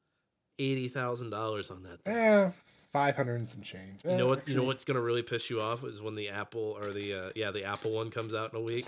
eighty 0.58 0.88
thousand 0.88 1.30
dollars 1.30 1.70
on 1.70 1.82
that. 1.82 2.02
Thing. 2.04 2.14
Eh, 2.14 2.50
500 2.94 3.34
and 3.34 3.50
some 3.50 3.60
change. 3.62 4.00
You 4.04 4.12
know 4.16 4.26
Eh, 4.26 4.28
what? 4.36 4.48
You 4.48 4.54
know 4.56 4.62
what's 4.62 4.84
gonna 4.84 5.00
really 5.02 5.22
piss 5.22 5.50
you 5.50 5.60
off 5.60 5.82
is 5.84 6.00
when 6.00 6.14
the 6.14 6.28
Apple 6.30 6.78
or 6.80 6.90
the 6.92 7.26
uh, 7.26 7.30
yeah 7.34 7.50
the 7.50 7.64
Apple 7.64 7.90
one 7.92 8.10
comes 8.10 8.32
out 8.32 8.54
in 8.54 8.58
a 8.60 8.62
week, 8.62 8.86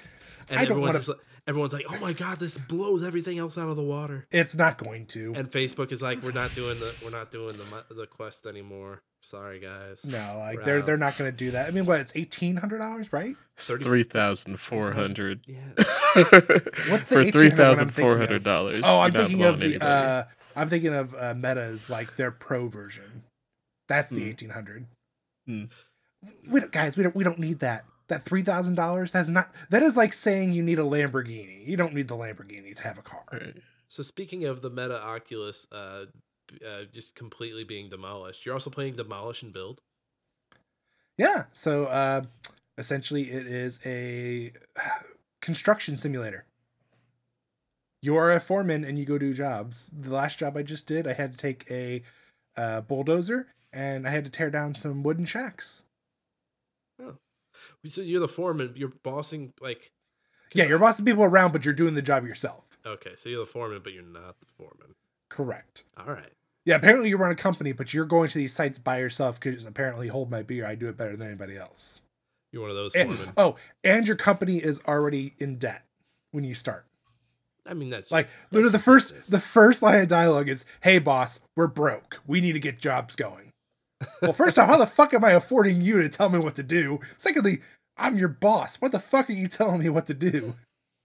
and 0.48 0.58
I 0.58 0.64
don't 0.64 0.78
everyone's 0.78 0.80
wanna- 0.86 0.98
just 1.00 1.08
like, 1.08 1.18
everyone's 1.48 1.72
like, 1.72 1.84
oh 1.90 1.98
my 1.98 2.12
god, 2.12 2.38
this 2.38 2.56
blows 2.56 3.04
everything 3.04 3.38
else 3.38 3.58
out 3.58 3.68
of 3.68 3.76
the 3.76 3.82
water. 3.82 4.26
It's 4.30 4.54
not 4.56 4.78
going 4.78 5.06
to. 5.06 5.32
And 5.36 5.50
Facebook 5.50 5.90
is 5.92 6.00
like, 6.02 6.22
we're 6.22 6.30
not 6.32 6.54
doing 6.54 6.78
the 6.78 6.94
we're 7.04 7.10
not 7.10 7.30
doing 7.32 7.54
the 7.54 7.94
the 7.94 8.06
quest 8.06 8.46
anymore. 8.46 9.02
Sorry 9.22 9.58
guys. 9.58 10.04
no, 10.04 10.36
like 10.38 10.58
We're 10.58 10.64
they're 10.64 10.78
out. 10.78 10.86
they're 10.86 10.96
not 10.96 11.18
going 11.18 11.28
to 11.32 11.36
do 11.36 11.50
that. 11.50 11.66
I 11.66 11.72
mean, 11.72 11.84
what? 11.84 11.98
It's 12.00 12.12
eighteen 12.14 12.54
hundred 12.56 12.78
dollars, 12.78 13.12
right? 13.12 13.34
It's 13.54 13.74
three 13.74 14.04
thousand 14.04 14.60
four 14.60 14.92
hundred. 14.92 15.40
Yeah. 15.48 15.56
What's 16.14 17.06
the 17.06 17.30
for 17.32 17.40
1,800 17.42 17.78
I'm 17.80 17.88
thinking 17.90 18.32
of? 18.36 18.44
dollars? 18.44 18.84
Oh, 18.86 19.00
I'm 19.00 19.12
thinking 19.12 19.42
of 19.42 19.58
the. 19.60 19.84
uh 19.84 20.24
I'm 20.58 20.70
thinking 20.70 20.94
of 20.94 21.14
uh, 21.14 21.34
Meta's 21.34 21.90
like 21.90 22.16
their 22.16 22.30
pro 22.30 22.68
version. 22.68 23.24
That's 23.88 24.10
the 24.10 24.22
Hmm. 24.22 24.28
eighteen 24.28 24.50
hundred. 24.50 24.86
Hmm. 25.46 25.64
We 26.48 26.60
don't, 26.60 26.72
guys, 26.72 26.96
we 26.96 27.02
don't 27.02 27.14
we 27.14 27.24
don't 27.24 27.38
need 27.38 27.60
that. 27.60 27.84
That 28.08 28.22
three 28.22 28.42
thousand 28.42 28.74
dollars. 28.74 29.12
That's 29.12 29.28
not. 29.28 29.50
That 29.70 29.82
is 29.82 29.96
like 29.96 30.12
saying 30.12 30.52
you 30.52 30.62
need 30.62 30.78
a 30.78 30.82
Lamborghini. 30.82 31.66
You 31.66 31.76
don't 31.76 31.94
need 31.94 32.08
the 32.08 32.16
Lamborghini 32.16 32.74
to 32.76 32.82
have 32.82 32.98
a 32.98 33.02
car. 33.02 33.24
Right. 33.32 33.56
So 33.88 34.02
speaking 34.02 34.44
of 34.44 34.62
the 34.62 34.70
Meta 34.70 35.00
Oculus, 35.00 35.66
uh, 35.72 36.06
uh, 36.66 36.84
just 36.92 37.14
completely 37.14 37.64
being 37.64 37.88
demolished, 37.88 38.44
you're 38.44 38.54
also 38.54 38.70
playing 38.70 38.96
Demolish 38.96 39.42
and 39.42 39.52
Build. 39.52 39.80
Yeah. 41.18 41.44
So 41.52 41.84
uh, 41.84 42.22
essentially, 42.78 43.30
it 43.30 43.46
is 43.46 43.80
a 43.86 44.52
construction 45.42 45.96
simulator. 45.96 46.44
You 48.02 48.16
are 48.16 48.30
a 48.30 48.40
foreman 48.40 48.84
and 48.84 48.98
you 48.98 49.04
go 49.04 49.18
do 49.18 49.34
jobs. 49.34 49.90
The 49.92 50.14
last 50.14 50.38
job 50.38 50.56
I 50.56 50.62
just 50.62 50.86
did, 50.86 51.06
I 51.08 51.12
had 51.14 51.32
to 51.32 51.38
take 51.38 51.64
a 51.70 52.02
uh, 52.56 52.82
bulldozer 52.82 53.48
and 53.76 54.06
I 54.06 54.10
had 54.10 54.24
to 54.24 54.30
tear 54.30 54.50
down 54.50 54.74
some 54.74 55.02
wooden 55.02 55.26
shacks. 55.26 55.84
Oh. 57.02 57.16
So 57.86 58.00
you're 58.00 58.20
the 58.20 58.28
foreman. 58.28 58.72
You're 58.76 58.92
bossing 59.02 59.52
like 59.60 59.90
Yeah, 60.54 60.64
you're 60.64 60.78
bossing 60.78 61.04
people 61.04 61.24
around, 61.24 61.52
but 61.52 61.64
you're 61.64 61.74
doing 61.74 61.94
the 61.94 62.02
job 62.02 62.24
yourself. 62.26 62.66
okay. 62.86 63.12
So 63.16 63.28
you're 63.28 63.44
the 63.44 63.50
foreman, 63.50 63.80
but 63.82 63.92
you're 63.92 64.02
not 64.02 64.38
the 64.40 64.46
foreman. 64.56 64.94
Correct. 65.28 65.84
All 65.96 66.06
right. 66.06 66.30
Yeah, 66.64 66.76
apparently 66.76 67.08
you 67.10 67.16
run 67.16 67.30
a 67.30 67.36
company, 67.36 67.72
but 67.72 67.94
you're 67.94 68.04
going 68.06 68.28
to 68.28 68.38
these 68.38 68.52
sites 68.52 68.78
by 68.78 68.98
yourself 68.98 69.38
because 69.40 69.64
apparently, 69.66 70.08
hold 70.08 70.30
my 70.32 70.42
beer, 70.42 70.66
I 70.66 70.74
do 70.74 70.88
it 70.88 70.96
better 70.96 71.16
than 71.16 71.28
anybody 71.28 71.56
else. 71.56 72.00
You're 72.52 72.62
one 72.62 72.70
of 72.70 72.76
those 72.76 72.94
And, 72.96 73.14
foremen. 73.14 73.34
oh, 73.36 73.56
and 73.84 74.06
your 74.06 74.16
company 74.16 74.56
is 74.58 74.80
already 74.88 75.34
in 75.38 75.58
debt 75.58 75.84
when 76.32 76.42
you 76.42 76.54
start. 76.54 76.84
I 77.68 77.74
mean, 77.74 77.90
that's 77.90 78.10
Like 78.10 78.26
that's 78.28 78.52
literally 78.52 78.72
the 78.72 78.78
first 78.80 79.10
business. 79.10 79.28
the 79.28 79.38
first 79.40 79.82
line 79.82 80.00
of 80.00 80.08
dialogue 80.08 80.48
is, 80.48 80.64
"Hey 80.82 80.98
boss, 81.00 81.40
we're 81.56 81.66
broke. 81.68 82.20
We 82.26 82.40
need 82.40 82.52
to 82.54 82.60
get 82.60 82.78
jobs 82.80 83.14
going." 83.16 83.50
Well, 84.22 84.32
first 84.32 84.58
off, 84.58 84.68
how 84.68 84.76
the 84.76 84.86
fuck 84.86 85.14
am 85.14 85.24
I 85.24 85.32
affording 85.32 85.80
you 85.80 86.02
to 86.02 86.08
tell 86.08 86.28
me 86.28 86.38
what 86.38 86.56
to 86.56 86.62
do? 86.62 87.00
Secondly, 87.16 87.60
I'm 87.96 88.16
your 88.18 88.28
boss. 88.28 88.80
What 88.80 88.92
the 88.92 88.98
fuck 88.98 89.30
are 89.30 89.34
you 89.34 89.48
telling 89.48 89.80
me 89.80 89.88
what 89.88 90.06
to 90.06 90.14
do? 90.14 90.54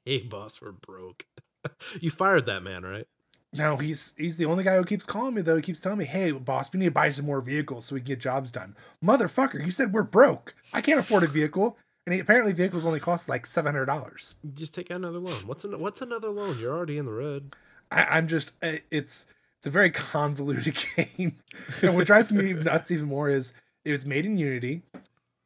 hey 0.05 0.19
boss, 0.19 0.61
we're 0.61 0.71
broke. 0.71 1.25
you 1.99 2.11
fired 2.11 2.45
that 2.47 2.63
man, 2.63 2.83
right? 2.83 3.07
No, 3.53 3.75
he's 3.75 4.13
he's 4.17 4.37
the 4.37 4.45
only 4.45 4.63
guy 4.63 4.77
who 4.77 4.85
keeps 4.85 5.05
calling 5.05 5.33
me 5.33 5.41
though. 5.41 5.57
He 5.57 5.61
keeps 5.61 5.81
telling 5.81 5.99
me, 5.99 6.05
"Hey 6.05 6.31
boss, 6.31 6.71
we 6.71 6.79
need 6.79 6.85
to 6.85 6.91
buy 6.91 7.09
some 7.09 7.25
more 7.25 7.41
vehicles 7.41 7.85
so 7.85 7.95
we 7.95 7.99
can 7.99 8.07
get 8.07 8.19
jobs 8.19 8.49
done." 8.49 8.75
Motherfucker, 9.03 9.63
you 9.63 9.71
said 9.71 9.91
we're 9.91 10.03
broke. 10.03 10.55
I 10.73 10.79
can't 10.81 10.99
afford 10.99 11.23
a 11.23 11.27
vehicle, 11.27 11.77
and 12.05 12.13
he, 12.13 12.21
apparently 12.21 12.53
vehicles 12.53 12.85
only 12.85 13.01
cost 13.01 13.27
like 13.27 13.45
seven 13.45 13.73
hundred 13.73 13.87
dollars. 13.87 14.35
Just 14.53 14.73
take 14.73 14.89
out 14.89 14.95
another 14.97 15.19
loan. 15.19 15.45
What's 15.45 15.65
an, 15.65 15.77
what's 15.79 16.01
another 16.01 16.29
loan? 16.29 16.57
You're 16.59 16.73
already 16.73 16.97
in 16.97 17.05
the 17.05 17.11
red. 17.11 17.53
I, 17.91 18.05
I'm 18.05 18.27
just 18.27 18.53
it's 18.61 19.25
it's 19.61 19.67
a 19.67 19.69
very 19.69 19.91
convoluted 19.91 20.75
game. 20.95 21.35
and 21.83 21.95
what 21.95 22.07
drives 22.07 22.31
me 22.31 22.53
nuts 22.53 22.89
even 22.89 23.07
more 23.07 23.29
is 23.29 23.53
it 23.85 23.91
was 23.91 24.05
made 24.07 24.25
in 24.25 24.37
Unity, 24.37 24.81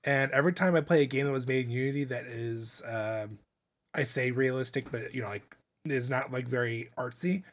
and 0.05 0.31
every 0.31 0.53
time 0.53 0.73
I 0.75 0.81
play 0.81 1.01
a 1.03 1.05
game 1.05 1.25
that 1.25 1.31
was 1.33 1.45
made 1.47 1.65
in 1.65 1.71
Unity 1.71 2.05
that 2.05 2.25
is, 2.25 2.81
um, 2.87 3.39
I 3.93 4.03
say 4.03 4.31
realistic, 4.31 4.89
but 4.91 5.13
you 5.13 5.21
know, 5.21 5.27
like 5.27 5.55
is 5.85 6.09
not 6.09 6.31
like 6.31 6.47
very 6.47 6.89
artsy. 6.97 7.43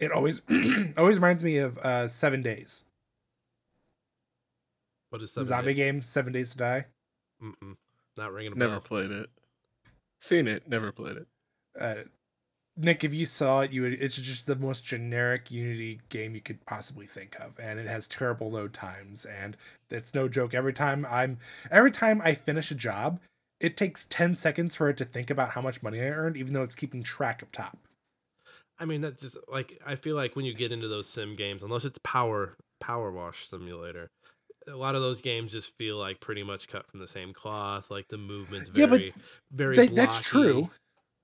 It 0.00 0.10
always 0.12 0.42
always 0.98 1.16
reminds 1.16 1.42
me 1.44 1.56
of 1.58 1.78
uh, 1.78 2.06
Seven 2.08 2.42
Days, 2.42 2.84
What 5.10 5.22
is 5.22 5.32
the 5.32 5.40
that? 5.40 5.46
zombie 5.46 5.74
game, 5.74 6.02
Seven 6.02 6.32
Days 6.32 6.50
to 6.52 6.58
Die. 6.58 6.84
Mm-mm. 7.42 7.76
Not 8.16 8.32
ringing 8.32 8.52
a 8.52 8.56
bell. 8.56 8.68
Never 8.68 8.80
bell. 8.80 8.88
played 8.88 9.10
it. 9.10 9.30
Seen 10.20 10.48
it, 10.48 10.68
never 10.68 10.90
played 10.92 11.16
it. 11.16 11.26
Uh, 11.78 11.94
Nick, 12.80 13.02
if 13.02 13.12
you 13.12 13.26
saw 13.26 13.60
it, 13.60 13.72
you 13.72 13.82
would. 13.82 13.94
It's 13.94 14.16
just 14.16 14.46
the 14.46 14.54
most 14.54 14.84
generic 14.86 15.50
Unity 15.50 16.00
game 16.10 16.36
you 16.36 16.40
could 16.40 16.64
possibly 16.64 17.06
think 17.06 17.34
of, 17.40 17.58
and 17.60 17.80
it 17.80 17.88
has 17.88 18.06
terrible 18.06 18.50
load 18.52 18.72
times. 18.72 19.24
And 19.24 19.56
it's 19.90 20.14
no 20.14 20.28
joke. 20.28 20.54
Every 20.54 20.72
time 20.72 21.04
I'm, 21.10 21.38
every 21.72 21.90
time 21.90 22.20
I 22.24 22.34
finish 22.34 22.70
a 22.70 22.76
job, 22.76 23.18
it 23.58 23.76
takes 23.76 24.04
ten 24.04 24.36
seconds 24.36 24.76
for 24.76 24.88
it 24.88 24.96
to 24.98 25.04
think 25.04 25.28
about 25.28 25.50
how 25.50 25.60
much 25.60 25.82
money 25.82 26.00
I 26.00 26.04
earned, 26.10 26.36
even 26.36 26.52
though 26.52 26.62
it's 26.62 26.76
keeping 26.76 27.02
track 27.02 27.42
up 27.42 27.50
top. 27.50 27.78
I 28.78 28.84
mean, 28.84 29.00
that's 29.00 29.20
just 29.20 29.36
like 29.48 29.80
I 29.84 29.96
feel 29.96 30.14
like 30.14 30.36
when 30.36 30.44
you 30.44 30.54
get 30.54 30.70
into 30.70 30.86
those 30.86 31.08
sim 31.08 31.34
games, 31.34 31.64
unless 31.64 31.84
it's 31.84 31.98
power 32.04 32.56
power 32.80 33.10
wash 33.10 33.48
simulator, 33.48 34.08
a 34.68 34.76
lot 34.76 34.94
of 34.94 35.02
those 35.02 35.20
games 35.20 35.50
just 35.50 35.76
feel 35.78 35.96
like 35.96 36.20
pretty 36.20 36.44
much 36.44 36.68
cut 36.68 36.86
from 36.88 37.00
the 37.00 37.08
same 37.08 37.32
cloth. 37.32 37.90
Like 37.90 38.06
the 38.06 38.18
movements 38.18 38.70
Yeah, 38.72 38.86
but 38.86 39.00
very, 39.00 39.12
very. 39.50 39.76
They- 39.76 39.94
that's 39.94 40.20
true. 40.20 40.70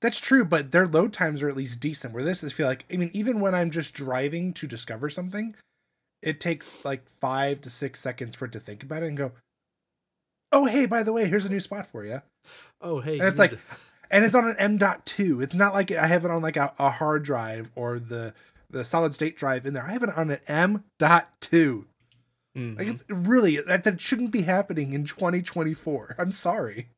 That's 0.04 0.20
true, 0.20 0.44
but 0.44 0.70
their 0.70 0.86
load 0.86 1.14
times 1.14 1.42
are 1.42 1.48
at 1.48 1.56
least 1.56 1.80
decent. 1.80 2.12
Where 2.12 2.22
this 2.22 2.44
is 2.44 2.52
feel 2.52 2.66
like, 2.66 2.84
I 2.92 2.98
mean, 2.98 3.08
even 3.14 3.40
when 3.40 3.54
I'm 3.54 3.70
just 3.70 3.94
driving 3.94 4.52
to 4.52 4.66
discover 4.66 5.08
something, 5.08 5.54
it 6.20 6.40
takes 6.40 6.84
like 6.84 7.08
five 7.08 7.62
to 7.62 7.70
six 7.70 8.00
seconds 8.00 8.34
for 8.34 8.44
it 8.44 8.52
to 8.52 8.60
think 8.60 8.82
about 8.82 9.02
it 9.02 9.06
and 9.06 9.16
go, 9.16 9.32
"Oh, 10.52 10.66
hey, 10.66 10.84
by 10.84 11.04
the 11.04 11.12
way, 11.14 11.26
here's 11.26 11.46
a 11.46 11.48
new 11.48 11.58
spot 11.58 11.86
for 11.86 12.04
you." 12.04 12.20
Oh, 12.82 13.00
hey, 13.00 13.18
And 13.18 13.26
it's 13.26 13.38
like, 13.38 13.52
to- 13.52 13.58
and 14.10 14.26
it's 14.26 14.34
on 14.34 14.46
an 14.46 14.56
M.2. 14.58 15.42
It's 15.42 15.54
not 15.54 15.72
like 15.72 15.90
I 15.90 16.06
have 16.06 16.26
it 16.26 16.30
on 16.30 16.42
like 16.42 16.58
a, 16.58 16.74
a 16.78 16.90
hard 16.90 17.22
drive 17.22 17.70
or 17.74 17.98
the 17.98 18.34
the 18.68 18.84
solid 18.84 19.14
state 19.14 19.38
drive 19.38 19.64
in 19.64 19.72
there. 19.72 19.84
I 19.84 19.92
have 19.92 20.02
it 20.02 20.10
on 20.10 20.30
an 20.30 20.40
M. 20.46 20.84
M.2. 21.00 21.86
Mhm. 22.54 22.76
Like 22.76 22.88
it's 22.88 23.04
really 23.08 23.56
that, 23.56 23.84
that 23.84 24.02
shouldn't 24.02 24.32
be 24.32 24.42
happening 24.42 24.92
in 24.92 25.04
2024. 25.04 26.16
I'm 26.18 26.30
sorry. 26.30 26.88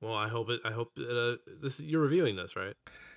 Well, 0.00 0.14
I 0.14 0.28
hope 0.28 0.48
it. 0.50 0.60
I 0.64 0.70
hope 0.70 0.92
it, 0.96 1.08
uh, 1.08 1.36
this. 1.60 1.80
You're 1.80 2.00
reviewing 2.00 2.36
this, 2.36 2.56
right? 2.56 2.74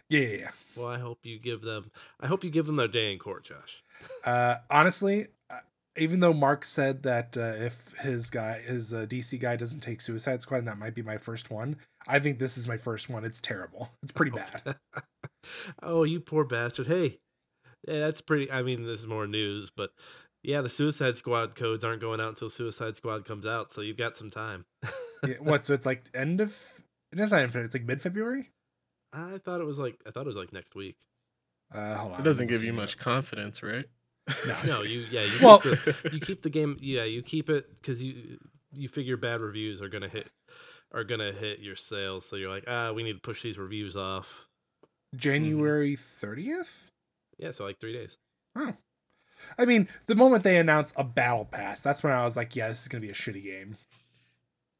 Yeah. 0.09 0.51
Well, 0.75 0.87
I 0.87 0.99
hope 0.99 1.19
you 1.23 1.39
give 1.39 1.61
them. 1.61 1.91
I 2.19 2.27
hope 2.27 2.43
you 2.43 2.49
give 2.49 2.65
them 2.65 2.75
their 2.75 2.87
day 2.87 3.11
in 3.11 3.19
court, 3.19 3.45
Josh. 3.45 3.83
Uh, 4.25 4.57
honestly, 4.69 5.27
uh, 5.49 5.59
even 5.97 6.19
though 6.19 6.33
Mark 6.33 6.65
said 6.65 7.03
that 7.03 7.37
uh, 7.37 7.53
if 7.57 7.93
his 7.99 8.29
guy, 8.29 8.59
his 8.59 8.93
uh, 8.93 9.05
DC 9.05 9.39
guy, 9.39 9.55
doesn't 9.55 9.79
take 9.79 10.01
Suicide 10.01 10.41
Squad, 10.41 10.59
and 10.59 10.67
that 10.67 10.77
might 10.77 10.95
be 10.95 11.01
my 11.01 11.17
first 11.17 11.49
one. 11.49 11.77
I 12.07 12.19
think 12.19 12.39
this 12.39 12.57
is 12.57 12.67
my 12.67 12.77
first 12.77 13.09
one. 13.09 13.23
It's 13.23 13.39
terrible. 13.39 13.89
It's 14.01 14.11
pretty 14.11 14.31
bad. 14.31 14.75
oh, 15.83 16.03
you 16.03 16.19
poor 16.19 16.43
bastard. 16.43 16.87
Hey, 16.87 17.19
yeah, 17.87 17.99
that's 17.99 18.21
pretty. 18.21 18.51
I 18.51 18.61
mean, 18.61 18.85
this 18.85 19.01
is 19.01 19.07
more 19.07 19.27
news, 19.27 19.71
but 19.75 19.91
yeah, 20.43 20.61
the 20.61 20.69
Suicide 20.69 21.17
Squad 21.17 21.55
codes 21.55 21.83
aren't 21.83 22.01
going 22.01 22.19
out 22.19 22.29
until 22.29 22.49
Suicide 22.49 22.95
Squad 22.95 23.25
comes 23.25 23.45
out, 23.45 23.71
so 23.71 23.81
you've 23.81 23.97
got 23.97 24.17
some 24.17 24.29
time. 24.29 24.65
Yeah, 25.25 25.35
what? 25.39 25.63
So 25.63 25.73
it's 25.73 25.85
like 25.85 26.03
end 26.13 26.41
of. 26.41 26.49
It's 27.13 27.31
not 27.31 27.41
infinite. 27.41 27.63
It's 27.63 27.73
like 27.75 27.85
mid 27.85 28.01
February. 28.01 28.49
I 29.13 29.37
thought 29.37 29.61
it 29.61 29.63
was 29.63 29.79
like 29.79 29.95
I 30.05 30.11
thought 30.11 30.23
it 30.25 30.27
was 30.27 30.35
like 30.35 30.51
next 30.51 30.75
week. 30.75 30.97
Uh, 31.73 31.95
hold 31.95 32.11
on. 32.11 32.19
It 32.19 32.23
doesn't 32.23 32.47
give 32.47 32.61
you 32.61 32.73
much 32.73 32.97
confidence, 32.97 33.63
right? 33.63 33.85
up. 34.27 34.65
No, 34.65 34.81
you 34.81 35.05
yeah, 35.09 35.21
you 35.21 35.31
Well- 35.41 35.59
keep 35.59 35.79
the, 35.85 36.09
you 36.11 36.19
keep 36.19 36.41
the 36.41 36.49
game. 36.49 36.77
Yeah, 36.81 37.05
you 37.05 37.21
keep 37.21 37.49
it 37.49 37.69
because 37.79 38.03
you 38.03 38.37
you 38.73 38.89
figure 38.89 39.15
bad 39.15 39.39
reviews 39.39 39.81
are 39.81 39.87
gonna 39.87 40.09
hit 40.09 40.29
are 40.93 41.05
gonna 41.05 41.31
hit 41.31 41.59
your 41.59 41.77
sales. 41.77 42.25
So 42.25 42.35
you're 42.35 42.49
like, 42.49 42.65
ah, 42.67 42.91
we 42.91 43.03
need 43.03 43.13
to 43.13 43.21
push 43.21 43.43
these 43.43 43.57
reviews 43.57 43.95
off. 43.95 44.45
January 45.15 45.95
30th. 45.95 46.89
Yeah, 47.37 47.51
so 47.51 47.63
like 47.63 47.79
three 47.79 47.93
days. 47.93 48.17
Oh. 48.57 48.73
I 49.57 49.65
mean, 49.65 49.87
the 50.07 50.15
moment 50.15 50.43
they 50.43 50.57
announced 50.57 50.93
a 50.97 51.03
battle 51.03 51.45
pass, 51.45 51.81
that's 51.83 52.03
when 52.03 52.13
I 52.13 52.23
was 52.25 52.35
like, 52.37 52.55
yeah, 52.55 52.69
this 52.69 52.81
is 52.81 52.87
gonna 52.87 53.01
be 53.01 53.09
a 53.09 53.13
shitty 53.13 53.43
game. 53.43 53.77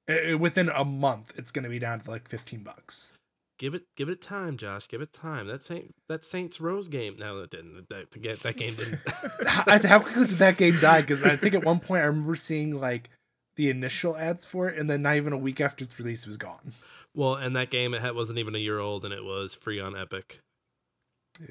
I- 0.10 0.32
I- 0.32 0.36
within 0.36 0.70
a 0.70 0.84
month, 0.86 1.34
it's 1.38 1.52
gonna 1.52 1.70
be 1.70 1.80
down 1.80 2.00
to 2.02 2.10
like 2.12 2.28
15 2.28 2.64
bucks. 2.64 3.14
Give 3.60 3.76
it 3.76 3.84
give 3.96 4.10
it 4.10 4.22
time, 4.22 4.58
Josh. 4.58 4.88
Give 4.88 5.02
it 5.02 5.14
time. 5.14 5.48
That 5.48 5.64
Saint 5.64 5.94
that 6.10 6.26
Saints 6.26 6.60
Row 6.60 6.82
game. 6.84 7.16
No, 7.20 7.40
that 7.42 7.52
didn't. 7.52 7.88
That 7.90 8.10
that, 8.12 8.40
that 8.42 8.58
game 8.58 8.74
didn't. 8.76 9.00
I 9.68 9.78
said, 9.78 9.90
how 9.90 10.00
quickly 10.00 10.26
did 10.26 10.40
that 10.40 10.58
game 10.58 10.76
die? 10.82 11.02
Because 11.02 11.24
I 11.24 11.36
think 11.36 11.54
at 11.54 11.64
one 11.64 11.80
point 11.80 12.02
I 12.02 12.06
remember 12.08 12.36
seeing 12.36 12.72
like 12.80 13.10
the 13.56 13.70
initial 13.70 14.18
ads 14.18 14.46
for 14.46 14.68
it, 14.70 14.80
and 14.80 14.90
then 14.90 15.04
not 15.04 15.16
even 15.18 15.32
a 15.32 15.38
week 15.38 15.62
after 15.62 15.86
its 15.86 15.98
release, 16.00 16.24
it 16.24 16.28
was 16.28 16.38
gone. 16.38 16.74
well, 17.14 17.36
and 17.36 17.56
that 17.56 17.70
game 17.70 17.94
it 17.94 18.02
had, 18.02 18.16
wasn't 18.16 18.40
even 18.40 18.56
a 18.56 18.58
year 18.60 18.80
old, 18.80 19.06
and 19.06 19.14
it 19.14 19.24
was 19.24 19.54
free 19.54 19.80
on 19.80 19.96
Epic. 19.96 20.40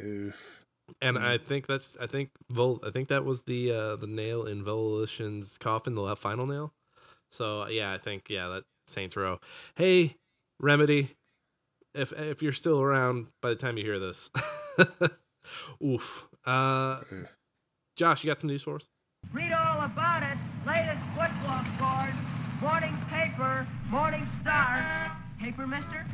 Oof. 0.02 0.61
And 1.00 1.16
Mhm. 1.16 1.24
I 1.24 1.38
think 1.38 1.66
that's 1.66 1.96
I 1.98 2.06
think 2.06 2.30
Vol 2.50 2.80
I 2.84 2.90
think 2.90 3.08
that 3.08 3.24
was 3.24 3.42
the 3.42 3.72
uh 3.72 3.96
the 3.96 4.06
nail 4.06 4.44
in 4.44 4.62
Volition's 4.64 5.58
coffin, 5.58 5.94
the 5.94 6.02
last 6.02 6.20
final 6.20 6.46
nail. 6.46 6.72
So 7.30 7.66
yeah, 7.68 7.92
I 7.92 7.98
think 7.98 8.28
yeah 8.28 8.48
that 8.48 8.64
Saints 8.86 9.16
Row. 9.16 9.38
Hey, 9.76 10.16
Remedy, 10.60 11.16
if 11.94 12.12
if 12.12 12.42
you're 12.42 12.52
still 12.52 12.80
around 12.82 13.28
by 13.40 13.50
the 13.50 13.56
time 13.56 13.76
you 13.78 13.84
hear 13.84 13.98
this, 13.98 14.30
oof. 15.84 16.28
Uh, 16.44 17.00
Josh, 17.96 18.24
you 18.24 18.30
got 18.30 18.40
some 18.40 18.48
news 18.48 18.62
for 18.62 18.76
us? 18.76 18.82
Read 19.32 19.52
all 19.52 19.84
about 19.84 20.22
it. 20.24 20.36
Latest 20.66 21.00
football 21.14 21.64
scores. 21.76 22.14
Morning 22.60 22.96
paper. 23.08 23.66
Morning 23.90 24.26
star. 24.40 25.16
Paper, 25.40 25.66
mister? 25.66 26.06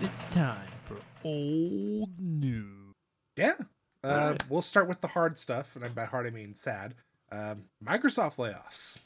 It's 0.00 0.32
time 0.32 0.66
for 0.68 0.71
old 1.24 2.18
news. 2.18 2.94
Yeah. 3.36 3.54
Uh, 4.04 4.06
Alright. 4.06 4.50
We'll 4.50 4.62
start 4.62 4.88
with 4.88 5.00
the 5.00 5.08
hard 5.08 5.38
stuff, 5.38 5.76
and 5.76 5.94
by 5.94 6.04
hard 6.04 6.26
I 6.26 6.30
mean 6.30 6.54
sad. 6.54 6.94
Um, 7.30 7.64
Microsoft 7.84 8.36
layoffs. 8.36 8.98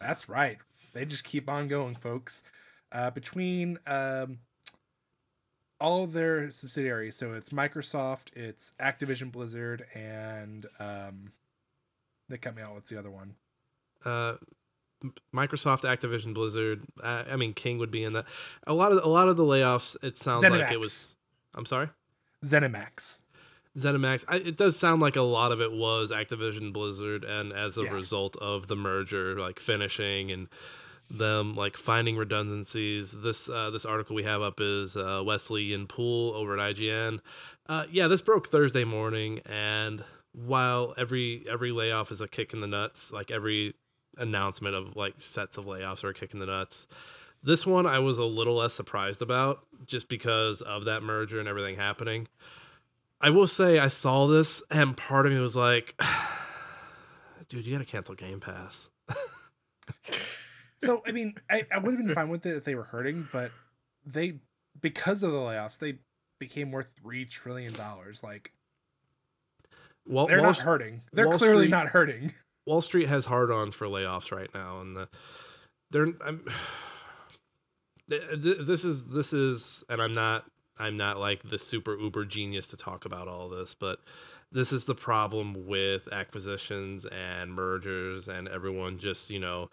That's 0.00 0.28
right. 0.28 0.58
They 0.92 1.04
just 1.04 1.24
keep 1.24 1.48
on 1.48 1.68
going, 1.68 1.94
folks. 1.94 2.44
Uh, 2.92 3.10
between 3.10 3.78
um, 3.86 4.38
all 5.80 6.04
of 6.04 6.12
their 6.12 6.50
subsidiaries, 6.50 7.16
so 7.16 7.32
it's 7.32 7.50
Microsoft, 7.50 8.28
it's 8.34 8.72
Activision 8.80 9.32
Blizzard, 9.32 9.84
and 9.94 10.66
um, 10.78 11.32
they 12.28 12.38
cut 12.38 12.54
me 12.56 12.62
out. 12.62 12.74
What's 12.74 12.90
the 12.90 12.98
other 12.98 13.10
one? 13.10 13.34
Uh, 14.04 14.34
Microsoft, 15.34 15.82
Activision, 15.82 16.32
Blizzard. 16.32 16.84
Uh, 17.02 17.24
I 17.30 17.36
mean, 17.36 17.52
King 17.52 17.78
would 17.78 17.90
be 17.90 18.04
in 18.04 18.12
that. 18.14 18.26
A 18.66 18.72
lot 18.72 18.92
of 18.92 19.04
a 19.04 19.08
lot 19.08 19.28
of 19.28 19.36
the 19.36 19.42
layoffs. 19.42 19.96
It 20.02 20.16
sounds 20.16 20.42
like 20.42 20.72
it 20.72 20.78
was. 20.78 21.14
I'm 21.56 21.66
sorry. 21.66 21.88
ZeniMax. 22.44 23.22
ZeniMax. 23.76 24.24
I, 24.28 24.36
it 24.36 24.56
does 24.56 24.78
sound 24.78 25.02
like 25.02 25.16
a 25.16 25.22
lot 25.22 25.52
of 25.52 25.60
it 25.60 25.72
was 25.72 26.10
Activision 26.10 26.72
Blizzard, 26.72 27.24
and 27.24 27.52
as 27.52 27.76
a 27.76 27.82
Yeah. 27.82 27.90
result 27.92 28.36
of 28.36 28.68
the 28.68 28.76
merger, 28.76 29.38
like 29.38 29.58
finishing 29.60 30.30
and 30.30 30.48
them 31.10 31.54
like 31.54 31.76
finding 31.76 32.16
redundancies. 32.16 33.12
This 33.12 33.48
uh, 33.48 33.70
this 33.70 33.84
article 33.84 34.16
we 34.16 34.24
have 34.24 34.42
up 34.42 34.60
is 34.60 34.96
uh, 34.96 35.22
Wesley 35.24 35.64
Yin-Poole 35.64 36.32
over 36.34 36.58
at 36.58 36.76
IGN. 36.76 37.20
Uh, 37.68 37.84
yeah, 37.90 38.08
this 38.08 38.20
broke 38.20 38.48
Thursday 38.48 38.84
morning, 38.84 39.40
and 39.46 40.02
while 40.32 40.94
every 40.98 41.44
every 41.48 41.70
layoff 41.72 42.10
is 42.10 42.20
a 42.20 42.28
kick 42.28 42.52
in 42.54 42.60
the 42.60 42.66
nuts, 42.66 43.12
like 43.12 43.30
every 43.30 43.74
announcement 44.18 44.74
of 44.74 44.96
like 44.96 45.14
sets 45.18 45.58
of 45.58 45.66
layoffs 45.66 46.02
are 46.02 46.08
a 46.10 46.14
kick 46.14 46.32
in 46.32 46.40
the 46.40 46.46
nuts. 46.46 46.86
This 47.46 47.64
one 47.64 47.86
I 47.86 48.00
was 48.00 48.18
a 48.18 48.24
little 48.24 48.56
less 48.56 48.74
surprised 48.74 49.22
about 49.22 49.64
just 49.86 50.08
because 50.08 50.62
of 50.62 50.86
that 50.86 51.04
merger 51.04 51.38
and 51.38 51.48
everything 51.48 51.76
happening. 51.76 52.26
I 53.20 53.30
will 53.30 53.46
say 53.46 53.78
I 53.78 53.86
saw 53.86 54.26
this 54.26 54.64
and 54.68 54.96
part 54.96 55.26
of 55.26 55.32
me 55.32 55.38
was 55.38 55.54
like, 55.54 55.94
dude, 57.48 57.64
you 57.64 57.72
gotta 57.72 57.84
cancel 57.84 58.16
Game 58.16 58.40
Pass. 58.40 58.90
So 60.78 61.02
I 61.06 61.12
mean, 61.12 61.36
I, 61.48 61.64
I 61.72 61.78
would 61.78 61.94
have 61.94 62.04
been 62.04 62.14
fine 62.14 62.28
with 62.30 62.44
it 62.46 62.56
if 62.56 62.64
they 62.64 62.74
were 62.74 62.82
hurting, 62.82 63.28
but 63.32 63.52
they 64.04 64.40
because 64.80 65.22
of 65.22 65.30
the 65.30 65.38
layoffs, 65.38 65.78
they 65.78 65.98
became 66.40 66.72
worth 66.72 66.94
three 67.00 67.24
trillion 67.24 67.72
dollars. 67.74 68.24
Like 68.24 68.52
Wall, 70.04 70.26
they're 70.26 70.38
Wall, 70.38 70.48
not 70.48 70.58
hurting. 70.58 71.02
They're 71.12 71.28
Wall 71.28 71.38
clearly 71.38 71.66
Street- 71.66 71.70
not 71.70 71.86
hurting. 71.88 72.32
Wall 72.66 72.82
Street 72.82 73.08
has 73.08 73.24
hard-ons 73.24 73.76
for 73.76 73.86
layoffs 73.86 74.32
right 74.32 74.50
now, 74.52 74.80
and 74.80 74.96
the, 74.96 75.08
they're. 75.92 76.08
I'm, 76.26 76.44
this 78.08 78.84
is 78.84 79.06
this 79.06 79.32
is, 79.32 79.84
and 79.88 80.00
I'm 80.00 80.14
not 80.14 80.44
I'm 80.78 80.96
not 80.96 81.18
like 81.18 81.42
the 81.42 81.58
super 81.58 81.96
uber 81.98 82.24
genius 82.24 82.68
to 82.68 82.76
talk 82.76 83.04
about 83.04 83.28
all 83.28 83.48
this, 83.48 83.74
but 83.74 84.00
this 84.52 84.72
is 84.72 84.84
the 84.84 84.94
problem 84.94 85.66
with 85.66 86.08
acquisitions 86.12 87.04
and 87.06 87.52
mergers 87.52 88.28
and 88.28 88.48
everyone 88.48 88.98
just 88.98 89.30
you 89.30 89.40
know 89.40 89.70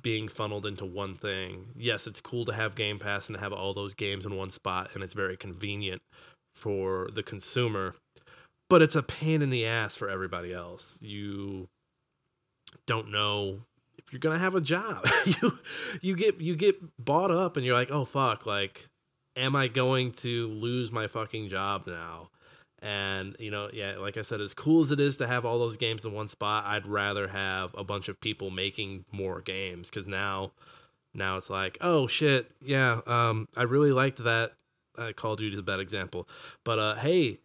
being 0.00 0.28
funneled 0.28 0.66
into 0.66 0.84
one 0.84 1.14
thing. 1.16 1.66
Yes, 1.76 2.06
it's 2.06 2.20
cool 2.20 2.44
to 2.46 2.52
have 2.52 2.74
Game 2.74 2.98
Pass 2.98 3.28
and 3.28 3.36
to 3.36 3.42
have 3.42 3.52
all 3.52 3.74
those 3.74 3.94
games 3.94 4.26
in 4.26 4.36
one 4.36 4.50
spot, 4.50 4.90
and 4.94 5.02
it's 5.02 5.14
very 5.14 5.36
convenient 5.36 6.02
for 6.54 7.08
the 7.14 7.22
consumer, 7.22 7.94
but 8.68 8.82
it's 8.82 8.96
a 8.96 9.02
pain 9.02 9.42
in 9.42 9.50
the 9.50 9.66
ass 9.66 9.96
for 9.96 10.08
everybody 10.08 10.52
else. 10.52 10.98
You 11.00 11.68
don't 12.86 13.10
know 13.10 13.62
you're 14.12 14.20
gonna 14.20 14.38
have 14.38 14.54
a 14.54 14.60
job. 14.60 15.06
you 15.24 15.58
you 16.00 16.16
get 16.16 16.40
you 16.40 16.54
get 16.54 16.76
bought 17.02 17.30
up, 17.30 17.56
and 17.56 17.64
you're 17.64 17.74
like, 17.74 17.90
oh 17.90 18.04
fuck, 18.04 18.44
like, 18.46 18.88
am 19.36 19.56
I 19.56 19.68
going 19.68 20.12
to 20.12 20.48
lose 20.48 20.92
my 20.92 21.06
fucking 21.06 21.48
job 21.48 21.86
now? 21.86 22.28
And 22.80 23.36
you 23.38 23.50
know, 23.50 23.70
yeah, 23.72 23.96
like 23.98 24.16
I 24.16 24.22
said, 24.22 24.40
as 24.40 24.54
cool 24.54 24.82
as 24.82 24.90
it 24.90 25.00
is 25.00 25.16
to 25.18 25.26
have 25.26 25.44
all 25.46 25.58
those 25.58 25.76
games 25.76 26.04
in 26.04 26.12
one 26.12 26.28
spot, 26.28 26.66
I'd 26.66 26.86
rather 26.86 27.28
have 27.28 27.74
a 27.74 27.84
bunch 27.84 28.08
of 28.08 28.20
people 28.20 28.50
making 28.50 29.04
more 29.12 29.40
games 29.40 29.88
because 29.88 30.06
now, 30.06 30.52
now 31.14 31.36
it's 31.36 31.48
like, 31.48 31.78
oh 31.80 32.06
shit, 32.06 32.50
yeah, 32.60 33.00
um, 33.06 33.48
I 33.56 33.62
really 33.62 33.92
liked 33.92 34.22
that. 34.24 34.52
Uh, 34.98 35.12
Call 35.16 35.32
of 35.32 35.38
Duty 35.38 35.54
is 35.54 35.58
a 35.58 35.62
bad 35.62 35.80
example, 35.80 36.28
but 36.64 36.78
uh, 36.78 36.96
hey, 36.96 37.38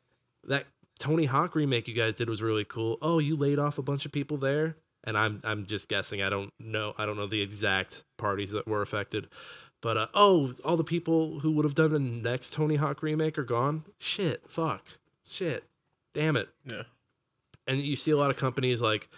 that 0.46 0.66
Tony 1.00 1.26
Hawk 1.26 1.56
remake 1.56 1.88
you 1.88 1.94
guys 1.94 2.16
did 2.16 2.30
was 2.30 2.42
really 2.42 2.66
cool. 2.66 2.98
Oh, 3.02 3.20
you 3.20 3.38
laid 3.38 3.58
off 3.58 3.78
a 3.78 3.82
bunch 3.84 4.06
of 4.06 4.12
people 4.12 4.36
there, 4.36 4.76
and 5.08 5.18
I'm 5.18 5.40
I'm 5.44 5.66
just 5.66 5.88
guessing. 5.88 6.22
I 6.22 6.30
don't 6.30 6.54
know. 6.60 6.94
I 6.98 7.08
don't 7.08 7.16
know 7.18 7.26
the 7.26 7.42
exact 7.42 8.04
parties 8.18 8.52
that 8.52 8.68
were 8.68 8.82
affected, 8.84 9.28
but 9.82 9.98
uh, 9.98 10.08
oh, 10.14 10.54
all 10.64 10.78
the 10.78 10.84
people 10.84 11.40
who 11.40 11.54
would 11.54 11.66
have 11.66 11.74
done 11.74 11.94
the 11.94 12.00
next 12.00 12.54
Tony 12.54 12.76
Hawk 12.76 13.02
remake 13.02 13.40
are 13.40 13.44
gone. 13.44 13.86
Shit, 13.98 14.44
fuck, 14.48 14.86
shit, 15.28 15.64
damn 16.14 16.36
it. 16.36 16.50
Yeah. 16.66 16.84
And 17.66 17.82
you 17.82 17.96
see 17.96 18.12
a 18.12 18.18
lot 18.18 18.30
of 18.30 18.38
companies 18.38 18.82
like 18.82 19.10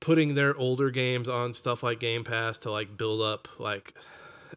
putting 0.00 0.34
their 0.34 0.56
older 0.56 0.90
games 0.90 1.28
on 1.28 1.54
stuff 1.54 1.82
like 1.82 2.00
Game 2.00 2.24
Pass 2.24 2.58
to 2.60 2.70
like 2.70 2.96
build 2.96 3.22
up 3.22 3.48
like 3.58 3.94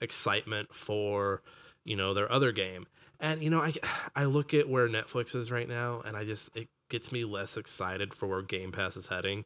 excitement 0.01 0.73
for 0.73 1.43
you 1.85 1.95
know 1.95 2.15
their 2.15 2.31
other 2.31 2.51
game. 2.51 2.87
And 3.19 3.43
you 3.43 3.51
know, 3.51 3.61
I 3.61 3.73
I 4.15 4.25
look 4.25 4.55
at 4.55 4.67
where 4.67 4.89
Netflix 4.89 5.35
is 5.35 5.51
right 5.51 5.69
now, 5.69 6.01
and 6.03 6.17
I 6.17 6.25
just 6.25 6.49
it 6.57 6.67
gets 6.89 7.11
me 7.11 7.25
less 7.25 7.57
excited 7.57 8.11
for 8.13 8.27
where 8.27 8.41
Game 8.41 8.71
Pass 8.71 8.97
is 8.97 9.07
heading, 9.07 9.45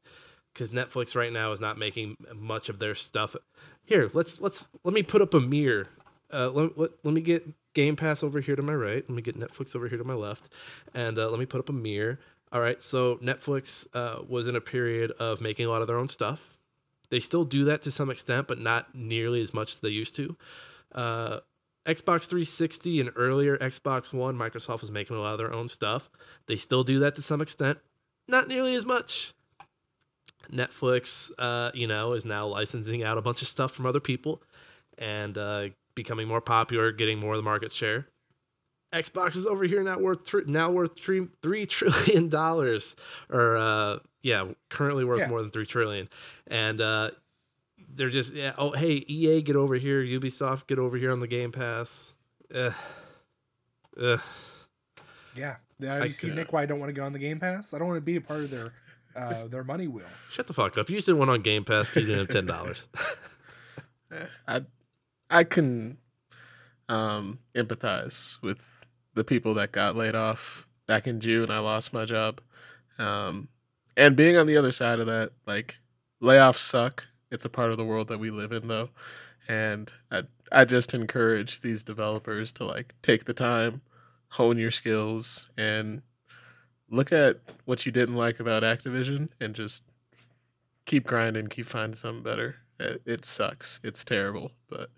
because 0.57 0.71
Netflix 0.71 1.15
right 1.15 1.31
now 1.31 1.51
is 1.51 1.59
not 1.59 1.77
making 1.77 2.17
much 2.35 2.69
of 2.69 2.79
their 2.79 2.95
stuff. 2.95 3.35
Here, 3.85 4.09
let's 4.13 4.41
let's 4.41 4.65
let 4.83 4.93
me 4.93 5.03
put 5.03 5.21
up 5.21 5.33
a 5.33 5.39
mirror 5.39 5.87
uh, 6.31 6.49
let, 6.49 6.77
let, 6.77 6.91
let 7.03 7.13
me 7.13 7.21
get 7.21 7.47
Game 7.73 7.95
Pass 7.95 8.23
over 8.23 8.41
here 8.41 8.55
to 8.55 8.61
my 8.61 8.73
right. 8.73 9.03
Let 9.07 9.09
me 9.09 9.21
get 9.21 9.39
Netflix 9.39 9.75
over 9.75 9.87
here 9.87 9.97
to 9.97 10.03
my 10.03 10.13
left, 10.13 10.49
and 10.93 11.17
uh, 11.17 11.29
let 11.29 11.39
me 11.39 11.45
put 11.45 11.59
up 11.59 11.69
a 11.69 11.73
mirror. 11.73 12.19
All 12.51 12.61
right, 12.61 12.81
so 12.81 13.17
Netflix 13.17 13.87
uh, 13.93 14.23
was 14.27 14.47
in 14.47 14.55
a 14.55 14.61
period 14.61 15.11
of 15.11 15.41
making 15.41 15.65
a 15.65 15.69
lot 15.69 15.81
of 15.81 15.87
their 15.87 15.97
own 15.97 16.07
stuff. 16.07 16.57
They 17.09 17.19
still 17.19 17.43
do 17.43 17.65
that 17.65 17.81
to 17.83 17.91
some 17.91 18.09
extent, 18.09 18.47
but 18.47 18.59
not 18.59 18.95
nearly 18.95 19.41
as 19.41 19.53
much 19.53 19.73
as 19.73 19.79
they 19.79 19.89
used 19.89 20.15
to. 20.15 20.35
Uh, 20.93 21.39
Xbox 21.85 22.23
360 22.23 22.99
and 22.99 23.11
earlier 23.15 23.57
Xbox 23.57 24.11
One, 24.11 24.37
Microsoft 24.37 24.81
was 24.81 24.91
making 24.91 25.15
a 25.15 25.21
lot 25.21 25.33
of 25.33 25.37
their 25.37 25.53
own 25.53 25.69
stuff. 25.69 26.09
They 26.47 26.57
still 26.57 26.83
do 26.83 26.99
that 26.99 27.15
to 27.15 27.21
some 27.21 27.41
extent, 27.41 27.79
not 28.27 28.49
nearly 28.49 28.75
as 28.75 28.85
much. 28.85 29.33
Netflix, 30.51 31.31
uh, 31.39 31.71
you 31.73 31.87
know, 31.87 32.13
is 32.13 32.25
now 32.25 32.45
licensing 32.45 33.03
out 33.03 33.17
a 33.17 33.21
bunch 33.21 33.41
of 33.41 33.47
stuff 33.47 33.71
from 33.71 33.85
other 33.85 33.99
people 33.99 34.41
and 34.97 35.37
uh, 35.37 35.69
becoming 35.95 36.27
more 36.27 36.41
popular, 36.41 36.91
getting 36.91 37.19
more 37.19 37.33
of 37.33 37.37
the 37.37 37.43
market 37.43 37.73
share. 37.73 38.07
Xbox 38.93 39.35
is 39.35 39.45
over 39.45 39.65
here 39.65 39.83
now 39.83 39.99
worth 39.99 40.25
thr 40.25 40.39
now 40.45 40.71
worth 40.71 40.97
three 40.97 41.27
three 41.41 41.65
trillion 41.67 42.29
dollars, 42.29 42.95
or 43.29 43.57
uh, 43.57 43.97
yeah, 44.23 44.45
currently 44.69 45.03
worth 45.03 45.19
Yeah. 45.19 45.27
more 45.27 45.41
than 45.41 45.51
three 45.51 45.65
trillion, 45.65 46.07
and 46.47 46.79
uh, 46.79 47.11
they're 47.93 48.09
just 48.09 48.33
yeah. 48.33 48.53
Oh 48.57 48.71
hey, 48.71 49.03
EA, 49.09 49.41
get 49.41 49.57
over 49.57 49.75
here. 49.75 50.01
Ubisoft, 50.01 50.67
get 50.67 50.79
over 50.79 50.95
here 50.95 51.11
on 51.11 51.19
the 51.19 51.27
Game 51.27 51.51
Pass. 51.51 52.13
Ugh. 52.55 52.73
Ugh. 54.01 54.21
Yeah. 55.35 55.57
Now 55.79 55.97
I 55.97 56.05
you 56.05 56.11
see, 56.11 56.31
Nick, 56.31 56.53
why 56.53 56.63
I 56.63 56.65
don't 56.65 56.79
want 56.79 56.89
to 56.89 56.93
go 56.93 57.03
on 57.03 57.11
the 57.13 57.19
Game 57.19 57.39
Pass? 57.39 57.73
I 57.73 57.79
don't 57.79 57.87
want 57.87 57.97
to 57.97 58.01
be 58.01 58.15
a 58.15 58.21
part 58.21 58.39
of 58.39 58.51
their 58.51 58.67
uh, 59.17 59.47
their 59.47 59.63
money 59.63 59.87
will. 59.87 60.03
Shut 60.31 60.47
the 60.47 60.53
fuck 60.53 60.77
up. 60.77 60.89
You 60.89 60.95
used 60.95 61.07
to 61.07 61.15
went 61.15 61.31
on 61.31 61.41
Game 61.41 61.65
Pass 61.65 61.95
you 61.95 62.03
didn't 62.03 62.19
have 62.19 62.29
ten 62.29 62.45
dollars. 62.45 62.85
I 64.47 64.61
I 65.29 65.43
can 65.43 65.97
um 66.87 67.39
empathize 67.55 68.41
with 68.41 68.85
the 69.13 69.23
people 69.23 69.53
that 69.55 69.71
got 69.71 69.95
laid 69.95 70.15
off 70.15 70.67
back 70.87 71.07
in 71.07 71.19
June. 71.19 71.49
I 71.49 71.59
lost 71.59 71.93
my 71.93 72.05
job. 72.05 72.41
Um 72.99 73.49
and 73.95 74.15
being 74.15 74.37
on 74.37 74.45
the 74.45 74.57
other 74.57 74.71
side 74.71 74.99
of 74.99 75.07
that, 75.07 75.31
like 75.45 75.77
layoffs 76.21 76.57
suck. 76.57 77.07
It's 77.31 77.45
a 77.45 77.49
part 77.49 77.71
of 77.71 77.77
the 77.77 77.85
world 77.85 78.07
that 78.09 78.19
we 78.19 78.29
live 78.29 78.51
in 78.51 78.67
though. 78.67 78.89
And 79.47 79.91
I 80.11 80.23
I 80.51 80.65
just 80.65 80.93
encourage 80.93 81.61
these 81.61 81.83
developers 81.83 82.51
to 82.53 82.65
like 82.65 82.93
take 83.01 83.25
the 83.25 83.33
time, 83.33 83.81
hone 84.29 84.57
your 84.57 84.71
skills 84.71 85.49
and 85.57 86.03
look 86.89 87.11
at 87.11 87.37
what 87.65 87.85
you 87.85 87.91
didn't 87.91 88.15
like 88.15 88.39
about 88.39 88.63
Activision 88.63 89.29
and 89.41 89.53
just 89.55 89.83
keep 90.85 91.05
grinding, 91.05 91.47
keep 91.47 91.65
finding 91.65 91.95
something 91.95 92.23
better. 92.23 92.57
It, 92.79 93.01
it 93.05 93.25
sucks. 93.25 93.79
It's 93.83 94.05
terrible, 94.05 94.51
but 94.69 94.89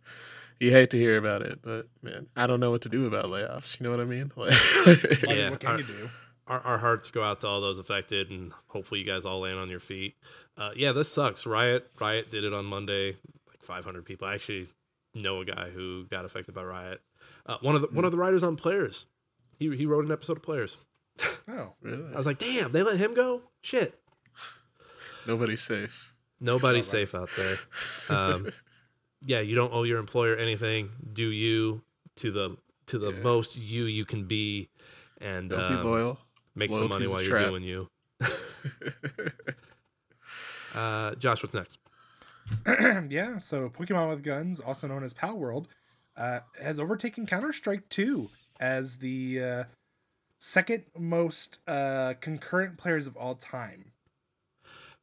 you 0.60 0.72
hate 0.72 0.90
to 0.92 0.98
hear 0.98 1.18
about 1.18 1.42
it. 1.42 1.60
But 1.62 1.88
man, 2.02 2.28
I 2.36 2.46
don't 2.48 2.60
know 2.60 2.72
what 2.72 2.82
to 2.84 2.90
do 2.90 3.08
about 3.08 3.26
layoffs. 3.26 3.80
You 3.80 3.86
know 3.86 3.92
what 3.92 4.02
I 4.02 4.06
mean? 4.06 4.32
Like, 4.38 4.52
Like, 4.86 5.22
Yeah, 5.38 5.50
what 5.52 5.60
can 5.60 5.70
our- 5.72 5.78
you 5.78 5.84
do? 5.86 6.10
our, 6.48 6.60
our 6.62 6.78
hearts 6.80 7.12
go 7.12 7.24
out 7.24 7.42
to 7.42 7.48
all 7.48 7.62
those 7.62 7.78
affected 7.78 8.32
and 8.32 8.52
hopefully 8.70 9.00
you 9.02 9.06
guys 9.06 9.24
all 9.24 9.42
land 9.42 9.60
on 9.60 9.70
your 9.70 9.80
feet 9.80 10.16
uh, 10.58 10.72
yeah 10.76 10.92
this 10.92 11.08
sucks 11.08 11.46
riot 11.46 11.88
riot 12.00 12.32
did 12.32 12.44
it 12.44 12.56
on 12.56 12.66
monday 12.66 13.10
like 13.48 13.62
500 13.62 14.04
people 14.04 14.28
i 14.28 14.34
actually 14.34 14.68
know 15.14 15.42
a 15.42 15.46
guy 15.46 15.70
who 15.70 16.06
got 16.10 16.26
affected 16.26 16.56
by 16.56 16.64
riot 16.64 17.02
uh, 17.46 17.58
one 17.62 17.76
of 17.76 17.82
the 17.84 17.88
one 17.92 18.04
of 18.04 18.10
the 18.12 18.18
writers 18.18 18.42
on 18.42 18.56
players 18.56 19.06
he, 19.60 19.78
he 19.78 19.86
wrote 19.86 20.04
an 20.06 20.12
episode 20.12 20.38
of 20.38 20.42
players 20.44 20.76
Oh, 21.50 21.74
really, 21.82 22.14
i 22.14 22.18
was 22.18 22.26
like 22.26 22.38
damn 22.40 22.72
they 22.72 22.84
let 22.84 22.98
him 22.98 23.14
go 23.14 23.42
shit 23.62 24.00
nobody's 25.28 25.62
safe. 25.62 26.14
nobody's 26.40 26.88
Oh, 26.88 26.92
right. 26.98 27.08
safe 27.08 27.16
out 27.16 27.30
there 27.36 27.58
um, 28.10 28.48
yeah 29.26 29.40
you 29.40 29.56
don't 29.56 29.74
owe 29.74 29.84
your 29.84 30.00
employer 30.00 30.36
anything 30.36 30.90
do 31.14 31.30
you 31.30 31.82
to 32.18 32.32
the 32.32 32.58
to 32.88 33.00
the 33.00 33.12
Yeah. 33.12 33.24
most 33.24 33.56
you 33.58 33.86
you 33.86 34.06
can 34.06 34.26
be 34.26 34.70
and 35.22 35.50
Don't 35.50 35.60
um, 35.60 35.82
be 35.82 35.88
loyal. 35.90 36.20
make 36.56 36.72
some 36.72 36.88
money 36.90 37.08
while 37.08 37.22
you're 37.22 37.32
trap. 37.32 37.50
doing 37.50 37.64
you 37.64 37.88
uh, 40.76 41.16
josh 41.16 41.42
what's 41.44 41.54
next 41.56 41.78
yeah. 43.12 43.38
So 43.38 43.70
Pokemon 43.70 44.10
with 44.10 44.24
Guns, 44.24 44.60
also 44.60 44.88
known 44.88 45.04
as 45.04 45.14
Palworld, 45.14 45.68
uh, 46.18 46.40
has 46.60 46.80
overtaken 46.80 47.28
Counter 47.28 47.54
Strike 47.54 47.88
2 47.90 48.28
as 48.60 48.98
the 48.98 49.40
uh, 49.44 49.64
second 50.40 50.84
most 50.98 51.60
uh, 51.68 52.16
concurrent 52.20 52.78
players 52.78 53.06
of 53.06 53.16
all 53.16 53.36
time. 53.36 53.92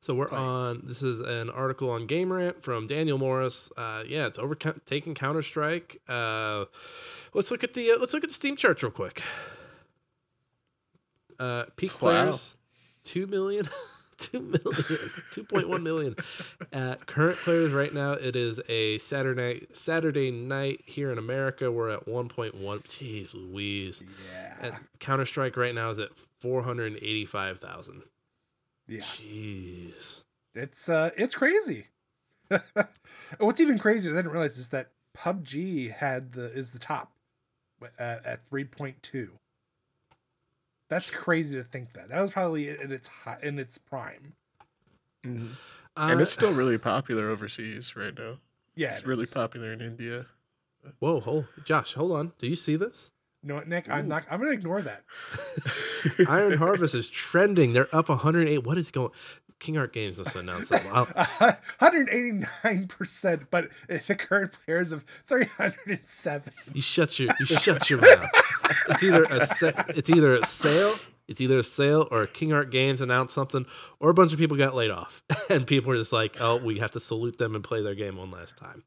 So 0.00 0.14
we're 0.14 0.28
Play. 0.28 0.38
on. 0.38 0.82
This 0.84 1.02
is 1.02 1.20
an 1.20 1.50
article 1.50 1.90
on 1.90 2.06
Game 2.06 2.32
Rant 2.32 2.62
from 2.62 2.86
Daniel 2.86 3.18
Morris. 3.18 3.70
Uh, 3.76 4.02
yeah, 4.06 4.26
it's 4.26 4.38
overtaking 4.38 5.14
Counter 5.14 5.42
Strike. 5.42 6.00
Uh, 6.08 6.66
let's 7.34 7.50
look 7.50 7.64
at 7.64 7.74
the 7.74 7.90
uh, 7.92 7.96
let's 7.98 8.12
look 8.14 8.22
at 8.22 8.30
the 8.30 8.34
Steam 8.34 8.56
charts 8.56 8.82
real 8.82 8.92
quick. 8.92 9.22
Uh, 11.38 11.64
peak 11.76 11.92
Wow. 12.00 12.10
players, 12.10 12.54
two 13.02 13.26
million, 13.26 13.68
two 14.18 14.40
million, 14.40 14.62
2.1 14.62 15.82
million. 15.82 16.16
Uh, 16.72 16.96
current 17.06 17.38
players 17.38 17.72
right 17.72 17.92
now, 17.92 18.12
it 18.12 18.34
is 18.34 18.60
a 18.68 18.98
Saturday 18.98 19.66
Saturday 19.72 20.30
night 20.30 20.82
here 20.86 21.12
in 21.12 21.18
America. 21.18 21.70
We're 21.70 21.90
at 21.90 22.06
1.1. 22.06 22.52
Jeez 22.54 23.34
Louise. 23.34 24.02
Yeah. 24.32 24.78
Counter 25.00 25.26
Strike 25.26 25.56
right 25.56 25.74
now 25.74 25.90
is 25.90 25.98
at 25.98 26.10
485,000. 26.40 28.02
Yeah. 28.88 29.00
Jeez. 29.00 30.22
It's 30.54 30.88
uh 30.88 31.10
it's 31.16 31.34
crazy. 31.34 31.88
What's 33.38 33.60
even 33.60 33.78
crazier, 33.78 34.12
I 34.12 34.16
didn't 34.16 34.32
realize 34.32 34.56
is 34.56 34.70
that 34.70 34.90
PUBG 35.16 35.92
had 35.92 36.32
the 36.32 36.46
is 36.52 36.72
the 36.72 36.78
top 36.78 37.12
at, 37.98 38.24
at 38.24 38.48
3.2. 38.48 39.28
That's 40.88 41.10
crazy 41.10 41.56
to 41.56 41.64
think 41.64 41.92
that. 41.94 42.08
That 42.10 42.20
was 42.20 42.32
probably 42.32 42.68
in 42.68 42.92
its 42.92 43.08
high, 43.08 43.38
in 43.42 43.58
its 43.58 43.78
prime. 43.78 44.34
Mhm. 45.24 45.50
Uh, 45.96 46.06
and 46.10 46.20
it's 46.20 46.30
still 46.30 46.52
really 46.54 46.78
popular 46.78 47.30
overseas 47.30 47.96
right 47.96 48.16
now. 48.16 48.38
Yeah, 48.74 48.88
it's 48.88 49.00
it 49.00 49.06
really 49.06 49.24
is. 49.24 49.32
popular 49.32 49.72
in 49.72 49.80
India. 49.80 50.26
Whoa, 51.00 51.20
hold, 51.20 51.46
Josh, 51.64 51.94
hold 51.94 52.12
on. 52.12 52.32
Do 52.38 52.46
you 52.46 52.54
see 52.56 52.76
this? 52.76 53.10
No, 53.42 53.54
know 53.54 53.58
what, 53.60 53.68
Nick? 53.68 53.88
I'm 53.88 54.08
not. 54.08 54.24
I'm 54.30 54.40
gonna 54.40 54.52
ignore 54.52 54.82
that. 54.82 55.02
Iron 56.28 56.52
Harvest 56.58 56.94
is 56.94 57.08
trending. 57.08 57.72
They're 57.72 57.94
up 57.94 58.08
108. 58.08 58.64
What 58.64 58.78
is 58.78 58.90
going? 58.90 59.10
King 59.58 59.78
Art 59.78 59.92
Games 59.92 60.18
just 60.18 60.36
announced 60.36 60.70
that. 60.70 60.84
Wow. 60.92 61.04
189 61.78 62.88
percent, 62.88 63.50
but 63.50 63.66
the 63.88 64.14
current 64.14 64.52
players 64.64 64.92
of 64.92 65.02
307. 65.04 66.52
You 66.74 66.82
shut 66.82 67.18
your 67.18 67.34
you 67.40 67.46
shut 67.56 67.88
your 67.88 68.00
mouth. 68.00 68.30
It's 68.88 69.02
either 69.02 69.24
a 69.24 69.46
sa- 69.46 69.84
it's 69.88 70.10
either 70.10 70.34
a 70.34 70.44
sale, 70.44 70.94
it's 71.28 71.40
either 71.40 71.58
a 71.58 71.64
sale 71.64 72.06
or 72.10 72.26
King 72.26 72.52
Art 72.52 72.70
Games 72.70 73.00
announced 73.00 73.34
something, 73.34 73.66
or 73.98 74.10
a 74.10 74.14
bunch 74.14 74.32
of 74.32 74.38
people 74.38 74.56
got 74.56 74.74
laid 74.74 74.90
off, 74.90 75.22
and 75.50 75.66
people 75.66 75.90
are 75.92 75.96
just 75.98 76.12
like, 76.12 76.36
oh, 76.40 76.56
we 76.56 76.78
have 76.78 76.90
to 76.92 77.00
salute 77.00 77.38
them 77.38 77.54
and 77.54 77.64
play 77.64 77.82
their 77.82 77.94
game 77.94 78.16
one 78.16 78.30
last 78.30 78.56
time. 78.56 78.82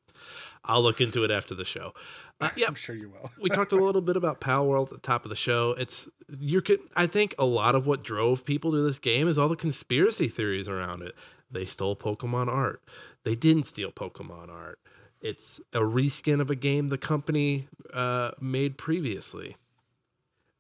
I'll 0.64 0.84
look 0.84 1.02
into 1.02 1.24
it 1.24 1.32
after 1.32 1.56
the 1.56 1.66
show. 1.66 1.94
Uh, 2.42 2.50
yeah, 2.56 2.68
I'm 2.68 2.76
sure 2.76 2.96
you 2.96 3.10
will. 3.10 3.32
we 3.42 3.50
talked 3.50 3.72
a 3.72 3.76
little 3.76 4.02
bit 4.02 4.16
about 4.16 4.42
Palworld 4.42 4.88
at 4.88 4.90
the 4.90 4.98
top 4.98 5.26
of 5.26 5.30
the 5.30 5.36
show. 5.36 5.72
It's 5.78 6.10
you 6.40 6.62
could 6.62 6.80
I 6.96 7.08
think 7.08 7.36
a 7.38 7.46
lot 7.46 7.76
of 7.76 7.86
what 7.86 8.04
drove 8.04 8.46
people 8.46 8.72
to 8.72 8.82
this 8.82 9.00
game 9.00 9.28
is 9.28 9.38
all 9.38 9.50
the 9.50 9.56
conspiracy 9.56 10.28
theories 10.28 10.68
around 10.68 11.02
it. 11.02 11.16
They 11.52 11.66
stole 11.66 11.96
Pokemon 11.96 12.48
art. 12.48 12.84
They 13.24 13.36
didn't 13.36 13.66
steal 13.66 13.92
Pokemon 13.92 14.50
art. 14.50 14.80
It's 15.22 15.60
a 15.74 15.80
reskin 15.80 16.40
of 16.40 16.50
a 16.50 16.56
game 16.56 16.88
the 16.88 16.98
company 16.98 17.68
uh, 17.94 18.32
made 18.40 18.78
previously. 18.78 19.58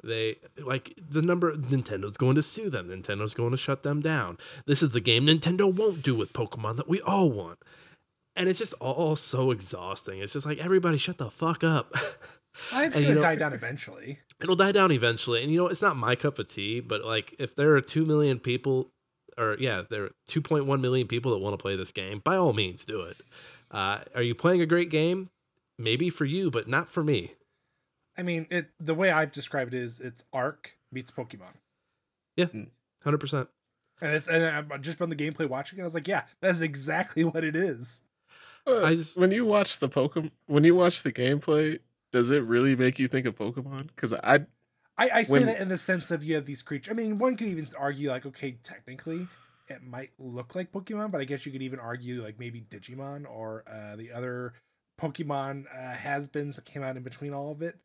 They 0.03 0.37
like 0.57 0.97
the 0.97 1.21
number 1.21 1.55
Nintendo's 1.55 2.17
going 2.17 2.35
to 2.35 2.43
sue 2.43 2.69
them. 2.69 2.89
Nintendo's 2.89 3.33
going 3.33 3.51
to 3.51 3.57
shut 3.57 3.83
them 3.83 4.01
down. 4.01 4.37
This 4.65 4.81
is 4.81 4.89
the 4.89 5.01
game 5.01 5.25
Nintendo 5.25 5.73
won't 5.73 6.03
do 6.03 6.15
with 6.15 6.33
Pokemon 6.33 6.77
that 6.77 6.87
we 6.87 7.01
all 7.01 7.29
want. 7.29 7.59
And 8.35 8.47
it's 8.47 8.59
just 8.59 8.73
all 8.75 9.15
so 9.15 9.51
exhausting. 9.51 10.19
It's 10.19 10.33
just 10.33 10.45
like 10.45 10.59
everybody 10.59 10.97
shut 10.97 11.17
the 11.17 11.29
fuck 11.31 11.63
up. 11.63 11.93
Uh, 12.73 12.81
It's 12.81 12.95
gonna 12.95 13.07
you 13.07 13.15
know- 13.15 13.21
die 13.21 13.35
down 13.35 13.53
eventually. 13.53 14.19
it'll 14.41 14.55
die 14.55 14.73
down 14.73 14.91
eventually. 14.91 15.41
And 15.43 15.51
you 15.51 15.57
know, 15.59 15.67
it's 15.67 15.81
not 15.81 15.95
my 15.95 16.15
cup 16.15 16.39
of 16.39 16.49
tea, 16.49 16.81
but 16.81 17.05
like 17.05 17.33
if 17.39 17.55
there 17.55 17.73
are 17.75 17.79
2 17.79 18.05
million 18.05 18.37
people 18.37 18.91
or 19.37 19.55
yeah, 19.59 19.83
there 19.89 20.05
are 20.05 20.11
2.1 20.29 20.81
million 20.81 21.07
people 21.07 21.31
that 21.31 21.37
want 21.37 21.53
to 21.57 21.61
play 21.61 21.77
this 21.77 21.91
game, 21.93 22.19
by 22.21 22.35
all 22.35 22.51
means 22.51 22.83
do 22.83 23.01
it. 23.03 23.15
Uh, 23.71 23.99
are 24.13 24.23
you 24.23 24.35
playing 24.35 24.59
a 24.61 24.65
great 24.65 24.89
game? 24.89 25.29
Maybe 25.77 26.09
for 26.09 26.25
you, 26.25 26.51
but 26.51 26.67
not 26.67 26.89
for 26.89 27.01
me. 27.01 27.35
I 28.17 28.23
mean, 28.23 28.45
it. 28.49 28.71
The 28.77 28.95
way 28.95 29.09
I've 29.11 29.31
described 29.31 29.73
it 29.73 29.81
is, 29.81 30.01
it's 30.01 30.25
Ark 30.33 30.75
meets 30.91 31.11
Pokemon, 31.11 31.53
Yeah, 32.35 32.47
100%. 33.05 33.47
and 34.01 34.13
it's 34.13 34.27
and 34.27 34.43
I 34.73 34.77
just 34.79 35.01
on 35.01 35.09
the 35.09 35.15
gameplay 35.15 35.47
watching 35.47 35.79
it, 35.79 35.83
I 35.83 35.85
was 35.85 35.93
like, 35.93 36.07
yeah, 36.09 36.23
that's 36.41 36.59
exactly 36.59 37.23
what 37.23 37.45
it 37.45 37.55
is. 37.55 38.01
Uh, 38.67 38.83
I 38.85 38.95
just- 38.95 39.17
when 39.17 39.31
you 39.31 39.45
watch 39.45 39.79
the 39.79 39.89
Pokemon, 39.89 40.31
when 40.47 40.63
you 40.63 40.75
watch 40.75 41.03
the 41.03 41.11
gameplay, 41.11 41.79
does 42.11 42.31
it 42.31 42.43
really 42.43 42.75
make 42.75 42.99
you 42.99 43.07
think 43.07 43.25
of 43.25 43.35
Pokemon? 43.35 43.87
Because 43.87 44.13
I 44.13 44.45
I, 44.97 45.09
I 45.19 45.23
say 45.23 45.39
When- 45.39 45.45
that 45.47 45.61
in 45.61 45.69
the 45.69 45.77
sense 45.77 46.11
of 46.11 46.23
you 46.25 46.35
have 46.35 46.45
these 46.45 46.61
creatures. 46.61 46.91
I 46.91 46.93
mean, 46.95 47.19
one 47.19 47.37
could 47.37 47.47
even 47.47 47.65
argue 47.77 48.09
like, 48.09 48.25
okay, 48.25 48.57
technically, 48.63 49.27
it 49.69 49.81
might 49.81 50.11
look 50.19 50.55
like 50.55 50.71
Pokemon, 50.73 51.11
but 51.11 51.21
I 51.21 51.23
guess 51.23 51.45
you 51.45 51.51
could 51.53 51.61
even 51.61 51.79
argue 51.79 52.21
like 52.21 52.37
maybe 52.37 52.61
Digimon 52.61 53.25
or 53.29 53.63
uh, 53.65 53.95
the 53.95 54.11
other 54.11 54.53
Pokemon 54.99 55.65
uh, 55.73 55.93
has-beens 55.95 56.57
that 56.57 56.65
came 56.65 56.83
out 56.83 56.97
in 56.97 57.03
between 57.03 57.33
all 57.33 57.51
of 57.51 57.61
it. 57.61 57.77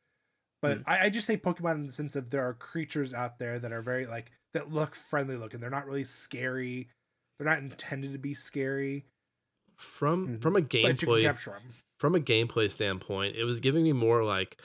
But 0.61 0.79
Mm. 0.79 0.85
I, 0.89 1.05
I 1.07 1.11
just 1.11 1.27
say 1.27 1.37
Pokemon 1.37 1.75
in 1.77 1.87
the 1.87 1.93
sense 1.93 2.16
of 2.16 2.31
there 2.31 2.43
are 2.43 2.55
creatures 2.55 3.14
out 3.14 3.39
there 3.39 3.59
that 3.61 3.70
are 3.72 3.83
very 3.83 4.07
like 4.07 4.33
that 4.55 4.72
look 4.72 4.95
friendly 4.97 5.37
looking. 5.37 5.61
They're 5.61 5.70
not 5.70 5.87
really 5.87 6.05
scary. 6.05 6.89
They're 7.39 7.47
not 7.47 7.59
intended 7.59 8.12
to 8.12 8.18
be 8.18 8.35
scary, 8.35 9.05
From 9.77 10.29
Mhm. 10.29 10.41
from 10.41 10.57
a 10.57 10.61
but 10.81 11.03
you 11.03 11.09
can 11.09 11.14
gameplay 11.14 11.37
from 11.99 12.14
a 12.14 12.20
gameplay 12.20 12.70
standpoint, 12.70 13.37
it 13.37 13.45
was 13.45 13.61
giving 13.61 13.85
me 13.85 13.93
more 13.93 14.25
like 14.25 14.61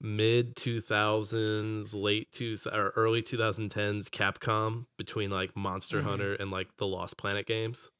mid 0.00 0.56
2000s, 0.56 1.94
late 1.94 2.32
two 2.32 2.56
or 2.72 2.90
early 2.96 3.22
2010s 3.22 4.08
Capcom 4.10 4.86
between 4.98 5.30
like 5.30 5.56
Monster 5.56 6.02
Mhm. 6.02 6.02
Hunter 6.02 6.34
and 6.34 6.50
like 6.50 6.76
the 6.76 6.86
Lost 6.86 7.18
Planet 7.18 7.46
games. 7.46 7.90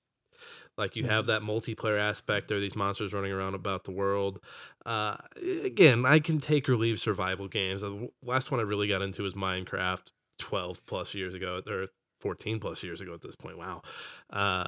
Like 0.79 0.97
you 0.97 1.05
Mm-hmm. 1.05 1.07
have 1.07 1.27
that 1.27 1.43
multiplayer 1.43 1.99
aspect. 1.99 2.49
There 2.49 2.59
are 2.59 2.61
these 2.61 2.77
monsters 2.77 3.13
running 3.13 3.33
around 3.33 3.55
about 3.55 3.85
the 3.85 3.93
world. 3.93 4.45
Uh, 4.87 5.17
again, 5.65 6.07
I 6.07 6.21
can 6.21 6.41
take 6.41 6.69
or 6.69 6.77
leave 6.77 7.01
survival 7.01 7.49
games. 7.49 7.83
The 7.83 8.11
last 8.23 8.51
one 8.51 8.61
I 8.61 8.65
really 8.65 8.89
got 8.89 9.03
into 9.03 9.23
was 9.23 9.35
Minecraft 9.35 10.11
12 10.39 10.85
plus 10.87 11.15
years 11.15 11.35
ago, 11.35 11.63
or 11.69 11.89
14 12.21 12.61
plus 12.61 12.83
years 12.83 13.01
ago 13.01 13.15
at 13.15 13.23
this 13.23 13.37
point. 13.37 13.59
Wow. 13.59 13.83
Uh, 14.31 14.67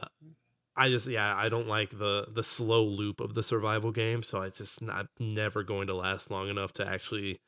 I 0.77 0.89
just 0.91 1.07
yeah, 1.07 1.35
I 1.35 1.49
don't 1.49 1.69
like 1.69 1.91
the 1.91 2.27
the 2.33 2.45
slow 2.45 2.85
loop 2.85 3.21
of 3.21 3.35
the 3.35 3.43
survival 3.43 3.93
game, 3.93 4.23
so 4.23 4.43
it's 4.43 4.59
just 4.59 4.83
not 4.83 5.07
never 5.19 5.63
going 5.63 5.87
to 5.87 5.95
last 5.95 6.31
long 6.31 6.49
enough 6.49 6.73
to 6.75 6.87
actually 6.87 7.41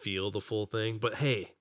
feel 0.00 0.30
the 0.30 0.40
full 0.40 0.66
thing. 0.66 0.98
But 1.00 1.14
hey, 1.14 1.52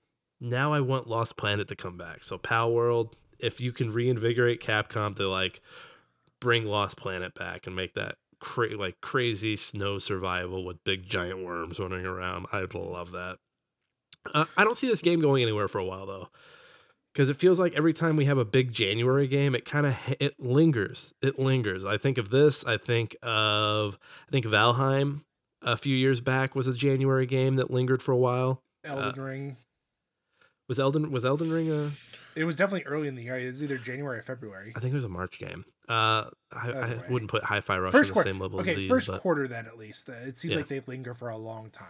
now 0.42 0.74
I 0.74 0.80
want 0.80 1.08
Lost 1.08 1.38
Planet 1.38 1.68
to 1.68 1.76
come 1.76 1.98
back. 1.98 2.24
So 2.24 2.38
Palworld, 2.38 3.14
if 3.40 3.62
you 3.62 3.72
can 3.72 3.94
reinvigorate 3.94 4.62
Capcom 4.62 5.16
to 5.18 5.30
like 5.30 5.62
bring 6.40 6.66
Lost 6.66 6.98
Planet 6.98 7.36
back 7.36 7.68
and 7.68 7.76
make 7.76 7.94
that 7.94 8.16
cra- 8.40 8.76
like 8.76 9.00
crazy 9.02 9.56
snow 9.56 10.00
survival 10.00 10.66
with 10.66 10.84
big 10.84 11.08
giant 11.08 11.44
worms 11.44 11.80
running 11.80 12.06
around, 12.06 12.48
I'd 12.52 12.74
love 12.74 13.12
that. 13.12 13.38
Uh, 14.34 14.46
I 14.58 14.64
don't 14.64 14.78
see 14.78 14.88
this 14.88 15.02
game 15.02 15.22
going 15.22 15.44
anywhere 15.44 15.68
for 15.68 15.78
a 15.78 15.86
while 15.86 16.08
though 16.08 16.30
because 17.18 17.30
it 17.30 17.38
feels 17.38 17.58
like 17.60 17.74
every 17.74 17.94
time 17.94 18.16
we 18.16 18.26
have 18.26 18.38
a 18.38 18.46
big 18.46 18.72
January 18.72 19.28
game, 19.28 19.56
it 19.56 19.66
kind 19.66 19.88
of 19.88 19.98
it 20.20 20.40
lingers. 20.40 21.16
It 21.20 21.40
lingers. 21.40 21.84
I 21.84 21.98
think 21.98 22.20
of 22.20 22.30
this. 22.30 22.64
I 22.64 22.78
think 22.78 23.16
of 23.24 23.98
I 24.28 24.32
think 24.32 24.46
Valheim 24.46 25.22
a 25.64 25.76
few 25.76 25.96
years 25.96 26.22
back 26.22 26.54
was 26.56 26.68
a 26.68 26.74
January 26.74 27.26
game 27.26 27.56
that 27.56 27.72
lingered 27.72 28.04
for 28.04 28.12
a 28.12 28.18
while. 28.18 28.62
Elden 28.86 29.20
Ring. 29.20 29.58
Was 30.70 30.78
Elden 30.78 31.10
was 31.10 31.26
Elden 31.26 31.52
Ring 31.52 31.72
a? 31.72 31.90
It 32.36 32.44
was 32.44 32.56
definitely 32.56 32.84
early 32.86 33.08
in 33.08 33.16
the 33.16 33.24
year. 33.24 33.40
It 33.40 33.48
was 33.48 33.64
either 33.64 33.80
January 33.80 34.20
or 34.20 34.22
February. 34.22 34.74
I 34.76 34.80
think 34.80 34.92
it 34.92 34.96
was 34.96 35.04
a 35.04 35.10
March 35.10 35.40
game. 35.40 35.66
Uh, 35.90 36.26
I, 36.52 36.70
I 36.72 37.00
wouldn't 37.10 37.32
put 37.32 37.44
Hi-Fi 37.46 37.80
Rush 37.80 37.92
First 37.94 38.12
on 38.12 38.12
the 38.12 38.14
quarter. 38.14 38.30
same 38.30 38.40
level 38.40 38.60
Okay, 38.60 38.72
as 38.72 38.78
these. 38.78 38.90
first 38.90 39.08
but, 39.08 39.22
quarter 39.22 39.48
then 39.48 39.66
at 39.66 39.76
least. 39.80 40.08
Uh, 40.08 40.12
It 40.28 40.38
seems 40.38 40.52
Yeah. 40.52 40.58
like 40.58 40.68
they 40.68 40.82
linger 40.82 41.16
for 41.16 41.30
a 41.30 41.38
long 41.38 41.72
time. 41.72 41.88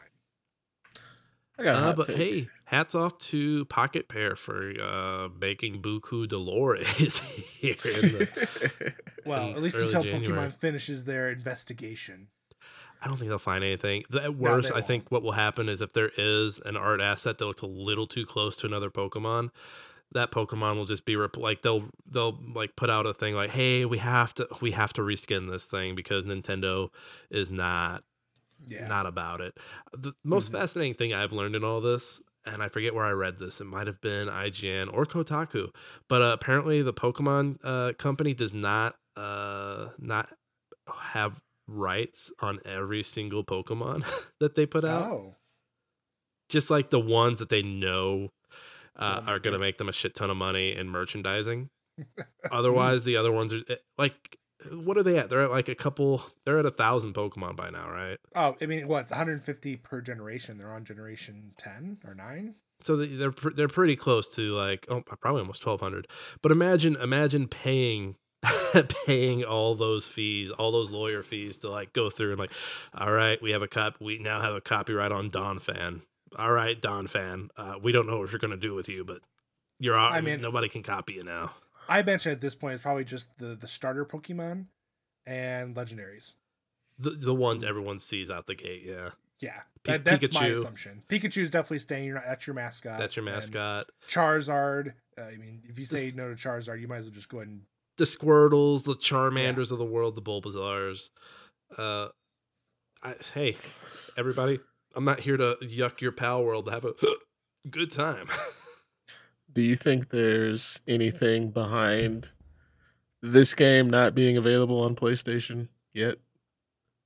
I 1.59 1.63
got 1.63 1.75
a 1.75 1.87
uh, 1.87 1.93
but 1.93 2.07
take. 2.07 2.17
hey, 2.17 2.47
hats 2.65 2.93
off 2.95 3.17
to 3.19 3.65
Pocketpair 3.65 4.37
for 4.37 4.73
uh, 4.81 5.29
making 5.39 5.81
Buku 5.81 6.27
Dolores 6.27 7.17
here. 7.59 7.71
In 7.73 8.01
the, 8.09 8.93
Well, 9.25 9.49
in 9.49 9.55
at 9.55 9.61
least 9.61 9.77
until 9.77 10.03
January. 10.03 10.27
Pokemon 10.49 10.53
finishes 10.53 11.05
their 11.05 11.29
investigation. 11.29 12.27
I 13.01 13.07
don't 13.07 13.17
think 13.17 13.29
they'll 13.29 13.39
find 13.39 13.63
anything. 13.63 14.03
The- 14.09 14.23
At 14.23 14.35
worst, 14.35 14.69
they 14.69 14.75
I 14.75 14.81
think 14.81 15.11
what 15.11 15.21
will 15.23 15.31
happen 15.33 15.69
is 15.69 15.81
if 15.81 15.93
there 15.93 16.11
is 16.17 16.59
an 16.65 16.77
art 16.77 17.01
asset 17.01 17.37
that 17.37 17.45
looks 17.45 17.61
a 17.61 17.67
little 17.67 18.07
too 18.07 18.25
close 18.25 18.55
to 18.57 18.67
another 18.67 18.89
Pokemon, 18.89 19.49
that 20.13 20.31
Pokemon 20.31 20.75
will 20.77 20.85
just 20.85 21.05
be 21.05 21.15
rep- 21.15 21.37
like 21.37 21.61
they'll 21.61 21.85
they'll 22.09 22.39
like 22.55 22.75
put 22.75 22.89
out 22.89 23.05
a 23.05 23.13
thing 23.13 23.35
like, 23.35 23.49
hey, 23.49 23.85
we 23.85 23.97
have 23.97 24.33
to 24.35 24.47
we 24.61 24.71
have 24.71 24.93
to 24.93 25.01
reskin 25.01 25.49
this 25.49 25.65
thing 25.65 25.95
because 25.95 26.25
Nintendo 26.25 26.89
is 27.29 27.51
not 27.51 28.03
Yeah. 28.67 28.79
Mm-hmm. 28.79 28.89
not 28.89 29.05
about 29.05 29.41
it. 29.41 29.57
The 29.97 30.13
most 30.23 30.51
fascinating 30.51 30.93
thing 30.93 31.13
I've 31.13 31.31
learned 31.31 31.55
in 31.55 31.63
all 31.63 31.81
this, 31.81 32.21
and 32.45 32.61
I 32.61 32.69
forget 32.69 32.93
where 32.93 33.05
I 33.05 33.11
read 33.11 33.39
this, 33.39 33.61
it 33.61 33.65
might 33.65 33.87
have 33.87 34.01
been 34.01 34.27
IGN 34.27 34.93
or 34.93 35.05
Kotaku, 35.05 35.69
but 36.09 36.21
uh, 36.21 36.33
apparently 36.33 36.81
the 36.81 36.93
Pokemon 36.93 37.59
uh, 37.63 37.93
company 37.93 38.33
does 38.33 38.53
not 38.53 38.95
uh, 39.15 39.89
not 39.97 40.29
have 40.95 41.41
rights 41.67 42.31
on 42.39 42.59
every 42.65 43.03
single 43.03 43.43
Pokemon 43.43 44.05
that 44.39 44.55
they 44.55 44.65
put 44.65 44.85
out. 44.85 45.11
Oh. 45.11 45.35
Just 46.49 46.69
like 46.69 46.89
the 46.89 46.99
ones 46.99 47.39
that 47.39 47.49
they 47.49 47.61
know 47.61 48.29
uh, 48.95 49.21
Oh 49.25 49.31
are 49.31 49.39
going 49.39 49.53
to 49.53 49.59
make 49.59 49.77
them 49.77 49.89
a 49.89 49.93
shit 49.93 50.15
ton 50.15 50.29
of 50.29 50.37
money 50.37 50.75
in 50.75 50.89
merchandising. 50.89 51.69
Otherwise, 52.51 53.03
the 53.03 53.17
other 53.17 53.31
ones 53.31 53.53
are 53.53 53.61
eh, 53.69 53.75
like, 53.97 54.37
what 54.71 54.97
are 54.97 55.03
they 55.03 55.17
at? 55.17 55.29
They're 55.29 55.43
at 55.43 55.51
like 55.51 55.69
a 55.69 55.75
couple. 55.75 56.23
They're 56.45 56.59
at 56.59 56.65
a 56.65 56.71
thousand 56.71 57.13
Pokemon 57.13 57.55
by 57.55 57.69
now, 57.69 57.89
right? 57.89 58.17
Oh, 58.35 58.55
I 58.61 58.65
mean, 58.65 58.87
what? 58.87 59.01
It's 59.01 59.11
150 59.11 59.75
per 59.77 60.01
generation. 60.01 60.57
They're 60.57 60.73
on 60.73 60.83
generation 60.85 61.51
10 61.57 61.99
or 62.05 62.13
9. 62.15 62.55
So 62.83 62.95
they- 62.95 63.07
they're 63.07 63.33
they're 63.55 63.67
pretty 63.67 63.95
close 63.95 64.27
to 64.35 64.53
like 64.53 64.85
oh 64.89 65.01
probably 65.01 65.41
almost 65.41 65.61
twelve 65.63 65.79
hundred. 65.81 66.07
But 66.43 66.51
imagine 66.51 66.95
imagine 66.95 67.47
paying 67.47 68.15
paying 69.05 69.43
all 69.43 69.73
those 69.75 70.05
fees, 70.05 70.51
all 70.51 70.71
those 70.71 70.91
lawyer 70.91 71.23
fees 71.23 71.57
to 71.57 71.69
like 71.69 71.93
go 71.93 72.09
through 72.09 72.31
and 72.31 72.39
like, 72.39 72.51
all 72.93 73.11
right, 73.11 73.41
we 73.41 73.51
have 73.51 73.61
a 73.63 73.67
cop, 73.67 73.95
we 73.99 74.19
now 74.19 74.41
have 74.41 74.53
a 74.53 74.61
copyright 74.61 75.11
on 75.11 75.29
Donphan. 75.31 76.01
All 76.37 76.51
right, 76.51 76.79
Donphan, 76.79 77.49
uh, 77.57 77.75
we 77.81 77.91
don't 77.91 78.05
know 78.05 78.19
what 78.19 78.31
you're 78.31 78.39
gonna 78.39 78.57
do 78.57 78.75
with 78.75 78.89
you, 78.89 79.03
but 79.03 79.21
you're. 79.79 79.97
I 79.97 80.21
mean- 80.21 80.41
nobody 80.41 80.69
can 80.69 80.83
copy 80.83 81.13
you 81.13 81.23
now. 81.23 81.53
I 81.89 82.03
mentioned 82.03 82.33
at 82.33 82.41
this 82.41 82.55
point 82.55 82.73
it's 82.73 82.81
probably 82.83 83.03
just 83.05 83.37
the 83.37 83.55
the 83.55 83.67
starter 83.67 84.05
Pokemon 84.05 84.65
and 85.25 85.75
legendaries. 85.75 86.33
The 86.99 87.11
the 87.11 87.33
ones 87.33 87.63
everyone 87.63 87.99
sees 87.99 88.29
out 88.31 88.47
the 88.47 88.55
gate, 88.55 88.83
yeah. 88.85 89.09
Yeah, 89.39 89.61
Pi- 89.83 89.99
that, 89.99 90.05
that's 90.21 90.33
my 90.33 90.47
assumption. 90.47 91.03
Pikachu. 91.07 91.25
Pikachu's 91.29 91.51
definitely 91.51 91.77
staying. 91.79 92.05
You're 92.05 92.15
not, 92.15 92.23
that's 92.27 92.47
your 92.47 92.55
mascot. 92.55 92.97
That's 92.97 93.15
your 93.15 93.25
and 93.27 93.35
mascot. 93.35 93.85
Charizard. 94.07 94.93
Uh, 95.15 95.21
I 95.25 95.37
mean, 95.37 95.61
if 95.69 95.77
you 95.77 95.85
say 95.85 96.05
This- 96.07 96.15
no 96.15 96.33
to 96.33 96.35
Charizard, 96.35 96.81
you 96.81 96.87
might 96.87 96.97
as 96.97 97.05
well 97.05 97.13
just 97.13 97.29
go 97.29 97.37
ahead 97.37 97.49
and. 97.49 97.61
the 97.97 98.05
Squirtles, 98.05 98.83
the 98.83 98.95
Charmanders 98.95 99.71
of 99.71 99.77
the 99.77 99.85
world, 99.85 100.15
the 100.15 100.23
Bulbasaurs. 100.23 101.09
Uh, 101.77 102.07
I, 103.03 103.13
hey, 103.35 103.57
everybody, 104.17 104.59
I'm 104.95 105.05
not 105.05 105.19
here 105.19 105.37
to 105.37 105.55
yuck 105.61 106.01
your 106.01 106.11
pal 106.13 106.43
world 106.43 106.65
to 106.65 106.71
have 106.71 106.85
a 106.85 106.93
good 107.69 107.91
time. 107.91 108.27
Do 109.57 109.63
you 109.63 109.75
think 109.75 110.09
there's 110.09 110.81
anything 110.87 111.49
behind 111.49 112.29
this 113.23 113.55
game 113.55 113.89
not 113.89 114.13
being 114.13 114.37
available 114.37 114.83
on 114.83 114.95
PlayStation 114.95 115.69
yet? 115.95 116.19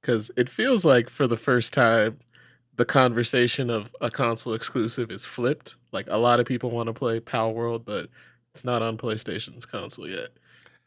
Because 0.01 0.31
it 0.35 0.49
feels 0.49 0.83
like 0.83 1.09
for 1.09 1.27
the 1.27 1.37
first 1.37 1.71
time, 1.71 2.19
the 2.75 2.83
conversation 2.83 3.69
of 3.69 3.95
a 4.01 4.11
console 4.11 4.53
exclusive 4.53 5.11
is 5.11 5.23
flipped. 5.23 5.75
Like 5.93 6.07
a 6.09 6.17
lot 6.17 6.41
of 6.41 6.45
people 6.45 6.71
want 6.71 6.87
to 6.87 6.93
play 6.93 7.21
Palworld, 7.21 7.85
but 7.85 8.09
it's 8.53 8.65
not 8.65 8.81
on 8.81 8.97
PlayStation's 8.97 9.65
console 9.65 10.09
yet. 10.09 10.31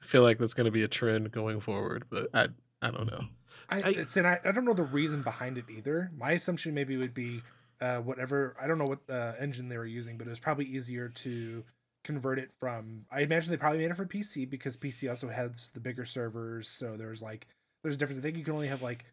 I 0.02 0.04
feel 0.04 0.20
like 0.20 0.36
that's 0.36 0.52
going 0.52 0.66
to 0.66 0.70
be 0.70 0.82
a 0.82 0.88
trend 0.88 1.32
going 1.32 1.60
forward, 1.60 2.04
but 2.10 2.28
I 2.34 2.48
I 2.82 2.90
don't 2.90 3.06
know. 3.06 3.24
I, 3.70 3.78
I- 3.78 4.04
and 4.16 4.26
I, 4.26 4.38
I 4.44 4.52
don't 4.52 4.66
know 4.66 4.74
the 4.74 4.82
reason 4.84 5.22
behind 5.22 5.56
it 5.56 5.64
either. 5.70 6.10
My 6.14 6.32
assumption 6.32 6.74
maybe 6.74 6.98
would 6.98 7.14
be 7.14 7.40
uh, 7.81 7.99
whatever. 7.99 8.57
I 8.61 8.66
don't 8.66 8.79
know 8.79 8.87
what 8.87 9.01
uh, 9.09 9.33
engine 9.39 9.68
they 9.68 9.79
were 9.79 9.87
using, 9.87 10.16
but 10.16 10.27
it 10.27 10.31
was 10.31 10.39
probably 10.39 10.66
easier 10.66 11.09
to 11.09 11.64
convert 12.05 12.39
it 12.39 12.51
from. 12.61 13.07
I 13.11 13.22
imagine 13.22 13.51
they 13.51 13.57
probably 13.57 13.81
made 13.81 13.91
it 13.91 13.97
for 13.97 14.07
PC 14.07 14.49
because 14.49 14.77
PC 14.77 15.09
also 15.09 15.29
has 15.29 15.70
the 15.72 15.81
bigger 15.81 16.05
servers. 16.05 16.68
So 16.68 16.97
there's 16.97 17.22
like 17.22 17.47
there's 17.83 17.97
a 17.97 17.99
difference. 17.99 18.20
I 18.20 18.22
think 18.22 18.37
you 18.37 18.45
can 18.45 18.55
only 18.55 18.68
have 18.68 18.83
like 18.83 19.05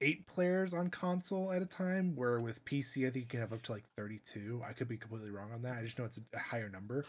eight 0.00 0.26
players 0.26 0.74
on 0.74 0.90
console 0.90 1.52
at 1.52 1.62
a 1.62 1.66
time, 1.66 2.16
where 2.16 2.40
with 2.40 2.64
PC 2.64 3.06
I 3.06 3.10
think 3.10 3.24
you 3.24 3.28
can 3.28 3.40
have 3.40 3.52
up 3.52 3.62
to 3.62 3.72
like 3.72 3.84
32. 3.96 4.62
I 4.68 4.72
could 4.72 4.88
be 4.88 4.96
completely 4.96 5.30
wrong 5.30 5.52
on 5.52 5.62
that. 5.62 5.78
I 5.78 5.82
just 5.82 5.98
know 5.98 6.04
it's 6.04 6.20
a 6.32 6.38
higher 6.38 6.68
number. 6.68 7.04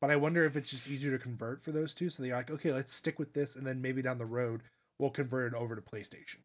But 0.00 0.10
I 0.10 0.16
wonder 0.16 0.44
if 0.44 0.56
it's 0.56 0.70
just 0.70 0.90
easier 0.90 1.12
to 1.12 1.18
convert 1.18 1.62
for 1.62 1.72
those 1.72 1.94
two. 1.94 2.10
So 2.10 2.22
they're 2.22 2.34
like, 2.34 2.50
okay, 2.50 2.72
let's 2.72 2.92
stick 2.92 3.18
with 3.18 3.32
this, 3.32 3.56
and 3.56 3.66
then 3.66 3.80
maybe 3.80 4.02
down 4.02 4.18
the 4.18 4.26
road 4.26 4.62
we'll 4.98 5.10
convert 5.10 5.52
it 5.52 5.56
over 5.56 5.74
to 5.74 5.82
PlayStation. 5.82 6.38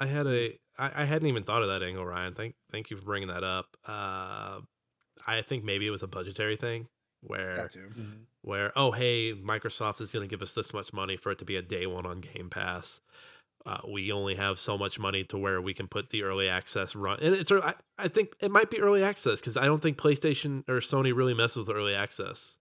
I 0.00 0.06
had 0.06 0.26
a, 0.26 0.58
I, 0.78 1.02
I 1.02 1.04
hadn't 1.04 1.28
even 1.28 1.42
thought 1.42 1.62
of 1.62 1.68
that 1.68 1.82
angle, 1.82 2.04
Ryan. 2.04 2.34
Thank, 2.34 2.54
thank 2.72 2.90
you 2.90 2.96
for 2.96 3.04
bringing 3.04 3.28
that 3.28 3.44
up. 3.44 3.66
Uh, 3.86 4.60
I 5.26 5.42
think 5.42 5.62
maybe 5.62 5.86
it 5.86 5.90
was 5.90 6.02
a 6.02 6.08
budgetary 6.08 6.56
thing 6.56 6.88
where, 7.20 7.54
Got 7.54 7.70
to. 7.72 7.90
where 8.42 8.72
oh 8.76 8.92
hey, 8.92 9.34
Microsoft 9.34 10.00
is 10.00 10.12
going 10.12 10.26
to 10.26 10.30
give 10.30 10.42
us 10.42 10.54
this 10.54 10.72
much 10.72 10.92
money 10.92 11.16
for 11.16 11.30
it 11.32 11.38
to 11.40 11.44
be 11.44 11.56
a 11.56 11.62
day 11.62 11.86
one 11.86 12.06
on 12.06 12.18
Game 12.18 12.50
Pass. 12.50 13.00
Uh, 13.66 13.78
we 13.92 14.10
only 14.10 14.34
have 14.34 14.58
so 14.58 14.78
much 14.78 14.98
money 14.98 15.22
to 15.24 15.36
where 15.36 15.60
we 15.60 15.74
can 15.74 15.86
put 15.86 16.08
the 16.08 16.22
early 16.22 16.48
access 16.48 16.96
run, 16.96 17.18
and 17.20 17.34
it's. 17.34 17.52
I, 17.52 17.74
I 17.98 18.08
think 18.08 18.32
it 18.40 18.50
might 18.50 18.70
be 18.70 18.80
early 18.80 19.04
access 19.04 19.38
because 19.38 19.58
I 19.58 19.66
don't 19.66 19.82
think 19.82 19.98
PlayStation 19.98 20.66
or 20.66 20.80
Sony 20.80 21.14
really 21.14 21.34
messes 21.34 21.58
with 21.58 21.76
early 21.76 21.94
access. 21.94 22.56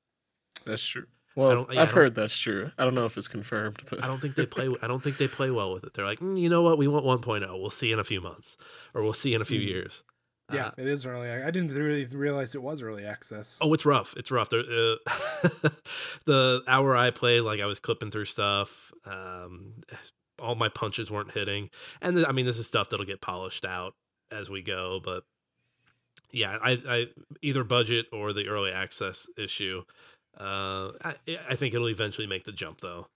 That's 0.66 0.86
true. 0.86 1.06
Well, 1.40 1.56
don't- 1.66 1.74
yeah, 1.74 1.80
I 1.80 1.82
I've 1.84 1.90
don't- 1.90 1.96
heard 1.96 2.16
that's 2.16 2.38
true. 2.38 2.72
I 2.78 2.84
don't 2.84 2.96
know 2.96 3.06
if 3.06 3.18
it's 3.18 3.28
confirmed, 3.28 3.82
but 3.90 4.04
I 4.04 4.08
don't 4.08 4.20
think 4.22 4.36
they 4.36 4.46
play. 4.46 4.70
I 4.82 4.88
don't 4.88 5.04
think 5.04 5.18
they 5.18 5.28
play 5.28 5.50
well 5.52 5.72
with 5.74 5.84
it. 5.84 5.94
They're 5.94 6.06
like, 6.06 6.20
"Mm, 6.20 6.40
you 6.40 6.50
know 6.50 6.62
what? 6.62 6.78
We 6.78 6.88
want 6.88 7.06
1.0. 7.06 7.60
We'll 7.60 7.70
see 7.70 7.92
in 7.92 8.00
a 8.00 8.04
few 8.04 8.22
months, 8.22 8.58
or 8.94 9.04
we'll 9.04 9.14
see 9.14 9.34
in 9.34 9.42
a 9.42 9.46
few 9.46 9.60
Mm. 9.60 9.68
years. 9.68 10.04
Yeah, 10.52 10.68
Uh, 10.68 10.72
it 10.78 10.88
is 10.88 11.06
early. 11.06 11.30
I 11.30 11.52
didn't 11.52 11.72
really 11.76 12.06
realize 12.06 12.56
it 12.56 12.62
was 12.64 12.82
early 12.82 13.06
access. 13.06 13.60
Oh, 13.62 13.72
it's 13.74 13.86
rough. 13.86 14.16
It's 14.18 14.32
rough. 14.32 14.50
There, 14.50 14.62
uh, 14.62 14.96
the 16.26 16.64
hour 16.68 16.96
I 16.98 17.12
played, 17.12 17.42
like 17.42 17.60
I 17.60 17.66
was 17.66 17.80
clipping 17.80 18.12
through 18.12 18.26
stuff. 18.26 18.92
Um, 19.06 19.76
all 20.40 20.56
my 20.56 20.70
punches 20.70 21.12
weren't 21.12 21.32
hitting. 21.32 21.70
And 22.02 22.16
th- 22.16 22.28
I 22.28 22.32
mean, 22.32 22.46
this 22.46 22.58
is 22.58 22.66
stuff 22.68 22.90
that'll 22.90 23.06
get 23.06 23.22
polished 23.22 23.66
out 23.66 23.94
as 24.32 24.50
we 24.50 24.62
go, 24.62 25.00
but 25.04 25.24
yeah, 26.32 26.58
I, 26.62 26.78
I 26.88 27.06
either 27.42 27.64
budget 27.64 28.08
or 28.12 28.34
the 28.34 28.48
early 28.48 28.72
access 28.72 29.28
issue. 29.38 29.84
Uh, 30.38 30.92
I, 31.04 31.16
I 31.50 31.56
think 31.56 31.74
it'll 31.74 31.90
eventually 31.90 32.28
make 32.28 32.44
the 32.46 32.52
jump 32.52 32.82
though. 32.82 33.08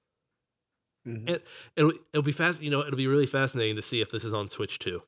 Mhm. 1.08 1.30
It 1.30 1.46
it'll 1.76 1.92
it'll 2.14 2.24
be 2.24 2.32
fast. 2.32 2.62
You 2.62 2.70
know, 2.70 2.82
it'll 2.82 2.98
be 2.98 3.08
really 3.08 3.26
fascinating 3.26 3.76
to 3.76 3.82
see 3.82 4.02
if 4.02 4.10
this 4.12 4.24
is 4.24 4.34
on 4.34 4.50
Switch 4.50 4.80
too. 4.80 5.02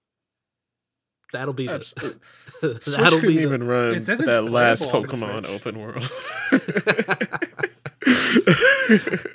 That'll 1.34 1.54
be 1.54 1.68
the, 1.68 1.74
Absolutely. 1.74 2.20
that'll 2.62 3.20
couldn't 3.20 3.22
be 3.30 3.36
the- 3.38 3.42
even 3.42 3.68
run 3.68 3.96
It 3.96 4.04
says 4.04 4.20
that 4.20 4.46
last 4.46 4.88
Pokemon 4.90 5.48
open 5.50 5.80
world. 5.80 6.04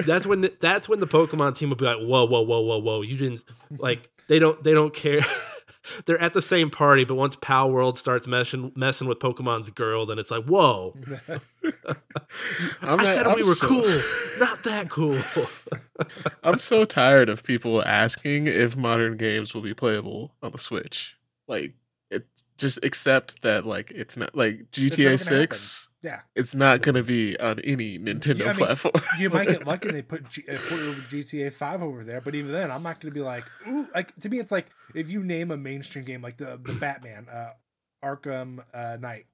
that's 0.07 0.27
when 0.27 0.43
the, 0.43 0.53
that's 0.61 0.89
when 0.89 1.01
the 1.01 1.07
Pokemon 1.07 1.57
team 1.57 1.71
will 1.71 1.77
be 1.77 1.85
like, 1.85 1.99
whoa, 1.99 2.25
whoa, 2.27 2.43
whoa, 2.43 2.61
whoa, 2.61 2.79
whoa. 2.79 3.03
You 3.03 3.17
didn't 3.17 3.45
like 3.79 4.09
they 4.29 4.39
don't 4.39 4.63
they 4.63 4.73
don't 4.73 4.95
care. 4.95 5.21
They're 6.07 6.21
at 6.21 6.33
the 6.33 6.43
same 6.43 6.71
party, 6.71 7.05
but 7.05 7.15
once 7.15 7.37
Palworld 7.37 7.97
starts 7.99 8.27
messing 8.27 8.73
messing 8.75 9.07
with 9.09 9.19
Pokemon's 9.19 9.71
girl, 9.71 10.07
then 10.07 10.19
it's 10.19 10.31
like, 10.31 10.45
whoa. 10.45 10.97
I'm 11.29 11.41
I 12.83 12.97
not- 12.97 13.05
said 13.07 13.27
I'm 13.27 13.35
we 13.35 13.43
were 13.43 13.55
so- 13.55 13.69
cool, 13.69 14.01
not 14.39 14.63
that 14.65 14.89
cool. 14.89 15.19
I'm 16.43 16.59
so 16.59 16.85
tired 16.85 17.29
of 17.29 17.45
people 17.45 17.83
asking 17.85 18.47
if 18.47 18.77
modern 18.77 19.17
games 19.17 19.55
will 19.55 19.63
be 19.63 19.75
playable 19.75 20.35
on 20.43 20.53
the 20.53 20.59
Switch. 20.59 21.17
Like, 21.49 21.75
it 22.11 22.27
just 22.59 22.85
accept 22.85 23.43
that 23.43 23.67
like 23.67 23.91
it's 23.95 24.17
not 24.17 24.35
like 24.35 24.71
GTA 24.71 25.05
gonna 25.05 25.19
Six. 25.19 25.89
Yeah. 26.03 26.21
It's 26.35 26.55
not 26.55 26.81
gonna 26.83 27.03
be 27.03 27.39
on 27.39 27.61
any 27.61 27.99
Nintendo 27.99 28.45
I 28.45 28.47
mean, 28.47 28.55
platform. 28.55 28.95
You 29.19 29.29
might 29.31 29.49
get 29.49 29.67
lucky 29.67 29.89
and 29.89 29.97
they 29.99 30.03
put, 30.03 30.29
G- 30.31 30.45
uh, 30.49 30.57
put 30.69 30.81
over 30.81 31.01
GTA 31.03 31.53
Five 31.53 31.83
over 31.83 32.03
there, 32.05 32.21
but 32.23 32.35
even 32.35 32.53
then, 32.53 32.71
I'm 32.71 32.83
not 32.83 33.01
going 33.01 33.13
to 33.13 33.15
be 33.15 33.23
like, 33.25 33.45
ooh. 33.69 33.87
Like 33.95 34.15
to 34.17 34.29
me, 34.31 34.39
it's 34.39 34.51
like 34.53 34.67
if 34.95 35.11
you 35.11 35.23
name 35.23 35.51
a 35.51 35.57
mainstream 35.59 36.05
game 36.05 36.23
like 36.23 36.39
the 36.39 36.59
the 36.63 36.73
Batman, 36.73 37.27
uh, 37.31 37.51
Arkham 38.03 38.65
uh, 38.73 38.97
Knight, 38.99 39.27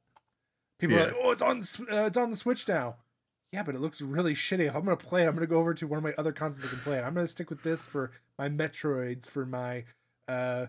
people 0.80 0.96
Yeah. 0.96 1.04
are 1.04 1.06
like, 1.06 1.16
oh, 1.22 1.30
it's 1.30 1.42
on 1.42 1.58
uh, 1.58 2.06
it's 2.06 2.16
on 2.16 2.30
the 2.30 2.36
Switch 2.36 2.66
now. 2.66 2.96
Yeah, 3.52 3.62
but 3.62 3.76
it 3.76 3.80
looks 3.80 4.00
really 4.02 4.34
shitty. 4.34 4.66
I'm 4.74 4.84
going 4.84 4.96
to 4.96 5.06
play 5.06 5.22
it, 5.22 5.26
I'm 5.28 5.34
going 5.36 5.46
to 5.46 5.50
go 5.50 5.58
over 5.60 5.72
to 5.72 5.86
one 5.86 5.98
of 5.98 6.02
my 6.04 6.14
other 6.18 6.32
consoles 6.32 6.66
I 6.66 6.68
can 6.68 6.80
play 6.80 6.98
it. 6.98 7.02
I'm 7.02 7.14
going 7.14 7.24
to 7.24 7.30
stick 7.30 7.48
with 7.48 7.62
this 7.62 7.86
for 7.86 8.10
my 8.38 8.48
Metroids, 8.48 9.30
for 9.30 9.46
my 9.46 9.84
uh 10.26 10.66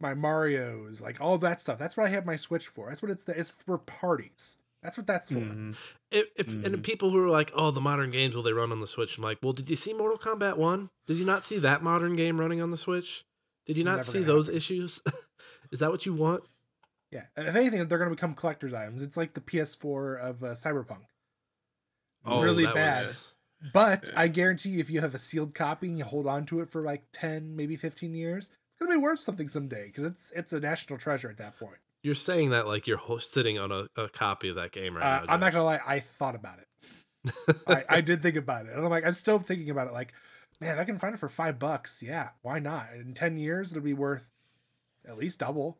my 0.00 0.12
Mario's, 0.14 1.00
like 1.00 1.20
all 1.22 1.38
that 1.38 1.58
stuff. 1.58 1.78
That's 1.78 1.96
what 1.96 2.06
I 2.06 2.10
have 2.10 2.26
my 2.26 2.36
Switch 2.36 2.66
for. 2.68 2.88
That's 2.90 3.00
what 3.00 3.10
it's 3.10 3.26
it's 3.30 3.50
for 3.50 3.78
parties. 3.78 4.58
That's 4.82 4.96
what 4.96 5.06
that's 5.08 5.30
for. 5.30 5.36
Mhm. 5.40 5.74
if, 6.12 6.26
if 6.36 6.48
and 6.48 6.64
Mhm. 6.64 6.82
people 6.84 7.10
who 7.10 7.18
are 7.22 7.28
like, 7.28 7.50
oh, 7.54 7.70
the 7.72 7.80
modern 7.80 8.10
games 8.10 8.34
will 8.34 8.42
they 8.44 8.52
run 8.52 8.70
on 8.72 8.80
the 8.80 8.86
Switch? 8.86 9.16
I'm 9.18 9.24
like, 9.24 9.38
well, 9.42 9.52
did 9.52 9.68
you 9.68 9.76
see 9.76 9.92
Mortal 9.92 10.18
Kombat 10.18 10.56
One? 10.56 10.88
Did 11.06 11.16
you 11.16 11.24
not 11.24 11.44
see 11.44 11.58
that 11.58 11.82
modern 11.82 12.14
game 12.16 12.38
running 12.40 12.60
on 12.62 12.70
the 12.70 12.78
Switch? 12.78 13.24
Did 13.66 13.76
you 13.76 13.82
It's 13.82 13.86
not 13.86 14.06
see 14.06 14.22
those 14.22 14.46
happen. 14.46 14.56
issues? 14.56 15.02
Is 15.72 15.80
that 15.80 15.90
what 15.90 16.06
you 16.06 16.14
want? 16.14 16.44
Yeah, 17.10 17.24
if 17.36 17.54
anything, 17.56 17.86
they're 17.88 17.98
going 17.98 18.10
to 18.10 18.14
become 18.16 18.34
collector's 18.34 18.72
items. 18.72 19.02
It's 19.02 19.16
like 19.16 19.34
the 19.34 19.40
PS4 19.40 20.18
of 20.20 20.42
uh, 20.44 20.48
Cyberpunk. 20.52 21.02
really 22.26 22.64
Oh, 22.64 22.68
that 22.68 22.74
bad. 22.74 23.06
was- 23.06 23.24
But 23.74 24.08
Yeah. 24.12 24.20
I 24.20 24.28
guarantee 24.28 24.68
you, 24.70 24.78
if 24.78 24.88
you 24.88 25.00
have 25.00 25.14
a 25.16 25.18
sealed 25.18 25.52
copy 25.54 25.88
and 25.88 25.98
you 25.98 26.04
hold 26.04 26.28
on 26.28 26.46
to 26.46 26.60
it 26.60 26.70
for 26.70 26.80
like 26.82 27.02
ten, 27.12 27.56
maybe 27.56 27.74
fifteen 27.76 28.14
years, 28.14 28.50
it's 28.70 28.78
going 28.78 28.88
to 28.92 28.96
be 28.98 29.02
worth 29.02 29.18
something 29.18 29.48
someday 29.48 29.86
because 29.86 30.04
it's 30.04 30.30
it's 30.30 30.52
a 30.52 30.60
national 30.60 30.96
treasure 31.00 31.28
at 31.28 31.38
that 31.38 31.58
point. 31.58 31.78
You're 32.08 32.14
saying 32.14 32.50
that 32.50 32.66
like 32.66 32.86
you're 32.86 33.00
sitting 33.20 33.58
on 33.58 33.70
a, 33.70 33.86
a 34.00 34.08
copy 34.08 34.48
of 34.48 34.56
that 34.56 34.72
game 34.72 34.96
right 34.96 35.04
Uh, 35.04 35.26
now. 35.26 35.32
I'm 35.34 35.40
not 35.40 35.52
gonna 35.52 35.64
lie, 35.64 35.80
I 35.86 36.00
thought 36.00 36.34
about 36.34 36.58
it. 36.58 37.56
I, 37.66 37.84
I 37.96 38.00
did 38.00 38.22
think 38.22 38.36
about 38.36 38.64
it, 38.64 38.72
and 38.72 38.82
I'm 38.82 38.88
like, 38.88 39.04
I'm 39.04 39.12
still 39.12 39.38
thinking 39.38 39.68
about 39.68 39.88
it. 39.88 39.92
Like, 39.92 40.14
man, 40.58 40.78
I 40.78 40.84
can 40.84 40.98
find 40.98 41.14
it 41.14 41.18
for 41.18 41.28
five 41.28 41.58
bucks. 41.58 42.02
Yeah, 42.02 42.30
why 42.40 42.60
not? 42.60 42.86
In 42.94 43.12
ten 43.12 43.36
years, 43.36 43.72
it'll 43.72 43.82
be 43.84 43.92
worth 43.92 44.32
at 45.06 45.18
least 45.18 45.40
double. 45.40 45.76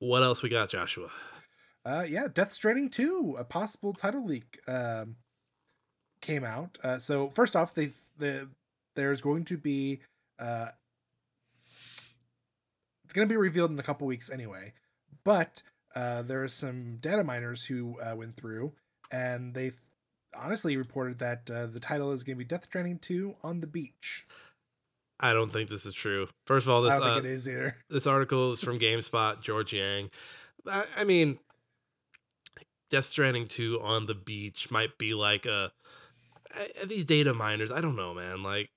What 0.00 0.24
else 0.24 0.42
we 0.42 0.48
got, 0.48 0.68
Joshua? 0.68 1.10
Uh, 1.84 2.04
yeah, 2.08 2.26
Death 2.26 2.50
Stranding 2.50 2.90
2, 2.90 3.36
a 3.38 3.44
possible 3.44 3.92
title 3.92 4.24
leak 4.26 4.58
um, 4.66 5.14
came 6.20 6.42
out. 6.42 6.76
Uh, 6.82 6.98
so 6.98 7.30
first 7.30 7.54
off, 7.54 7.72
they 7.72 7.92
the 8.18 8.48
there's 8.96 9.20
going 9.20 9.44
to 9.44 9.56
be 9.56 10.00
uh, 10.40 10.70
it's 13.04 13.12
going 13.12 13.28
to 13.28 13.32
be 13.32 13.36
revealed 13.36 13.70
in 13.70 13.78
a 13.78 13.82
couple 13.84 14.06
weeks 14.08 14.28
anyway, 14.28 14.72
but 15.28 15.62
uh, 15.94 16.22
there 16.22 16.42
are 16.42 16.48
some 16.48 16.96
data 17.02 17.22
miners 17.22 17.62
who 17.62 18.00
uh, 18.00 18.16
went 18.16 18.34
through 18.34 18.72
and 19.12 19.52
they 19.52 19.72
honestly 20.34 20.78
reported 20.78 21.18
that 21.18 21.50
uh, 21.50 21.66
the 21.66 21.78
title 21.78 22.12
is 22.12 22.22
going 22.22 22.34
to 22.34 22.38
be 22.38 22.46
Death 22.46 22.64
Stranding 22.64 22.98
2 22.98 23.34
on 23.44 23.60
the 23.60 23.66
beach. 23.66 24.26
I 25.20 25.34
don't 25.34 25.52
think 25.52 25.68
this 25.68 25.84
is 25.84 25.92
true. 25.92 26.28
First 26.46 26.66
of 26.66 26.72
all, 26.72 26.80
this 26.80 26.94
I 26.94 26.98
don't 26.98 27.08
uh, 27.08 27.14
think 27.16 27.26
it 27.26 27.32
is 27.32 27.46
either. 27.46 27.76
this 27.90 28.06
article 28.06 28.52
is 28.52 28.62
from 28.62 28.78
GameSpot, 28.78 29.42
George 29.42 29.74
Yang. 29.74 30.08
I, 30.66 30.84
I 30.96 31.04
mean, 31.04 31.38
Death 32.88 33.04
Stranding 33.04 33.48
2 33.48 33.80
on 33.82 34.06
the 34.06 34.14
beach 34.14 34.70
might 34.70 34.96
be 34.96 35.12
like 35.12 35.44
a 35.44 35.72
these 36.86 37.04
data 37.04 37.34
miners. 37.34 37.70
I 37.70 37.82
don't 37.82 37.96
know, 37.96 38.14
man. 38.14 38.42
Like, 38.42 38.70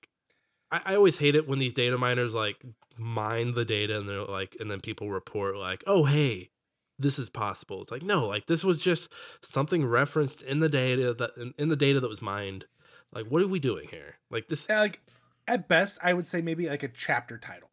I 0.84 0.94
always 0.96 1.18
hate 1.18 1.34
it 1.34 1.48
when 1.48 1.58
these 1.58 1.72
data 1.72 1.98
miners 1.98 2.34
like 2.34 2.56
mine 2.98 3.52
the 3.54 3.64
data 3.64 3.98
and 3.98 4.08
they're 4.08 4.24
like, 4.24 4.56
and 4.60 4.70
then 4.70 4.80
people 4.80 5.10
report 5.10 5.56
like, 5.56 5.82
oh 5.86 6.04
hey, 6.04 6.50
this 6.98 7.18
is 7.18 7.28
possible. 7.30 7.82
It's 7.82 7.90
like 7.90 8.02
no, 8.02 8.26
like 8.26 8.46
this 8.46 8.64
was 8.64 8.80
just 8.80 9.08
something 9.42 9.84
referenced 9.84 10.42
in 10.42 10.60
the 10.60 10.68
data 10.68 11.14
that 11.14 11.30
in, 11.36 11.54
in 11.58 11.68
the 11.68 11.76
data 11.76 12.00
that 12.00 12.08
was 12.10 12.22
mined. 12.22 12.64
Like, 13.12 13.26
what 13.26 13.42
are 13.42 13.48
we 13.48 13.58
doing 13.60 13.88
here? 13.90 14.16
Like 14.30 14.48
this. 14.48 14.66
Yeah, 14.70 14.80
like 14.80 15.00
at 15.46 15.68
best, 15.68 15.98
I 16.02 16.14
would 16.14 16.26
say 16.26 16.40
maybe 16.40 16.68
like 16.68 16.82
a 16.82 16.88
chapter 16.88 17.36
title. 17.36 17.68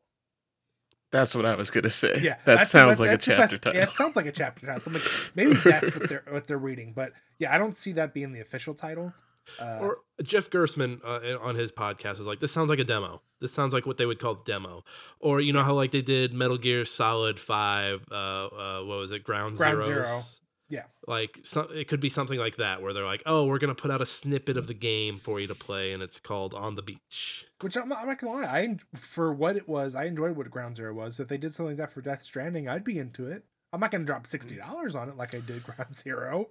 That's 1.12 1.34
what 1.34 1.46
I 1.46 1.56
was 1.56 1.72
gonna 1.72 1.90
say. 1.90 2.20
Yeah, 2.22 2.36
that 2.46 2.68
sounds 2.68 3.00
that's- 3.00 3.00
like 3.00 3.10
a 3.12 3.18
chapter 3.18 3.36
best- 3.42 3.64
title. 3.64 3.78
Yeah, 3.80 3.84
it 3.84 3.92
sounds 3.92 4.16
like 4.16 4.26
a 4.28 4.32
chapter 4.32 4.66
title. 4.66 4.80
So 4.82 4.92
like, 4.92 5.02
maybe 5.36 5.54
that's 5.54 5.96
what 5.96 6.10
they're 6.10 6.24
what 6.30 6.48
they're 6.48 6.58
reading. 6.58 6.94
But 6.94 7.14
yeah, 7.40 7.54
I 7.54 7.58
don't 7.58 7.76
see 7.76 7.94
that 7.94 8.14
being 8.14 8.32
the 8.34 8.42
official 8.42 8.74
title. 8.74 9.14
Uh, 9.60 9.80
Or 9.82 9.98
Jeff 10.24 10.50
Gerstmann 10.50 11.02
uh, 11.04 11.40
on 11.40 11.56
his 11.56 11.72
podcast 11.72 12.18
was 12.18 12.28
like, 12.28 12.40
"This 12.40 12.52
sounds 12.52 12.70
like 12.70 12.80
a 12.80 12.84
demo. 12.84 13.22
This 13.40 13.54
sounds 13.54 13.74
like 13.74 13.86
what 13.86 13.98
they 13.98 14.06
would 14.06 14.20
call 14.20 14.36
demo." 14.36 14.84
Or 15.20 15.40
you 15.40 15.54
know 15.54 15.64
how 15.64 15.74
like 15.74 15.92
they 15.92 16.02
did 16.02 16.34
Metal 16.34 16.58
Gear 16.58 16.86
Solid 16.86 17.40
Five. 17.40 18.06
Uh, 18.12 18.16
uh 18.16 18.84
what 18.84 19.00
was 19.00 19.12
it? 19.12 19.24
Ground, 19.24 19.58
Ground 19.58 19.82
Zeroes? 19.82 19.86
Zero. 19.86 20.22
Yeah. 20.70 20.84
Like 21.08 21.40
some, 21.44 21.68
it 21.74 21.88
could 21.88 22.00
be 22.00 22.10
something 22.10 22.38
like 22.38 22.58
that 22.58 22.82
where 22.82 22.94
they're 22.94 23.06
like, 23.06 23.24
"Oh, 23.26 23.46
we're 23.46 23.58
gonna 23.60 23.76
put 23.76 23.92
out 23.92 24.02
a 24.02 24.06
snippet 24.06 24.58
of 24.58 24.68
the 24.68 24.74
game 24.74 25.18
for 25.18 25.40
you 25.40 25.48
to 25.48 25.56
play, 25.56 25.94
and 25.94 26.04
it's 26.04 26.20
called 26.20 26.54
On 26.54 26.76
the 26.76 26.82
Beach." 26.84 27.46
which 27.62 27.76
I'm, 27.76 27.92
I'm 27.92 28.08
not 28.08 28.20
gonna 28.20 28.34
lie, 28.34 28.46
I 28.46 28.78
for 28.96 29.34
what 29.34 29.58
it 29.58 29.68
was, 29.68 29.96
I 29.96 30.06
enjoyed 30.06 30.36
what 30.36 30.50
Ground 30.50 30.76
Zero 30.76 30.94
was. 30.94 31.20
If 31.20 31.28
they 31.28 31.38
did 31.38 31.54
something 31.54 31.72
like 31.72 31.78
that 31.78 31.92
for 31.92 32.02
Death 32.02 32.22
Stranding, 32.22 32.70
I'd 32.70 32.84
be 32.84 32.98
into 32.98 33.28
it. 33.28 33.44
I'm 33.72 33.80
not 33.80 33.92
gonna 33.92 34.06
drop 34.06 34.26
sixty 34.26 34.56
dollars 34.56 34.96
on 34.96 35.10
it 35.10 35.18
like 35.18 35.36
I 35.36 35.40
did 35.40 35.64
Ground 35.66 35.94
Zero, 35.96 36.50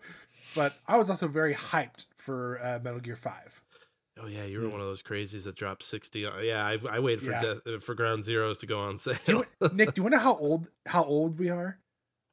but 0.54 0.74
I 0.86 0.96
was 0.96 1.10
also 1.10 1.28
very 1.28 1.54
hyped 1.54 2.06
for 2.16 2.60
uh, 2.62 2.78
Metal 2.82 3.00
Gear 3.00 3.16
Five. 3.16 3.60
Oh 4.20 4.26
yeah, 4.26 4.44
you 4.44 4.58
were 4.60 4.66
Hmm. 4.66 4.72
one 4.72 4.80
of 4.80 4.86
those 4.86 5.02
crazies 5.02 5.44
that 5.44 5.54
dropped 5.54 5.82
sixty. 5.82 6.26
uh, 6.26 6.38
Yeah, 6.38 6.64
I, 6.66 6.78
I 6.90 6.98
waited 7.00 7.22
for 7.24 7.30
Yeah. 7.30 7.40
death, 7.42 7.66
uh, 7.66 7.78
for 7.80 7.94
Ground 7.94 8.24
Zeroes 8.24 8.58
to 8.60 8.66
go 8.66 8.80
on 8.80 8.98
sale. 8.98 9.16
Do 9.24 9.44
you, 9.60 9.68
Nick, 9.72 9.94
do 9.94 10.02
you 10.02 10.10
know 10.10 10.18
how 10.18 10.36
old 10.36 10.68
how 10.86 11.04
old 11.04 11.38
we 11.38 11.50
are? 11.50 11.78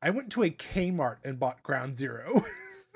I 0.01 0.09
went 0.11 0.31
to 0.33 0.43
a 0.43 0.49
Kmart 0.49 1.17
and 1.23 1.39
bought 1.39 1.63
Ground 1.63 1.97
Zero. 1.97 2.41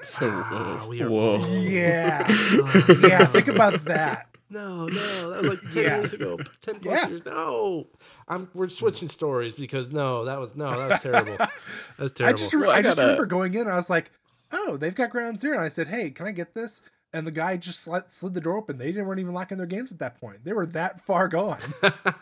So 0.02 0.30
Wow, 0.30 0.78
whoa, 0.80 0.88
we 0.88 1.02
are 1.02 1.10
whoa. 1.10 1.38
yeah, 1.62 2.26
yeah. 3.02 3.26
Think 3.26 3.50
about 3.50 3.84
that. 3.86 4.29
No, 4.50 4.88
no, 4.88 5.30
that 5.32 5.42
was 5.42 5.50
like 5.52 5.62
ten 5.74 5.84
Yeah. 5.84 5.98
years 6.00 6.14
ago, 6.14 6.38
ten 6.62 6.80
plus 6.80 7.02
Yeah. 7.02 7.08
years. 7.10 7.26
No, 7.26 7.88
I'm 8.28 8.50
we're 8.54 8.70
switching 8.70 9.08
stories 9.10 9.54
because 9.54 9.92
no, 9.92 10.26
that 10.26 10.40
was 10.40 10.56
no, 10.56 10.70
that 10.72 10.90
was 10.90 11.00
terrible. 11.04 11.38
That's 11.98 12.12
terrible. 12.14 12.26
I 12.26 12.34
just, 12.34 12.54
re- 12.54 12.62
Well, 12.62 12.72
I 12.72 12.76
I 12.78 12.82
just 12.82 12.96
gotta- 12.98 13.08
remember 13.10 13.26
going 13.28 13.54
in. 13.54 13.68
I 13.68 13.76
was 13.76 13.90
like, 13.90 14.12
"Oh, 14.52 14.76
they've 14.78 14.96
got 14.96 15.10
Ground 15.12 15.40
Zero. 15.40 15.58
And 15.58 15.66
I 15.66 15.70
said, 15.70 15.88
"Hey, 15.88 16.10
can 16.10 16.26
I 16.28 16.32
get 16.32 16.56
this?" 16.56 16.82
And 17.12 17.26
the 17.26 17.32
guy 17.32 17.58
just 17.58 17.80
slid, 17.80 18.10
slid 18.12 18.36
the 18.36 18.42
door 18.42 18.58
open. 18.58 18.78
They 18.78 18.92
didn't 18.92 19.08
weren't 19.08 19.20
even 19.20 19.34
locking 19.34 19.58
their 19.58 19.66
games 19.66 19.92
at 19.92 19.98
that 20.00 20.20
point. 20.22 20.44
They 20.44 20.54
were 20.54 20.68
that 20.68 21.00
far 21.00 21.28
gone. 21.28 21.58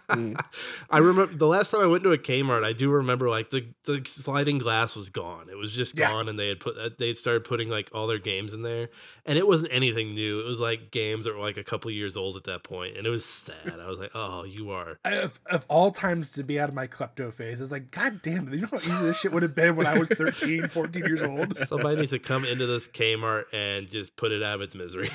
Mm. 0.10 0.40
I 0.90 1.00
remember 1.00 1.34
the 1.34 1.48
last 1.48 1.72
time 1.72 1.82
I 1.82 1.88
went 1.88 2.04
to 2.04 2.14
a 2.14 2.18
Kmart. 2.18 2.64
I 2.64 2.72
do 2.72 2.90
remember 2.90 3.30
like 3.30 3.50
the 3.50 3.68
the 3.84 4.02
sliding 4.06 4.58
glass 4.60 4.96
was 4.96 5.10
gone. 5.10 5.50
It 5.50 5.58
was 5.58 5.74
just 5.74 5.98
Yeah. 5.98 6.10
gone, 6.10 6.30
and 6.30 6.40
they 6.40 6.48
had 6.48 6.62
put 6.62 6.78
uh, 6.78 6.90
they 6.98 7.08
had 7.08 7.18
started 7.18 7.44
putting 7.44 7.68
like 7.70 7.90
all 7.94 8.08
their 8.08 8.18
games 8.18 8.54
in 8.54 8.62
there, 8.62 8.88
and 9.26 9.38
it 9.38 9.46
wasn't 9.46 9.70
anything 9.74 10.16
new. 10.16 10.40
It 10.40 10.46
was 10.46 10.60
like 10.62 10.90
games 10.92 11.26
that 11.26 11.34
were 11.36 11.42
like 11.42 11.58
a 11.58 11.64
couple 11.66 11.92
years 11.92 12.16
old 12.16 12.38
at 12.38 12.46
that 12.46 12.64
point, 12.64 12.96
and 12.96 13.06
it 13.06 13.10
was 13.10 13.26
sad. 13.26 13.80
I 13.82 13.88
was 13.90 14.00
like, 14.00 14.12
oh, 14.16 14.46
you 14.46 14.72
are. 14.72 15.00
of, 15.06 15.38
of 15.48 15.66
all 15.68 15.92
times 15.92 16.32
to 16.34 16.44
be 16.44 16.60
out 16.60 16.70
of 16.70 16.76
my 16.76 16.88
klepto 16.88 17.34
phase, 17.34 17.60
it's 17.60 17.72
like, 17.74 17.92
God 17.92 18.22
damn 18.22 18.48
it! 18.48 18.54
You 18.54 18.62
know 18.62 18.68
how 18.72 18.78
easy 18.78 18.90
this 19.06 19.20
shit 19.20 19.34
would 19.34 19.44
have 19.44 19.56
been 19.56 19.76
when 19.76 19.86
I 19.86 20.00
was 20.00 20.08
13, 20.08 20.70
14 20.70 21.04
years 21.06 21.24
old. 21.24 21.58
Somebody 21.58 21.98
needs 21.98 22.12
to 22.12 22.20
come 22.20 22.46
into 22.46 22.66
this 22.66 22.88
Kmart 22.88 23.46
and 23.52 23.90
just 23.90 24.16
put 24.16 24.32
it 24.32 24.42
out 24.42 24.56
of 24.56 24.62
its 24.62 24.76
misery. 24.78 25.10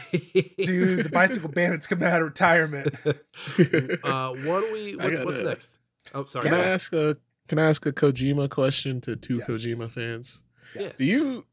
Dude, 0.63 1.05
the 1.05 1.11
bicycle 1.13 1.49
bandits 1.53 1.87
coming 1.87 2.05
out 2.09 2.21
of 2.21 2.29
retirement. 2.29 2.95
uh, 3.07 4.31
what 4.33 4.61
do 4.61 4.71
we? 4.73 4.97
What's, 4.97 5.21
what's 5.21 5.39
gotta- 5.39 5.43
next? 5.45 5.79
Oh, 6.15 6.25
sorry. 6.25 6.45
Can 6.45 6.55
I 6.55 6.65
ask 6.65 6.93
a 6.93 7.17
Can 7.49 7.59
I 7.59 7.69
ask 7.69 7.87
a 7.87 7.93
Kojima 7.93 8.51
question 8.51 9.01
to 9.03 9.17
two 9.17 9.37
Yes. 9.37 9.49
Kojima 9.49 9.91
fans? 9.91 10.43
Yes. 10.75 10.99
Do 10.99 11.05
you 11.05 11.47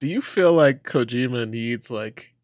do 0.00 0.08
you 0.08 0.20
feel 0.22 0.52
like 0.52 0.82
Kojima 0.84 1.48
needs 1.48 1.90
like 1.90 2.34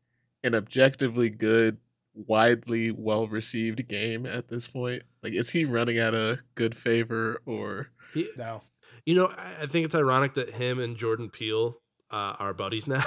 an 0.43 0.55
objectively 0.55 1.31
good 1.31 1.79
widely 2.15 2.91
well 2.91 3.27
received 3.27 3.89
game 3.89 4.27
at 4.27 4.49
this 4.49 4.67
point? 4.69 5.03
Like, 5.23 5.33
is 5.33 5.51
he 5.51 5.65
running 5.65 5.99
out 5.99 6.15
of 6.15 6.39
good 6.55 6.77
favor 6.77 7.41
or? 7.47 7.89
He, 8.13 8.29
No. 8.37 8.63
You 9.07 9.15
know, 9.17 9.27
I 9.27 9.63
I 9.63 9.67
think 9.67 9.85
it's 9.87 9.95
ironic 9.95 10.35
that 10.35 10.51
him 10.51 10.79
and 10.79 10.97
Jordan 10.97 11.29
Peele 11.31 11.77
uh, 12.15 12.37
are 12.39 12.55
buddies 12.55 12.87
now, 12.97 13.05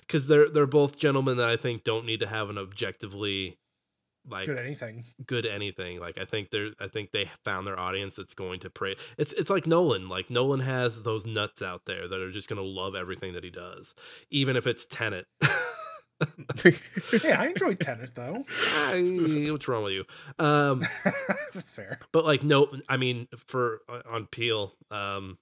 because 0.00 0.26
they're 0.28 0.48
they're 0.50 0.66
both 0.66 0.98
gentlemen 0.98 1.36
that 1.38 1.48
I 1.48 1.56
think 1.56 1.84
don't 1.84 2.06
need 2.06 2.20
to 2.20 2.26
have 2.26 2.50
an 2.50 2.58
objectively 2.58 3.58
like 4.28 4.46
Good 4.46 4.58
anything. 4.58 5.04
good 5.26 5.44
anything. 5.46 6.00
Like 6.00 6.16
I 6.18 6.24
think 6.24 6.50
they're 6.50 6.70
I 6.80 6.88
think 6.88 7.10
they 7.12 7.30
found 7.44 7.66
their 7.66 7.78
audience 7.78 8.16
that's 8.16 8.34
going 8.34 8.60
to 8.60 8.70
pray. 8.70 8.96
It's 9.18 9.32
it's 9.34 9.50
like 9.50 9.66
Nolan. 9.66 10.08
Like 10.08 10.30
Nolan 10.30 10.60
has 10.60 11.02
those 11.02 11.26
nuts 11.26 11.60
out 11.62 11.82
there 11.86 12.08
that 12.08 12.20
are 12.20 12.30
just 12.32 12.48
gonna 12.48 12.62
love 12.62 12.94
everything 12.94 13.34
that 13.34 13.44
he 13.44 13.50
does, 13.50 13.94
even 14.30 14.56
if 14.56 14.66
it's 14.66 14.86
Tenet. 14.86 15.26
Hey, 16.62 17.32
I 17.32 17.48
enjoyed 17.48 17.80
Tenet 17.80 18.14
though. 18.14 18.44
What's 18.46 19.68
wrong 19.68 19.82
with 19.84 19.92
you? 19.92 20.04
Um, 20.38 20.82
That's 21.52 21.72
fair. 21.72 21.98
but 22.12 22.24
like 22.24 22.42
nope 22.44 22.74
i 22.88 22.96
mean 22.96 23.26
for 23.36 23.80
uh, 23.88 24.00
on 24.08 24.26
Peele 24.26 24.72
um 24.92 25.38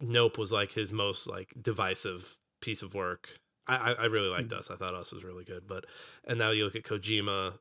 nope 0.00 0.38
was 0.38 0.52
like 0.52 0.72
his 0.72 0.92
most 0.92 1.26
like 1.26 1.52
divisive 1.60 2.36
piece 2.60 2.82
of 2.82 2.94
work 2.94 3.28
i 3.66 3.76
i, 3.76 3.92
I 3.92 4.04
really 4.06 4.28
liked 4.28 4.52
Hmm. 4.52 4.58
us 4.58 4.70
i 4.70 4.76
thought 4.76 4.94
us 4.94 5.12
was 5.12 5.24
really 5.24 5.44
good 5.44 5.66
but 5.66 5.84
and 6.24 6.38
now 6.38 6.50
you 6.50 6.64
look 6.64 6.76
at 6.76 6.82
kojima 6.84 7.54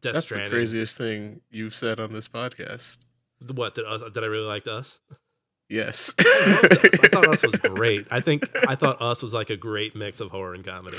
Death 0.00 0.12
That's 0.14 0.26
Stranding. 0.26 0.50
the 0.50 0.56
craziest 0.56 0.98
thing 0.98 1.40
you've 1.50 1.74
said 1.74 1.98
on 1.98 2.12
this 2.12 2.28
podcast. 2.28 2.98
What 3.52 3.74
did 3.74 3.86
us? 3.86 4.02
Did 4.12 4.22
I 4.22 4.26
really 4.26 4.44
like 4.46 4.66
us? 4.68 5.00
Yes. 5.70 6.14
I 6.20 6.22
Us. 6.70 7.00
I 7.02 7.08
thought 7.08 7.28
us 7.28 7.42
was 7.42 7.54
great. 7.74 8.06
I 8.10 8.20
think 8.20 8.46
I 8.68 8.74
thought 8.74 9.00
us 9.00 9.22
was 9.22 9.32
like 9.32 9.48
a 9.48 9.56
great 9.56 9.96
mix 9.96 10.20
of 10.20 10.30
horror 10.30 10.52
and 10.52 10.64
comedy. 10.64 10.98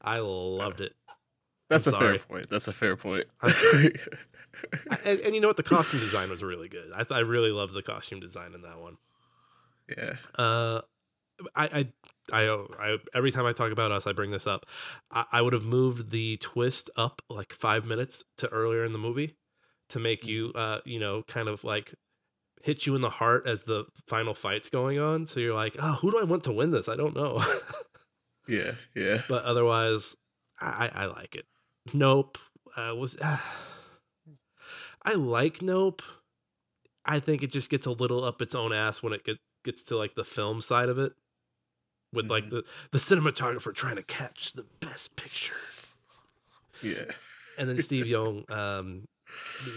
I 0.00 0.18
loved 0.20 0.80
it. 0.80 0.94
That's 1.68 1.86
I'm 1.88 1.94
a 1.94 1.96
sorry. 1.96 2.18
fair 2.18 2.26
point. 2.28 2.48
That's 2.48 2.68
a 2.68 2.72
fair 2.72 2.96
point. 2.96 3.24
And, 5.04 5.18
and 5.20 5.34
you 5.34 5.40
know 5.40 5.48
what? 5.48 5.56
The 5.56 5.62
costume 5.62 6.00
design 6.00 6.30
was 6.30 6.42
really 6.42 6.68
good. 6.68 6.90
I 6.94 6.98
th- 6.98 7.10
I 7.12 7.20
really 7.20 7.50
loved 7.50 7.72
the 7.74 7.82
costume 7.82 8.20
design 8.20 8.52
in 8.54 8.62
that 8.62 8.78
one. 8.78 8.98
Yeah. 9.96 10.42
Uh, 10.42 10.80
I, 11.56 11.64
I, 11.64 11.88
I, 12.32 12.66
I, 12.78 12.96
every 13.14 13.32
time 13.32 13.46
I 13.46 13.52
talk 13.52 13.72
about 13.72 13.90
us, 13.90 14.06
I 14.06 14.12
bring 14.12 14.30
this 14.30 14.46
up. 14.46 14.66
I, 15.10 15.24
I 15.32 15.42
would 15.42 15.52
have 15.52 15.64
moved 15.64 16.10
the 16.10 16.36
twist 16.38 16.90
up 16.96 17.22
like 17.28 17.52
five 17.52 17.86
minutes 17.86 18.22
to 18.38 18.48
earlier 18.48 18.84
in 18.84 18.92
the 18.92 18.98
movie 18.98 19.36
to 19.90 19.98
make 19.98 20.26
you, 20.26 20.52
uh, 20.54 20.80
you 20.84 21.00
know, 21.00 21.22
kind 21.26 21.48
of 21.48 21.64
like 21.64 21.94
hit 22.62 22.86
you 22.86 22.94
in 22.94 23.00
the 23.00 23.10
heart 23.10 23.46
as 23.46 23.62
the 23.62 23.84
final 24.06 24.34
fight's 24.34 24.70
going 24.70 24.98
on. 24.98 25.26
So 25.26 25.40
you're 25.40 25.54
like, 25.54 25.76
oh, 25.78 25.94
who 25.94 26.10
do 26.12 26.20
I 26.20 26.24
want 26.24 26.44
to 26.44 26.52
win 26.52 26.70
this? 26.70 26.88
I 26.88 26.96
don't 26.96 27.14
know. 27.14 27.44
Yeah. 28.48 28.72
Yeah. 28.96 29.22
but 29.28 29.44
otherwise, 29.44 30.16
I, 30.60 30.90
I 30.92 31.06
like 31.06 31.36
it. 31.36 31.44
Nope. 31.92 32.38
Uh, 32.76 32.92
was 32.96 33.16
I 35.04 35.14
like 35.14 35.62
Nope. 35.62 36.02
I 37.04 37.20
think 37.20 37.42
it 37.42 37.50
just 37.52 37.70
gets 37.70 37.86
a 37.86 37.90
little 37.90 38.24
up 38.24 38.40
its 38.42 38.54
own 38.54 38.72
ass 38.72 39.02
when 39.02 39.12
it 39.12 39.24
get, 39.24 39.36
gets 39.64 39.82
to 39.84 39.96
like 39.96 40.14
the 40.14 40.24
film 40.24 40.60
side 40.60 40.88
of 40.88 40.98
it, 40.98 41.12
with 42.12 42.30
like 42.30 42.44
Mhm. 42.46 42.50
the 42.50 42.64
the 42.90 42.98
cinematographer 42.98 43.74
trying 43.74 43.96
to 43.96 44.02
catch 44.02 44.52
the 44.52 44.64
best 44.80 45.16
pictures, 45.16 45.94
Yeah. 46.82 47.10
and 47.58 47.68
then 47.68 47.80
Steve 47.80 48.06
Young, 48.16 48.44
um, 48.50 49.06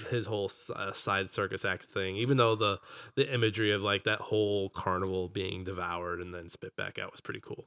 his 0.10 0.26
whole 0.26 0.52
uh, 0.76 0.92
side 0.92 1.30
circus 1.30 1.64
act 1.64 1.86
thing. 1.86 2.18
Even 2.18 2.38
though 2.38 2.56
the 2.56 2.80
the 3.16 3.34
imagery 3.34 3.72
of 3.72 3.82
like 3.82 4.04
that 4.04 4.20
whole 4.22 4.70
carnival 4.70 5.30
being 5.30 5.64
devoured 5.64 6.20
and 6.22 6.34
then 6.34 6.50
spit 6.50 6.76
back 6.76 7.00
out 7.00 7.12
was 7.12 7.22
pretty 7.22 7.40
cool. 7.42 7.66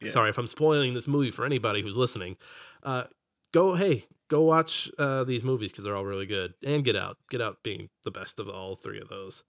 Yeah. 0.00 0.10
Sorry 0.10 0.30
if 0.30 0.38
I'm 0.38 0.46
spoiling 0.46 0.94
this 0.94 1.06
movie 1.08 1.30
for 1.30 1.44
anybody 1.44 1.80
who's 1.82 1.96
listening. 1.96 2.36
Uh, 2.82 3.04
go, 3.52 3.74
hey, 3.74 4.04
go 4.28 4.42
watch 4.42 4.90
uh, 4.98 5.22
these 5.24 5.44
movies 5.44 5.70
because 5.70 5.84
they're 5.84 5.94
all 5.96 6.04
really 6.04 6.26
good. 6.26 6.54
And 6.64 6.84
Get 6.84 6.96
Out, 6.96 7.16
Get 7.30 7.40
Out 7.40 7.62
being 7.62 7.88
the 8.02 8.10
best 8.10 8.40
of 8.40 8.48
all 8.48 8.74
three 8.76 9.00
of 9.00 9.08
those. 9.08 9.44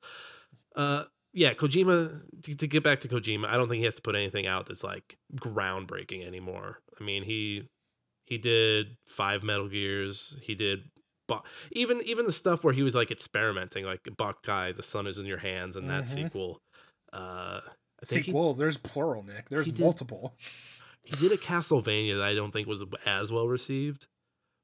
Uh, 0.75 1.05
yeah, 1.35 1.53
Kojima. 1.53 2.21
To, 2.43 2.55
to 2.55 2.67
get 2.67 2.83
back 2.83 3.01
to 3.01 3.07
Kojima, 3.07 3.45
I 3.47 3.57
don't 3.57 3.67
think 3.67 3.79
he 3.79 3.85
has 3.85 3.95
to 3.95 4.01
put 4.01 4.15
anything 4.15 4.47
out 4.47 4.65
that's 4.65 4.83
like 4.83 5.17
groundbreaking 5.35 6.25
anymore. 6.25 6.79
I 6.99 7.03
mean, 7.03 7.23
he 7.23 7.67
he 8.25 8.37
did 8.39 8.95
five 9.07 9.43
Metal 9.43 9.67
Gears. 9.69 10.35
He 10.41 10.55
did. 10.55 10.85
Bo- 11.27 11.43
even 11.71 12.01
even 12.05 12.25
the 12.25 12.33
stuff 12.33 12.63
where 12.63 12.73
he 12.73 12.81
was 12.83 12.95
like 12.95 13.11
experimenting, 13.11 13.83
like 13.85 14.03
Boktai, 14.03 14.75
the 14.75 14.83
sun 14.83 15.05
is 15.07 15.17
in 15.19 15.25
your 15.25 15.39
hands, 15.39 15.75
and 15.75 15.89
that 15.89 16.05
Mhm. 16.05 16.13
sequel. 16.13 16.61
Uh, 17.13 17.61
I 18.01 18.05
think 18.05 18.25
he 18.25 18.31
Sequels. 18.31 18.57
There's 18.57 18.77
plural, 18.77 19.23
Nick. 19.23 19.49
There's 19.49 19.65
he 19.65 19.71
did- 19.71 19.81
multiple. 19.81 20.35
he 21.03 21.15
did 21.15 21.31
a 21.31 21.37
Castlevania 21.37 22.17
that 22.17 22.25
I 22.25 22.33
don't 22.35 22.51
think 22.51 22.67
was 22.67 22.83
as 23.05 23.31
well 23.31 23.47
received. 23.47 24.03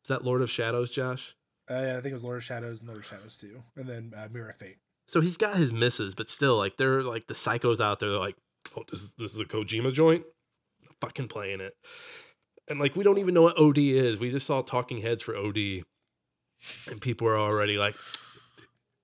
Is 0.04 0.10
that 0.10 0.24
Lord 0.24 0.42
of 0.42 0.50
Shadows, 0.52 0.92
Josh? 0.92 1.36
Uh, 1.70 1.76
yeah, 1.86 1.92
I 1.98 2.02
think 2.02 2.08
it 2.08 2.14
was 2.14 2.24
Lord 2.24 2.38
of 2.38 2.44
Shadows 2.44 2.82
and 2.82 2.88
Lord 2.90 3.00
of 3.00 3.06
Shadows 3.06 3.38
2. 3.38 3.64
And 3.78 3.88
then 3.88 4.14
uh, 4.18 4.28
Mirror 4.32 4.50
of 4.50 4.56
Fate. 4.58 4.78
So 5.12 5.20
he's 5.20 5.36
got 5.36 5.58
his 5.58 5.74
misses, 5.74 6.14
but 6.14 6.30
still, 6.30 6.56
like 6.56 6.78
they're 6.78 7.04
like 7.04 7.28
the 7.28 7.34
psychos 7.34 7.82
out 7.82 8.00
there. 8.00 8.12
They're 8.12 8.18
like, 8.18 8.38
"Oh, 8.78 8.84
this 8.90 9.02
is 9.02 9.14
this 9.16 9.34
is 9.34 9.42
a 9.42 9.46
Kojima 9.46 9.92
joint." 9.92 10.24
Fucking 11.02 11.28
playing 11.28 11.60
it, 11.60 11.74
and 12.70 12.80
like 12.80 12.96
we 12.96 13.04
don't 13.04 13.18
even 13.18 13.34
know 13.34 13.42
what 13.42 13.60
OD 13.60 13.78
is. 13.80 14.22
We 14.22 14.32
just 14.32 14.48
saw 14.48 14.62
Talking 14.62 15.02
Heads 15.02 15.22
for 15.22 15.36
OD, 15.36 15.84
and 16.90 17.02
people 17.02 17.28
are 17.28 17.38
already 17.38 17.78
like, 17.78 17.98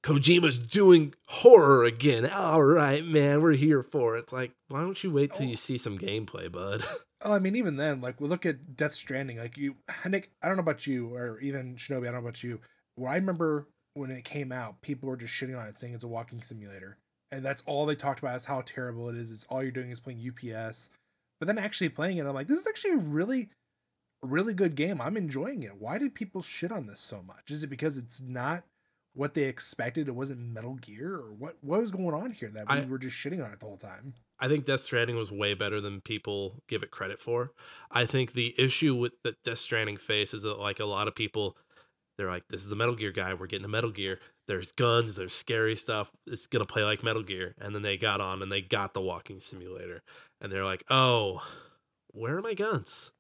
"Kojima's 0.02 0.58
doing 0.58 1.14
horror 1.28 1.84
again." 1.84 2.26
All 2.26 2.64
right, 2.64 3.04
man, 3.06 3.42
we're 3.42 3.52
here 3.52 3.84
for 3.84 4.16
it. 4.16 4.22
It's 4.22 4.34
like, 4.34 4.54
why 4.70 4.80
don't 4.80 5.04
you 5.04 5.12
wait 5.12 5.34
till 5.34 5.48
you 5.48 5.58
see 5.58 5.78
some 5.78 6.00
gameplay, 6.00 6.50
bud? 6.50 6.86
Oh, 7.24 7.34
I 7.34 7.40
mean, 7.40 7.56
even 7.56 7.78
then, 7.78 8.00
like 8.00 8.22
we 8.22 8.28
look 8.28 8.46
at 8.46 8.78
Death 8.78 8.94
Stranding, 8.94 9.40
like 9.40 9.58
you, 9.58 9.76
Nick. 10.06 10.30
I 10.42 10.48
don't 10.48 10.56
know 10.56 10.62
about 10.62 10.86
you, 10.86 11.16
or 11.16 11.40
even 11.40 11.76
Shinobi. 11.76 12.04
I 12.04 12.12
don't 12.12 12.14
know 12.14 12.20
about 12.20 12.44
you. 12.44 12.62
Where 12.94 13.12
I 13.12 13.16
remember 13.16 13.66
when 13.98 14.12
it 14.12 14.24
came 14.24 14.52
out, 14.52 14.82
people 14.82 15.10
were 15.10 15.18
just 15.18 15.34
shitting 15.34 15.60
on 15.60 15.68
it, 15.68 15.76
saying 15.76 15.94
it's 15.94 16.04
a 16.04 16.08
walking 16.08 16.42
simulator, 16.42 16.98
and 17.32 17.44
that's 17.44 17.64
all 17.66 17.86
they 17.86 17.96
talked 17.96 18.20
about 18.20 18.36
is 18.36 18.46
how 18.46 18.62
terrible 18.62 19.10
it 19.10 19.18
is. 19.18 19.32
It's 19.32 19.46
all 19.50 19.62
you're 19.62 19.72
doing 19.72 19.92
is 19.92 20.00
playing 20.00 20.20
UPS. 20.26 20.90
But 21.40 21.48
then 21.48 21.58
actually 21.58 21.90
playing 21.90 22.18
it, 22.18 22.26
I'm 22.26 22.34
like, 22.34 22.48
this 22.48 22.60
is 22.60 22.68
actually 22.68 22.94
a 22.94 22.98
really, 22.98 23.50
really 24.24 24.54
good 24.54 24.76
game. 24.76 25.00
I'm 25.02 25.18
enjoying 25.18 25.64
it. 25.64 25.80
Why 25.80 25.98
did 25.98 26.16
people 26.16 26.42
shit 26.42 26.72
on 26.72 26.88
this 26.88 27.00
so 27.00 27.22
much? 27.22 27.52
Is 27.52 27.64
it 27.64 27.68
because 27.68 27.98
it's 27.98 28.22
not 28.22 28.64
what 29.14 29.34
they 29.36 29.44
expected? 29.44 30.08
It 30.08 30.16
wasn't 30.16 30.40
Metal 30.40 30.76
Gear, 30.76 31.16
or 31.16 31.34
what? 31.34 31.58
What 31.62 31.82
was 31.82 31.92
going 31.92 32.14
on 32.16 32.32
here 32.32 32.50
that 32.50 32.68
we 32.70 32.78
I- 32.78 32.86
were 32.86 32.98
just 32.98 33.16
shitting 33.16 33.44
on 33.46 33.52
it 33.52 33.60
the 33.60 33.68
whole 33.68 33.78
time? 33.78 34.14
I 34.40 34.48
think 34.48 34.66
Death 34.66 34.82
Stranding 34.82 35.16
was 35.16 35.32
way 35.32 35.54
better 35.56 35.82
than 35.82 36.02
people 36.02 36.62
give 36.68 36.84
it 36.84 36.92
credit 36.92 37.20
for. 37.20 37.52
I 37.92 38.06
think 38.06 38.34
the 38.34 38.54
issue 38.60 38.94
with 38.96 39.14
that 39.24 39.42
Death 39.44 39.58
Stranding 39.60 39.98
face 39.98 40.34
is 40.34 40.44
that 40.44 40.60
like 40.60 40.80
a 40.80 40.86
lot 40.86 41.08
of 41.08 41.16
people, 41.16 41.58
they're 42.18 42.30
like, 42.30 42.48
"This 42.50 42.62
is 42.64 42.70
the 42.70 42.76
Metal 42.76 42.96
Gear 42.96 43.12
guy. 43.12 43.34
We're 43.34 43.48
getting 43.48 43.66
a 43.66 43.70
Metal 43.70 43.92
Gear. 43.92 44.20
There's 44.48 44.72
guns. 44.72 45.16
There's 45.16 45.34
scary 45.34 45.76
stuff. 45.76 46.10
It's 46.26 46.48
gonna 46.48 46.66
play 46.66 46.84
like 46.84 47.04
Metal 47.04 47.24
Gear." 47.24 47.56
And 47.60 47.74
then 47.76 47.82
they 47.82 47.98
got 47.98 48.22
on 48.22 48.42
and 48.42 48.52
they 48.52 48.62
got 48.62 48.94
the 48.94 49.02
walking 49.02 49.40
simulator, 49.40 50.02
and 50.42 50.52
they're 50.52 50.66
like, 50.66 50.84
"Oh, 50.90 51.42
where 52.08 52.38
are 52.38 52.42
my 52.42 52.54
guns? 52.54 53.12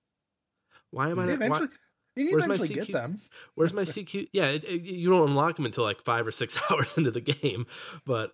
Why 0.91 1.09
am 1.09 1.19
I? 1.19 1.25
They 1.25 1.31
not, 1.33 1.39
why- 1.39 1.45
eventually, 1.57 1.69
you 2.15 2.25
where's 2.31 2.47
my 2.47 2.55
eventually 2.55 2.75
get 2.75 2.87
CQ? 2.87 2.93
them. 2.93 3.21
where's 3.55 3.73
my 3.73 3.81
CQ? 3.83 4.29
Yeah, 4.33 4.47
it, 4.47 4.63
it- 4.63 4.81
you 4.83 5.09
don't 5.09 5.29
unlock 5.29 5.55
them 5.57 5.65
until 5.65 5.83
like 5.83 6.01
five 6.03 6.25
or 6.25 6.31
six 6.31 6.57
hours 6.71 6.97
into 6.97 7.11
the 7.11 7.21
game, 7.21 7.65
but." 8.05 8.33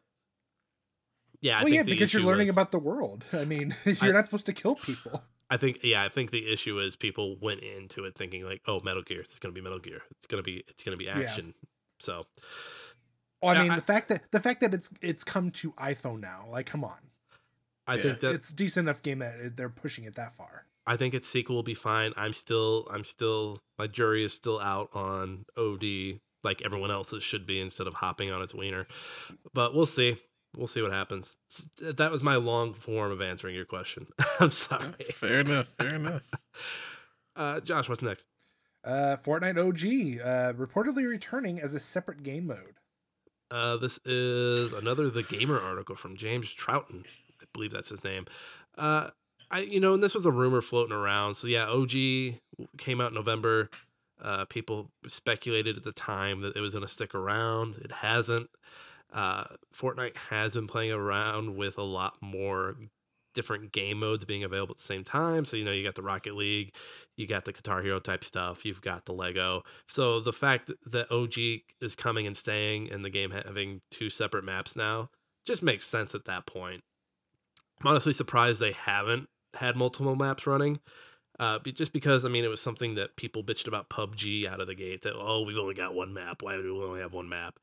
Yeah, 1.41 1.55
I 1.57 1.63
well, 1.63 1.65
think 1.65 1.75
yeah, 1.75 1.83
because 1.83 2.13
you're 2.13 2.21
learning 2.23 2.47
was- 2.47 2.55
about 2.55 2.71
the 2.71 2.79
world. 2.79 3.25
I 3.33 3.43
mean, 3.43 3.75
you're 4.01 4.13
not 4.13 4.23
supposed 4.23 4.45
to 4.45 4.53
kill 4.53 4.75
people. 4.75 5.21
I 5.53 5.57
think 5.57 5.79
yeah, 5.83 6.03
I 6.03 6.09
think 6.09 6.31
the 6.31 6.51
issue 6.51 6.79
is 6.79 6.95
people 6.95 7.37
went 7.39 7.61
into 7.61 8.05
it 8.05 8.15
thinking 8.17 8.43
like, 8.43 8.61
oh, 8.67 8.79
Metal 8.83 9.03
Gear, 9.03 9.21
it's 9.21 9.37
gonna 9.37 9.53
be 9.53 9.61
Metal 9.61 9.79
Gear, 9.79 10.01
it's 10.11 10.25
gonna 10.25 10.41
be 10.43 10.63
it's 10.67 10.83
gonna 10.83 10.97
be 10.97 11.07
action. 11.07 11.53
So 11.99 12.23
Well, 13.41 13.51
I 13.51 13.53
Yeah, 13.55 13.61
mean, 13.63 13.71
I- 13.73 13.75
the 13.75 13.81
fact 13.83 14.09
that 14.09 14.31
the 14.31 14.39
fact 14.39 14.61
that 14.61 14.73
it's 14.73 14.89
it's 15.01 15.23
come 15.23 15.51
to 15.51 15.71
iPhone 15.73 16.19
now, 16.21 16.45
like, 16.49 16.65
come 16.65 16.83
on, 16.83 16.97
I 17.85 17.95
Yeah. 17.97 18.01
think 18.01 18.19
that 18.21 18.33
it's 18.35 18.49
a 18.49 18.55
decent 18.55 18.85
enough 18.87 19.03
game 19.03 19.19
that 19.19 19.55
they're 19.55 19.69
pushing 19.69 20.05
it 20.05 20.15
that 20.15 20.35
far. 20.35 20.65
I 20.87 20.97
think 20.97 21.13
its 21.13 21.27
sequel 21.29 21.55
will 21.55 21.63
be 21.63 21.75
fine. 21.75 22.13
I'm 22.17 22.33
still 22.33 22.87
I'm 22.91 23.03
still 23.03 23.59
my 23.77 23.85
jury 23.87 24.23
is 24.23 24.33
still 24.33 24.59
out 24.59 24.89
on 24.93 25.45
OD 25.55 26.19
like 26.43 26.61
everyone 26.63 26.91
else's 26.91 27.23
should 27.23 27.45
be 27.45 27.59
instead 27.61 27.87
of 27.87 27.93
hopping 27.93 28.31
on 28.31 28.41
its 28.41 28.53
wiener. 28.55 28.87
But 29.53 29.73
we'll 29.73 29.85
see. 29.85 30.17
We'll 30.55 30.67
see 30.67 30.81
what 30.81 30.91
happens. 30.91 31.37
That 31.81 32.11
was 32.11 32.21
my 32.21 32.35
long 32.35 32.73
form 32.73 33.11
of 33.11 33.21
answering 33.21 33.55
your 33.55 33.65
question. 33.65 34.07
I'm 34.39 34.51
sorry. 34.51 34.93
Fair 35.11 35.39
enough. 35.39 35.69
Fair 35.79 35.95
enough. 35.95 36.23
Uh, 37.35 37.59
Josh, 37.59 37.89
what's 37.89 38.03
next? 38.03 38.27
Uh, 38.83 39.17
Fortnite 39.17 39.57
OG 39.57 40.21
uh, 40.21 40.53
reportedly 40.53 41.09
returning 41.09 41.59
as 41.59 41.73
a 41.73 41.79
separate 41.79 42.21
game 42.21 42.45
mode. 42.45 42.75
Uh, 43.49 43.77
this 43.77 43.97
is 44.05 44.71
another 44.71 45.09
The 45.09 45.23
Gamer 45.23 45.59
article 45.59 45.95
from 45.95 46.15
James 46.15 46.53
Troughton. 46.53 47.05
I 47.41 47.45
believe 47.53 47.71
that's 47.71 47.89
his 47.89 48.03
name. 48.03 48.25
Uh, 48.77 49.09
I 49.49 49.59
you 49.59 49.79
know, 49.79 49.93
and 49.93 50.03
this 50.03 50.13
was 50.13 50.25
a 50.25 50.31
rumor 50.31 50.61
floating 50.61 50.95
around. 50.95 51.35
So 51.35 51.47
yeah, 51.47 51.65
OG 51.67 51.91
came 52.77 53.01
out 53.01 53.09
in 53.09 53.15
November. 53.15 53.69
Uh, 54.21 54.45
people 54.45 54.91
speculated 55.07 55.77
at 55.77 55.83
the 55.83 55.91
time 55.91 56.41
that 56.41 56.55
it 56.55 56.61
was 56.61 56.73
going 56.73 56.85
to 56.85 56.91
stick 56.91 57.13
around. 57.15 57.75
It 57.83 57.91
hasn't. 57.91 58.49
Uh, 59.13 59.43
Fortnite 59.75 60.17
has 60.17 60.53
been 60.53 60.67
playing 60.67 60.91
around 60.91 61.55
with 61.55 61.77
a 61.77 61.83
lot 61.83 62.15
more 62.21 62.75
different 63.33 63.71
game 63.71 63.99
modes 63.99 64.25
being 64.25 64.43
available 64.43 64.73
at 64.73 64.77
the 64.77 64.83
same 64.83 65.03
time. 65.03 65.45
So 65.45 65.57
you 65.57 65.65
know 65.65 65.71
you 65.71 65.83
got 65.83 65.95
the 65.95 66.01
Rocket 66.01 66.35
League, 66.35 66.73
you 67.15 67.27
got 67.27 67.45
the 67.45 67.53
Guitar 67.53 67.81
Hero 67.81 67.99
type 67.99 68.23
stuff, 68.23 68.65
you've 68.65 68.81
got 68.81 69.05
the 69.05 69.13
Lego. 69.13 69.63
So 69.87 70.19
the 70.19 70.33
fact 70.33 70.71
that 70.85 71.11
OG 71.11 71.63
is 71.81 71.95
coming 71.95 72.27
and 72.27 72.37
staying 72.37 72.91
and 72.91 73.03
the 73.03 73.09
game 73.09 73.31
having 73.31 73.81
two 73.91 74.09
separate 74.09 74.43
maps 74.43 74.75
now 74.75 75.09
just 75.45 75.63
makes 75.63 75.87
sense 75.87 76.15
at 76.15 76.25
that 76.25 76.45
point. 76.45 76.83
I'm 77.81 77.87
honestly 77.87 78.13
surprised 78.13 78.61
they 78.61 78.71
haven't 78.71 79.27
had 79.55 79.75
multiple 79.75 80.15
maps 80.15 80.47
running. 80.47 80.79
Uh, 81.39 81.57
just 81.59 81.93
because 81.93 82.25
I 82.25 82.29
mean 82.29 82.45
it 82.45 82.49
was 82.49 82.61
something 82.61 82.93
that 82.95 83.15
people 83.15 83.43
bitched 83.43 83.67
about 83.67 83.89
PUBG 83.89 84.47
out 84.47 84.61
of 84.61 84.67
the 84.67 84.75
gate 84.75 85.01
that 85.01 85.15
oh 85.15 85.41
we've 85.41 85.57
only 85.57 85.73
got 85.73 85.95
one 85.95 86.13
map 86.13 86.43
why 86.43 86.55
do 86.55 86.61
we 86.61 86.83
only 86.83 87.01
have 87.01 87.11
one 87.11 87.27
map 87.27 87.57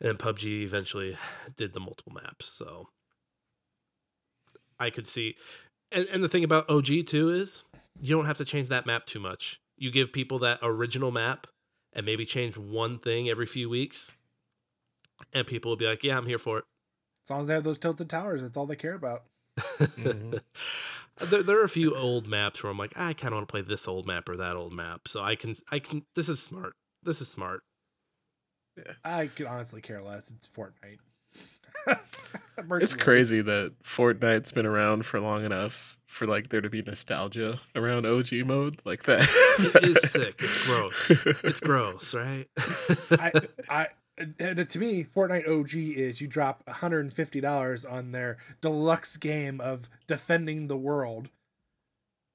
and 0.00 0.18
PUBG 0.18 0.62
eventually 0.62 1.16
did 1.56 1.72
the 1.72 1.80
multiple 1.80 2.12
maps 2.12 2.46
so 2.46 2.88
I 4.78 4.90
could 4.90 5.06
see 5.06 5.36
and, 5.92 6.06
and 6.12 6.22
the 6.24 6.28
thing 6.28 6.44
about 6.44 6.68
OG 6.68 7.06
too 7.06 7.30
is 7.30 7.62
you 8.00 8.14
don't 8.14 8.26
have 8.26 8.38
to 8.38 8.44
change 8.44 8.68
that 8.68 8.86
map 8.86 9.06
too 9.06 9.20
much 9.20 9.60
you 9.76 9.90
give 9.90 10.12
people 10.12 10.38
that 10.40 10.58
original 10.62 11.10
map 11.10 11.46
and 11.92 12.04
maybe 12.04 12.24
change 12.24 12.56
one 12.56 12.98
thing 12.98 13.28
every 13.28 13.46
few 13.46 13.68
weeks 13.68 14.12
and 15.32 15.46
people 15.46 15.70
will 15.70 15.76
be 15.76 15.86
like 15.86 16.02
yeah 16.04 16.16
I'm 16.16 16.26
here 16.26 16.38
for 16.38 16.58
it 16.58 16.64
As 17.24 17.30
long 17.30 17.40
as 17.42 17.46
they 17.46 17.54
have 17.54 17.64
those 17.64 17.78
tilted 17.78 18.10
towers, 18.10 18.42
that's 18.42 18.56
all 18.56 18.66
they 18.66 18.76
care 18.76 18.94
about. 18.94 19.24
Mhm. 19.80 20.40
there, 21.30 21.42
there 21.42 21.60
are 21.60 21.64
a 21.64 21.68
few 21.68 21.96
old 21.96 22.26
maps 22.26 22.62
where 22.62 22.70
I'm 22.70 22.78
like, 22.78 22.98
I 22.98 23.12
kind 23.14 23.32
of 23.32 23.36
want 23.38 23.48
to 23.48 23.52
play 23.52 23.62
this 23.62 23.86
old 23.86 24.06
map 24.06 24.28
or 24.28 24.36
that 24.36 24.56
old 24.56 24.72
map. 24.72 25.06
So 25.06 25.22
I 25.22 25.36
can, 25.36 25.54
I 25.70 25.78
can. 25.78 26.02
This 26.14 26.28
is 26.28 26.42
smart. 26.42 26.74
This 27.02 27.20
is 27.20 27.28
smart. 27.28 27.62
I 29.04 29.26
could 29.28 29.46
honestly 29.46 29.80
care 29.80 30.02
less. 30.02 30.30
It's 30.30 30.48
Fortnite. 30.48 30.98
It's 32.56 32.94
crazy 32.94 33.40
that 33.40 33.74
Fortnite's 33.82 34.52
been 34.52 34.64
around 34.64 35.04
for 35.04 35.18
long 35.18 35.44
enough 35.44 35.98
for 36.06 36.26
like 36.26 36.50
there 36.50 36.60
to 36.60 36.70
be 36.70 36.82
nostalgia 36.82 37.58
around 37.74 38.06
OG 38.06 38.32
mode 38.46 38.80
like 38.84 39.02
that. 39.04 39.22
It 39.58 39.84
is 39.84 40.10
sick. 40.10 40.36
It's 40.38 40.64
gross. 40.64 41.10
It's 41.42 41.60
gross, 41.60 42.14
right? 42.14 42.46
I, 43.10 43.32
I, 43.68 43.86
and 44.38 44.68
to 44.68 44.78
me, 44.78 45.02
Fortnite 45.02 45.48
OG 45.48 45.74
is 45.74 46.20
you 46.20 46.28
drop 46.28 46.64
$150 46.66 47.92
on 47.92 48.12
their 48.12 48.36
deluxe 48.60 49.16
game 49.16 49.60
of 49.60 49.88
defending 50.06 50.68
the 50.68 50.76
world 50.76 51.30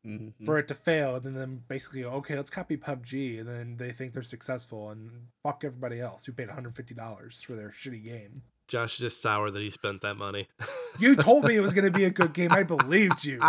Mhm. 0.05 0.45
for 0.45 0.57
it 0.57 0.67
to 0.69 0.75
fail, 0.75 1.15
and 1.15 1.25
then 1.25 1.33
them 1.33 1.65
basically 1.67 2.03
okay, 2.05 2.35
let's 2.35 2.49
copy 2.49 2.77
PUBG, 2.77 3.39
and 3.39 3.47
then 3.49 3.77
they 3.77 3.91
think 3.91 4.13
they're 4.13 4.23
successful, 4.23 4.89
and 4.91 5.29
fuck 5.43 5.63
everybody 5.63 5.99
else 5.99 6.25
who 6.25 6.31
paid 6.33 6.49
$150 6.49 7.43
for 7.43 7.55
their 7.55 7.69
shitty 7.69 8.03
game. 8.03 8.43
Josh 8.69 8.93
is 8.93 8.99
just 8.99 9.21
sour 9.21 9.51
that 9.51 9.61
he 9.61 9.69
spent 9.71 10.01
that 10.01 10.15
money. 10.15 10.47
You 10.99 11.15
told 11.15 11.43
me 11.45 11.55
it 11.55 11.61
was 11.61 11.73
going 11.73 11.91
to 11.91 11.97
be 11.97 12.05
a 12.05 12.09
good 12.09 12.33
game. 12.33 12.51
I 12.51 12.63
believed 12.75 13.25
you. 13.25 13.39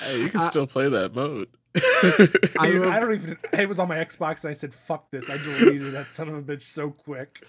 Hey, 0.00 0.20
you 0.20 0.28
can 0.28 0.40
I- 0.40 0.46
still 0.46 0.66
play 0.66 0.88
that 0.88 1.14
mode. 1.14 1.48
I 1.76 2.66
Dude, 2.66 2.86
I 2.86 3.00
don't 3.00 3.14
even. 3.14 3.38
It 3.54 3.66
was 3.66 3.78
on 3.78 3.88
my 3.88 3.96
Xbox, 3.96 4.44
and 4.44 4.50
I 4.50 4.52
said, 4.52 4.74
"Fuck 4.74 5.10
this!" 5.10 5.30
I 5.30 5.38
deleted 5.38 5.92
that 5.92 6.10
son 6.10 6.28
of 6.28 6.34
a 6.34 6.42
bitch 6.42 6.60
so 6.64 6.90
quick. 6.90 7.42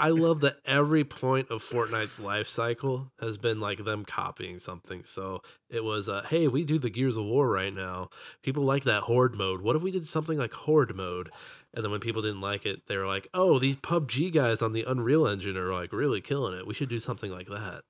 I 0.00 0.08
love 0.08 0.40
that 0.40 0.56
every 0.64 1.04
point 1.04 1.50
of 1.50 1.62
Fortnite's 1.62 2.18
life 2.18 2.48
cycle 2.48 3.12
has 3.20 3.36
been 3.36 3.60
like 3.60 3.84
them 3.84 4.06
copying 4.06 4.58
something. 4.58 5.04
So 5.04 5.42
it 5.68 5.84
was, 5.84 6.08
uh, 6.08 6.22
hey, 6.30 6.48
we 6.48 6.64
do 6.64 6.78
the 6.78 6.88
Gears 6.88 7.18
of 7.18 7.24
War 7.26 7.46
right 7.46 7.74
now. 7.74 8.08
People 8.42 8.64
like 8.64 8.84
that 8.84 9.02
Horde 9.02 9.34
mode. 9.34 9.60
What 9.60 9.76
if 9.76 9.82
we 9.82 9.90
did 9.90 10.06
something 10.06 10.38
like 10.38 10.54
Horde 10.54 10.96
mode? 10.96 11.28
And 11.74 11.82
then 11.84 11.90
when 11.90 12.00
people 12.00 12.22
didn't 12.22 12.40
like 12.42 12.66
it, 12.66 12.86
they 12.86 12.96
were 12.96 13.06
like, 13.06 13.28
oh, 13.32 13.58
these 13.58 13.76
PUBG 13.76 14.32
guys 14.32 14.60
on 14.60 14.72
the 14.72 14.84
Unreal 14.86 15.26
Engine 15.26 15.56
are 15.56 15.72
like 15.72 15.92
really 15.92 16.20
killing 16.20 16.58
it. 16.58 16.66
We 16.66 16.74
should 16.74 16.88
do 16.90 17.00
something 17.00 17.30
like 17.30 17.48
that. 17.48 17.82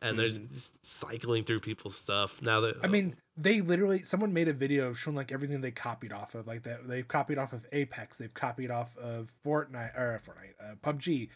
And 0.00 0.18
they're 0.18 0.30
Mhm. 0.30 0.50
just 0.52 0.84
cycling 0.84 1.44
through 1.44 1.60
people's 1.60 1.96
stuff 1.96 2.42
now 2.42 2.60
that 2.62 2.74
I 2.82 2.88
mean, 2.88 3.14
they 3.36 3.60
literally 3.60 4.02
someone 4.02 4.32
made 4.32 4.48
a 4.48 4.52
video 4.52 4.92
showing 4.94 5.16
like 5.16 5.30
everything 5.30 5.60
they 5.60 5.70
copied 5.70 6.12
off 6.12 6.34
of, 6.34 6.48
like 6.48 6.64
that 6.64 6.88
they've 6.88 7.06
copied 7.06 7.38
off 7.38 7.52
of 7.52 7.64
Apex, 7.72 8.18
they've 8.18 8.34
copied 8.34 8.72
off 8.72 8.96
of 8.96 9.32
Fortnite 9.46 9.96
or 9.96 10.18
Fortnite, 10.18 10.54
uh, 10.60 10.74
PUBG, 10.82 11.28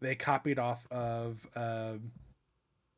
they 0.00 0.14
copied 0.14 0.58
off 0.58 0.86
of. 0.90 1.46
Um, 1.54 2.12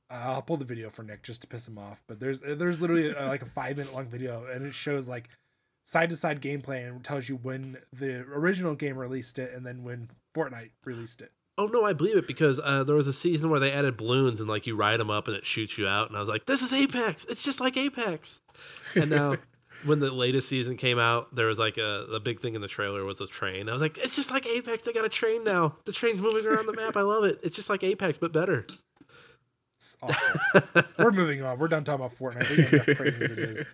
I'll 0.08 0.42
pull 0.42 0.56
the 0.56 0.64
video 0.64 0.88
for 0.88 1.02
Nick 1.02 1.24
just 1.24 1.40
to 1.40 1.48
piss 1.48 1.66
him 1.66 1.78
off, 1.78 2.04
but 2.06 2.20
there's 2.20 2.40
there's 2.40 2.80
literally 2.80 3.12
uh 3.12 3.26
like 3.26 3.42
a 3.42 3.46
five 3.46 3.76
minute 3.76 3.92
long 3.92 4.06
video, 4.06 4.46
and 4.46 4.64
it 4.64 4.74
shows 4.74 5.08
like 5.08 5.28
side 5.86 6.10
to 6.10 6.16
side 6.16 6.42
gameplay 6.42 6.86
and 6.86 7.02
tells 7.02 7.28
you 7.28 7.36
when 7.36 7.78
the 7.92 8.20
original 8.32 8.74
game 8.74 8.98
released 8.98 9.38
it 9.38 9.52
and 9.54 9.64
then 9.64 9.84
when 9.84 10.08
Fortnite 10.34 10.70
released 10.84 11.22
it. 11.22 11.32
Oh 11.56 11.68
no, 11.68 11.86
I 11.86 11.94
believe 11.94 12.18
it 12.18 12.26
because 12.26 12.60
uh, 12.62 12.84
there 12.84 12.96
was 12.96 13.06
a 13.06 13.14
season 13.14 13.48
where 13.48 13.60
they 13.60 13.72
added 13.72 13.96
balloons 13.96 14.40
and 14.40 14.48
like 14.48 14.66
you 14.66 14.76
ride 14.76 15.00
them 15.00 15.10
up 15.10 15.26
and 15.26 15.34
it 15.34 15.46
shoots 15.46 15.78
you 15.78 15.88
out, 15.88 16.08
and 16.08 16.16
I 16.16 16.20
was 16.20 16.28
like, 16.28 16.44
"This 16.44 16.60
is 16.60 16.70
Apex! 16.70 17.24
It's 17.24 17.42
just 17.42 17.60
like 17.60 17.78
Apex." 17.78 18.42
And 18.94 19.08
now, 19.08 19.36
when 19.86 20.00
the 20.00 20.10
latest 20.10 20.50
season 20.50 20.76
came 20.76 20.98
out, 20.98 21.34
there 21.34 21.46
was 21.46 21.58
like 21.58 21.78
a 21.78 22.04
the 22.10 22.20
big 22.20 22.40
thing 22.40 22.56
in 22.56 22.60
the 22.60 22.68
trailer 22.68 23.04
was 23.04 23.22
a 23.22 23.26
train. 23.26 23.70
I 23.70 23.72
was 23.72 23.80
like, 23.80 23.96
"It's 23.96 24.14
just 24.14 24.30
like 24.30 24.46
Apex! 24.46 24.82
They 24.82 24.92
got 24.92 25.06
a 25.06 25.08
train 25.08 25.44
now. 25.44 25.76
The 25.86 25.92
train's 25.92 26.20
moving 26.20 26.44
around 26.44 26.66
the 26.66 26.74
map. 26.74 26.94
I 26.94 27.00
love 27.00 27.24
it. 27.24 27.38
It's 27.42 27.56
just 27.56 27.70
like 27.70 27.82
Apex 27.82 28.18
but 28.18 28.34
better." 28.34 28.66
We're 30.98 31.10
moving 31.10 31.42
on. 31.42 31.58
We're 31.58 31.68
done 31.68 31.84
talking 31.84 32.04
about 32.04 32.16
Fortnite. 32.16 32.50
We 32.50 32.76
enough 32.76 32.98
praise 32.98 33.20
it 33.20 33.38
is. 33.38 33.64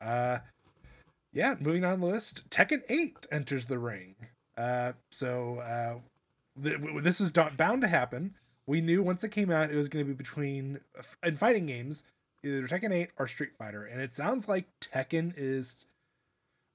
Uh, 0.00 0.38
yeah, 1.32 1.54
moving 1.60 1.84
on 1.84 2.00
the 2.00 2.06
list. 2.06 2.48
Tekken 2.50 2.82
8 2.88 3.26
enters 3.30 3.66
the 3.66 3.78
ring. 3.78 4.14
Uh, 4.56 4.92
so 5.10 5.58
uh, 5.58 5.94
th- 6.62 6.78
this 7.02 7.20
was 7.20 7.32
bound 7.32 7.82
to 7.82 7.88
happen. 7.88 8.34
We 8.66 8.80
knew 8.80 9.02
once 9.02 9.24
it 9.24 9.30
came 9.30 9.50
out, 9.50 9.70
it 9.70 9.76
was 9.76 9.88
going 9.88 10.04
to 10.04 10.08
be 10.08 10.14
between 10.16 10.80
in 11.24 11.36
fighting 11.36 11.66
games, 11.66 12.04
either 12.44 12.66
Tekken 12.68 12.92
8 12.92 13.10
or 13.18 13.26
Street 13.26 13.50
Fighter, 13.58 13.84
and 13.84 14.00
it 14.00 14.12
sounds 14.12 14.48
like 14.48 14.66
Tekken 14.80 15.32
is 15.36 15.86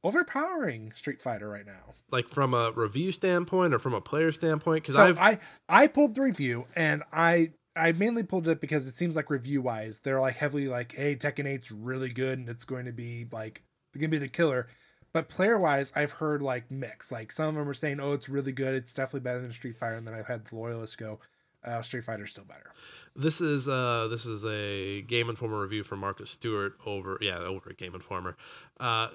overpowering 0.04 0.92
Street 0.96 1.22
Fighter 1.22 1.50
right 1.50 1.66
now. 1.66 1.94
like 2.12 2.28
from 2.30 2.54
a 2.54 2.72
review 2.72 3.12
standpoint 3.12 3.74
or 3.74 3.80
from 3.80 3.94
a 3.94 4.02
player 4.02 4.32
standpoint, 4.32 4.84
because 4.84 4.96
So 4.96 5.16
I 5.20 5.40
I 5.68 5.88
pulled 5.88 6.16
the 6.16 6.22
review 6.22 6.66
and 6.76 7.04
I 7.12 7.52
I 7.76 7.92
mainly 7.94 8.24
pulled 8.24 8.48
it 8.48 8.62
because 8.62 8.88
it 8.88 8.94
seems 8.94 9.16
like 9.16 9.30
review 9.30 9.62
wise 9.62 10.02
they're 10.02 10.22
like 10.22 10.36
heavily 10.36 10.68
like 10.68 10.94
hey 10.94 11.16
Tekken 11.16 11.46
8's 11.46 11.72
really 11.72 12.10
good 12.10 12.38
and 12.40 12.48
it's 12.50 12.66
going 12.66 12.86
to 12.86 12.94
be 12.94 13.26
like 13.32 13.64
to 14.02 14.08
be 14.08 14.18
the 14.18 14.28
killer. 14.28 14.68
But 15.14 15.30
player 15.30 15.58
wise, 15.58 15.94
I've 15.96 16.12
heard 16.12 16.42
like 16.42 16.70
mix. 16.70 17.12
Like 17.12 17.32
some 17.32 17.48
of 17.48 17.56
them 17.56 17.70
are 17.70 17.74
saying, 17.74 18.00
"Oh, 18.02 18.14
it's 18.14 18.28
really 18.28 18.52
good. 18.52 18.76
It's 18.76 18.94
definitely 18.94 19.22
better 19.22 19.40
than 19.40 19.54
Street 19.54 19.78
Fighter." 19.78 19.96
And 19.96 20.06
then 20.06 20.14
I've 20.14 20.28
had 20.28 20.46
the 20.46 20.56
loyalists 20.56 20.98
go, 20.98 21.20
uh, 21.64 21.82
"Street 21.82 22.04
Fighter's 22.04 22.32
still 22.32 22.44
better." 22.44 22.74
This 23.16 23.40
is 23.40 23.70
uh 23.70 24.10
this 24.10 24.26
is 24.26 24.44
a 24.44 25.04
Game 25.04 25.30
Informer 25.30 25.62
review 25.62 25.84
from 25.84 26.00
Marcus 26.00 26.32
Stewart 26.32 26.74
over 26.86 27.18
yeah 27.22 27.38
over 27.38 27.70
at 27.70 27.78
Game 27.78 27.96
Informer. 27.96 28.36
Uh, 28.78 29.10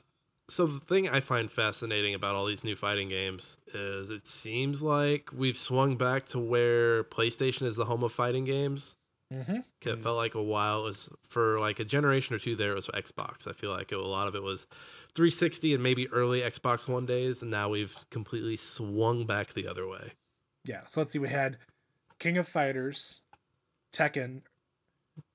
so 0.48 0.66
the 0.66 0.80
thing 0.80 1.08
I 1.08 1.20
find 1.20 1.50
fascinating 1.50 2.14
about 2.14 2.34
all 2.34 2.46
these 2.46 2.64
new 2.64 2.76
fighting 2.76 3.08
games 3.08 3.56
is 3.72 4.10
it 4.10 4.26
seems 4.26 4.82
like 4.82 5.30
we've 5.36 5.58
swung 5.58 5.96
back 5.96 6.26
to 6.26 6.38
where 6.38 7.04
PlayStation 7.04 7.62
is 7.66 7.76
the 7.76 7.84
home 7.84 8.02
of 8.02 8.12
fighting 8.12 8.44
games. 8.44 8.96
Mm-hmm. 9.32 9.58
It 9.88 10.02
felt 10.02 10.16
like 10.16 10.34
a 10.34 10.42
while 10.42 10.80
it 10.80 10.84
was 10.84 11.08
for 11.28 11.60
like 11.60 11.78
a 11.78 11.84
generation 11.84 12.34
or 12.34 12.38
two 12.38 12.56
there 12.56 12.72
it 12.72 12.76
was 12.76 12.88
Xbox. 12.88 13.46
I 13.46 13.52
feel 13.52 13.70
like 13.70 13.92
it, 13.92 13.98
a 13.98 14.02
lot 14.02 14.26
of 14.26 14.34
it 14.34 14.42
was 14.42 14.66
360 15.14 15.74
and 15.74 15.82
maybe 15.82 16.08
early 16.08 16.40
Xbox 16.40 16.88
One 16.88 17.06
days, 17.06 17.42
and 17.42 17.50
now 17.50 17.68
we've 17.68 17.96
completely 18.10 18.56
swung 18.56 19.26
back 19.26 19.52
the 19.52 19.68
other 19.68 19.86
way. 19.86 20.12
Yeah. 20.64 20.82
So 20.86 21.00
let's 21.00 21.12
see. 21.12 21.18
We 21.18 21.28
had 21.28 21.58
King 22.18 22.38
of 22.38 22.48
Fighters, 22.48 23.22
Tekken, 23.92 24.42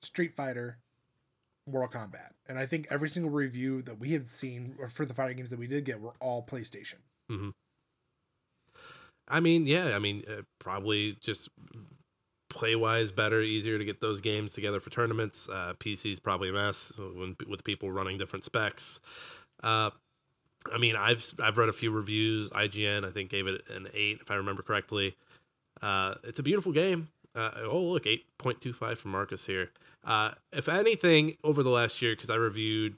Street 0.02 0.34
Fighter, 0.34 0.78
Mortal 1.66 2.00
Kombat, 2.00 2.32
and 2.48 2.58
I 2.58 2.66
think 2.66 2.86
every 2.90 3.08
single 3.08 3.30
review 3.30 3.80
that 3.82 3.98
we 3.98 4.10
have 4.10 4.26
seen 4.26 4.76
or 4.78 4.88
for 4.88 5.06
the 5.06 5.14
fighting 5.14 5.38
games 5.38 5.50
that 5.50 5.58
we 5.58 5.66
did 5.66 5.84
get 5.84 6.00
were 6.00 6.14
all 6.20 6.44
PlayStation. 6.44 6.96
I 9.28 9.40
mean, 9.40 9.66
yeah, 9.66 9.96
I 9.96 9.98
mean, 9.98 10.22
uh, 10.28 10.42
probably 10.58 11.16
just 11.20 11.48
play 12.56 12.74
wise 12.74 13.12
better, 13.12 13.42
easier 13.42 13.78
to 13.78 13.84
get 13.84 14.00
those 14.00 14.20
games 14.20 14.54
together 14.54 14.80
for 14.80 14.90
tournaments. 14.90 15.48
Uh, 15.48 15.74
PC's 15.78 16.18
probably 16.18 16.48
a 16.48 16.52
mess 16.52 16.90
when, 16.96 17.36
with 17.46 17.62
people 17.62 17.92
running 17.92 18.18
different 18.18 18.44
specs. 18.44 18.98
Uh, 19.62 19.90
I 20.72 20.78
mean, 20.78 20.96
I've 20.96 21.24
I've 21.40 21.58
read 21.58 21.68
a 21.68 21.72
few 21.74 21.90
reviews. 21.90 22.50
IGN, 22.50 23.06
I 23.06 23.10
think, 23.10 23.30
gave 23.30 23.46
it 23.46 23.62
an 23.68 23.88
eight 23.94 24.18
if 24.22 24.30
I 24.30 24.34
remember 24.34 24.62
correctly. 24.62 25.14
Uh, 25.80 26.14
it's 26.24 26.38
a 26.38 26.42
beautiful 26.42 26.72
game. 26.72 27.08
Uh, 27.34 27.50
oh, 27.64 27.82
look, 27.82 28.06
eight 28.06 28.24
point 28.38 28.60
two 28.60 28.72
five 28.72 28.98
from 28.98 29.12
Marcus 29.12 29.44
here. 29.44 29.70
Uh, 30.02 30.30
if 30.52 30.68
anything, 30.68 31.36
over 31.44 31.62
the 31.62 31.70
last 31.70 32.00
year, 32.00 32.14
because 32.14 32.30
I 32.30 32.36
reviewed 32.36 32.96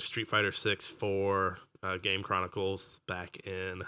Street 0.00 0.28
Fighter 0.28 0.50
Six 0.50 0.86
for 0.86 1.58
uh, 1.82 1.98
Game 1.98 2.22
Chronicles 2.22 2.98
back 3.06 3.46
in 3.46 3.82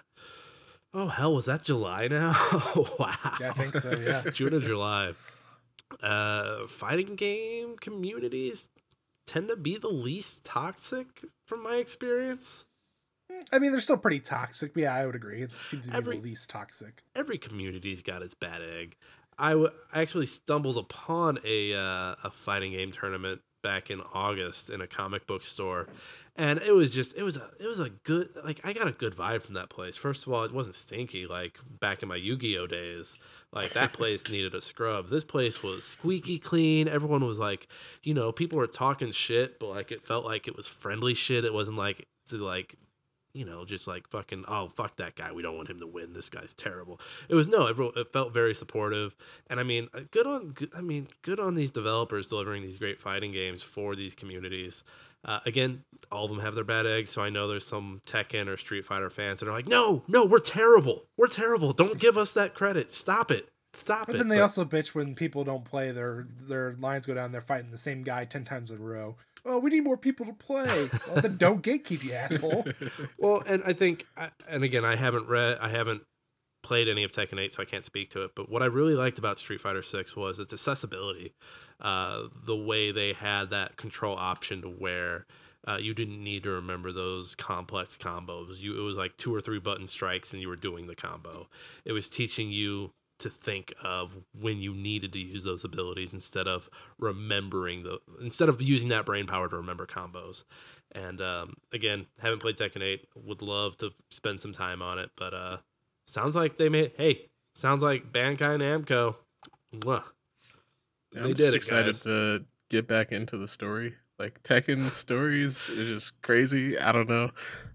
Oh 0.99 1.09
hell, 1.09 1.34
was 1.34 1.44
that 1.44 1.62
July 1.62 2.09
now? 2.09 2.30
wow. 2.99 3.14
Yeah, 3.38 3.51
I 3.51 3.53
think 3.53 3.74
so, 3.76 3.92
yeah. 3.99 4.30
June 4.30 4.55
or 4.55 4.61
July. 4.61 5.12
Uh, 6.03 6.66
fighting 6.68 7.16
game 7.16 7.76
communities 7.78 8.68
tend 9.26 9.49
to 9.49 9.57
be 9.57 9.76
the 9.76 9.88
least 9.88 10.42
toxic 10.42 11.24
from 11.47 11.62
my 11.62 11.74
experience. 11.76 12.64
I 13.53 13.59
mean, 13.59 13.72
they're 13.72 13.80
still 13.80 13.99
pretty 13.99 14.20
toxic. 14.20 14.72
Yeah, 14.74 14.94
I 14.94 15.05
would 15.05 15.14
agree. 15.14 15.42
It 15.42 15.51
seems 15.61 15.84
to 15.84 15.90
be 15.90 15.97
Every- 15.97 16.16
the 16.16 16.22
least 16.22 16.49
toxic. 16.49 17.03
Every 17.14 17.36
community's 17.36 18.03
got 18.03 18.22
its 18.22 18.34
bad 18.34 18.62
egg. 18.62 18.97
I 19.38 19.51
w- 19.51 19.70
I 19.92 20.01
actually 20.01 20.26
stumbled 20.26 20.78
upon 20.78 21.38
a 21.44 21.74
uh, 21.74 22.14
a 22.24 22.30
fighting 22.32 22.72
game 22.72 22.90
tournament 22.90 23.42
back 23.62 23.90
in 23.90 24.01
August 24.14 24.70
in 24.70 24.80
a 24.80 24.86
comic 24.86 25.26
book 25.26 25.44
store, 25.44 25.88
and 26.37 26.61
it 26.61 26.72
was 26.72 26.95
just 26.95 27.16
it 27.16 27.22
was 27.22 27.37
a 27.37 27.51
it 27.59 27.66
was 27.66 27.80
a 27.80 27.91
good 28.05 28.28
like 28.45 28.61
I 28.64 28.72
got 28.72 28.87
a 28.87 28.93
good 28.93 29.16
vibe 29.16 29.43
from 29.43 29.55
that 29.55 29.70
place. 29.70 29.97
First 29.97 30.26
of 30.26 30.32
all, 30.32 30.45
it 30.45 30.53
wasn't 30.53 30.74
stinky 30.74 31.26
like 31.26 31.59
back 31.80 32.03
in 32.03 32.09
my 32.09 32.16
Yu 32.16 32.37
Gi 32.37 32.59
Oh 32.59 32.66
days. 32.66 33.16
Like 33.53 33.70
that 33.70 33.93
place 33.95 34.28
needed 34.28 34.55
a 34.55 34.61
scrub. 34.61 35.09
This 35.09 35.24
place 35.24 35.62
was 35.62 35.84
squeaky 35.84 36.39
clean. 36.39 36.89
Everyone 36.89 37.24
was 37.24 37.39
like, 37.39 37.68
you 38.03 38.14
know, 38.14 38.32
people 38.32 38.59
were 38.59 38.66
talking 38.66 39.12
shit, 39.12 39.59
but 39.59 39.68
like 39.68 39.91
it 39.91 40.07
felt 40.07 40.24
like 40.24 40.47
it 40.47 40.57
was 40.57 40.68
friendly 40.68 41.14
shit. 41.14 41.45
It 41.45 41.55
wasn't 41.55 41.78
like 41.78 42.07
to 42.26 42.37
like 42.37 42.76
you 43.37 43.45
know, 43.45 43.66
just 43.66 43.87
like 43.87 44.09
fucking, 44.09 44.47
oh 44.49 44.68
fuck 44.68 44.97
that 44.97 45.14
guy. 45.14 45.30
We 45.30 45.43
don't 45.43 45.59
want 45.59 45.68
him 45.68 45.78
to 45.80 45.87
win. 45.87 46.14
This 46.14 46.30
guy's 46.30 46.55
terrible. 46.55 46.99
It 47.28 47.34
was 47.34 47.47
no, 47.47 47.66
everyone, 47.66 47.93
it 47.95 48.11
felt 48.11 48.32
very 48.32 48.55
supportive, 48.55 49.14
and 49.51 49.61
I 49.61 49.62
mean, 49.62 49.89
uh, 49.93 50.01
good 50.11 50.26
on, 50.26 50.53
good, 50.53 50.70
I 50.74 50.80
mean, 50.80 51.09
good 51.20 51.39
on 51.39 51.55
these 51.55 51.70
developers 51.70 52.28
delivering 52.28 52.62
these 52.62 52.78
great 52.78 52.99
fighting 52.99 53.32
games 53.32 53.62
for 53.62 53.95
these 53.95 54.14
communities. 54.14 54.84
Uh, 55.27 55.41
again, 55.45 55.83
all 56.12 56.24
of 56.24 56.31
them 56.31 56.39
have 56.39 56.55
their 56.55 56.64
bad 56.64 56.87
eggs, 56.87 57.11
so 57.11 57.20
I 57.20 57.31
know 57.31 57.49
there's 57.49 57.66
some 57.66 57.99
Tekken 58.07 58.47
or 58.47 58.57
Street 58.57 58.87
Fighter 58.87 59.11
fans 59.11 59.41
that 59.41 59.49
are 59.49 59.53
like, 59.53 59.66
no, 59.66 60.05
no, 60.07 60.24
we're 60.24 60.39
terrible. 60.39 61.05
We're 61.16 61.27
terrible. 61.27 61.72
Don't 61.72 61.99
give 62.01 62.16
us 62.16 62.33
that 62.35 62.55
credit. 62.55 62.95
Stop 62.95 63.33
it. 63.33 63.49
Stop 63.72 64.03
it. 64.03 64.07
But 64.07 64.14
it. 64.14 64.18
then 64.18 64.29
they 64.29 64.41
also 64.41 64.64
bitch 64.64 64.95
when 64.95 65.16
people 65.16 65.43
don't 65.43 65.64
play. 65.64 65.91
Their 65.91 66.27
their 66.49 66.74
lines 66.79 67.05
go 67.05 67.14
down. 67.14 67.33
They're 67.33 67.41
fighting 67.43 67.70
the 67.70 67.77
same 67.77 68.03
guy 68.03 68.24
ten 68.24 68.45
times 68.45 68.70
in 68.70 68.79
a 68.79 68.81
row. 68.81 69.16
Oh, 69.45 69.59
we 69.59 69.70
need 69.70 69.85
more 69.85 69.97
people 69.97 70.24
to 70.27 70.33
play. 70.33 70.89
well, 71.07 71.20
then 71.20 71.37
don't 71.37 71.62
gatekeep, 71.62 72.03
you 72.03 72.12
asshole. 72.12 72.66
Well, 73.18 73.43
and 73.47 73.62
I 73.64 73.74
think, 73.74 74.07
and 74.49 74.64
again, 74.64 74.85
I 74.85 74.97
haven't 74.97 75.29
read, 75.29 75.59
I 75.59 75.68
haven't 75.68 76.03
played 76.66 76.88
any 76.88 77.04
of 77.04 77.12
Tekken 77.12 77.40
8, 77.40 77.54
so 77.54 77.62
I 77.62 77.64
can't 77.64 77.84
speak 77.84 78.10
to 78.10 78.24
it. 78.24 78.32
But 78.34 78.50
what 78.50 78.62
I 78.62 78.66
really 78.66 78.94
liked 78.94 79.18
about 79.18 79.38
Street 79.38 79.60
Fighter 79.60 79.82
6 79.82 80.16
was 80.16 80.40
its 80.40 80.52
accessibility. 80.52 81.32
Uh, 81.80 82.24
the 82.44 82.56
way 82.56 82.90
they 82.90 83.12
had 83.12 83.50
that 83.50 83.76
control 83.76 84.16
option 84.16 84.62
to 84.62 84.68
where 84.68 85.26
uh, 85.68 85.78
you 85.80 85.94
didn't 85.94 86.22
need 86.22 86.42
to 86.42 86.50
remember 86.50 86.90
those 86.90 87.34
complex 87.36 87.96
combos. 87.96 88.58
You 88.58 88.78
it 88.78 88.82
was 88.82 88.96
like 88.96 89.16
two 89.16 89.34
or 89.34 89.40
three 89.40 89.60
button 89.60 89.86
strikes, 89.86 90.32
and 90.32 90.42
you 90.42 90.48
were 90.48 90.56
doing 90.56 90.86
the 90.86 90.94
combo. 90.94 91.48
It 91.84 91.92
was 91.92 92.08
teaching 92.08 92.50
you 92.50 92.92
to 93.18 93.30
think 93.30 93.72
of 93.82 94.12
when 94.38 94.58
you 94.58 94.74
needed 94.74 95.12
to 95.12 95.18
use 95.18 95.44
those 95.44 95.64
abilities 95.64 96.12
instead 96.12 96.46
of 96.46 96.68
remembering 96.98 97.82
the 97.82 97.98
instead 98.20 98.48
of 98.48 98.60
using 98.60 98.88
that 98.88 99.06
brain 99.06 99.26
power 99.26 99.48
to 99.48 99.56
remember 99.56 99.86
combos. 99.86 100.44
And 100.92 101.20
um, 101.20 101.54
again, 101.72 102.06
haven't 102.20 102.40
played 102.40 102.56
Tekken 102.56 102.82
8. 102.82 103.06
Would 103.24 103.42
love 103.42 103.76
to 103.78 103.90
spend 104.10 104.40
some 104.40 104.52
time 104.52 104.82
on 104.82 104.98
it, 104.98 105.10
but 105.16 105.34
uh, 105.34 105.56
sounds 106.07 106.34
like 106.34 106.57
they 106.57 106.68
made. 106.68 106.92
Hey, 106.96 107.28
sounds 107.54 107.82
like 107.82 108.12
Bandai 108.12 108.59
Namco. 108.59 109.16
Mwah. 109.74 110.04
I'm 111.16 111.34
just 111.34 111.36
did 111.36 111.54
it, 111.54 111.54
excited 111.54 111.94
guys. 111.94 112.02
to 112.02 112.44
get 112.68 112.86
back 112.86 113.12
into 113.12 113.36
the 113.36 113.48
story. 113.48 113.94
Like 114.18 114.42
Tekken 114.42 114.90
stories 114.90 115.68
is 115.68 115.88
just 115.88 116.22
crazy. 116.22 116.78
I 116.78 116.92
don't 116.92 117.09
know. 117.09 117.30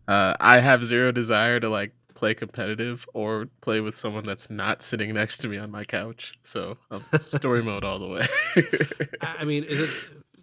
Uh, 0.07 0.35
I 0.39 0.59
have 0.59 0.83
zero 0.83 1.11
desire 1.11 1.59
to 1.59 1.69
like 1.69 1.93
play 2.15 2.33
competitive 2.33 3.05
or 3.13 3.47
play 3.61 3.79
with 3.79 3.95
someone 3.95 4.25
that's 4.25 4.49
not 4.49 4.81
sitting 4.81 5.13
next 5.13 5.37
to 5.39 5.47
me 5.47 5.57
on 5.57 5.71
my 5.71 5.83
couch. 5.83 6.33
So 6.43 6.77
um, 6.89 7.03
story 7.25 7.63
mode 7.63 7.83
all 7.83 7.99
the 7.99 8.07
way. 8.07 8.27
I 9.21 9.37
I 9.41 9.43
mean, 9.43 9.63
is 9.63 9.81
it 9.81 9.89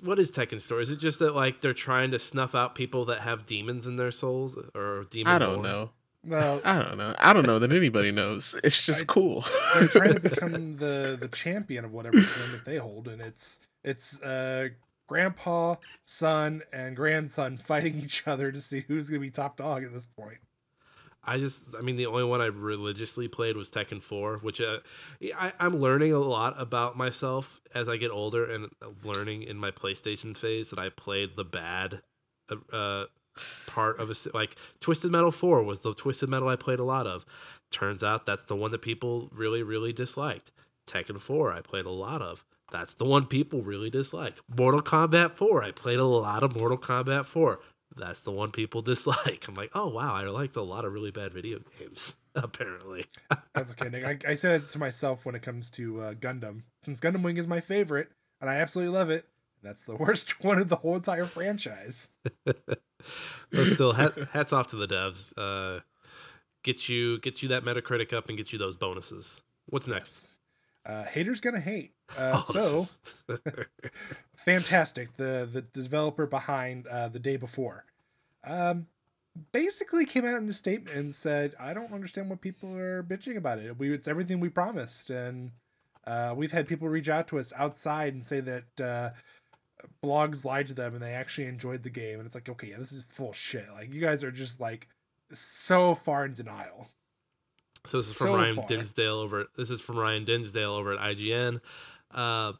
what 0.01 0.19
is 0.19 0.31
Tekken 0.31 0.61
story? 0.61 0.83
Is 0.83 0.91
it 0.91 0.99
just 0.99 1.19
that 1.19 1.35
like 1.35 1.61
they're 1.61 1.75
trying 1.75 2.13
to 2.13 2.19
snuff 2.19 2.55
out 2.55 2.75
people 2.75 3.07
that 3.07 3.21
have 3.21 3.47
demons 3.47 3.87
in 3.87 3.97
their 3.97 4.13
souls 4.13 4.57
or 4.75 5.05
demon? 5.11 5.33
I 5.33 5.39
don't 5.39 5.57
born? 5.57 5.63
know. 5.63 5.91
Well, 6.25 6.61
I 6.65 6.83
don't 6.83 6.99
know. 6.99 7.15
I 7.19 7.33
don't 7.33 7.47
know 7.47 7.59
that 7.59 7.73
anybody 7.73 8.11
knows. 8.11 8.59
It's 8.65 8.85
just 8.85 9.03
I- 9.03 9.07
cool. 9.07 9.45
they're 9.75 9.89
trying 9.89 10.15
to 10.15 10.21
become 10.31 10.77
the 10.77 11.17
the 11.19 11.29
champion 11.29 11.85
of 11.85 11.93
whatever 11.93 12.21
tournament 12.21 12.65
they 12.65 12.77
hold, 12.77 13.09
and 13.09 13.21
it's 13.23 13.61
it's 13.85 14.21
uh 14.23 14.69
grandpa, 15.07 15.77
son, 16.05 16.63
and 16.73 16.97
grandson 16.97 17.57
fighting 17.57 17.97
each 18.03 18.27
other 18.27 18.53
to 18.53 18.61
see 18.61 18.81
who's 18.89 19.09
gonna 19.09 19.21
be 19.21 19.31
top 19.31 19.57
dog 19.57 19.85
at 19.85 19.93
this 19.93 20.07
point. 20.07 20.39
I 21.25 21.37
just, 21.37 21.75
I 21.77 21.83
mean, 21.83 21.97
the 21.97 22.07
only 22.07 22.25
one 22.25 22.41
I 22.41 22.47
religiously 22.47 23.29
played 23.29 23.55
was 23.57 23.69
Tekken 23.69 24.01
4, 24.03 24.39
which 24.39 24.63
uh, 24.63 24.79
I, 25.37 25.53
I'm 25.61 25.77
learning 25.77 26.13
a 26.15 26.19
lot 26.19 26.59
about 26.59 26.97
myself 26.97 27.61
as 27.75 27.87
I 27.87 27.99
get 27.99 28.11
older 28.11 28.47
and 28.51 28.69
learning 29.05 29.43
in 29.43 29.59
my 29.59 29.71
PlayStation 29.71 30.35
phase 30.35 30.71
that 30.71 30.79
I 30.79 30.89
played 30.89 31.37
the 31.37 31.45
bad 31.45 32.01
uh, 32.51 32.75
uh, 32.75 33.05
part 33.67 34.01
of 34.01 34.11
a 34.11 34.15
like 34.35 34.57
Twisted 34.81 35.11
Metal 35.11 35.31
4 35.31 35.63
was 35.63 35.83
the 35.83 35.95
Twisted 35.95 36.29
Metal 36.29 36.49
I 36.49 36.57
played 36.57 36.79
a 36.79 36.85
lot 36.85 37.07
of. 37.07 37.25
Turns 37.71 38.03
out 38.03 38.27
that's 38.27 38.43
the 38.43 38.57
one 38.57 38.71
that 38.71 38.83
people 38.83 39.31
really, 39.33 39.63
really 39.63 39.93
disliked. 39.93 40.51
Tekken 40.87 41.21
4, 41.21 41.53
I 41.53 41.61
played 41.61 41.85
a 41.85 41.91
lot 41.91 42.23
of. 42.23 42.45
That's 42.71 42.95
the 42.95 43.05
one 43.05 43.27
people 43.27 43.63
really 43.63 43.91
dislike. 43.91 44.35
Mortal 44.55 44.83
Kombat 44.83 45.37
4, 45.37 45.65
I 45.65 45.71
played 45.71 45.99
a 45.99 46.05
lot 46.05 46.43
of 46.43 46.57
Mortal 46.57 46.79
Kombat 46.79 47.27
4 47.27 47.61
that's 47.97 48.23
the 48.23 48.31
one 48.31 48.51
people 48.51 48.81
dislike. 48.83 49.47
I'm 49.49 49.55
like, 49.55 49.71
oh 49.75 49.89
wow, 49.89 50.15
I 50.15 50.25
liked 50.25 50.57
a 50.57 50.63
lot 50.63 50.85
of 50.85 50.93
really 50.93 51.11
bad 51.11 51.33
video 51.33 51.61
games. 51.79 52.15
Apparently, 52.35 53.07
That's 53.53 53.73
okay, 53.73 53.89
Nick. 53.89 54.05
I, 54.05 54.31
I 54.31 54.35
say 54.35 54.57
that 54.57 54.61
to 54.61 54.79
myself 54.79 55.27
when 55.27 55.35
it 55.35 55.43
comes 55.43 55.71
to 55.71 56.01
uh, 56.01 56.15
Gundam, 56.15 56.63
since 56.83 57.01
Gundam 57.01 57.23
Wing 57.23 57.37
is 57.37 57.49
my 57.49 57.59
favorite 57.59 58.11
and 58.41 58.49
I 58.49 58.57
absolutely 58.57 58.95
love 58.95 59.11
it. 59.11 59.27
That's 59.63 59.85
the 59.85 59.97
worst 59.97 60.43
one 60.45 60.59
of 60.59 60.69
the 60.69 60.77
whole 60.77 60.97
entire 60.97 61.27
franchise. 61.27 62.11
but 62.45 63.67
still, 63.67 63.93
hat, 63.93 64.15
hats 64.33 64.53
off 64.53 64.69
to 64.69 64.77
the 64.77 64.89
devs. 64.89 65.33
Uh, 65.37 65.81
get 66.63 66.89
you 66.89 67.19
get 67.21 67.43
you 67.43 67.49
that 67.49 67.65
Metacritic 67.65 68.13
up 68.13 68.29
and 68.29 68.37
get 68.37 68.53
you 68.53 68.59
those 68.59 68.77
bonuses. 68.77 69.43
What's 69.67 69.87
next? 69.87 70.37
Uh, 70.87 71.05
haters 71.05 71.41
gonna 71.41 71.61
hate. 71.61 71.93
Uh, 72.17 72.43
Oh, 72.51 72.87
so 72.87 72.89
fantastic. 74.37 75.15
The 75.17 75.49
the 75.51 75.63
developer 75.63 76.27
behind 76.27 76.87
uh, 76.87 77.09
the 77.09 77.19
day 77.19 77.37
before, 77.37 77.85
um, 78.45 78.87
basically 79.53 80.07
came 80.07 80.25
out 80.25 80.41
in 80.41 80.49
a 80.49 80.53
statement 80.53 80.97
and 80.97 81.11
said, 81.11 81.55
"I 81.61 81.75
don't 81.75 81.93
understand 81.93 82.31
what 82.31 82.41
people 82.41 82.75
are 82.77 83.03
bitching 83.03 83.37
about 83.37 83.59
it. 83.59 83.79
We 83.79 83.93
it's 83.93 84.09
everything 84.09 84.41
we 84.41 84.49
promised." 84.49 85.11
And 85.11 85.53
uh, 86.07 86.35
we've 86.35 86.53
had 86.53 86.67
people 86.67 86.89
reach 86.89 87.09
out 87.11 87.29
to 87.29 87.39
us 87.39 87.53
outside 87.57 88.15
and 88.15 88.25
say 88.25 88.41
that 88.41 88.81
uh, 88.81 89.11
blogs 90.05 90.45
lied 90.45 90.67
to 90.69 90.75
them 90.75 90.95
and 90.95 91.03
they 91.03 91.13
actually 91.13 91.47
enjoyed 91.47 91.83
the 91.83 91.91
game. 91.91 92.19
And 92.19 92.27
it's 92.27 92.35
like, 92.35 92.49
okay, 92.49 92.69
yeah, 92.69 92.79
this 92.79 92.93
is 92.93 93.11
full 93.11 93.33
shit. 93.33 93.67
Like 93.73 93.93
you 93.93 94.01
guys 94.01 94.25
are 94.25 94.31
just 94.33 94.61
like 94.61 94.89
so 95.33 95.95
far 95.95 96.25
in 96.25 96.33
denial. 96.33 96.89
So 97.87 97.99
this 97.99 98.09
is 98.09 98.17
from 98.17 98.27
So 98.27 98.35
Ryan 98.37 98.55
far. 98.57 98.67
Dinsdale 98.67 99.19
over. 99.19 99.47
This 99.57 99.71
is 99.71 99.81
from 99.81 99.99
Ryan 99.99 100.25
Dinsdale 100.25 100.73
over 100.73 100.93
at 100.93 100.99
IGN. 100.99 101.61
Uh, 102.11 102.53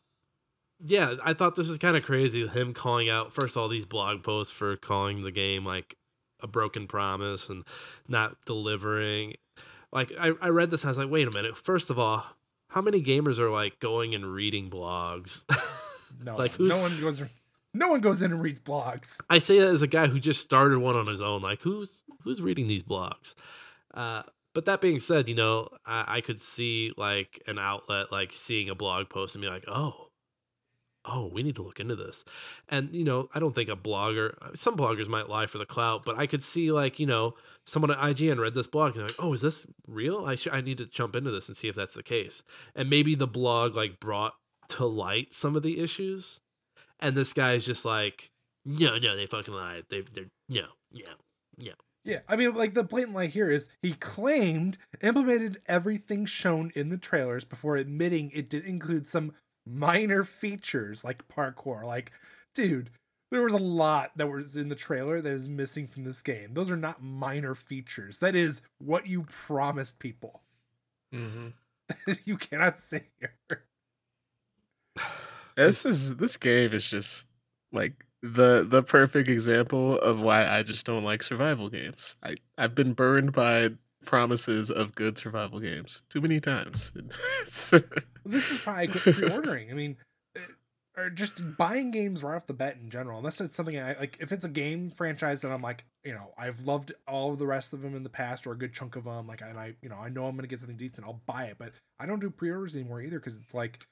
yeah, 0.85 1.15
I 1.25 1.35
thought 1.35 1.57
this 1.57 1.69
was 1.69 1.79
kind 1.79 1.97
of 1.97 2.05
crazy. 2.05 2.47
Him 2.47 2.73
calling 2.73 3.09
out 3.09 3.33
first 3.33 3.57
all 3.57 3.69
these 3.69 3.87
blog 3.87 4.23
posts 4.23 4.53
for 4.53 4.77
calling 4.77 5.23
the 5.23 5.33
game 5.33 5.65
like 5.65 5.97
a 6.41 6.47
broken 6.47 6.87
promise 6.87 7.49
and 7.49 7.65
not 8.07 8.37
delivering. 8.47 9.35
Like 9.93 10.13
I, 10.19 10.33
I 10.41 10.49
read 10.49 10.71
this, 10.71 10.83
and 10.83 10.89
I 10.89 10.91
was 10.91 10.99
like, 10.99 11.11
wait 11.11 11.27
a 11.27 11.33
minute. 11.33 11.57
First 11.57 11.91
of 11.91 11.99
all, 11.99 12.25
how 12.69 12.81
many 12.81 13.03
gamers 13.03 13.39
are 13.39 13.51
like 13.51 13.81
going 13.81 14.15
and 14.15 14.33
reading 14.33 14.71
blogs? 14.71 15.45
No, 16.23 16.37
Like, 16.37 16.53
who's- 16.53 16.69
no 16.69 16.79
one 16.79 17.01
goes. 17.01 17.23
No 17.75 17.89
one 17.89 18.01
goes 18.01 18.23
in 18.23 18.33
and 18.33 18.43
reads 18.43 18.61
blogs. 18.61 19.21
I 19.29 19.39
say 19.39 19.59
that 19.59 19.69
as 19.69 19.83
a 19.83 19.87
guy 19.87 20.07
who 20.07 20.19
just 20.19 20.41
started 20.41 20.79
one 20.79 20.97
on 20.97 21.07
his 21.07 21.21
own. 21.21 21.43
Like, 21.43 21.61
who's 21.61 22.03
who's 22.23 22.41
reading 22.41 22.67
these 22.67 22.83
blogs? 22.83 23.35
Uh, 23.93 24.23
but 24.55 24.65
that 24.65 24.81
being 24.81 24.99
said, 25.01 25.29
you 25.29 25.35
know, 25.35 25.69
I, 25.85 26.17
I 26.17 26.21
could 26.23 26.41
see 26.41 26.93
like 26.97 27.43
an 27.47 27.59
outlet 27.59 28.11
like 28.11 28.33
seeing 28.33 28.69
a 28.71 28.75
blog 28.75 29.09
post 29.11 29.35
and 29.35 29.43
be 29.43 29.49
like, 29.49 29.65
oh, 29.69 30.09
oh, 31.05 31.27
we 31.33 31.43
need 31.43 31.57
to 31.57 31.63
look 31.63 31.79
into 31.79 31.95
this. 31.95 32.25
And 32.69 32.93
you 32.95 33.05
know, 33.05 33.29
I 33.35 33.39
don't 33.39 33.55
think 33.55 33.69
a 33.69 33.77
blogger. 33.77 34.35
Some 34.57 34.77
bloggers 34.77 35.07
might 35.07 35.29
lie 35.29 35.47
for 35.47 35.59
the 35.59 35.67
clout, 35.67 36.05
but 36.05 36.19
I 36.19 36.27
could 36.27 36.43
see 36.43 36.73
like 36.73 36.99
you 36.99 37.07
know 37.07 37.35
someone 37.67 37.91
at 37.91 37.99
IGN 37.99 38.39
read 38.41 38.55
this 38.55 38.67
blog 38.67 38.93
and 38.93 39.01
they're 39.01 39.09
like, 39.09 39.17
oh, 39.19 39.35
is 39.35 39.43
this 39.43 39.67
real? 39.87 40.25
I 40.25 40.35
should 40.37 40.53
I 40.55 40.63
need 40.63 40.79
to 40.79 40.87
jump 40.87 41.15
into 41.15 41.31
this 41.31 41.49
and 41.49 41.57
see 41.57 41.69
if 41.69 41.75
that's 41.77 41.95
the 41.95 42.03
case. 42.03 42.43
And 42.75 42.89
maybe 42.89 43.15
the 43.15 43.27
blog 43.27 43.77
like 43.77 44.01
brought 44.01 44.33
to 44.71 44.87
light 44.87 45.35
some 45.35 45.57
of 45.57 45.63
the 45.63 45.81
issues, 45.81 46.41
and 47.01 47.17
this 47.17 47.33
guy's 47.33 47.65
just 47.65 47.85
like, 47.85 48.31
no, 48.65 48.99
no, 48.99 49.17
they 49.17 49.27
fucking 49.27 49.55
lied. 49.55 49.85
They, 49.89 50.03
they're 50.13 50.27
no, 50.49 50.67
yeah, 50.93 51.15
Yeah, 51.57 51.73
Yeah, 52.05 52.21
I 52.29 52.37
mean, 52.37 52.55
like 52.55 52.75
the 52.75 52.85
blatant 52.85 53.15
lie 53.15 53.27
here 53.27 53.51
is 53.51 53.71
he 53.83 53.93
claimed 53.93 54.79
implemented 55.03 55.61
everything 55.67 56.27
shown 56.27 56.73
in 56.75 56.89
the 56.89 56.99
trailers 56.99 57.45
before 57.45 57.77
admitting 57.77 58.31
it 58.33 58.51
did 58.51 58.65
include 58.65 59.07
some 59.07 59.33
minor 59.67 60.25
features 60.25 61.05
like 61.05 61.27
parkour. 61.29 61.85
Like, 61.85 62.13
dude, 62.55 62.91
there 63.31 63.43
was 63.43 63.53
a 63.53 63.59
lot 63.59 64.13
that 64.17 64.31
was 64.31 64.57
in 64.57 64.69
the 64.69 64.75
trailer 64.75 65.21
that 65.21 65.33
is 65.33 65.49
missing 65.49 65.87
from 65.87 66.05
this 66.05 66.23
game. 66.23 66.55
Those 66.55 66.71
are 66.71 66.77
not 66.77 67.03
minor 67.03 67.55
features. 67.55 68.19
That 68.21 68.35
is 68.35 68.63
what 68.79 69.07
you 69.07 69.25
promised 69.25 69.99
people. 69.99 70.43
Mm-hmm. 71.15 72.13
you 72.25 72.37
cannot 72.37 72.79
say 72.79 73.09
here. 73.19 73.65
This 75.59 75.85
is 75.85 76.17
this 76.17 76.37
game 76.37 76.73
is 76.73 76.89
just 76.89 77.27
like 77.73 78.07
the 78.23 78.65
the 78.67 78.81
perfect 78.81 79.29
example 79.29 79.99
of 79.99 80.21
why 80.21 80.47
I 80.47 80.63
just 80.63 80.87
don't 80.87 81.03
like 81.03 81.21
survival 81.25 81.69
games. 81.69 82.15
I 82.23 82.37
I've 82.57 82.77
been 82.77 82.93
burned 82.93 83.33
by 83.33 83.71
promises 84.05 84.71
of 84.71 84.95
good 84.95 85.19
survival 85.19 85.59
games 85.59 86.05
too 86.11 86.21
many 86.21 86.39
times. 86.41 86.93
This 88.25 88.51
is 88.51 88.59
probably 88.59 88.89
quit 88.89 89.17
pre-ordering. 89.17 89.71
I 89.71 89.75
mean, 89.75 89.97
eh, 90.37 90.41
or 90.99 91.09
just 91.09 91.57
buying 91.57 91.91
games 91.91 92.23
right 92.23 92.37
off 92.37 92.47
the 92.47 92.53
bat 92.53 92.77
in 92.77 92.91
general. 92.91 93.17
Unless 93.17 93.41
it's 93.41 93.57
something 93.57 93.81
I 93.81 93.95
like, 93.95 94.19
if 94.21 94.33
it's 94.33 94.45
a 94.45 94.51
game 94.51 94.91
franchise 94.91 95.41
that 95.41 95.51
I'm 95.51 95.63
like, 95.63 95.87
you 96.05 96.13
know, 96.13 96.35
I've 96.37 96.61
loved 96.61 96.93
all 97.07 97.33
of 97.33 97.39
the 97.39 97.47
rest 97.47 97.73
of 97.73 97.81
them 97.81 97.95
in 97.95 98.03
the 98.03 98.11
past 98.11 98.47
or 98.47 98.53
a 98.53 98.59
good 98.59 98.75
chunk 98.75 98.97
of 98.97 99.05
them. 99.05 99.27
Like, 99.27 99.41
and 99.41 99.59
I, 99.59 99.77
you 99.81 99.89
know, 99.89 99.97
I 99.97 100.11
know 100.11 100.27
I'm 100.27 100.37
gonna 100.37 100.47
get 100.47 100.59
something 100.61 100.77
decent. 100.77 101.07
I'll 101.07 101.23
buy 101.25 101.45
it, 101.45 101.57
but 101.59 101.73
I 101.99 102.05
don't 102.05 102.21
do 102.21 102.29
pre-orders 102.29 102.77
anymore 102.77 103.01
either 103.01 103.19
because 103.19 103.39
it's 103.39 103.55
like 103.55 103.87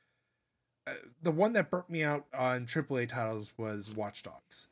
the 1.23 1.31
one 1.31 1.53
that 1.55 1.71
burnt 1.71 1.91
me 1.91 2.03
out 2.03 2.27
on 2.37 2.67
AAA 2.67 3.09
titles 3.09 3.53
was 3.57 3.95
Watch 3.95 4.23
Dogs. 4.23 4.69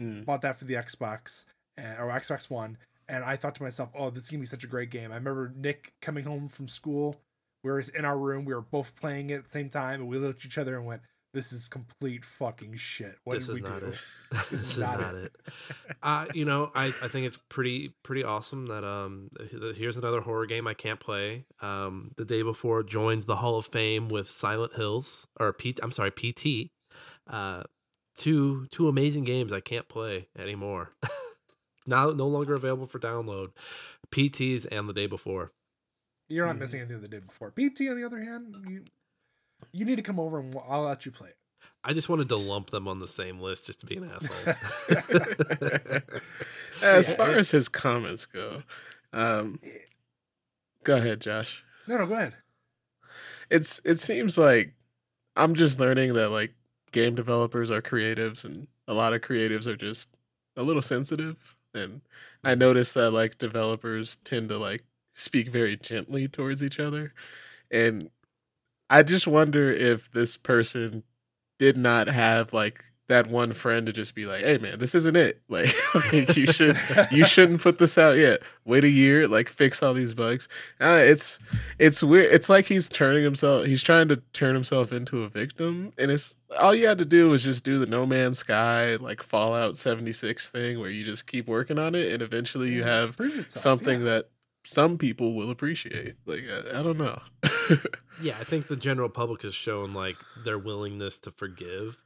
Mm. 0.00 0.24
Bought 0.24 0.42
that 0.42 0.56
for 0.56 0.64
the 0.64 0.74
Xbox 0.74 1.44
and, 1.76 1.98
or 1.98 2.08
Xbox 2.08 2.50
One, 2.50 2.76
and 3.08 3.24
I 3.24 3.36
thought 3.36 3.54
to 3.56 3.62
myself, 3.62 3.90
"Oh, 3.94 4.10
this 4.10 4.24
is 4.24 4.30
gonna 4.30 4.40
be 4.40 4.46
such 4.46 4.64
a 4.64 4.68
great 4.68 4.90
game." 4.90 5.10
I 5.10 5.16
remember 5.16 5.52
Nick 5.56 5.94
coming 6.00 6.24
home 6.24 6.48
from 6.48 6.68
school. 6.68 7.20
We 7.64 7.70
were 7.70 7.82
in 7.94 8.04
our 8.04 8.18
room. 8.18 8.44
We 8.44 8.54
were 8.54 8.60
both 8.60 8.94
playing 9.00 9.30
it 9.30 9.34
at 9.34 9.44
the 9.44 9.50
same 9.50 9.68
time, 9.68 10.00
and 10.00 10.08
we 10.08 10.18
looked 10.18 10.40
at 10.40 10.46
each 10.46 10.58
other 10.58 10.76
and 10.76 10.86
went, 10.86 11.02
"This 11.34 11.52
is 11.52 11.68
complete 11.68 12.24
fucking 12.24 12.74
shit. 12.76 13.16
What 13.24 13.34
this 13.38 13.46
did 13.46 13.56
is 13.56 13.62
we 13.62 13.68
not 13.68 13.80
do?" 13.80 13.86
it. 13.86 14.06
this 14.50 14.62
is 14.72 14.78
not, 14.78 15.14
it. 15.14 15.32
uh, 16.02 16.26
you 16.34 16.44
know, 16.44 16.70
I, 16.74 16.86
I 16.86 17.08
think 17.08 17.26
it's 17.26 17.38
pretty 17.48 17.94
pretty 18.02 18.24
awesome 18.24 18.66
that 18.66 18.84
um 18.84 19.30
here's 19.76 19.96
another 19.96 20.20
horror 20.20 20.46
game 20.46 20.66
I 20.66 20.74
can't 20.74 21.00
play. 21.00 21.44
Um, 21.60 22.12
the 22.16 22.24
day 22.24 22.42
before 22.42 22.82
joins 22.82 23.26
the 23.26 23.36
Hall 23.36 23.56
of 23.58 23.66
Fame 23.66 24.08
with 24.08 24.30
Silent 24.30 24.74
Hills 24.74 25.26
or 25.38 25.52
P. 25.52 25.74
I'm 25.82 25.92
sorry, 25.92 26.10
PT. 26.10 26.70
Uh, 27.26 27.62
two 28.16 28.66
two 28.70 28.88
amazing 28.88 29.24
games 29.24 29.52
I 29.52 29.60
can't 29.60 29.88
play 29.88 30.28
anymore. 30.38 30.92
now 31.86 32.10
no 32.10 32.26
longer 32.26 32.54
available 32.54 32.86
for 32.86 32.98
download. 32.98 33.48
PTs 34.10 34.66
and 34.70 34.88
the 34.88 34.94
day 34.94 35.06
before. 35.06 35.52
You're 36.30 36.46
not 36.46 36.56
Mhm. 36.56 36.60
missing 36.60 36.80
anything 36.80 37.00
that 37.00 37.10
did 37.10 37.26
before. 37.26 37.50
PT, 37.52 37.88
on 37.88 37.96
the 37.98 38.04
other 38.04 38.22
hand, 38.22 38.54
you 38.68 38.84
you 39.72 39.84
need 39.84 39.96
to 39.96 40.02
come 40.02 40.18
over 40.20 40.38
and 40.40 40.54
I'll 40.68 40.82
let 40.82 41.06
you 41.06 41.12
play 41.12 41.28
it. 41.28 41.36
I 41.84 41.92
just 41.92 42.08
wanted 42.08 42.28
to 42.30 42.36
lump 42.36 42.70
them 42.70 42.88
on 42.88 43.00
the 43.00 43.08
same 43.08 43.40
list 43.40 43.66
just 43.66 43.80
to 43.80 43.86
be 43.86 43.96
an 43.96 44.04
asshole. 44.10 44.52
as 46.82 47.10
Yeah, 47.10 47.12
far 47.12 47.34
as 47.36 47.50
his 47.50 47.68
comments 47.68 48.26
go, 48.26 48.62
um, 49.12 49.60
go 50.84 50.96
ahead, 50.96 51.20
Josh. 51.20 51.64
No, 51.86 51.96
no, 51.98 52.06
go 52.06 52.14
ahead. 52.14 52.36
It's 53.50 53.80
it 53.84 53.98
seems 53.98 54.38
like 54.38 54.74
I'm 55.36 55.54
just 55.54 55.80
learning 55.80 56.14
that 56.14 56.30
like 56.30 56.54
game 56.92 57.14
developers 57.14 57.70
are 57.70 57.82
creatives, 57.82 58.44
and 58.44 58.68
a 58.88 58.94
lot 58.94 59.12
of 59.14 59.22
creatives 59.22 59.66
are 59.66 59.76
just 59.76 60.10
a 60.56 60.62
little 60.62 60.82
sensitive. 60.82 61.56
And 61.74 62.02
I 62.44 62.54
noticed 62.54 62.94
that 62.94 63.12
like 63.12 63.38
developers 63.38 64.16
tend 64.16 64.48
to 64.50 64.58
like 64.58 64.84
speak 65.14 65.48
very 65.48 65.76
gently 65.76 66.28
towards 66.28 66.64
each 66.64 66.80
other, 66.80 67.14
and 67.70 68.10
I 68.90 69.02
just 69.02 69.26
wonder 69.26 69.70
if 69.70 70.10
this 70.10 70.36
person 70.36 71.02
did 71.58 71.76
not 71.76 72.08
have 72.08 72.52
like 72.52 72.84
that 73.08 73.26
one 73.26 73.54
friend 73.54 73.86
to 73.86 73.92
just 73.92 74.14
be 74.14 74.26
like, 74.26 74.42
"Hey, 74.44 74.58
man, 74.58 74.78
this 74.78 74.94
isn't 74.94 75.16
it. 75.16 75.42
Like, 75.50 75.74
like 75.94 76.36
you 76.36 76.46
should 76.46 76.78
you 77.10 77.24
shouldn't 77.34 77.62
put 77.62 77.78
this 77.78 77.96
out 77.96 78.18
yet. 78.18 78.42
Wait 78.66 78.84
a 78.84 78.88
year, 78.88 79.26
like 79.26 79.48
fix 79.48 79.82
all 79.82 79.94
these 79.94 80.12
bugs." 80.12 80.48
Uh, 80.80 81.00
it's 81.02 81.38
it's 81.78 82.02
weird. 82.02 82.32
It's 82.32 82.50
like 82.50 82.66
he's 82.66 82.88
turning 82.88 83.24
himself. 83.24 83.66
He's 83.66 83.82
trying 83.82 84.08
to 84.08 84.16
turn 84.34 84.54
himself 84.54 84.92
into 84.92 85.22
a 85.22 85.28
victim, 85.28 85.92
and 85.98 86.10
it's 86.10 86.36
all 86.60 86.74
you 86.74 86.86
had 86.86 86.98
to 86.98 87.06
do 87.06 87.30
was 87.30 87.44
just 87.44 87.64
do 87.64 87.78
the 87.78 87.86
No 87.86 88.04
Man's 88.04 88.38
Sky 88.38 88.96
like 88.96 89.22
Fallout 89.22 89.74
seventy 89.74 90.12
six 90.12 90.48
thing, 90.50 90.78
where 90.78 90.90
you 90.90 91.02
just 91.02 91.26
keep 91.26 91.48
working 91.48 91.78
on 91.78 91.94
it, 91.94 92.12
and 92.12 92.22
eventually 92.22 92.70
you 92.70 92.84
have 92.84 93.18
itself, 93.18 93.48
something 93.48 94.00
yeah. 94.00 94.04
that 94.04 94.28
some 94.68 94.98
people 94.98 95.34
will 95.34 95.50
appreciate. 95.50 96.16
Like 96.26 96.44
I, 96.50 96.80
I 96.80 96.82
don't 96.82 96.98
know. 96.98 97.20
Yeah, 98.20 98.34
I 98.40 98.42
think 98.42 98.66
the 98.66 98.74
general 98.74 99.08
public 99.08 99.42
has 99.42 99.54
shown 99.54 99.92
like 99.92 100.16
their 100.44 100.58
willingness 100.58 101.20
to 101.20 101.30
forgive 101.30 101.98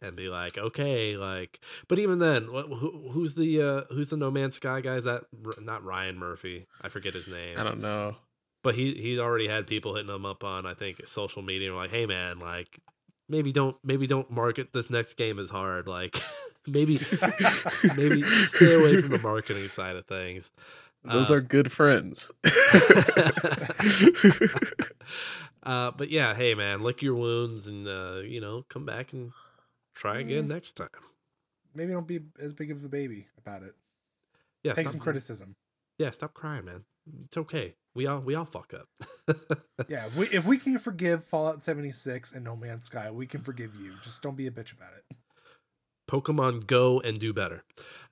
and 0.00 0.14
be 0.14 0.28
like, 0.28 0.58
okay, 0.58 1.16
like. 1.16 1.60
But 1.88 1.98
even 1.98 2.18
then, 2.18 2.52
what, 2.52 2.66
who, 2.66 3.08
who's 3.12 3.32
the 3.32 3.62
uh 3.62 3.94
who's 3.94 4.10
the 4.10 4.18
No 4.18 4.30
Man's 4.30 4.56
Sky 4.56 4.82
guy? 4.82 4.96
Is 4.96 5.04
that 5.04 5.22
not 5.58 5.84
Ryan 5.84 6.18
Murphy? 6.18 6.66
I 6.82 6.88
forget 6.88 7.14
his 7.14 7.28
name. 7.28 7.58
I 7.58 7.62
don't 7.62 7.80
know. 7.80 8.16
But 8.62 8.74
he 8.74 8.92
he 8.94 9.18
already 9.18 9.48
had 9.48 9.66
people 9.66 9.94
hitting 9.94 10.14
him 10.14 10.26
up 10.26 10.44
on 10.44 10.66
I 10.66 10.74
think 10.74 11.06
social 11.06 11.40
media, 11.40 11.74
like, 11.74 11.90
hey 11.90 12.04
man, 12.04 12.40
like 12.40 12.78
maybe 13.28 13.50
don't 13.50 13.76
maybe 13.82 14.06
don't 14.06 14.30
market 14.30 14.74
this 14.74 14.90
next 14.90 15.14
game 15.14 15.38
as 15.38 15.48
hard. 15.48 15.88
Like 15.88 16.20
maybe 16.66 16.98
maybe 17.96 18.22
stay 18.22 18.74
away 18.74 19.00
from 19.00 19.12
the 19.12 19.20
marketing 19.22 19.68
side 19.68 19.96
of 19.96 20.06
things. 20.06 20.50
Those 21.08 21.30
Uh, 21.30 21.36
are 21.36 21.40
good 21.40 21.72
friends. 21.72 22.30
uh, 25.62 25.90
but 25.92 26.10
yeah, 26.10 26.34
hey 26.34 26.54
man, 26.54 26.82
lick 26.82 27.02
your 27.02 27.14
wounds 27.14 27.66
and 27.66 27.86
uh, 27.86 28.20
you 28.24 28.40
know, 28.40 28.64
come 28.68 28.84
back 28.84 29.12
and 29.12 29.32
try 29.94 30.20
again 30.20 30.44
Mm. 30.44 30.48
next 30.48 30.72
time. 30.72 30.88
Maybe 31.74 31.92
don't 31.92 32.06
be 32.06 32.20
as 32.40 32.54
big 32.54 32.70
of 32.70 32.84
a 32.84 32.88
baby 32.88 33.26
about 33.38 33.62
it. 33.62 33.74
Yeah, 34.62 34.72
Take 34.74 34.86
stop- 34.86 34.92
some 34.92 35.00
criticism. 35.00 35.56
Yeah, 35.98 36.10
stop 36.10 36.34
crying, 36.34 36.64
man. 36.64 36.84
It's 37.24 37.36
okay. 37.36 37.74
We 37.94 38.06
all 38.06 38.20
we 38.20 38.34
all 38.34 38.44
fuck 38.44 38.74
up. 38.74 38.88
Yeah, 39.88 40.06
if 40.06 40.16
we, 40.16 40.26
if 40.26 40.44
we 40.44 40.58
can 40.58 40.78
forgive 40.80 41.24
Fallout 41.24 41.62
76 41.62 42.32
and 42.32 42.44
No 42.44 42.56
Man's 42.56 42.84
Sky, 42.84 43.10
we 43.12 43.26
can 43.26 43.42
forgive 43.42 43.74
you. 43.80 43.92
Just 44.02 44.22
don't 44.22 44.36
be 44.36 44.48
a 44.48 44.50
bitch 44.50 44.72
about 44.76 44.90
it. 44.92 45.16
Pokemon 46.08 46.66
Go 46.66 47.00
and 47.00 47.18
do 47.18 47.32
better. 47.32 47.62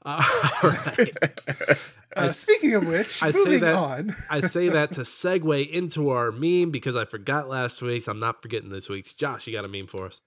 Uh, 0.05 0.23
all 0.62 0.70
right. 0.70 1.78
Uh, 2.16 2.31
speaking 2.31 2.73
of 2.73 2.89
which, 2.89 3.23
I 3.23 3.31
say 3.31 3.39
moving 3.39 3.60
that- 3.60 3.74
on. 3.74 4.16
I 4.31 4.40
say 4.40 4.70
that 4.70 4.93
to 4.93 5.02
segue 5.02 5.68
into 5.68 6.09
our 6.09 6.32
meme 6.32 6.70
because 6.70 6.97
I 6.97 7.05
forgot 7.05 7.47
last 7.47 7.82
week's. 7.82 8.09
I'm 8.09 8.18
not 8.20 8.40
forgetting 8.40 8.70
this 8.70 8.89
week's. 8.89 9.12
Josh, 9.12 9.47
you 9.47 9.52
got 9.52 9.66
a 9.66 9.68
meme 9.68 9.86
for 9.86 10.06
us? 10.06 10.23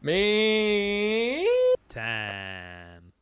Me 0.00 1.46
time. 1.90 3.12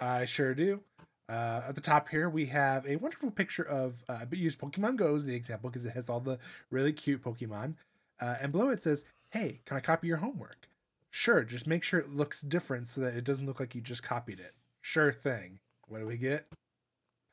I 0.00 0.24
sure 0.24 0.54
do. 0.54 0.80
Uh, 1.28 1.62
at 1.68 1.74
the 1.74 1.82
top 1.82 2.08
here, 2.08 2.30
we 2.30 2.46
have 2.46 2.86
a 2.86 2.96
wonderful 2.96 3.30
picture 3.30 3.64
of, 3.64 4.02
uh, 4.08 4.24
but 4.24 4.38
use 4.38 4.56
Pokemon 4.56 4.96
Go 4.96 5.14
as 5.14 5.26
the 5.26 5.34
example 5.34 5.68
because 5.68 5.84
it 5.84 5.92
has 5.92 6.08
all 6.08 6.20
the 6.20 6.38
really 6.70 6.92
cute 6.94 7.22
Pokemon. 7.22 7.74
Uh, 8.20 8.36
and 8.40 8.52
below 8.52 8.70
it 8.70 8.80
says, 8.80 9.04
Hey, 9.30 9.60
can 9.66 9.76
I 9.76 9.80
copy 9.80 10.06
your 10.06 10.18
homework? 10.18 10.68
Sure, 11.16 11.44
just 11.44 11.68
make 11.68 11.84
sure 11.84 12.00
it 12.00 12.10
looks 12.10 12.40
different 12.40 12.88
so 12.88 13.00
that 13.00 13.14
it 13.14 13.22
doesn't 13.22 13.46
look 13.46 13.60
like 13.60 13.72
you 13.72 13.80
just 13.80 14.02
copied 14.02 14.40
it. 14.40 14.52
Sure 14.82 15.12
thing. 15.12 15.60
What 15.86 16.00
do 16.00 16.06
we 16.08 16.16
get? 16.16 16.48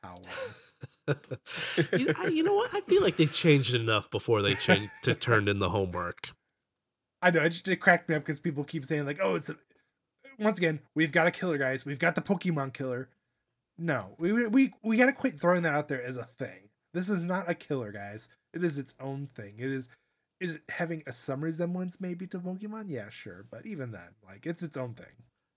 Power. 0.04 0.20
you, 1.98 2.14
I, 2.16 2.28
you 2.28 2.44
know 2.44 2.54
what? 2.54 2.72
I 2.72 2.82
feel 2.82 3.02
like 3.02 3.16
they 3.16 3.26
changed 3.26 3.74
enough 3.74 4.08
before 4.08 4.40
they 4.40 4.54
changed 4.54 4.92
to 5.02 5.16
turned 5.16 5.48
in 5.48 5.58
the 5.58 5.68
homework. 5.70 6.28
I 7.20 7.32
know, 7.32 7.42
it 7.42 7.48
just 7.48 7.66
it 7.66 7.78
cracked 7.78 8.08
me 8.08 8.14
up 8.14 8.22
because 8.22 8.38
people 8.38 8.62
keep 8.62 8.84
saying, 8.84 9.04
like, 9.04 9.18
oh, 9.20 9.34
it's 9.34 9.50
a... 9.50 9.56
once 10.38 10.58
again, 10.58 10.78
we've 10.94 11.10
got 11.10 11.26
a 11.26 11.32
killer, 11.32 11.58
guys. 11.58 11.84
We've 11.84 11.98
got 11.98 12.14
the 12.14 12.22
Pokemon 12.22 12.74
killer. 12.74 13.08
No, 13.76 14.14
we 14.16 14.46
we 14.46 14.72
we 14.84 14.96
got 14.96 15.06
to 15.06 15.12
quit 15.12 15.40
throwing 15.40 15.64
that 15.64 15.74
out 15.74 15.88
there 15.88 16.00
as 16.00 16.16
a 16.16 16.24
thing. 16.24 16.68
This 16.94 17.10
is 17.10 17.26
not 17.26 17.50
a 17.50 17.54
killer, 17.54 17.90
guys. 17.90 18.28
It 18.54 18.62
is 18.62 18.78
its 18.78 18.94
own 19.00 19.26
thing. 19.26 19.54
It 19.58 19.72
is 19.72 19.88
is 20.42 20.56
it 20.56 20.62
having 20.68 21.02
a 21.06 21.12
some 21.12 21.42
resemblance 21.42 22.00
maybe 22.00 22.26
to 22.28 22.38
Pokemon? 22.38 22.86
Yeah, 22.88 23.08
sure, 23.10 23.46
but 23.50 23.64
even 23.66 23.92
then, 23.92 24.14
like 24.24 24.46
it's 24.46 24.62
its 24.62 24.76
own 24.76 24.94
thing. 24.94 25.06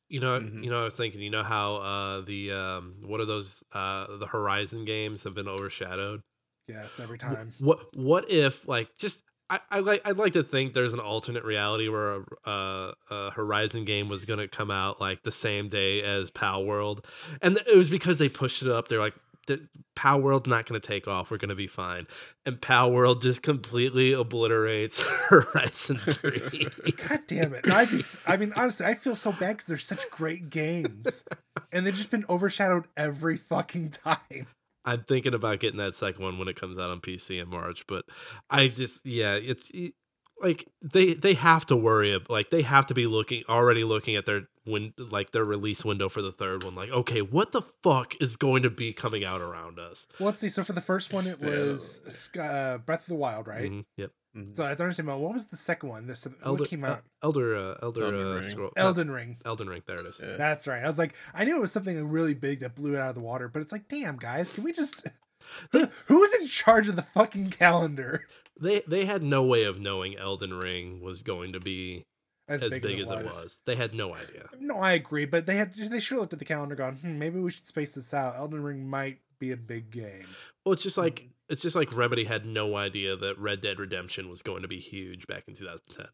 You 0.07 0.19
know, 0.19 0.39
Mhm. 0.39 0.63
you 0.63 0.69
know. 0.69 0.81
I 0.81 0.83
was 0.85 0.95
thinking. 0.95 1.21
You 1.21 1.31
know 1.31 1.43
how 1.43 1.75
uh, 1.77 2.21
the 2.21 2.51
um, 2.51 2.95
what 3.01 3.19
are 3.19 3.25
those? 3.25 3.63
Uh, 3.71 4.17
the 4.17 4.27
Horizon 4.27 4.85
games 4.85 5.23
have 5.23 5.33
been 5.33 5.47
overshadowed. 5.47 6.21
Yes, 6.67 6.99
every 6.99 7.17
time. 7.17 7.51
What 7.59 7.95
what 7.95 8.29
if 8.29 8.67
like 8.67 8.89
just 8.97 9.23
I, 9.49 9.59
I 9.69 9.79
like 9.79 10.01
I'd 10.07 10.17
like 10.17 10.33
to 10.33 10.43
think 10.43 10.73
there's 10.73 10.93
an 10.93 10.99
alternate 10.99 11.43
reality 11.43 11.87
where 11.89 12.15
a, 12.15 12.23
a, 12.45 12.93
a 13.11 13.31
Horizon 13.31 13.85
game 13.85 14.09
was 14.09 14.25
gonna 14.25 14.47
come 14.47 14.71
out 14.71 14.99
like 15.01 15.23
the 15.23 15.31
same 15.31 15.69
day 15.69 16.01
as 16.01 16.29
Palworld, 16.31 17.03
and 17.41 17.57
it 17.57 17.75
was 17.75 17.89
because 17.89 18.17
they 18.17 18.29
pushed 18.29 18.61
it 18.61 18.69
up. 18.69 18.87
They're 18.87 18.99
like, 18.99 19.15
"The- 19.47 19.67
Palworld's 19.97 20.47
not 20.47 20.65
gonna 20.65 20.79
take 20.79 21.07
off. 21.07 21.31
We're 21.31 21.37
gonna 21.37 21.55
be 21.55 21.67
fine, 21.67 22.07
and 22.45 22.59
Palworld 22.59 23.21
just 23.21 23.41
completely 23.43 24.13
obliterates 24.13 24.99
Horizon 25.29 25.97
Three. 25.97 26.67
God 27.07 27.21
damn 27.27 27.53
it! 27.53 27.69
I'd 27.69 27.89
be, 27.89 27.97
s- 27.97 28.21
I 28.27 28.37
mean, 28.37 28.53
honestly, 28.55 28.85
I 28.85 28.93
feel 28.93 29.15
so 29.15 29.31
bad 29.31 29.53
because 29.57 29.67
they're 29.67 29.77
such 29.77 30.09
great 30.09 30.49
games, 30.49 31.25
and 31.71 31.85
they've 31.85 31.95
just 31.95 32.11
been 32.11 32.25
overshadowed 32.29 32.85
every 32.97 33.37
fucking 33.37 33.89
time. 33.91 34.47
I'm 34.83 35.03
thinking 35.03 35.33
about 35.33 35.59
getting 35.59 35.79
that 35.79 35.95
second 35.95 36.23
one 36.23 36.37
when 36.37 36.47
it 36.47 36.59
comes 36.59 36.77
out 36.77 36.91
on 36.91 36.99
PC 37.01 37.41
in 37.41 37.49
March, 37.49 37.85
but 37.87 38.05
I 38.49 38.67
just 38.67 39.05
yeah, 39.05 39.35
it's 39.35 39.69
it- 39.71 39.93
like 40.41 40.67
they 40.81 41.13
they 41.13 41.33
have 41.33 41.65
to 41.67 41.77
worry 41.77 42.19
like 42.27 42.49
they 42.49 42.61
have 42.61 42.85
to 42.87 42.93
be 42.93 43.07
looking 43.07 43.43
already 43.47 43.85
looking 43.85 44.17
at 44.17 44.25
their 44.25 44.41
win 44.65 44.93
like 44.97 45.31
their 45.31 45.45
release 45.45 45.85
window 45.85 46.09
for 46.09 46.21
the 46.21 46.31
third 46.31 46.63
one 46.63 46.75
like 46.75 46.89
okay, 46.89 47.21
what 47.21 47.51
the 47.51 47.61
fuck 47.83 48.15
is 48.21 48.35
going 48.35 48.63
to 48.63 48.69
be 48.69 48.93
coming 48.93 49.23
out 49.23 49.41
around 49.41 49.79
us? 49.79 50.07
Well, 50.19 50.27
let's 50.27 50.39
see. 50.39 50.49
So 50.49 50.63
for 50.63 50.73
the 50.73 50.81
first 50.81 51.13
one, 51.13 51.23
it 51.25 51.43
was 51.43 52.29
uh, 52.39 52.77
Breath 52.79 53.01
of 53.01 53.07
the 53.07 53.15
Wild, 53.15 53.47
right? 53.47 53.71
Mhm, 53.71 53.85
Yep. 53.97 54.11
So 54.51 54.63
that's 54.63 54.81
understandable. 54.81 55.21
What 55.21 55.31
was 55.33 55.45
the 55.45 55.55
second 55.55 55.87
one? 55.87 56.07
This 56.07 56.27
Elder 56.43 56.63
what 56.63 56.69
came 56.69 56.83
out? 56.83 57.03
Elder 57.23 57.55
uh, 57.55 57.75
Elder 57.81 58.03
Elden 58.03 58.21
uh, 58.31 58.35
Ring. 58.41 58.49
scroll, 58.49 58.71
Elden 58.75 59.09
Ring. 59.09 59.37
Elden 59.45 59.69
Ring. 59.69 59.81
There 59.87 59.99
it 59.99 60.05
is. 60.07 60.19
Yeah. 60.21 60.35
That's 60.37 60.67
right. 60.67 60.83
I 60.83 60.87
was 60.87 60.99
like, 60.99 61.15
I 61.33 61.45
knew 61.45 61.55
it 61.55 61.61
was 61.61 61.71
something 61.71 62.05
really 62.09 62.33
big 62.33 62.59
that 62.59 62.75
blew 62.75 62.95
it 62.95 62.99
out 62.99 63.07
of 63.09 63.15
the 63.15 63.21
water, 63.21 63.47
but 63.47 63.61
it's 63.61 63.71
like, 63.71 63.87
damn, 63.87 64.17
guys, 64.17 64.51
can 64.51 64.65
we 64.65 64.73
just? 64.73 65.07
Who's 65.71 66.33
in 66.35 66.47
charge 66.47 66.89
of 66.89 66.95
the 66.97 67.01
fucking 67.01 67.51
calendar? 67.51 68.25
they 68.59 68.81
they 68.87 69.05
had 69.05 69.23
no 69.23 69.43
way 69.43 69.63
of 69.63 69.79
knowing 69.79 70.17
Elden 70.17 70.53
Ring 70.53 71.01
was 71.01 71.23
going 71.23 71.53
to 71.53 71.59
be 71.61 72.05
As, 72.47 72.63
as, 72.63 72.69
big, 72.71 72.83
big, 72.83 72.99
as, 72.99 73.09
it, 73.09 73.23
was. 73.23 73.41
was. 73.41 73.61
They 73.65 73.75
had 73.75 73.93
no 73.95 74.13
idea. 74.13 74.47
No, 74.59 74.75
I 74.75 74.91
agree, 74.91 75.25
but 75.25 75.47
they 75.47 75.55
had 75.55 75.73
they 75.73 75.99
should 75.99 76.15
have 76.15 76.21
looked 76.21 76.33
at 76.33 76.39
the 76.39 76.45
calendar, 76.45 76.75
gone, 76.75 76.95
hmm, 76.95 77.17
maybe 77.17 77.39
we 77.39 77.49
should 77.49 77.65
space 77.65 77.95
this 77.95 78.13
out. 78.13 78.35
Elden 78.35 78.61
Ring 78.61 78.87
might 78.87 79.17
be 79.39 79.51
a 79.51 79.57
big 79.57 79.89
game. 79.89 80.27
Well, 80.63 80.73
it's 80.73 80.83
just 80.83 80.97
like 80.97 81.27
it's 81.49 81.61
just 81.61 81.75
like 81.75 81.95
Remedy 81.95 82.23
had 82.23 82.45
no 82.45 82.75
idea 82.75 83.15
that 83.15 83.39
Red 83.39 83.61
Dead 83.61 83.79
Redemption 83.79 84.29
was 84.29 84.41
going 84.41 84.61
to 84.61 84.67
be 84.67 84.79
huge 84.79 85.25
back 85.27 85.43
in 85.47 85.55
2010. 85.55 86.07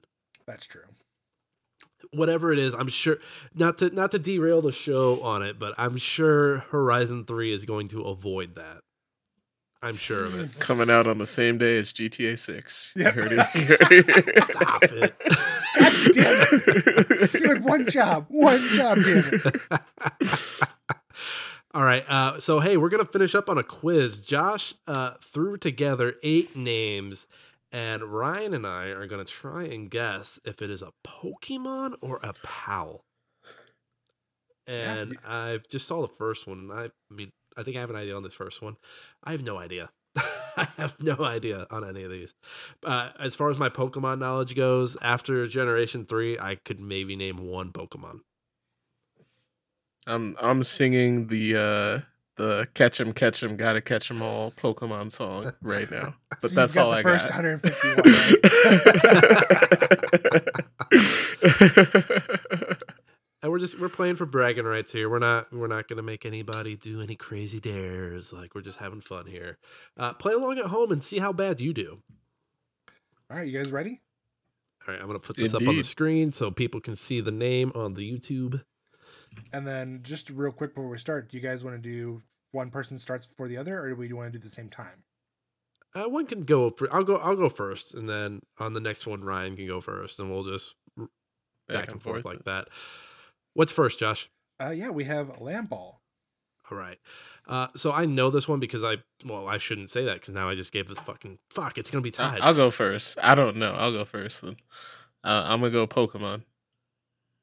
That's 0.45 0.65
true. 0.65 0.83
Whatever 2.13 2.51
it 2.51 2.59
is, 2.59 2.73
I'm 2.73 2.87
sure 2.89 3.17
not 3.53 3.77
to 3.79 3.89
not 3.89 4.11
to 4.11 4.19
derail 4.19 4.61
the 4.61 4.71
show 4.71 5.21
on 5.21 5.41
it, 5.41 5.59
but 5.59 5.73
I'm 5.77 5.97
sure 5.97 6.59
Horizon 6.71 7.25
3 7.25 7.53
is 7.53 7.65
going 7.65 7.89
to 7.89 8.03
avoid 8.03 8.55
that. 8.55 8.79
I'm 9.83 9.95
sure 9.95 10.23
of 10.25 10.39
it. 10.39 10.51
Coming 10.59 10.89
out 10.89 11.07
on 11.07 11.17
the 11.17 11.25
same 11.25 11.57
day 11.57 11.77
as 11.77 11.91
GTA 11.91 12.37
6. 12.37 12.93
You 12.95 13.03
Yep. 13.03 13.13
heard 13.15 13.31
it. 13.31 14.45
Stop 14.51 14.83
it. 14.83 15.15
Damn 16.13 16.47
it! 16.51 17.33
You 17.33 17.49
had 17.49 17.63
one 17.63 17.89
job, 17.89 18.25
one 18.29 18.61
job, 18.69 18.97
damn 19.03 19.23
it. 19.33 19.61
All 21.73 21.83
right. 21.83 22.09
Uh, 22.09 22.39
so 22.39 22.59
hey, 22.59 22.75
we're 22.75 22.89
gonna 22.89 23.05
finish 23.05 23.33
up 23.33 23.49
on 23.49 23.57
a 23.57 23.63
quiz. 23.63 24.19
Josh 24.19 24.73
uh, 24.87 25.13
threw 25.23 25.57
together 25.57 26.15
eight 26.23 26.55
names, 26.55 27.27
and 27.71 28.03
Ryan 28.03 28.53
and 28.53 28.67
I 28.67 28.87
are 28.87 29.07
gonna 29.07 29.25
try 29.25 29.63
and 29.63 29.89
guess 29.89 30.39
if 30.45 30.61
it 30.61 30.69
is 30.69 30.81
a 30.81 30.91
Pokemon 31.05 31.95
or 32.01 32.19
a 32.23 32.33
PAL. 32.33 33.05
And 34.67 35.17
I 35.25 35.59
just 35.69 35.87
saw 35.87 36.01
the 36.01 36.07
first 36.07 36.47
one, 36.47 36.59
and 36.59 36.73
I, 36.73 36.83
I 36.85 37.13
mean, 37.13 37.31
I 37.57 37.63
think 37.63 37.77
I 37.77 37.81
have 37.81 37.89
an 37.89 37.95
idea 37.95 38.15
on 38.15 38.23
this 38.23 38.33
first 38.33 38.61
one. 38.61 38.77
I 39.23 39.31
have 39.31 39.43
no 39.43 39.57
idea. 39.57 39.89
I 40.57 40.67
have 40.77 41.01
no 41.01 41.23
idea 41.23 41.65
on 41.71 41.87
any 41.87 42.03
of 42.03 42.11
these. 42.11 42.33
Uh, 42.83 43.09
as 43.19 43.35
far 43.35 43.49
as 43.49 43.57
my 43.59 43.69
Pokemon 43.69 44.19
knowledge 44.19 44.55
goes, 44.55 44.97
after 45.01 45.47
Generation 45.47 46.05
Three, 46.05 46.37
I 46.37 46.55
could 46.55 46.79
maybe 46.79 47.15
name 47.15 47.37
one 47.37 47.71
Pokemon. 47.71 48.19
I'm 50.07 50.35
I'm 50.41 50.63
singing 50.63 51.27
the 51.27 51.55
uh 51.55 51.99
the 52.37 52.67
catch 52.73 52.99
'em 52.99 53.13
catch 53.13 53.43
'em 53.43 53.55
gotta 53.55 53.81
catch 53.81 54.09
'em 54.09 54.21
all 54.21 54.51
Pokemon 54.51 55.11
song 55.11 55.53
right 55.61 55.89
now. 55.91 56.15
But 56.29 56.41
So 56.41 56.47
you've 56.47 56.55
that's 56.55 56.73
got 56.73 56.85
all 56.85 56.91
the 56.91 56.97
I 56.97 57.03
first 57.03 57.27
got. 57.27 57.35
151, 57.35 57.97
right? 60.91 62.17
And 63.61 63.67
we're 63.67 63.67
just 63.67 63.79
we're 63.79 63.89
playing 63.89 64.15
for 64.15 64.25
bragging 64.25 64.65
rights 64.65 64.91
here. 64.91 65.09
We're 65.09 65.19
not 65.19 65.51
we're 65.53 65.67
not 65.67 65.87
gonna 65.87 66.01
make 66.01 66.25
anybody 66.25 66.75
do 66.75 67.01
any 67.01 67.15
crazy 67.15 67.59
dares. 67.59 68.33
Like 68.33 68.55
we're 68.55 68.61
just 68.61 68.79
having 68.79 69.01
fun 69.01 69.27
here. 69.27 69.57
Uh, 69.97 70.13
play 70.13 70.33
along 70.33 70.57
at 70.59 70.65
home 70.65 70.91
and 70.91 71.03
see 71.03 71.19
how 71.19 71.31
bad 71.31 71.61
you 71.61 71.73
do. 71.73 71.99
All 73.29 73.37
right, 73.37 73.47
you 73.47 73.57
guys 73.57 73.71
ready? 73.71 74.01
All 74.87 74.93
right, 74.93 75.01
I'm 75.01 75.07
gonna 75.07 75.19
put 75.19 75.35
this 75.35 75.53
up 75.53 75.61
on 75.67 75.77
the 75.77 75.83
screen 75.83 76.31
so 76.31 76.49
people 76.49 76.81
can 76.81 76.95
see 76.95 77.21
the 77.21 77.31
name 77.31 77.71
on 77.75 77.93
the 77.93 78.11
YouTube. 78.11 78.63
And 79.53 79.65
then 79.65 79.99
just 80.03 80.29
real 80.29 80.51
quick 80.51 80.75
before 80.75 80.89
we 80.89 80.97
start, 80.97 81.29
do 81.29 81.37
you 81.37 81.43
guys 81.43 81.63
want 81.63 81.81
to 81.81 81.89
do 81.89 82.21
one 82.51 82.69
person 82.69 82.99
starts 82.99 83.25
before 83.25 83.47
the 83.47 83.57
other, 83.57 83.79
or 83.79 83.89
do 83.89 83.95
we 83.95 84.11
want 84.11 84.33
to 84.33 84.39
do 84.39 84.43
the 84.43 84.49
same 84.49 84.69
time? 84.69 85.03
Uh, 85.93 86.09
one 86.09 86.25
can 86.25 86.41
go. 86.41 86.69
For, 86.71 86.93
I'll 86.93 87.03
go. 87.03 87.17
I'll 87.17 87.35
go 87.35 87.49
first, 87.49 87.93
and 87.93 88.09
then 88.09 88.41
on 88.57 88.73
the 88.73 88.81
next 88.81 89.05
one, 89.07 89.23
Ryan 89.23 89.55
can 89.55 89.67
go 89.67 89.79
first, 89.79 90.19
and 90.19 90.31
we'll 90.31 90.43
just 90.43 90.75
r- 90.99 91.09
back, 91.69 91.91
and 91.91 92.01
forth, 92.01 92.25
like 92.25 92.43
that. 92.45 92.67
What's 93.53 93.71
first, 93.71 93.99
Josh? 93.99 94.29
Uh, 94.61 94.69
yeah, 94.69 94.89
we 94.89 95.03
have 95.05 95.39
Lamball. 95.39 95.95
All 96.69 96.77
right. 96.77 96.97
Uh, 97.47 97.67
so 97.75 97.91
I 97.91 98.05
know 98.05 98.29
this 98.29 98.47
one 98.47 98.59
because 98.59 98.83
I 98.83 98.97
well 99.25 99.47
I 99.47 99.57
shouldn't 99.57 99.89
say 99.89 100.05
that 100.05 100.15
because 100.21 100.33
now 100.33 100.47
I 100.47 100.55
just 100.55 100.71
gave 100.71 100.87
this 100.87 100.99
fucking 100.99 101.39
fuck. 101.49 101.77
It's 101.77 101.89
gonna 101.91 102.01
be 102.03 102.09
I- 102.09 102.11
tied. 102.11 102.39
I'll 102.41 102.53
go 102.53 102.69
first. 102.71 103.17
I 103.21 103.35
don't 103.35 103.57
know. 103.57 103.73
I'll 103.73 103.91
go 103.91 104.05
first 104.05 104.41
then. 104.43 104.57
Uh, 105.23 105.43
I'm 105.47 105.59
gonna 105.59 105.71
go 105.71 105.87
Pokemon. 105.87 106.43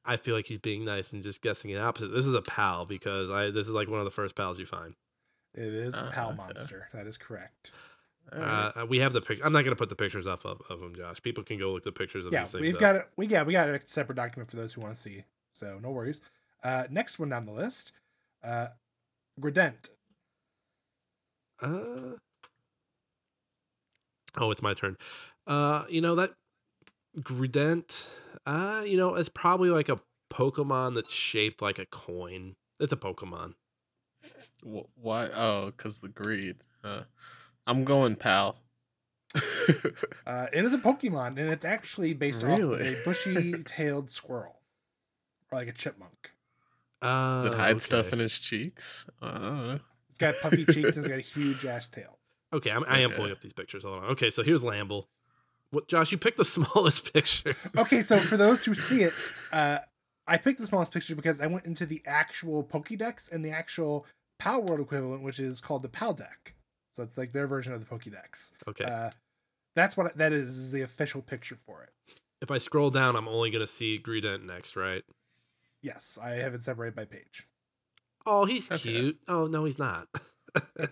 I 0.04 0.16
feel 0.16 0.34
like 0.34 0.46
he's 0.46 0.58
being 0.60 0.84
nice 0.84 1.12
and 1.12 1.22
just 1.22 1.42
guessing 1.42 1.72
the 1.74 1.80
opposite. 1.80 2.08
This 2.08 2.24
is 2.24 2.32
a 2.34 2.40
pal 2.40 2.86
because 2.86 3.30
I 3.30 3.50
this 3.50 3.66
is 3.66 3.74
like 3.74 3.88
one 3.88 3.98
of 3.98 4.04
the 4.06 4.10
first 4.10 4.34
pals 4.36 4.58
you 4.58 4.64
find. 4.66 4.94
It 5.54 5.64
is 5.74 5.94
Ah, 5.96 6.10
Pal 6.12 6.28
okay. 6.28 6.36
Monster. 6.36 6.88
That 6.94 7.06
is 7.06 7.18
correct. 7.18 7.72
All 8.32 8.40
right. 8.40 8.72
Uh, 8.76 8.86
we 8.86 8.98
have 9.00 9.12
the 9.12 9.20
pic. 9.20 9.40
I'm 9.44 9.52
not 9.52 9.64
gonna 9.64 9.76
put 9.76 9.88
the 9.90 9.96
pictures 9.96 10.26
up 10.26 10.44
of, 10.46 10.62
of 10.70 10.80
them, 10.80 10.94
Josh. 10.94 11.20
People 11.22 11.42
can 11.44 11.58
go 11.58 11.72
look 11.72 11.84
the 11.84 11.92
pictures 11.92 12.24
of 12.24 12.32
Yeah, 12.32 12.44
these 12.44 12.52
things. 12.52 12.62
we've 12.62 12.74
up. 12.76 12.80
got 12.80 12.96
it. 12.96 13.08
We 13.16 13.26
got 13.26 13.46
we 13.46 13.52
got 13.52 13.68
a 13.68 13.80
separate 13.84 14.16
document 14.16 14.48
for 14.48 14.56
those 14.56 14.72
who 14.72 14.80
want 14.80 14.94
to 14.94 15.00
see. 15.00 15.24
So 15.58 15.78
no 15.82 15.90
worries. 15.90 16.22
Uh, 16.62 16.84
next 16.90 17.18
one 17.18 17.28
down 17.28 17.46
the 17.46 17.52
list, 17.52 17.92
uh, 18.44 18.68
Greedent. 19.40 19.90
Uh, 21.60 22.16
oh, 24.36 24.50
it's 24.50 24.62
my 24.62 24.74
turn. 24.74 24.96
Uh, 25.46 25.84
you 25.88 26.00
know 26.00 26.14
that 26.14 26.32
Greedent. 27.20 28.06
Uh, 28.46 28.82
you 28.86 28.96
know 28.96 29.14
it's 29.14 29.28
probably 29.28 29.70
like 29.70 29.88
a 29.88 30.00
Pokemon 30.32 30.94
that's 30.94 31.12
shaped 31.12 31.60
like 31.62 31.78
a 31.78 31.86
coin. 31.86 32.54
It's 32.80 32.92
a 32.92 32.96
Pokemon. 32.96 33.54
Wh- 34.64 34.86
Why? 34.96 35.28
Oh, 35.34 35.72
because 35.76 36.00
the 36.00 36.08
greed. 36.08 36.56
Uh, 36.84 37.02
I'm 37.66 37.84
going 37.84 38.16
pal. 38.16 38.58
Uh, 40.26 40.46
it 40.52 40.62
is 40.62 40.74
a 40.74 40.78
Pokemon, 40.78 41.38
and 41.38 41.48
it's 41.48 41.64
actually 41.64 42.12
based 42.12 42.44
off 42.44 42.58
Really? 42.58 42.80
of 42.80 42.86
a 42.86 43.04
bushy-tailed 43.04 44.10
squirrel, 44.10 44.57
or 45.50 45.58
like 45.58 45.68
a 45.68 45.72
chipmunk. 45.72 46.32
Uh, 47.00 47.42
Does 47.42 47.52
it 47.52 47.54
hide 47.56 47.80
stuff 47.82 48.12
in 48.12 48.18
his 48.18 48.38
cheeks? 48.38 49.08
I 49.22 49.32
don't 49.32 49.42
know. 49.42 49.80
It's 50.08 50.18
got 50.18 50.34
puffy 50.42 50.64
cheeks 50.72 50.96
and 50.96 50.98
it's 50.98 51.08
got 51.08 51.18
a 51.18 51.22
huge 51.22 51.64
ass 51.64 51.88
tail. 51.88 52.18
Okay, 52.52 52.70
I'm, 52.70 52.84
I 52.88 52.98
am 53.00 53.10
Okay. 53.10 53.16
pulling 53.16 53.32
up 53.32 53.40
these 53.40 53.52
pictures. 53.52 53.84
Hold 53.84 54.02
on. 54.02 54.10
Okay, 54.10 54.30
so 54.30 54.42
here's 54.42 54.62
Lamball. 54.62 55.04
What, 55.70 55.86
Josh? 55.86 56.10
You 56.12 56.18
picked 56.18 56.38
the 56.38 56.44
smallest 56.56 57.12
picture. 57.12 57.54
Okay, 57.76 58.00
so 58.00 58.18
for 58.18 58.36
those 58.36 58.64
who 58.64 58.74
see 58.74 59.02
it, 59.02 59.12
uh, 59.52 59.78
I 60.26 60.38
picked 60.38 60.58
the 60.58 60.66
smallest 60.66 60.92
picture 60.92 61.14
because 61.14 61.40
I 61.40 61.46
went 61.46 61.66
into 61.66 61.86
the 61.86 62.02
actual 62.06 62.64
Pokédex 62.64 63.30
and 63.30 63.44
the 63.44 63.50
actual 63.50 64.06
Palworld 64.40 64.80
equivalent, 64.80 65.22
which 65.22 65.38
is 65.40 65.60
called 65.60 65.82
the 65.82 65.88
Paldeck. 65.88 66.54
So 66.92 67.02
it's 67.02 67.16
like 67.18 67.32
their 67.32 67.46
version 67.46 67.72
of 67.72 67.80
the 67.80 67.86
Pokédex. 67.86 68.52
Okay. 68.66 68.84
Uh, 68.84 69.10
that's 69.76 69.96
what 69.96 70.16
that 70.16 70.32
is, 70.32 70.50
is 70.56 70.72
the 70.72 70.82
official 70.82 71.22
picture 71.22 71.54
for 71.54 71.82
it. 71.84 71.90
if 72.40 72.50
I 72.50 72.58
scroll 72.58 72.90
down, 72.90 73.14
I'm 73.14 73.28
only 73.28 73.50
gonna 73.50 73.66
see 73.66 73.98
Greedent 74.02 74.44
next, 74.44 74.74
right? 74.74 75.04
Yes, 75.82 76.18
I 76.22 76.30
have 76.32 76.54
it 76.54 76.62
separated 76.62 76.96
by 76.96 77.04
page. 77.04 77.46
Oh, 78.26 78.44
he's 78.44 78.70
Okay. 78.70 78.92
cute. 78.92 79.18
Oh 79.28 79.46
no, 79.46 79.64
he's 79.64 79.78
not. 79.78 80.08
All 80.78 80.86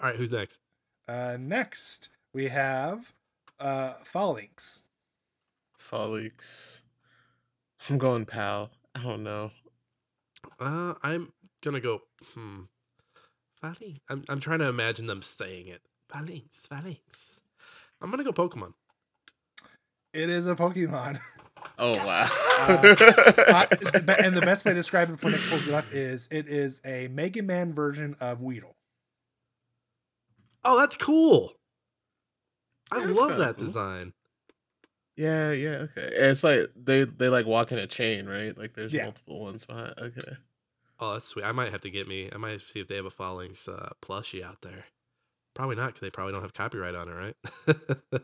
right, 0.00 0.16
who's 0.16 0.30
next? 0.30 0.60
Uh, 1.08 1.36
next, 1.38 2.10
we 2.32 2.48
have 2.48 3.12
uh, 3.60 3.94
Phalanx. 4.04 4.84
Folix. 5.78 6.82
I'm 7.88 7.98
going 7.98 8.24
pal. 8.24 8.70
I 8.94 9.00
don't 9.00 9.22
know. 9.22 9.50
Uh, 10.60 10.94
I'm 11.02 11.32
gonna 11.62 11.80
go. 11.80 12.00
Hmm. 12.34 12.62
Phalanx. 13.60 14.00
I'm 14.08 14.24
I'm 14.28 14.40
trying 14.40 14.60
to 14.60 14.68
imagine 14.68 15.06
them 15.06 15.22
saying 15.22 15.68
it. 15.68 15.82
Phalanx. 16.08 16.66
Phalanx. 16.68 17.40
I'm 18.00 18.10
gonna 18.10 18.24
go 18.24 18.32
Pokemon. 18.32 18.74
It 20.12 20.28
is 20.30 20.46
a 20.46 20.54
Pokemon. 20.54 21.18
Oh 21.78 21.94
wow. 21.94 22.24
Uh, 22.60 23.66
and 24.18 24.36
the 24.36 24.42
best 24.44 24.64
way 24.64 24.72
to 24.72 24.74
describe 24.76 25.08
it 25.08 25.12
before 25.12 25.30
Nick 25.30 25.40
pulls 25.48 25.66
it 25.66 25.74
up 25.74 25.84
is 25.92 26.28
it 26.30 26.48
is 26.48 26.80
a 26.84 27.08
Mega 27.08 27.42
Man 27.42 27.72
version 27.72 28.16
of 28.20 28.42
Weedle. 28.42 28.76
Oh, 30.64 30.78
that's 30.78 30.96
cool. 30.96 31.54
I 32.92 32.98
Yeah, 33.00 33.12
love 33.12 33.38
that 33.38 33.56
cool. 33.56 33.66
design. 33.66 34.12
yeah, 35.16 35.50
yeah, 35.52 35.70
okay. 35.70 36.08
It's 36.12 36.44
like 36.44 36.70
they 36.76 37.04
they 37.04 37.28
like 37.28 37.46
walk 37.46 37.72
in 37.72 37.78
a 37.78 37.86
chain, 37.86 38.26
right? 38.26 38.56
Like 38.56 38.74
there's 38.74 38.92
Yeah. 38.92 39.04
multiple 39.04 39.40
ones 39.40 39.64
behind. 39.64 39.94
Okay. 39.98 40.36
Oh, 41.00 41.14
that's 41.14 41.24
sweet. 41.26 41.44
I 41.44 41.52
might 41.52 41.72
have 41.72 41.80
to 41.80 41.90
get 41.90 42.06
me. 42.06 42.30
I 42.32 42.36
might 42.36 42.60
see 42.60 42.78
if 42.80 42.86
they 42.86 42.96
have 42.96 43.06
a 43.06 43.10
Phalanx 43.10 43.66
uh, 43.66 43.90
plushie 44.02 44.42
out 44.44 44.60
there. 44.62 44.84
Probably 45.54 45.74
not, 45.74 45.88
because 45.88 46.00
they 46.00 46.10
probably 46.10 46.32
don't 46.32 46.42
have 46.42 46.54
copyright 46.54 46.94
on 46.94 47.08
it, 47.08 47.12
right? 47.12 47.36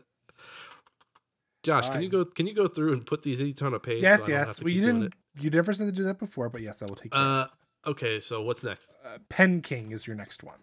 Josh, 1.63 1.89
can 1.89 2.01
you 2.01 2.09
go? 2.09 2.23
Can 2.23 2.47
you 2.47 2.53
go 2.53 2.67
through 2.67 2.93
and 2.93 3.05
put 3.05 3.21
these 3.21 3.41
each 3.41 3.61
on 3.61 3.73
a 3.73 3.79
page? 3.79 4.01
yes, 4.01 4.27
I 4.27 4.31
yes. 4.31 4.57
to 4.57 4.63
Well, 4.63 4.73
you 4.73 4.81
didn't. 4.81 5.13
You 5.39 5.49
never 5.49 5.73
said 5.73 5.85
to 5.85 5.91
do 5.91 6.03
that 6.03 6.19
before, 6.19 6.49
but 6.49 6.61
yes, 6.61 6.81
I 6.81 6.85
will 6.85 6.95
take 6.95 7.07
it? 7.07 7.11
that. 7.11 7.17
Uh, 7.17 7.47
okay. 7.87 8.19
So 8.19 8.41
what's 8.41 8.63
next? 8.63 8.95
Uh, 9.05 9.17
Penking 9.29 9.91
is 9.91 10.07
your 10.07 10.15
next 10.15 10.43
one. 10.43 10.59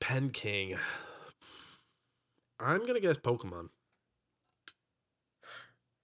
Penking. 0.00 0.76
I'm 2.60 2.86
gonna 2.86 3.00
guess 3.00 3.16
Pokemon. 3.16 3.68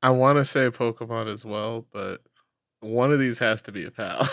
I 0.02 0.10
want 0.10 0.38
to 0.38 0.44
say 0.44 0.68
Pokemon 0.70 1.32
as 1.32 1.44
well, 1.44 1.86
but 1.92 2.20
one 2.80 3.10
of 3.10 3.18
these 3.18 3.38
has 3.38 3.62
to 3.62 3.72
be 3.72 3.84
a 3.84 3.90
pal. 3.90 4.24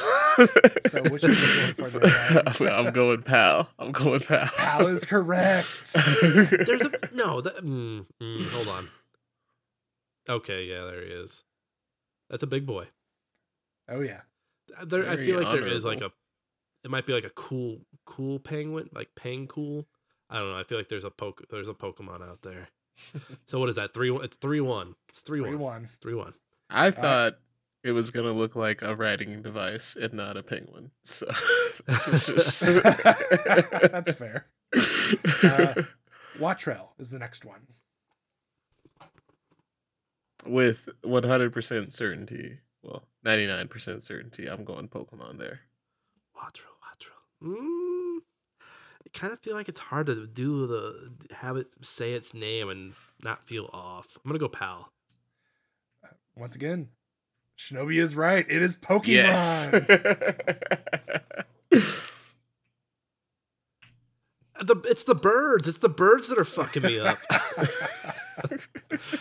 So 0.88 1.02
which 1.04 1.24
is 1.24 1.44
are 1.44 1.68
you 1.68 1.74
going 1.74 1.74
for 1.74 1.84
So, 2.54 2.70
I'm, 2.70 2.88
I'm 2.88 2.94
going 2.94 3.22
pal. 3.22 3.70
I'm 3.80 3.92
going 3.92 4.20
pal. 4.20 4.48
Pal 4.58 4.88
is 4.88 5.06
correct. 5.06 5.94
There's 6.22 6.82
a 6.82 6.92
no. 7.14 7.42
That, 7.42 7.58
mm, 7.58 8.06
mm, 8.22 8.50
hold 8.52 8.68
on. 8.68 8.88
Okay, 10.32 10.66
yeah, 10.66 10.86
there 10.86 11.04
he 11.06 11.12
is. 11.12 11.44
That's 12.30 12.44
a 12.44 12.48
big 12.48 12.66
boy. 12.66 12.88
oh 13.90 14.02
yeah. 14.02 14.22
There, 14.86 15.10
I 15.10 15.18
feel 15.18 15.42
like 15.42 15.52
there 15.52 15.68
is 15.68 15.84
like 15.86 16.02
a. 16.02 16.12
It 16.84 16.90
might 16.90 17.06
be 17.06 17.14
like 17.14 17.26
a 17.26 17.30
cool, 17.32 17.80
cool 18.06 18.40
penguin, 18.40 18.90
like 18.94 19.10
pang 19.16 19.46
cool. 19.48 19.86
I 20.30 20.38
don't 20.40 20.50
know. 20.52 20.58
I 20.58 20.64
feel 20.64 20.78
like 20.78 20.88
there's 20.90 21.04
a 21.04 21.10
poke 21.12 21.44
there's 21.50 21.68
a 21.68 21.74
Pokemon 21.74 22.22
out 22.28 22.42
there. 22.42 22.70
so 23.48 23.60
what 23.60 23.68
is 23.70 23.76
that? 23.76 23.94
Three 23.94 24.10
one. 24.12 24.24
It's 24.24 24.38
three 24.38 24.62
one. 24.62 24.96
It's 25.10 25.22
three, 25.22 25.42
Three 25.42 25.52
one. 25.52 25.60
one. 25.60 25.90
Three 26.02 26.16
one. 26.16 26.34
I 26.70 26.90
thought 26.92 27.34
it 27.84 27.92
was 27.92 28.12
gonna 28.12 28.32
look 28.32 28.56
like 28.56 28.82
a 28.82 28.96
writing 28.96 29.42
device 29.42 29.98
and 30.00 30.14
not 30.14 30.38
a 30.38 30.44
penguin. 30.44 30.92
So 31.04 31.28
just- 31.90 32.62
That's 32.66 34.14
fair. 34.14 34.46
Uh, 35.44 35.84
Wattrel 36.40 36.90
is 36.98 37.10
the 37.10 37.20
next 37.20 37.44
one. 37.44 37.68
With 40.46 40.90
100% 41.04 41.92
certainty. 41.92 42.60
Well, 42.84 43.04
99% 43.26 44.02
certainty. 44.02 44.48
I'm 44.48 44.64
going 44.64 44.88
Pokemon 44.88 45.38
there. 45.38 45.62
Wattrel. 46.36 46.72
Wattrel. 46.82 47.22
Mm, 47.44 48.20
I 49.06 49.10
kind 49.14 49.34
of 49.34 49.40
feel 49.40 49.54
like 49.56 49.70
it's 49.70 49.80
hard 49.80 50.08
to 50.08 50.26
do 50.26 50.68
the 50.68 51.12
have 51.36 51.58
it 51.58 51.68
say 51.82 52.14
its 52.14 52.34
name 52.34 52.70
and 52.70 52.94
not 53.24 53.46
feel 53.48 53.70
off. 53.72 54.18
I'm 54.24 54.30
gonna 54.30 54.40
go 54.40 54.48
Pal. 54.48 54.92
Once 56.36 56.56
again, 56.56 56.90
Shinobi 57.58 57.98
is 57.98 58.16
right. 58.16 58.46
It 58.50 58.62
is 58.62 58.76
Pokemon. 58.76 59.08
Yes. 59.08 59.70
The 64.62 64.76
it's 64.86 65.04
the 65.04 65.16
birds. 65.16 65.68
It's 65.68 65.80
the 65.80 65.90
birds 65.90 66.28
that 66.28 66.38
are 66.38 66.46
fucking 66.46 66.84
me 66.84 67.00
up. 67.00 67.18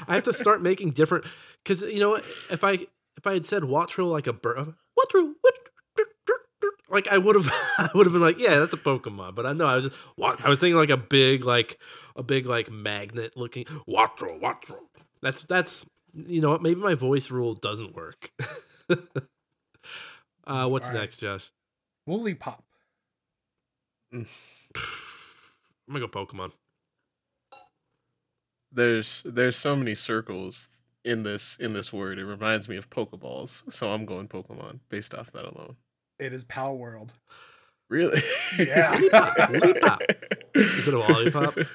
I 0.08 0.14
have 0.14 0.24
to 0.24 0.34
start 0.34 0.62
making 0.62 0.90
different 0.90 1.24
because 1.62 1.82
you 1.82 1.98
know 1.98 2.10
what? 2.10 2.24
If 2.50 2.62
I 2.62 2.72
if 3.16 3.26
I 3.26 3.32
had 3.34 3.46
said 3.46 3.62
Wattrel 3.62 4.10
like 4.10 4.26
a 4.26 4.32
bird, 4.32 4.74
Wattrel, 4.98 5.32
what? 5.40 5.54
Like 6.90 7.06
I 7.08 7.18
would 7.18 7.36
have, 7.36 7.48
I 7.78 7.88
would 7.94 8.06
have 8.06 8.12
been 8.12 8.22
like, 8.22 8.38
yeah, 8.38 8.58
that's 8.58 8.72
a 8.72 8.76
Pokemon. 8.78 9.34
But 9.34 9.46
I 9.46 9.52
know 9.52 9.66
I 9.66 9.76
was, 9.76 9.84
just. 9.84 9.96
I 10.18 10.48
was 10.48 10.58
thinking 10.58 10.76
like 10.76 10.90
a 10.90 10.96
big, 10.96 11.44
like 11.44 11.78
a 12.16 12.22
big, 12.22 12.46
like 12.46 12.70
magnet 12.70 13.36
looking 13.36 13.64
Wattrel, 13.88 14.40
Wattrel. 14.40 14.80
That's 15.22 15.42
that's 15.42 15.86
you 16.12 16.40
know 16.40 16.50
what? 16.50 16.62
Maybe 16.62 16.80
my 16.80 16.94
voice 16.94 17.30
rule 17.30 17.54
doesn't 17.54 17.94
work. 17.94 18.32
uh, 20.46 20.66
what's 20.68 20.86
All 20.86 20.92
right. 20.92 21.00
next, 21.00 21.18
Josh? 21.18 21.50
Woolipop. 22.08 22.60
I'm 25.90 25.94
gonna 25.96 26.06
go 26.06 26.24
Pokemon. 26.24 26.52
there's 28.70 29.22
there's 29.24 29.56
so 29.56 29.74
many 29.74 29.96
circles 29.96 30.68
in 31.04 31.24
this 31.24 31.56
in 31.56 31.72
this 31.72 31.92
word. 31.92 32.18
It 32.18 32.24
reminds 32.26 32.68
me 32.68 32.76
of 32.76 32.88
Pokeballs, 32.90 33.70
so 33.72 33.92
I'm 33.92 34.04
going 34.06 34.28
Pokemon 34.28 34.78
based 34.88 35.14
off 35.14 35.32
that 35.32 35.44
alone. 35.44 35.74
It 36.20 36.32
is 36.32 36.44
Palworld. 36.44 37.10
Really? 37.88 38.20
Yeah. 38.56 38.96
Lollipop. 39.50 40.02
Is 40.54 40.86
it 40.86 40.94
a 40.94 40.98
lollipop? 40.98 41.58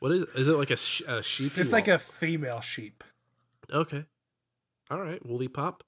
What 0.00 0.12
is? 0.12 0.24
Is 0.34 0.46
it 0.48 0.52
like 0.52 0.70
a, 0.70 0.76
sh- 0.76 1.00
a 1.08 1.22
sheep? 1.22 1.56
It's 1.56 1.72
like 1.72 1.88
a 1.88 1.98
female 1.98 2.60
sheep. 2.60 3.02
Okay. 3.72 4.04
All 4.90 5.00
right, 5.00 5.26
Woolipop. 5.26 5.80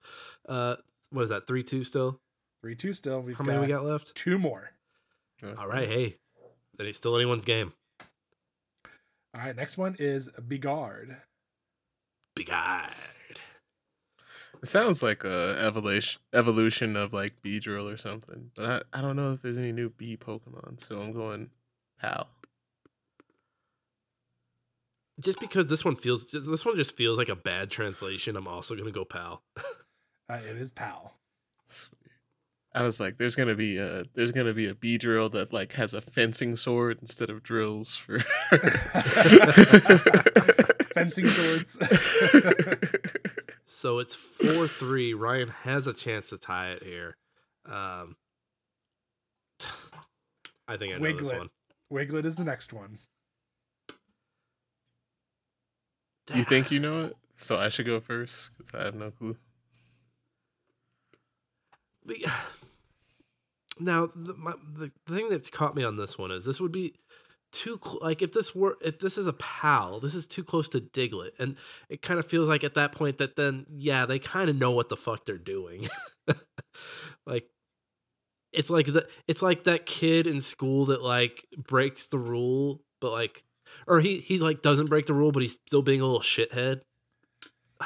Uh, 0.49 0.77
what 1.11 1.25
is 1.25 1.29
that? 1.29 1.47
Three 1.47 1.63
two 1.63 1.85
still. 1.85 2.19
Three 2.63 2.75
two 2.75 2.95
still. 2.95 3.21
We've 3.21 3.37
How 3.37 3.45
got, 3.45 3.51
many 3.53 3.61
we 3.67 3.69
got 3.69 3.85
left? 3.85 4.15
two 4.15 4.39
more. 4.39 4.71
All 5.59 5.69
right. 5.69 5.87
Hey, 5.87 6.17
that 6.79 6.87
ain't 6.87 6.97
still 6.97 7.17
anyone's 7.17 7.45
game. 7.45 7.73
All 9.35 9.43
right, 9.43 9.55
next 9.55 9.77
one 9.77 9.97
is 9.99 10.29
Beegarde. 10.41 11.17
Big 12.35 12.51
eyed. 12.51 12.91
It 14.63 14.67
sounds 14.67 15.03
like 15.03 15.23
a 15.25 15.57
evolution 15.61 16.21
evolution 16.33 16.97
of 16.97 17.13
like 17.13 17.43
Beedrill 17.43 17.93
or 17.93 17.97
something, 17.97 18.51
but 18.57 18.65
I, 18.93 18.99
I 18.99 19.03
don't 19.03 19.17
know 19.17 19.33
if 19.33 19.43
there's 19.43 19.59
any 19.59 19.73
new 19.73 19.91
bee 19.91 20.17
Pokemon, 20.17 20.81
so 20.81 21.01
I'm 21.01 21.13
going 21.13 21.51
Pal. 22.01 22.29
Just 25.21 25.41
because 25.41 25.67
this 25.67 25.85
one 25.85 25.97
feels, 25.97 26.27
just, 26.27 26.49
this 26.49 26.65
one 26.65 26.77
just 26.77 26.97
feels 26.97 27.19
like 27.19 27.29
a 27.29 27.37
bad 27.37 27.71
translation. 27.71 28.37
I'm 28.37 28.49
also 28.49 28.75
gonna 28.75 28.91
go 28.91 29.05
Pal. 29.05 29.43
Uh, 30.31 30.39
it 30.47 30.57
is 30.57 30.73
Pal. 30.73 31.15
Sweet. 32.79 32.83
I 32.83 32.85
was 32.87 33.01
like, 33.01 33.17
there's 33.19 33.35
gonna 33.37 33.55
be 33.55 33.77
a 33.79 34.05
there's 34.15 34.33
gonna 34.33 34.55
be 34.55 34.67
a 34.67 34.75
Beedrill 34.75 35.31
that 35.33 35.53
like 35.53 35.73
has 35.75 35.95
a 35.95 36.01
fencing 36.01 36.57
sword 36.57 36.99
instead 37.01 37.31
of 37.31 37.43
drills 37.43 37.97
for 37.97 38.21
Fencing 40.95 41.27
swords. 41.27 41.79
So 43.67 43.99
it's 44.01 44.15
four 44.15 44.67
three. 44.67 45.15
Ryan 45.15 45.49
has 45.49 45.87
a 45.87 45.95
chance 45.95 46.31
to 46.31 46.39
tie 46.39 46.71
it 46.71 46.83
here. 46.83 47.17
Um, 47.67 48.17
I 50.67 50.77
think 50.77 50.95
I 50.95 50.99
know 50.99 51.05
this 51.13 51.23
Wiglet. 51.23 51.39
one. 51.39 51.51
Wiglet 51.93 52.25
is 52.25 52.37
the 52.37 52.45
next 52.45 52.73
one. 52.73 52.99
you 56.35 56.45
think 56.45 56.71
you 56.71 56.79
know 56.81 57.03
it? 57.07 57.17
So 57.37 57.57
I 57.59 57.69
should 57.69 57.87
go 57.87 58.01
first 58.01 58.51
because 58.59 58.75
I 58.81 58.85
have 58.85 58.95
no 58.95 59.11
clue. 59.13 59.37
The- 62.05 62.27
now 63.81 64.09
the, 64.15 64.35
my, 64.35 64.55
the 64.77 64.91
thing 65.09 65.29
that's 65.29 65.51
caught 65.51 65.75
me 65.75 65.85
on 65.85 65.97
this 65.97 66.19
one 66.19 66.31
is 66.31 66.45
this 66.45 66.61
would 66.61 66.73
be 66.73 66.95
too 67.51 67.81
cl- 67.83 67.99
like 68.03 68.21
if 68.21 68.33
this 68.33 68.55
were 68.55 68.77
if 68.83 68.99
this 68.99 69.17
is 69.17 69.27
a 69.27 69.33
pal 69.33 70.01
this 70.01 70.15
is 70.15 70.27
too 70.27 70.45
close 70.45 70.69
to 70.69 70.83
diglett 70.83 71.31
and 71.39 71.57
it 71.89 72.03
kind 72.03 72.21
of 72.21 72.27
feels 72.27 72.47
like 72.47 72.63
at 72.63 72.75
that 72.75 72.93
point 72.93 73.17
that 73.17 73.37
then 73.37 73.65
yeah 73.71 74.05
they 74.05 74.19
kind 74.19 74.51
of 74.51 74.57
know 74.57 74.71
what 74.71 74.89
the 74.89 74.97
fuck 74.97 75.25
they're 75.25 75.39
doing. 75.39 75.89
Like 77.27 77.49
it's 78.53 78.71
like 78.71 78.87
the 78.87 79.07
it's 79.27 79.43
like 79.43 79.65
that 79.65 79.87
kid 79.87 80.27
in 80.27 80.41
school 80.41 80.87
that 80.87 81.03
like 81.03 81.47
breaks 81.57 82.07
the 82.07 82.19
rule 82.19 82.83
but 83.01 83.13
like 83.13 83.45
or 83.87 84.01
he 84.01 84.21
he 84.21 84.39
like 84.39 84.63
doesn't 84.63 84.87
break 84.87 85.07
the 85.07 85.15
rule 85.15 85.33
but 85.33 85.43
he's 85.43 85.59
still 85.67 85.83
being 85.83 86.01
a 86.01 86.07
little 86.07 86.21
shithead. 86.21 86.81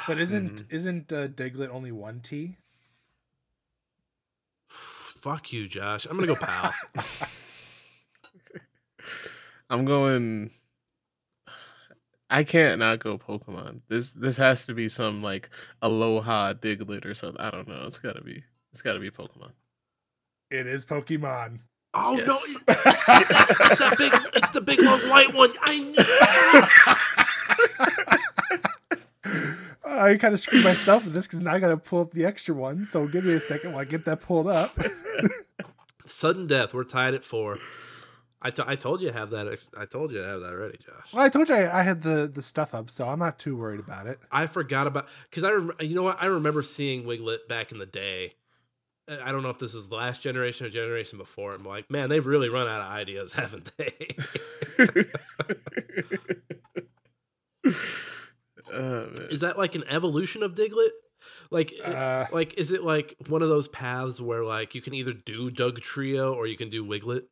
But 0.06 0.19
isn't 0.19 0.64
isn't 0.70 1.12
uh, 1.12 1.28
Diglett 1.28 1.69
only 1.69 1.93
one 1.93 2.20
T? 2.20 2.56
Fuck 5.23 5.53
you 5.53 5.66
josh 5.69 6.05
i'm 6.11 6.16
gonna 6.19 6.27
go 6.27 6.35
pal 6.36 6.73
I'm 9.70 9.86
going. 9.86 10.51
I 12.28 12.44
can't 12.44 12.78
not 12.78 12.99
go 12.99 13.16
Pokemon. 13.16 13.81
This 13.89 14.12
this 14.12 14.36
has 14.36 14.66
to 14.66 14.74
be 14.74 14.89
some 14.90 15.23
like 15.23 15.49
Aloha 15.81 16.53
Diglett 16.53 17.07
or 17.07 17.15
something. 17.15 17.40
I 17.40 17.51
don't 17.51 17.66
know. 17.66 17.85
It's 17.86 17.99
gotta 17.99 18.20
be. 18.23 18.44
It's 18.70 18.82
gotta 18.82 19.01
be 19.01 19.11
Pokemon. 19.11 19.53
It 20.51 20.66
is 20.66 20.85
Pokemon. 20.85 21.61
oh 21.94 22.19
Yes. 22.19 22.59
no 22.69 22.74
it's 22.74 23.05
that 23.78 23.94
big 23.97 24.12
it's 24.35 24.51
the 24.51 24.61
big 24.61 24.81
long 24.81 25.01
white 25.09 25.32
one 25.35 25.53
i 25.62 25.78
know 25.78 27.24
I 30.05 30.16
kind 30.16 30.35
of 30.35 30.41
screwed 30.41 30.65
myself 30.65 31.05
with 31.05 31.15
this 31.15 31.27
because 31.27 31.43
now 31.43 31.53
I 31.53 31.59
got 31.59 31.69
to 31.69 31.77
pull 31.77 32.01
up 32.01 32.11
the 32.12 32.24
extra 32.24 32.55
one. 32.55 32.85
So 32.85 33.07
give 33.07 33.24
me 33.24 33.33
a 33.33 33.41
second 33.41 33.73
while 33.73 33.81
I 33.83 33.85
get 33.85 34.05
that 34.05 34.20
pulled 34.20 34.49
up. 34.49 34.77
Sudden 36.07 36.47
death. 36.47 36.74
We're 36.74 36.85
tied 36.85 37.15
at 37.15 37.24
four. 37.24 37.57
I, 38.45 38.51
t- 38.51 38.62
I 38.66 38.74
told 38.74 39.01
you 39.01 39.07
to 39.09 39.12
have 39.15 39.31
that. 39.31 39.47
Ex- 39.47 39.70
I 39.79 39.85
told 39.87 40.11
you 40.11 40.19
to 40.19 40.24
have 40.27 40.41
that 40.41 40.51
ready, 40.57 40.77
Josh. 40.79 41.12
well, 41.12 41.23
I 41.24 41.29
told 41.29 41.49
you 41.49 41.55
I, 41.55 41.79
I 41.79 41.83
had 41.83 42.03
the 42.03 42.29
the 42.33 42.43
stuff 42.43 42.74
up, 42.74 42.91
so 42.91 43.09
I'm 43.09 43.20
not 43.20 43.39
too 43.39 43.57
worried 43.57 43.79
about 43.79 44.09
it. 44.09 44.19
I 44.33 44.49
forgot 44.49 44.89
about 44.89 45.07
because 45.31 45.45
I 45.45 45.53
rem- 45.53 45.77
you 45.81 45.95
know 45.95 46.03
what 46.03 46.20
I 46.20 46.27
remember 46.27 46.65
seeing 46.65 47.05
Wiglet 47.05 47.47
back 47.49 47.70
in 47.70 47.79
the 47.79 47.87
day. 47.87 48.35
I 49.09 49.31
don't 49.33 49.43
know 49.43 49.51
if 49.51 49.59
this 49.59 49.74
is 49.74 49.89
the 49.89 49.95
last 49.97 50.23
generation 50.23 50.66
or 50.66 50.70
generation 50.70 51.19
before. 51.19 51.55
I'm 51.55 51.65
like, 51.65 51.91
man, 51.91 52.09
they've 52.09 52.24
really 52.24 52.49
run 52.49 52.66
out 52.69 52.81
of 52.81 52.87
ideas, 52.89 53.33
haven't 53.35 53.70
they? 53.77 54.09
Man. 58.73 59.15
is 59.31 59.40
that 59.40 59.59
like 59.59 59.74
an 59.74 59.85
evolution 59.89 60.43
of 60.43 60.55
Diglett? 60.55 60.90
Like, 61.51 61.73
Uh, 61.85 62.27
like 62.32 62.55
is 62.59 62.73
it 62.73 62.82
like 62.82 63.15
one 63.28 63.43
of 63.43 63.49
those 63.49 63.69
paths 63.69 64.20
where 64.20 64.44
like 64.44 64.74
you 64.74 64.81
can 64.82 64.94
either 64.94 65.12
do 65.12 65.51
Dugtrio 65.51 66.35
or 66.35 66.47
you 66.47 66.57
can 66.57 66.70
do 66.70 66.85
Wiglet? 66.85 67.24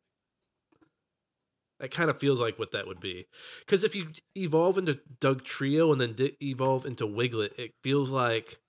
That 1.79 1.89
kind 1.91 2.09
of 2.11 2.19
feels 2.19 2.39
like 2.39 2.59
what 2.59 2.71
that 2.71 2.85
would 2.85 2.99
be. 2.99 3.25
Because 3.61 3.83
if 3.83 3.95
you 3.95 4.09
evolve 4.37 4.77
into 4.77 4.99
Dugtrio 5.19 5.91
and 5.91 5.99
then 5.99 6.13
di- 6.13 6.37
evolve 6.41 6.85
into 6.85 7.07
Wiglet, 7.07 7.57
it 7.57 7.71
feels 7.81 8.09
like 8.09 8.59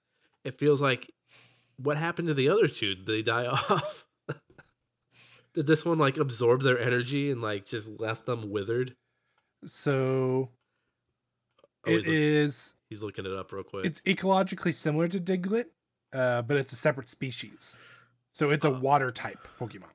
it 0.44 0.58
feels 0.58 0.80
like 0.80 1.10
what 1.76 1.98
happened 1.98 2.28
to 2.28 2.34
the 2.34 2.48
other 2.48 2.68
two? 2.68 2.94
Did 2.94 3.06
they 3.06 3.22
die 3.22 3.46
off? 3.70 4.06
Did 5.54 5.66
this 5.66 5.84
one 5.84 5.98
like 5.98 6.16
absorb 6.16 6.62
their 6.62 6.78
energy 6.80 7.30
and 7.30 7.42
like 7.42 7.66
just 7.66 8.00
left 8.00 8.24
them 8.26 8.50
withered? 8.50 8.96
so 9.64 10.48
Oh, 11.86 11.90
it 11.90 11.96
he's, 11.98 12.06
look- 12.06 12.14
is. 12.14 12.74
he's 12.88 13.02
looking 13.02 13.26
it 13.26 13.32
up 13.32 13.52
real 13.52 13.62
quick. 13.64 13.84
It's 13.86 14.00
ecologically 14.02 14.72
similar 14.74 15.08
to 15.08 15.18
Diglett, 15.18 15.64
uh, 16.12 16.42
but 16.42 16.56
it's 16.56 16.72
a 16.72 16.76
separate 16.76 17.08
species. 17.08 17.78
So 18.32 18.50
it's 18.50 18.64
a 18.64 18.68
Oh. 18.68 18.78
water 18.80 19.10
type 19.10 19.46
Pokemon. 19.58 19.86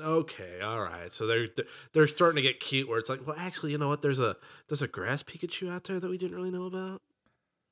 Okay, 0.00 0.60
all 0.60 0.80
right. 0.80 1.12
So 1.12 1.26
they're 1.26 1.46
they're- 1.54 1.66
they're 1.92 2.08
starting 2.08 2.36
to 2.36 2.42
get 2.42 2.58
cute. 2.60 2.88
Where 2.88 2.98
it's 2.98 3.08
like, 3.08 3.24
well, 3.26 3.36
actually, 3.38 3.70
you 3.72 3.78
know 3.78 3.88
what? 3.88 4.02
There's 4.02 4.18
a 4.18 4.36
there's 4.68 4.82
a 4.82 4.88
grass 4.88 5.22
Pikachu 5.22 5.70
out 5.70 5.84
there 5.84 6.00
that 6.00 6.10
we 6.10 6.18
didn't 6.18 6.34
really 6.36 6.50
know 6.50 6.64
about. 6.66 7.00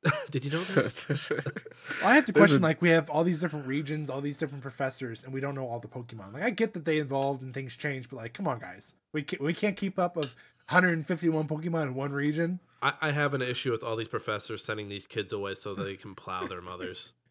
Did 0.31 0.45
you 0.45 0.51
know 0.51 0.59
So 0.59 0.83
this? 0.83 1.05
this- 1.07 1.31
Well, 2.01 2.11
I 2.11 2.15
have 2.15 2.25
to 2.27 2.33
question 2.33 2.59
a- 2.59 2.63
like 2.63 2.81
we 2.83 2.91
have 2.91 3.09
all 3.11 3.25
these 3.25 3.41
different 3.41 3.67
regions, 3.67 4.09
all 4.11 4.21
these 4.21 4.37
different 4.39 4.63
professors, 4.63 5.25
and 5.25 5.33
we 5.33 5.41
don't 5.41 5.55
know 5.57 5.67
all 5.67 5.81
the 5.81 5.89
Pokemon. 5.89 6.33
Like 6.33 6.43
I 6.45 6.51
get 6.51 6.75
that 6.75 6.85
they 6.85 6.99
evolved 6.99 7.43
and 7.43 7.53
things 7.53 7.77
change, 7.77 8.09
but 8.09 8.17
like, 8.17 8.35
come 8.35 8.47
on, 8.47 8.59
guys, 8.61 8.95
we 9.13 9.23
can't, 9.25 9.43
we 9.43 9.53
can't 9.55 9.77
keep 9.77 9.99
up 9.99 10.17
of 10.17 10.37
151 10.69 11.49
Pokemon 11.49 11.89
in 11.89 11.95
one 11.95 12.13
region. 12.13 12.61
I, 12.83 12.93
I 13.01 13.11
have 13.13 13.33
an 13.33 13.43
issue 13.43 13.71
with 13.71 13.83
all 13.83 13.97
these 13.97 14.09
professors 14.09 14.65
sending 14.65 14.89
these 14.89 15.07
kids 15.07 15.33
away 15.33 15.55
so 15.55 15.75
they 15.75 15.97
can 15.97 16.15
plow 16.15 16.47
their 16.47 16.63
mothers. 16.63 17.15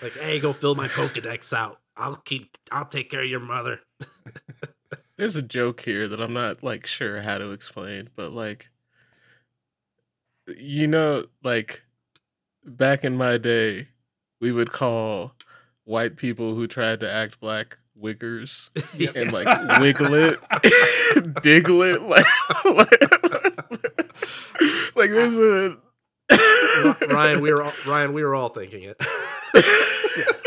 Like, 0.00 0.12
hey, 0.12 0.38
go 0.38 0.52
fill 0.52 0.76
my 0.76 0.86
Pokedex 0.86 1.52
out. 1.52 1.80
I'll 1.96 2.14
keep. 2.14 2.56
I'll 2.70 2.84
take 2.84 3.10
care 3.10 3.24
of 3.24 3.28
your 3.28 3.40
mother. 3.40 3.80
There's 5.16 5.34
a 5.34 5.42
joke 5.42 5.80
here 5.80 6.06
that 6.06 6.20
I'm 6.20 6.32
not 6.32 6.62
like 6.62 6.86
sure 6.86 7.20
how 7.22 7.38
to 7.38 7.50
explain, 7.50 8.08
but 8.14 8.30
like 8.30 8.68
you 10.56 10.86
know, 10.86 11.26
like 11.42 11.82
back 12.64 13.04
in 13.04 13.16
my 13.16 13.38
day, 13.38 13.88
we 14.40 14.52
would 14.52 14.72
call 14.72 15.34
white 15.84 16.16
people 16.16 16.54
who 16.54 16.66
tried 16.66 17.00
to 17.00 17.10
act 17.10 17.40
black 17.40 17.76
wiggers 18.00 18.70
and 19.16 19.32
like 19.32 19.46
wiggle 19.80 20.14
it, 20.14 20.40
Diglett, 21.42 22.08
like, 22.08 22.26
like, 24.98 25.10
there's 25.10 25.38
a 25.38 25.76
Ryan, 27.08 27.40
we 27.40 27.52
were 27.52 27.62
all, 27.62 27.72
Ryan, 27.86 28.12
we 28.12 28.22
were 28.22 28.34
all 28.34 28.48
thinking 28.48 28.84
it. 28.84 28.98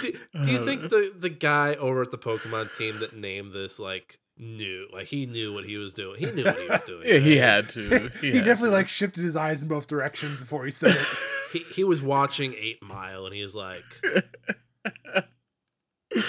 do, 0.00 0.12
do 0.44 0.50
you 0.50 0.64
think 0.64 0.82
the 0.90 1.12
the 1.18 1.28
guy 1.28 1.74
over 1.74 2.02
at 2.02 2.10
the 2.10 2.18
Pokemon 2.18 2.76
team 2.76 3.00
that 3.00 3.16
named 3.16 3.52
this 3.52 3.78
like 3.78 4.18
knew 4.36 4.86
like 4.92 5.06
he 5.06 5.26
knew 5.26 5.52
what 5.52 5.64
he 5.64 5.76
was 5.76 5.94
doing? 5.94 6.18
He 6.18 6.26
knew 6.30 6.44
what 6.44 6.58
he 6.58 6.68
was 6.68 6.84
doing. 6.86 7.06
yeah, 7.06 7.18
he 7.18 7.36
had 7.36 7.68
to. 7.70 8.10
He, 8.20 8.36
had 8.36 8.44
definitely 8.44 8.70
to. 8.70 8.76
like 8.76 8.88
shifted 8.88 9.22
his 9.24 9.36
eyes 9.36 9.62
in 9.62 9.68
both 9.68 9.86
directions 9.86 10.38
before 10.38 10.64
he 10.64 10.70
said 10.70 10.92
it. 10.92 11.06
he, 11.52 11.58
he 11.74 11.84
was 11.84 12.02
watching 12.02 12.54
Eight 12.54 12.82
Mile 12.82 13.26
and 13.26 13.34
he 13.34 13.42
was 13.42 13.54
like, 13.54 13.84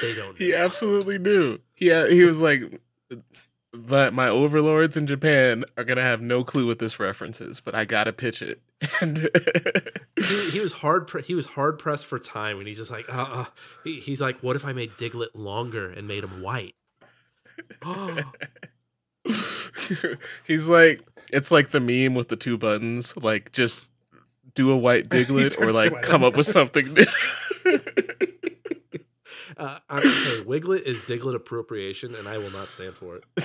they 0.02 0.14
don't. 0.14 0.38
He 0.38 0.54
absolutely 0.54 1.18
knew. 1.18 1.60
He 1.74 1.88
he 2.10 2.24
was 2.24 2.42
like, 2.42 2.80
but 3.74 4.14
my 4.14 4.28
overlords 4.28 4.98
in 4.98 5.08
Japan 5.08 5.64
are 5.78 5.84
gonna 5.84 6.02
have 6.02 6.22
no 6.22 6.44
clue 6.44 6.68
what 6.68 6.80
this 6.80 7.00
reference 7.00 7.42
is, 7.42 7.60
but 7.62 7.74
I 7.74 7.86
gotta 7.86 8.14
pitch 8.14 8.42
it. 8.42 8.62
And 9.02 9.30
he, 10.18 10.50
he 10.52 10.60
was 10.60 10.74
hard. 10.74 11.08
Pre- 11.08 11.22
he 11.22 11.36
was 11.36 11.46
hard 11.46 11.78
pressed 11.80 12.06
for 12.08 12.20
time, 12.20 12.58
and 12.58 12.68
he's 12.68 12.78
just 12.78 12.92
like, 12.92 13.08
uh, 13.14 13.28
uh. 13.30 13.46
He, 13.84 14.00
he's 14.00 14.20
like, 14.20 14.40
what 14.42 14.56
if 14.56 14.66
I 14.66 14.74
made 14.74 14.92
Diglett 14.92 15.30
longer 15.34 15.90
and 15.92 16.08
made 16.08 16.24
him 16.24 16.42
white? 16.42 16.76
he's 20.48 20.68
like, 20.70 21.02
it's 21.32 21.52
like 21.52 21.70
the 21.70 21.80
meme 21.80 22.16
with 22.16 22.30
the 22.30 22.36
two 22.36 22.58
buttons, 22.58 23.16
like 23.18 23.52
just 23.52 23.86
do 24.54 24.72
a 24.72 24.78
white 24.78 25.10
Diglett 25.10 25.60
or 25.60 25.72
like 25.72 25.90
sweating. 25.90 26.10
come 26.10 26.24
up 26.24 26.36
with 26.36 26.48
something 26.48 26.94
new. 26.94 27.06
Uh, 29.58 29.80
I'm, 29.90 30.00
okay, 30.00 30.44
Wiglet 30.46 30.84
is 30.84 31.02
Diglett 31.02 31.36
appropriation, 31.36 32.16
and 32.16 32.28
I 32.28 32.38
will 32.38 32.52
not 32.52 32.70
stand 32.70 32.96
for 32.96 33.18
it. 33.18 33.24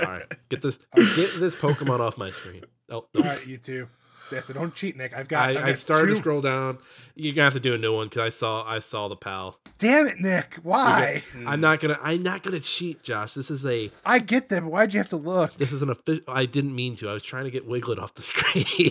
Sorry, 0.00 0.22
get 0.48 0.62
this 0.62 0.78
get 0.94 1.34
this 1.38 1.56
Pokemon 1.56 2.00
off 2.00 2.18
my 2.18 2.30
screen. 2.30 2.64
Oh, 2.90 3.06
no. 3.14 3.22
All 3.22 3.28
right, 3.28 3.46
you 3.46 3.58
two. 3.58 3.88
Yeah, 4.32 4.40
so 4.40 4.54
don't 4.54 4.74
cheat, 4.74 4.96
Nick. 4.96 5.16
I've 5.16 5.28
got. 5.28 5.50
I've 5.50 5.56
I, 5.56 5.68
I 5.68 5.74
started 5.74 6.08
two- 6.08 6.14
to 6.14 6.20
scroll 6.20 6.40
down. 6.40 6.78
You're 7.14 7.32
gonna 7.34 7.44
have 7.44 7.52
to 7.54 7.60
do 7.60 7.74
a 7.74 7.78
new 7.78 7.94
one 7.94 8.08
because 8.08 8.22
I 8.24 8.28
saw 8.28 8.64
I 8.66 8.80
saw 8.80 9.08
the 9.08 9.16
pal. 9.16 9.58
Damn 9.78 10.06
it, 10.08 10.20
Nick! 10.20 10.56
Why? 10.62 11.22
I'm 11.46 11.60
not 11.60 11.80
gonna 11.80 11.98
I'm 12.02 12.22
not 12.22 12.42
gonna 12.42 12.60
cheat, 12.60 13.02
Josh. 13.02 13.34
This 13.34 13.50
is 13.50 13.64
a 13.64 13.90
I 14.04 14.18
get 14.18 14.48
them. 14.48 14.66
why'd 14.66 14.92
you 14.92 14.98
have 14.98 15.08
to 15.08 15.16
look? 15.16 15.52
this 15.54 15.72
is 15.72 15.80
an 15.80 15.90
official. 15.90 16.24
I 16.28 16.44
didn't 16.46 16.74
mean 16.74 16.96
to. 16.96 17.08
I 17.08 17.12
was 17.12 17.22
trying 17.22 17.44
to 17.44 17.50
get 17.50 17.66
Wiglet 17.68 17.98
off 17.98 18.14
the 18.14 18.22
screen. 18.22 18.90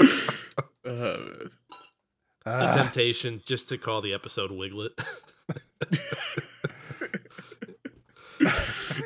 Uh, 0.82 1.18
the 2.44 2.50
Uh, 2.50 2.76
temptation 2.76 3.42
just 3.46 3.68
to 3.68 3.78
call 3.78 4.00
the 4.00 4.12
episode 4.14 4.50
Wiglet. 4.50 4.90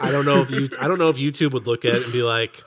I 0.01 0.11
don't 0.11 0.25
know 0.25 0.41
if 0.43 0.51
you 0.51 0.69
I 0.81 0.89
don't 0.89 0.99
know 0.99 1.09
if 1.09 1.17
YouTube 1.17 1.53
would 1.53 1.67
look 1.67 1.85
at 1.85 1.95
it 1.95 2.05
and 2.05 2.13
be 2.13 2.23
like, 2.23 2.63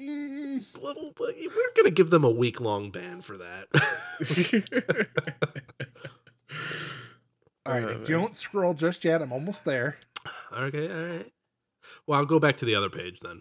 "Mm, 0.00 0.64
we're 0.82 1.72
gonna 1.76 1.90
give 1.90 2.10
them 2.10 2.24
a 2.24 2.30
week 2.30 2.60
long 2.60 2.90
ban 2.90 3.22
for 3.22 3.38
that. 3.38 3.66
all 7.66 7.80
right, 7.80 7.98
Nick, 7.98 8.04
don't 8.04 8.36
scroll 8.36 8.74
just 8.74 9.04
yet. 9.04 9.22
I'm 9.22 9.32
almost 9.32 9.64
there. 9.64 9.94
okay, 10.52 10.90
all 10.92 11.16
right. 11.16 11.32
Well, 12.06 12.20
I'll 12.20 12.26
go 12.26 12.38
back 12.38 12.58
to 12.58 12.64
the 12.66 12.74
other 12.74 12.90
page 12.90 13.18
then. 13.22 13.40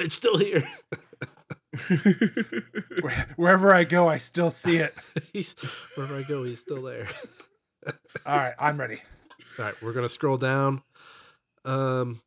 It's 0.00 0.14
still 0.14 0.38
here. 0.38 0.66
Where- 3.02 3.26
Wherever 3.36 3.74
I 3.74 3.84
go, 3.84 4.08
I 4.08 4.18
still 4.18 4.50
see 4.50 4.78
it. 4.78 4.94
he's 5.32 5.52
wherever 5.94 6.16
I 6.16 6.22
go, 6.22 6.44
he's 6.44 6.60
still 6.60 6.82
there. 6.82 7.06
All 8.26 8.36
right, 8.36 8.54
I'm 8.58 8.78
ready. 8.80 9.00
All 9.58 9.64
right, 9.66 9.82
we're 9.82 9.92
gonna 9.92 10.08
scroll 10.08 10.38
down. 10.38 10.82
Um, 11.64 12.20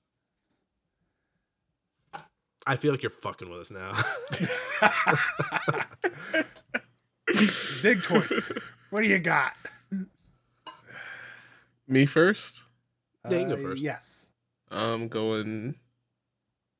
I 2.68 2.76
feel 2.76 2.91
like 2.91 3.01
you're 3.03 3.09
fucking 3.09 3.49
with 3.49 3.61
us 3.61 3.72
now. 3.72 3.93
Digtoise. 7.81 8.51
What 8.89 9.03
do 9.03 9.07
you 9.09 9.19
got? 9.19 9.53
Me 11.88 12.05
first. 12.05 12.63
Yeah, 13.30 13.38
you 13.39 13.47
go 13.47 13.53
Uh, 13.53 13.57
first. 13.57 13.81
Yes. 13.81 14.30
I'm 14.69 15.07
going. 15.07 15.76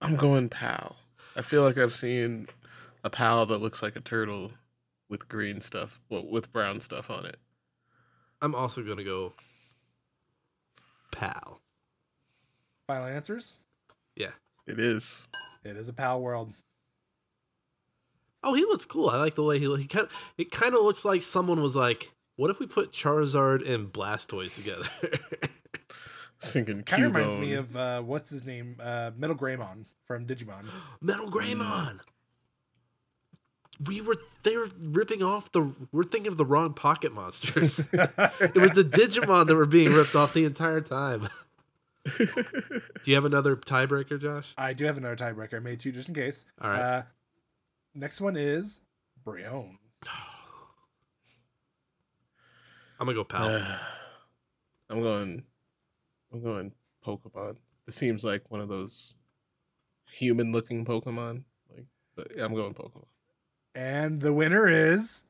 I'm 0.02 0.16
going 0.16 0.50
pal. 0.50 0.98
I 1.36 1.42
feel 1.42 1.64
like 1.64 1.78
I've 1.78 1.94
seen 1.94 2.48
a 3.04 3.10
pal 3.10 3.46
that 3.46 3.60
looks 3.60 3.82
like 3.82 3.96
a 3.96 4.02
turtle 4.02 4.52
with 5.10 5.28
green 5.28 5.62
stuff, 5.62 6.00
well, 6.10 6.26
with 6.26 6.52
brown 6.52 6.80
stuff 6.80 7.10
on 7.10 7.26
it. 7.26 7.38
I'm 8.42 8.56
also 8.56 8.82
gonna 8.82 9.04
go 9.04 9.34
pal. 11.12 11.62
Final 12.88 13.08
answers. 13.08 13.60
Yeah. 14.16 14.32
It 14.68 14.80
is. 14.80 15.28
It 15.64 15.76
is 15.76 15.90
a 15.90 15.94
pal 15.94 16.22
world. 16.22 16.54
Oh, 18.44 18.54
he 18.54 18.64
looks 18.64 18.86
cool. 18.86 19.10
I 19.10 19.18
like 19.18 19.36
the 19.36 19.44
way 19.44 19.60
he 19.60 19.76
he 19.76 19.86
kind. 19.86 20.08
of, 20.08 20.12
It 20.38 20.52
kind 20.52 20.74
of 20.74 20.82
looks 20.82 21.06
like 21.06 21.22
someone 21.22 21.62
was 21.62 21.76
like, 21.76 22.12
"What 22.38 22.50
if 22.50 22.60
we 22.60 22.66
put 22.66 22.92
Charizard 22.92 23.68
and 23.70 23.92
Blastoise 23.94 24.56
together?" 24.56 24.88
Thinking 26.42 26.82
Kind 26.84 27.06
of 27.06 27.16
reminds 27.16 27.36
me 27.36 27.54
of 27.54 27.78
uh, 27.78 28.02
what's 28.02 28.30
his 28.32 28.46
name, 28.46 28.76
uh, 28.80 29.12
Metal 29.16 29.36
Greymon 29.36 29.86
from 30.06 30.26
Digimon. 30.26 30.66
Metal 31.02 31.30
Greymon. 31.30 32.00
We 33.86 34.02
were 34.02 34.16
they 34.44 34.58
were 34.58 34.70
ripping 34.80 35.22
off 35.22 35.52
the. 35.52 35.72
We're 35.92 36.04
thinking 36.04 36.32
of 36.32 36.38
the 36.38 36.46
wrong 36.46 36.74
pocket 36.74 37.14
monsters. 37.14 37.80
it 37.94 38.56
was 38.56 38.72
the 38.72 38.84
Digimon 38.84 39.48
that 39.48 39.56
were 39.56 39.66
being 39.66 39.92
ripped 39.92 40.16
off 40.16 40.34
the 40.34 40.46
entire 40.46 40.82
time. 40.82 41.30
Do 42.18 42.42
you 43.06 43.16
have 43.16 43.26
another 43.26 43.56
tiebreaker, 43.56 44.20
Josh? 44.20 44.54
I 44.58 44.74
do 44.74 44.86
have 44.86 44.98
another 44.98 45.16
tiebreaker. 45.16 45.56
I 45.56 45.60
made 45.60 45.80
two 45.80 45.92
just 45.92 46.10
in 46.10 46.16
case. 46.16 46.46
All 46.60 46.70
right. 46.72 46.80
Uh, 46.80 47.04
next 47.94 48.20
one 48.20 48.36
is 48.36 48.82
Brionne. 49.24 49.78
I'm 53.00 53.06
gonna 53.06 53.14
go 53.14 53.24
pal. 53.24 53.62
I'm 54.90 55.02
going. 55.02 55.44
I'm 56.34 56.42
going 56.42 56.72
Pokemon. 57.06 57.58
This 57.86 57.96
seems 57.96 58.24
like 58.24 58.50
one 58.50 58.62
of 58.62 58.70
those 58.70 59.16
human-looking 60.12 60.86
Pokemon. 60.86 61.44
Like, 61.74 61.86
but 62.16 62.28
I'm 62.40 62.54
going 62.56 62.74
Pokemon. 62.74 63.06
And 63.76 64.20
the 64.22 64.34
winner 64.34 64.68
is 64.68 65.24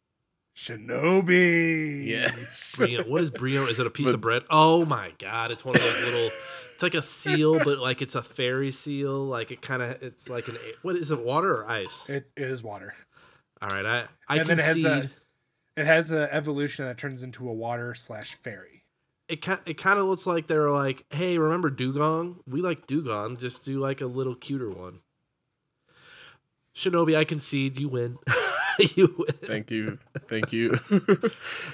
Shinobi. 0.56 2.06
Yes. 2.08 2.76
Brionne. 2.80 3.08
What 3.08 3.22
is 3.22 3.32
Brio? 3.32 3.66
Is 3.68 3.80
it 3.80 3.88
a 3.88 3.92
piece 3.92 4.06
But- 4.08 4.16
of 4.16 4.22
bread? 4.22 4.44
Oh 4.50 4.86
my 4.86 5.14
god! 5.20 5.52
It's 5.52 5.64
one 5.66 5.76
of 5.76 5.82
those 5.82 6.06
little. 6.06 6.30
It's 6.74 6.84
like 6.84 6.94
a 6.96 7.02
seal, 7.02 7.60
but 7.64 7.78
like 7.78 8.02
it's 8.02 8.16
a 8.16 8.24
fairy 8.24 8.72
seal. 8.72 9.24
Like 9.26 9.52
it 9.52 9.62
kind 9.62 9.82
of. 9.82 10.02
It's 10.02 10.30
like 10.30 10.48
an. 10.48 10.58
What 10.82 10.96
is 10.96 11.12
it? 11.12 11.20
Water 11.24 11.54
or 11.62 11.70
ice? 11.70 12.10
It, 12.10 12.32
it 12.36 12.44
is 12.44 12.64
water. 12.64 12.94
All 13.62 13.70
right. 13.70 13.86
I 13.86 14.06
I 14.28 14.38
And 14.38 14.50
then 14.50 14.60
it 14.60 14.66
has 14.66 14.84
a- 14.86 15.12
It 15.78 15.86
has 15.86 16.12
an 16.12 16.28
evolution 16.32 16.86
that 16.86 16.98
turns 16.98 17.22
into 17.24 17.48
a 17.48 17.54
water 17.54 17.94
slash 17.94 18.36
fairy. 18.36 18.81
It 19.32 19.42
kind 19.42 19.62
it 19.66 19.76
kind 19.76 19.98
of 19.98 20.08
looks 20.08 20.28
like 20.28 20.48
they're 20.48 20.70
like, 20.70 21.06
hey, 21.10 21.38
remember 21.38 21.72
Dewgong? 21.72 22.40
We 22.46 22.62
like 22.62 22.86
Dewgong. 22.86 23.40
Just 23.40 23.64
do 23.64 23.80
like 23.80 24.02
a 24.02 24.06
little 24.06 24.36
cuter 24.36 24.70
one. 24.70 25.00
Shinobi, 26.76 27.16
I 27.18 27.24
concede. 27.24 27.80
You 27.80 27.88
win. 27.88 28.18
you 28.96 29.16
win. 29.18 29.28
Thank 29.46 29.72
you. 29.72 30.00
Thank 30.28 30.52
you. 30.52 30.78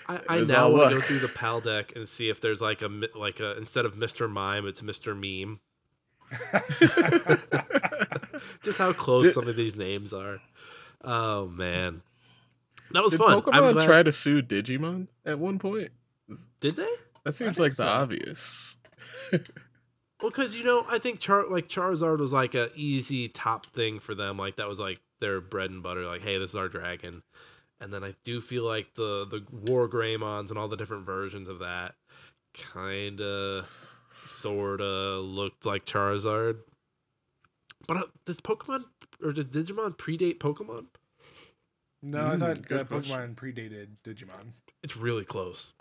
I, 0.07 0.19
I 0.29 0.39
now 0.41 0.69
want 0.69 0.91
to 0.91 0.95
go 0.97 1.01
through 1.01 1.19
the 1.19 1.27
Paldeck 1.27 1.95
and 1.95 2.07
see 2.07 2.29
if 2.29 2.41
there's 2.41 2.61
like 2.61 2.83
a 2.83 2.89
like 3.15 3.39
a 3.39 3.57
instead 3.57 3.85
of 3.85 3.95
Mr. 3.95 4.29
Mime, 4.29 4.67
it's 4.67 4.81
Mr. 4.81 5.15
Meme. 5.15 5.59
Just 8.61 8.77
how 8.77 8.93
close 8.93 9.23
Did- 9.23 9.33
some 9.33 9.47
of 9.47 9.55
these 9.55 9.75
names 9.75 10.13
are. 10.13 10.39
Oh 11.03 11.47
man, 11.47 12.01
that 12.91 13.01
was 13.01 13.11
Did 13.13 13.19
fun. 13.19 13.33
I'm 13.33 13.41
Pokemon 13.41 13.73
glad- 13.73 13.85
try 13.85 14.03
to 14.03 14.11
sue 14.11 14.41
Digimon 14.41 15.07
at 15.25 15.39
one 15.39 15.59
point? 15.59 15.91
Did 16.59 16.75
they? 16.75 16.89
That 17.27 17.35
seems 17.35 17.59
like 17.59 17.73
so. 17.73 17.83
the 17.83 17.89
obvious. 17.89 18.77
Well, 20.21 20.31
because 20.31 20.55
you 20.55 20.63
know, 20.63 20.85
I 20.89 20.97
think 20.97 21.19
Char 21.19 21.47
like 21.49 21.67
Charizard 21.67 22.19
was 22.19 22.33
like 22.33 22.55
a 22.55 22.71
easy 22.75 23.27
top 23.27 23.67
thing 23.67 23.99
for 23.99 24.15
them. 24.15 24.37
Like 24.37 24.55
that 24.55 24.67
was 24.67 24.79
like 24.79 24.99
their 25.21 25.41
bread 25.41 25.69
and 25.69 25.83
butter. 25.83 26.05
Like, 26.05 26.23
hey, 26.23 26.39
this 26.39 26.51
is 26.51 26.55
our 26.55 26.67
dragon, 26.69 27.21
and 27.79 27.93
then 27.93 28.03
I 28.03 28.15
do 28.23 28.41
feel 28.41 28.63
like 28.63 28.95
the 28.95 29.27
the 29.29 29.45
War 29.51 29.87
Greymons 29.87 30.49
and 30.49 30.57
all 30.57 30.67
the 30.67 30.77
different 30.77 31.05
versions 31.05 31.47
of 31.47 31.59
that 31.59 31.93
kind 32.55 33.21
of 33.21 33.67
sort 34.25 34.81
of 34.81 35.23
looked 35.23 35.65
like 35.67 35.85
Charizard. 35.85 36.61
But 37.87 37.97
uh, 37.97 38.03
does 38.25 38.41
Pokemon 38.41 38.85
or 39.23 39.33
does 39.33 39.45
Digimon 39.47 39.97
predate 39.97 40.39
Pokemon? 40.39 40.85
No, 42.01 42.27
I 42.27 42.37
Mm, 42.37 42.39
thought 42.39 42.57
uh, 42.57 42.61
good 42.61 42.87
question. 42.87 43.17
Pokemon 43.17 43.35
predated 43.35 43.87
Digimon. 44.03 44.53
It's 44.83 44.97
really 44.97 45.25
close. 45.25 45.73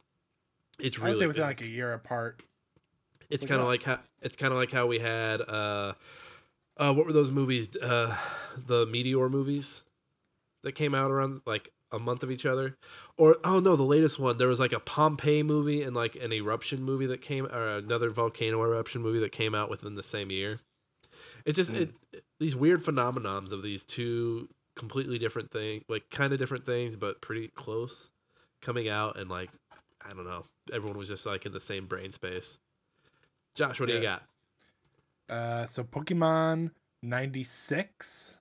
It's 0.79 0.99
I 0.99 1.01
really 1.01 1.11
would 1.11 1.19
say 1.19 1.27
within 1.27 1.43
big. 1.43 1.49
like 1.49 1.61
a 1.63 1.69
year 1.69 1.93
apart. 1.93 2.43
It's 3.29 3.45
kind 3.45 3.61
of 3.61 3.67
like 3.67 3.83
how 3.83 3.99
it's 4.23 4.37
kind 4.37 4.53
of 4.53 4.59
like 4.59 4.71
how 4.71 4.87
we 4.87 4.99
had 4.99 5.41
uh 5.41 5.95
uh 6.77 6.93
what 6.93 7.07
were 7.07 7.13
those 7.13 7.31
movies 7.31 7.75
uh 7.77 8.17
the 8.67 8.87
Meteor 8.87 9.29
movies 9.29 9.83
that 10.63 10.73
came 10.73 10.95
out 10.95 11.11
around 11.11 11.41
like 11.47 11.71
a 11.93 11.99
month 11.99 12.23
of 12.23 12.31
each 12.31 12.47
other 12.47 12.77
or 13.17 13.37
oh 13.45 13.59
no 13.59 13.77
the 13.77 13.83
latest 13.83 14.19
one 14.19 14.37
there 14.37 14.49
was 14.49 14.61
like 14.61 14.73
a 14.73 14.81
Pompeii 14.81 15.43
movie 15.43 15.83
and 15.83 15.95
like 15.97 16.15
an 16.17 16.33
eruption 16.33 16.83
movie 16.83 17.07
that 17.07 17.21
came 17.21 17.47
or 17.47 17.77
another 17.77 18.11
volcano 18.11 18.63
eruption 18.63 19.03
movie 19.03 19.21
that 19.21 19.33
came 19.33 19.55
out 19.55 19.71
within 19.71 19.95
the 19.95 20.03
same 20.03 20.31
year. 20.31 20.61
It 21.45 21.55
just 21.55 21.71
it, 21.71 21.95
these 22.39 22.57
weird 22.57 22.85
phenomenons 22.85 23.53
of 23.53 23.63
these 23.63 23.85
two 23.85 24.49
completely 24.77 25.19
different 25.19 25.51
things 25.51 25.83
like 25.89 26.11
kind 26.11 26.33
of 26.33 26.39
different 26.39 26.67
things 26.67 26.97
but 26.97 27.23
pretty 27.23 27.49
close 27.49 28.11
coming 28.61 28.89
out 28.89 29.19
and 29.19 29.31
like 29.31 29.51
I 30.09 30.13
don't 30.15 30.25
know 30.25 30.45
everyone 30.73 30.99
was 30.99 31.09
just 31.09 31.27
like 31.27 31.47
in 31.47 31.53
the 31.53 31.61
same 31.61 31.87
brain 31.87 32.13
space. 32.13 32.59
Josh, 33.55 33.81
what 33.81 33.89
do 33.89 33.95
you 33.95 34.03
got? 34.03 34.23
Uh, 35.29 35.67
so 35.67 35.83
Pokemon 35.83 36.71
96, 37.03 38.37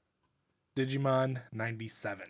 Digimon 0.75 1.41
97. 1.51 2.27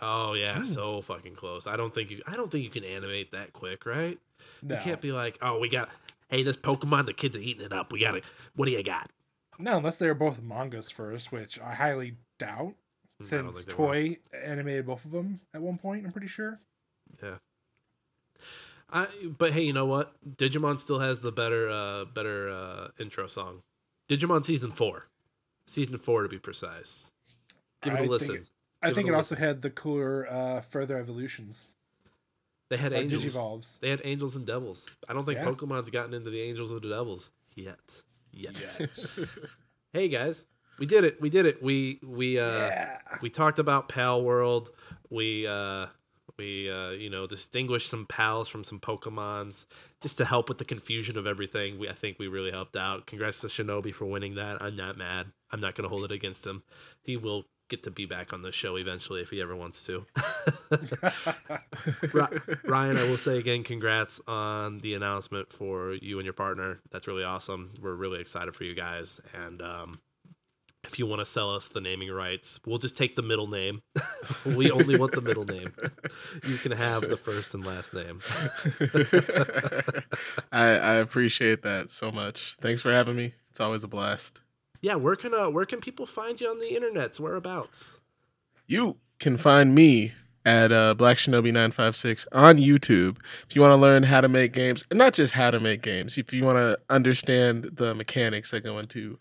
Oh 0.00 0.34
yeah, 0.34 0.62
so 0.62 1.00
fucking 1.00 1.34
close. 1.34 1.66
I 1.66 1.76
don't 1.76 1.92
think 1.92 2.10
you. 2.10 2.22
I 2.26 2.36
don't 2.36 2.50
think 2.52 2.62
you 2.62 2.70
can 2.70 2.84
animate 2.84 3.32
that 3.32 3.52
quick, 3.52 3.84
right? 3.84 4.16
No, 4.62 4.76
You 4.76 4.80
can't 4.80 5.00
be 5.00 5.10
like, 5.10 5.38
oh, 5.42 5.58
we 5.58 5.68
got. 5.68 5.88
Hey, 6.28 6.42
this 6.44 6.56
Pokemon, 6.56 7.06
the 7.06 7.14
kids 7.14 7.36
are 7.36 7.40
eating 7.40 7.64
it 7.64 7.72
up. 7.72 7.92
We 7.92 8.00
gotta. 8.00 8.22
What 8.54 8.66
do 8.66 8.72
you 8.72 8.82
got? 8.82 9.10
no, 9.58 9.78
unless 9.78 9.96
they 9.96 10.06
were 10.06 10.14
both 10.14 10.40
mangas 10.40 10.88
first, 10.88 11.32
which 11.32 11.60
I 11.60 11.74
highly 11.74 12.14
doubt. 12.38 12.74
Mm, 13.20 13.26
Since 13.26 13.64
they 13.64 13.74
were. 13.74 13.88
Toei 13.92 14.18
animated 14.32 14.86
both 14.86 15.04
of 15.04 15.10
them 15.10 15.40
at 15.52 15.60
one 15.60 15.78
point, 15.78 16.06
I'm 16.06 16.12
pretty 16.12 16.28
sure. 16.28 16.60
Yeah. 17.20 17.38
I. 18.90 19.06
But 19.36 19.52
hey, 19.52 19.62
you 19.62 19.72
know 19.72 19.86
what? 19.86 20.14
Digimon 20.36 20.78
still 20.78 20.98
has 21.00 21.20
the 21.20 21.32
better, 21.32 21.68
uh, 21.68 22.04
better 22.06 22.48
uh, 22.50 22.88
intro 22.98 23.26
song. 23.26 23.62
Digimon 24.08 24.44
season 24.44 24.70
four, 24.72 25.06
season 25.66 25.98
four 25.98 26.22
to 26.22 26.28
be 26.28 26.38
precise. 26.38 27.10
Give 27.82 27.92
it 27.92 27.96
a 27.96 27.98
I 27.98 28.00
think 28.00 28.10
listen. 28.10 28.34
it- 28.36 28.46
I 28.80 28.86
Give 28.88 28.94
think 28.96 29.08
it 29.08 29.10
it 29.10 29.14
a 29.14 29.16
also 29.16 29.34
had 29.34 29.60
the 29.62 29.70
cooler 29.70 30.26
uh, 30.30 30.60
further 30.60 30.96
evolutions. 30.98 31.66
they 32.70 32.76
had 32.76 32.92
Like 32.92 33.02
angels. 33.02 33.24
Digivolves. 33.24 33.80
They 33.80 33.90
had 33.90 34.00
angels 34.04 34.36
and 34.36 34.46
devils. 34.46 34.86
I 35.08 35.14
don't 35.14 35.24
think 35.26 35.38
Yeah. 35.38 35.46
Pokemon's 35.46 35.90
gotten 35.90 36.14
into 36.14 36.30
the 36.30 36.40
angels 36.40 36.70
or 36.70 36.78
the 36.78 36.88
devils 36.88 37.32
yet. 37.56 37.80
Yet. 38.32 38.64
hey 39.92 40.06
guys, 40.08 40.44
we 40.78 40.86
did 40.86 41.02
it. 41.02 41.20
We 41.20 41.28
did 41.28 41.44
it. 41.44 41.60
We 41.60 41.98
we 42.04 42.38
uh 42.38 42.46
yeah. 42.68 42.98
we 43.20 43.30
talked 43.30 43.58
about 43.58 43.88
Palworld. 43.88 44.68
We 45.10 45.44
uh 45.46 45.86
we 46.36 46.70
uh 46.70 46.90
you 46.90 47.10
know 47.10 47.26
distinguished 47.26 47.90
some 47.90 48.06
pals 48.06 48.48
from 48.48 48.64
some 48.64 48.80
Pokemons 48.80 49.66
just 50.00 50.18
to 50.18 50.24
help 50.24 50.48
with 50.48 50.58
the 50.58 50.64
confusion 50.64 51.16
of 51.16 51.26
everything. 51.26 51.78
We 51.78 51.88
I 51.88 51.94
think 51.94 52.18
we 52.18 52.28
really 52.28 52.50
helped 52.50 52.76
out. 52.76 53.06
Congrats 53.06 53.40
to 53.40 53.46
Shinobi 53.46 53.94
for 53.94 54.06
winning 54.06 54.34
that. 54.36 54.62
I'm 54.62 54.76
not 54.76 54.96
mad. 54.96 55.28
I'm 55.50 55.60
not 55.60 55.74
gonna 55.74 55.88
hold 55.88 56.04
it 56.04 56.12
against 56.12 56.46
him. 56.46 56.62
He 57.02 57.16
will 57.16 57.44
get 57.68 57.82
to 57.84 57.90
be 57.90 58.06
back 58.06 58.32
on 58.32 58.42
the 58.42 58.50
show 58.50 58.76
eventually 58.76 59.20
if 59.20 59.30
he 59.30 59.40
ever 59.40 59.54
wants 59.54 59.84
to. 59.84 60.06
Ryan, 62.64 62.96
I 62.96 63.04
will 63.04 63.18
say 63.18 63.38
again, 63.38 63.62
congrats 63.62 64.20
on 64.26 64.78
the 64.78 64.94
announcement 64.94 65.52
for 65.52 65.92
you 65.92 66.18
and 66.18 66.24
your 66.24 66.32
partner. 66.32 66.80
That's 66.90 67.06
really 67.06 67.24
awesome. 67.24 67.74
We're 67.80 67.94
really 67.94 68.20
excited 68.20 68.54
for 68.54 68.64
you 68.64 68.74
guys. 68.74 69.20
And 69.34 69.60
um, 69.60 70.00
if 70.88 70.98
you 70.98 71.06
want 71.06 71.20
to 71.20 71.26
sell 71.26 71.54
us 71.54 71.68
the 71.68 71.80
naming 71.80 72.10
rights, 72.10 72.60
we'll 72.66 72.78
just 72.78 72.96
take 72.96 73.14
the 73.14 73.22
middle 73.22 73.46
name. 73.46 73.82
we 74.44 74.70
only 74.70 74.98
want 74.98 75.12
the 75.12 75.20
middle 75.20 75.44
name. 75.44 75.72
You 76.46 76.56
can 76.56 76.72
have 76.72 77.02
the 77.02 77.16
first 77.16 77.52
and 77.54 77.64
last 77.64 77.92
name. 77.92 78.20
I, 80.52 80.66
I 80.78 80.94
appreciate 80.94 81.62
that 81.62 81.90
so 81.90 82.10
much. 82.10 82.56
Thanks 82.60 82.80
for 82.80 82.90
having 82.90 83.16
me. 83.16 83.34
It's 83.50 83.60
always 83.60 83.84
a 83.84 83.88
blast. 83.88 84.40
Yeah, 84.80 84.94
where 84.94 85.16
can 85.16 85.34
uh, 85.34 85.50
where 85.50 85.66
can 85.66 85.80
people 85.80 86.06
find 86.06 86.40
you 86.40 86.48
on 86.48 86.58
the 86.58 86.70
internets? 86.70 87.20
Whereabouts? 87.20 87.98
You 88.66 88.96
can 89.18 89.36
find 89.36 89.74
me 89.74 90.12
at 90.46 90.72
uh, 90.72 90.94
Black 90.94 91.18
Shinobi 91.18 91.52
956 91.52 92.26
on 92.32 92.56
YouTube 92.56 93.18
if 93.46 93.54
you 93.54 93.60
want 93.60 93.72
to 93.72 93.76
learn 93.76 94.04
how 94.04 94.22
to 94.22 94.28
make 94.28 94.52
games, 94.52 94.86
and 94.90 94.98
not 94.98 95.12
just 95.12 95.34
how 95.34 95.50
to 95.50 95.60
make 95.60 95.82
games. 95.82 96.16
If 96.16 96.32
you 96.32 96.44
want 96.44 96.56
to 96.56 96.78
understand 96.88 97.72
the 97.74 97.94
mechanics 97.94 98.52
that 98.52 98.62
go 98.62 98.78
into 98.78 99.18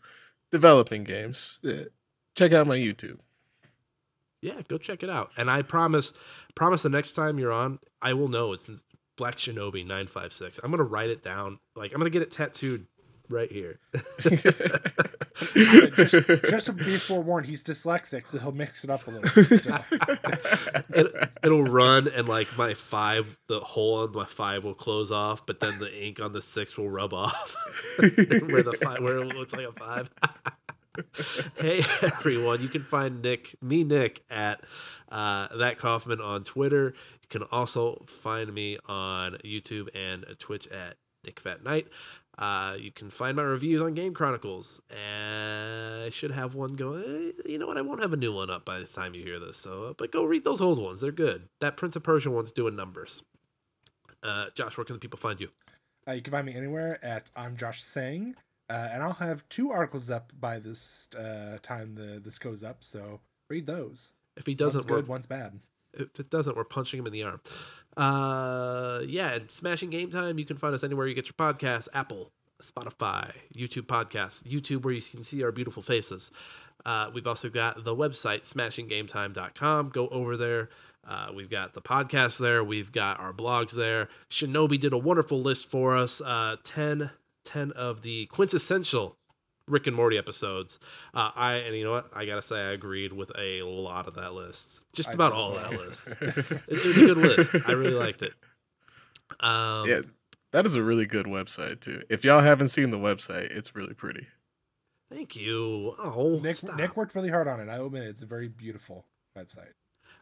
developing 0.52 1.04
games, 1.04 1.60
check 2.36 2.54
out 2.54 2.68
my 2.68 2.78
YouTube. 2.78 3.20
Yeah, 4.42 4.62
go 4.68 4.78
check 4.78 5.04
it 5.04 5.10
out. 5.10 5.32
And 5.38 5.50
I 5.50 5.62
promise, 5.64 6.14
promise 6.56 6.84
the 6.84 6.90
next 6.90 7.14
time 7.14 7.40
you're 7.40 7.52
on, 7.52 7.80
I 8.02 8.14
will 8.14 8.28
know 8.28 8.54
it's 8.54 8.70
Black 9.18 9.38
Shinobi 9.38 9.86
nine 9.86 10.08
five 10.08 10.32
six. 10.32 10.60
I'm 10.64 10.70
gonna 10.72 10.84
write 10.84 11.10
it 11.10 11.24
down. 11.24 11.60
Like 11.76 11.92
I'm 11.92 12.00
gonna 12.00 12.12
get 12.12 12.22
it 12.22 12.32
tattooed 12.32 12.86
right 13.30 13.52
here. 13.52 13.80
just, 14.20 14.44
just 16.50 16.66
to 16.66 16.74
be 16.74 16.98
forewarned, 16.98 17.46
he's 17.48 17.64
dyslexic, 17.64 18.28
so 18.28 18.40
he'll 18.40 18.52
mix 18.52 18.84
it 18.84 18.90
up 18.90 19.08
a 19.08 19.12
little. 19.12 19.30
it, 20.90 21.30
it'll 21.44 21.64
run 21.64 22.08
and 22.08 22.28
like 22.28 22.48
my 22.58 22.74
five, 22.74 23.38
the 23.48 23.60
hole 23.60 24.02
on 24.02 24.12
my 24.12 24.26
five 24.26 24.64
will 24.64 24.74
close 24.74 25.12
off, 25.12 25.46
but 25.46 25.60
then 25.60 25.78
the 25.80 26.06
ink 26.06 26.20
on 26.20 26.34
the 26.34 26.42
six 26.42 26.76
will 26.78 26.90
rub 26.90 27.14
off. 27.14 27.56
where 27.98 28.64
the 28.64 28.78
five, 28.82 29.02
where 29.02 29.20
it 29.20 29.36
looks 29.36 29.54
like 29.54 29.68
a 29.68 29.72
five. 29.74 30.10
hey 31.58 31.84
everyone, 32.02 32.62
you 32.62 32.68
can 32.68 32.84
find 32.84 33.22
Nick, 33.22 33.56
me 33.62 33.84
Nick, 33.84 34.24
at 34.30 34.62
uh, 35.10 35.48
that 35.58 35.78
Coffman 35.78 36.24
on 36.24 36.44
Twitter. 36.44 36.94
You 37.22 37.28
can 37.30 37.44
also 37.52 38.04
find 38.08 38.54
me 38.54 38.78
on 38.88 39.34
YouTube 39.46 39.90
and 39.94 40.26
Twitch 40.40 40.68
at 40.68 40.96
Nick 41.24 41.40
Fat 41.40 41.64
Knight. 41.64 41.88
Uh, 42.38 42.76
you 42.80 42.92
can 42.92 43.10
find 43.10 43.36
my 43.36 43.42
reviews 43.42 43.82
on 43.82 43.96
Game 43.96 44.14
Chronicles, 44.14 44.80
and 44.92 46.04
I 46.04 46.10
should 46.12 46.30
have 46.32 46.54
one 46.54 46.76
go. 46.76 46.94
eh, 46.94 47.32
You 47.46 47.58
know 47.58 47.66
what? 47.66 47.78
I 47.78 47.82
won't 47.82 48.00
have 48.02 48.14
a 48.14 48.18
new 48.18 48.32
one 48.32 48.52
up 48.52 48.64
by 48.64 48.78
the 48.80 48.86
time 48.86 49.16
you 49.16 49.24
hear 49.24 49.40
this. 49.40 49.58
So, 49.58 49.86
uh, 49.86 49.94
but 49.98 50.12
go 50.12 50.24
read 50.24 50.44
those 50.44 50.62
old 50.62 50.78
ones; 50.80 51.02
they're 51.02 51.12
good. 51.12 51.50
That 51.62 51.78
Prince 51.78 51.96
of 51.96 52.04
Persia 52.04 52.30
one's 52.30 52.52
doing 52.52 52.76
numbers. 52.76 53.24
Uh, 54.22 54.46
Josh, 54.54 54.78
where 54.78 54.86
can 54.86 54.96
the 54.96 55.00
people 55.00 55.18
find 55.18 55.40
you? 55.40 55.50
Uh, 56.08 56.12
you 56.12 56.22
can 56.22 56.32
find 56.32 56.46
me 56.46 56.54
anywhere 56.54 57.04
at 57.04 57.32
I'm 57.36 57.58
Josh 57.58 57.82
Saying, 57.84 58.36
uh, 58.70 58.90
and 58.92 59.02
I'll 59.02 59.14
have 59.14 59.48
two 59.50 59.72
articles 59.72 60.10
up 60.12 60.32
by 60.40 60.60
this 60.60 61.10
uh, 61.18 61.58
time 61.64 61.96
the 61.96 62.20
this 62.24 62.38
goes 62.38 62.64
up. 62.64 62.84
So 62.84 63.20
read 63.50 63.66
those. 63.66 64.14
If 64.36 64.46
he 64.46 64.54
doesn't, 64.54 64.88
we're 64.88 64.98
good, 64.98 65.08
one's 65.08 65.26
bad. 65.26 65.60
if 65.96 66.20
it 66.20 66.30
doesn't, 66.30 66.56
we're 66.56 66.64
punching 66.66 67.00
him 67.00 67.08
in 67.08 67.14
the 67.14 67.24
arm. 67.24 67.42
Uh, 67.98 69.02
yeah, 69.08 69.40
Smashing 69.50 69.90
Game 69.90 70.12
Time. 70.12 70.38
You 70.38 70.46
can 70.46 70.58
find 70.58 70.74
us 70.74 70.84
anywhere 70.84 71.08
you 71.08 71.16
get 71.16 71.26
your 71.26 71.34
podcasts: 71.34 71.88
Apple, 71.94 72.32
Spotify, 72.62 73.34
YouTube 73.56 73.88
podcasts, 73.88 74.44
YouTube, 74.44 74.84
where 74.84 74.94
you 74.94 75.02
can 75.02 75.24
see 75.24 75.44
our 75.44 75.52
beautiful 75.52 75.82
faces. 75.82 76.32
Uh, 76.86 77.10
we've 77.14 77.28
also 77.28 77.50
got 77.50 77.84
the 77.84 77.96
website 77.96 78.42
smashinggametime.com. 78.48 79.90
Go 79.90 80.08
over 80.10 80.38
there. 80.38 80.70
Uh, 81.08 81.30
we've 81.34 81.50
got 81.50 81.74
the 81.74 81.82
podcast 81.82 82.38
there. 82.38 82.64
We've 82.64 82.92
got 82.92 83.20
our 83.20 83.34
blogs 83.34 83.72
there. 83.72 84.10
Shinobi 84.30 84.80
did 84.80 84.94
a 84.94 84.98
wonderful 84.98 85.42
list 85.42 85.66
for 85.66 85.96
us. 85.96 86.22
Uh, 86.22 86.58
10, 86.64 87.10
10 87.46 87.72
of 87.72 88.04
the 88.04 88.26
quintessential 88.28 89.18
Rick 89.68 89.88
and 89.88 89.96
Morty 89.96 90.18
episodes. 90.18 90.80
Uh, 91.14 91.32
I 91.36 91.54
and 91.56 91.76
you 91.76 91.84
know 91.84 91.92
what? 91.92 92.10
I 92.14 92.26
gotta 92.26 92.42
say 92.42 92.68
I 92.68 92.72
agreed 92.72 93.14
with 93.14 93.32
a 93.38 93.62
lot 93.64 94.08
of 94.08 94.16
that 94.16 94.34
list. 94.34 94.82
Just 94.94 95.14
about 95.14 95.34
all 95.34 95.52
as 95.52 95.58
that 95.58 95.72
list. 95.72 96.08
It, 96.68 96.68
it 96.68 96.86
was 96.86 96.98
a 96.98 97.00
good 97.02 97.18
list. 97.18 97.56
I 97.68 97.72
really 97.74 97.94
liked 97.94 98.22
it. 98.22 98.34
Um, 99.40 99.88
yeah, 99.88 100.02
that 100.52 100.66
is 100.66 100.76
a 100.76 100.84
really 100.84 101.06
good 101.06 101.26
website 101.26 101.82
too. 101.82 102.02
If 102.10 102.24
y'all 102.24 102.42
haven't 102.42 102.70
seen 102.70 102.90
the 102.90 102.98
website, 102.98 103.52
it's 103.52 103.76
really 103.76 103.94
pretty. 103.94 104.28
Thank 105.12 105.36
you. 105.36 105.96
Oh, 106.00 106.40
Nick. 106.42 106.64
Nick 106.76 106.98
worked 106.98 107.16
really 107.16 107.30
hard 107.30 107.48
on 107.48 107.60
it. 107.60 107.70
I 107.70 107.78
admit 107.78 108.04
it. 108.04 108.08
it's 108.08 108.24
a 108.24 108.26
very 108.26 108.50
beautiful 108.50 109.06
website. 109.38 109.72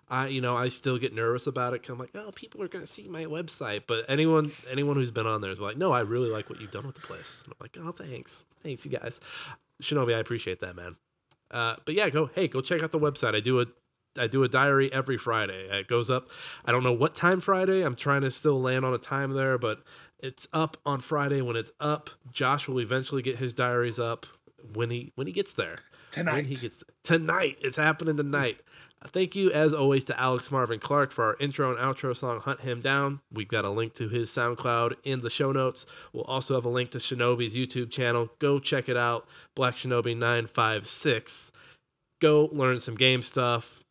I 0.10 0.27
you 0.27 0.41
know 0.41 0.56
I 0.56 0.68
still 0.69 0.98
get 0.98 1.14
nervous 1.14 1.48
about 1.48 1.73
it. 1.73 1.82
'cause 1.84 1.90
I'm 1.91 1.99
like, 1.99 2.11
oh, 2.15 2.32
people 2.32 2.61
are 2.61 2.68
gonna 2.68 2.86
see 2.88 3.07
my 3.07 3.26
website. 3.26 3.84
But 3.88 4.06
anyone 4.07 4.52
anyone 4.69 4.95
who's 4.98 5.11
been 5.11 5.26
on 5.27 5.41
there 5.41 5.52
is 5.52 5.60
like, 5.60 5.77
no, 5.77 5.91
I 5.91 6.02
really 6.02 6.30
like 6.30 6.49
what 6.49 6.61
you've 6.61 6.72
done 6.72 6.86
with 6.86 6.95
the 6.95 7.02
place. 7.07 7.41
And 7.45 7.53
I'm 7.53 7.57
like, 7.61 7.77
oh, 7.82 7.91
thanks, 7.91 8.44
thanks, 8.64 8.86
you 8.86 8.91
guys. 8.91 9.19
Shinobi, 9.82 10.15
I 10.15 10.19
appreciate 10.19 10.60
that, 10.61 10.76
man. 10.76 10.95
Uh, 11.52 11.76
but 11.86 11.95
yeah, 11.95 12.10
go 12.10 12.30
hey, 12.34 12.48
go 12.48 12.61
check 12.61 12.84
out 12.84 12.91
the 12.91 12.99
website. 12.99 13.36
I 13.36 13.40
do 13.40 13.60
a 13.61 13.65
I 14.18 14.27
do 14.27 14.44
a 14.44 14.48
diary 14.48 14.91
every 14.94 15.18
Friday. 15.18 15.68
It 15.69 15.88
goes 15.88 16.10
up. 16.10 16.30
I 16.64 16.72
don't 16.72 16.84
know 16.84 16.94
what 16.94 17.15
time 17.15 17.41
Friday. 17.41 17.82
I'm 17.82 17.95
trying 17.95 18.22
to 18.22 18.32
still 18.32 18.61
land 18.61 18.86
on 18.86 18.94
a 18.94 18.98
time 18.98 19.34
there, 19.34 19.57
but 19.57 19.84
it's 20.19 20.48
up 20.53 20.77
on 20.86 20.99
Friday. 21.02 21.41
When 21.41 21.56
it's 21.57 21.72
up, 21.82 22.10
Josh 22.32 22.68
will 22.69 22.80
eventually 22.80 23.22
get 23.22 23.38
his 23.38 23.53
diaries 23.53 23.99
up. 23.99 24.26
when 24.73 24.90
he 24.90 25.11
when 25.15 25.27
he 25.27 25.34
gets 25.34 25.53
there. 25.53 25.80
When 26.15 26.26
Tonight. 26.26 26.45
he 26.45 26.56
gets 26.56 26.84
tonight, 27.03 27.57
it's 27.61 27.76
happening 27.77 28.15
tonight. 28.18 28.60
Thank 29.07 29.35
you, 29.35 29.51
as 29.51 29.72
always, 29.72 30.03
to 30.05 30.19
Alex 30.19 30.51
Marvin 30.51 30.80
Clark 30.80 31.11
for 31.11 31.26
our 31.26 31.38
intro 31.39 31.69
and 31.69 31.80
outro 31.80 32.15
song 32.15 32.39
"Hunt 32.39 32.61
Him 32.61 32.81
Down." 32.81 33.19
We've 33.31 33.47
got 33.47 33.63
a 33.63 33.69
link 33.69 33.93
to 33.95 34.09
his 34.09 34.31
SoundCloud 34.31 34.95
in 35.03 35.22
the 35.22 35.30
show 35.30 35.51
notes. 35.51 35.85
We'll 36.11 36.23
also 36.23 36.55
have 36.55 36.65
a 36.65 36.69
link 36.69 36.91
to 36.91 36.97
Shinobi's 36.97 37.53
YouTube 37.53 37.91
channel. 37.91 38.30
Go 38.39 38.57
check 38.59 38.89
it 38.89 38.97
out, 38.97 39.27
Black 39.55 39.76
Shinobi 39.76 40.17
nine 40.17 40.47
five 40.47 40.88
six. 40.88 41.51
Go 42.19 42.49
learn 42.51 42.80
some 42.80 42.95
game 42.95 43.22
stuff, 43.22 43.84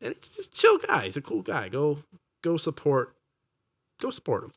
and 0.00 0.12
it's 0.12 0.34
just 0.34 0.54
chill 0.54 0.78
guy. 0.78 1.04
He's 1.04 1.16
a 1.16 1.22
cool 1.22 1.42
guy. 1.42 1.68
Go 1.68 1.98
go 2.42 2.56
support 2.56 3.14
go 4.00 4.10
support 4.10 4.44
him. 4.44 4.52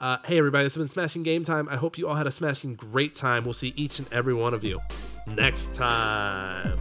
Uh, 0.00 0.18
hey, 0.24 0.38
everybody, 0.38 0.64
this 0.64 0.74
has 0.74 0.80
been 0.80 0.88
Smashing 0.88 1.24
Game 1.24 1.44
Time. 1.44 1.68
I 1.68 1.76
hope 1.76 1.98
you 1.98 2.08
all 2.08 2.14
had 2.14 2.28
a 2.28 2.32
smashing 2.32 2.74
great 2.74 3.16
time. 3.16 3.44
We'll 3.44 3.52
see 3.52 3.72
each 3.76 3.98
and 3.98 4.12
every 4.12 4.34
one 4.34 4.54
of 4.54 4.62
you 4.62 4.80
next 5.26 5.74
time. 5.74 6.78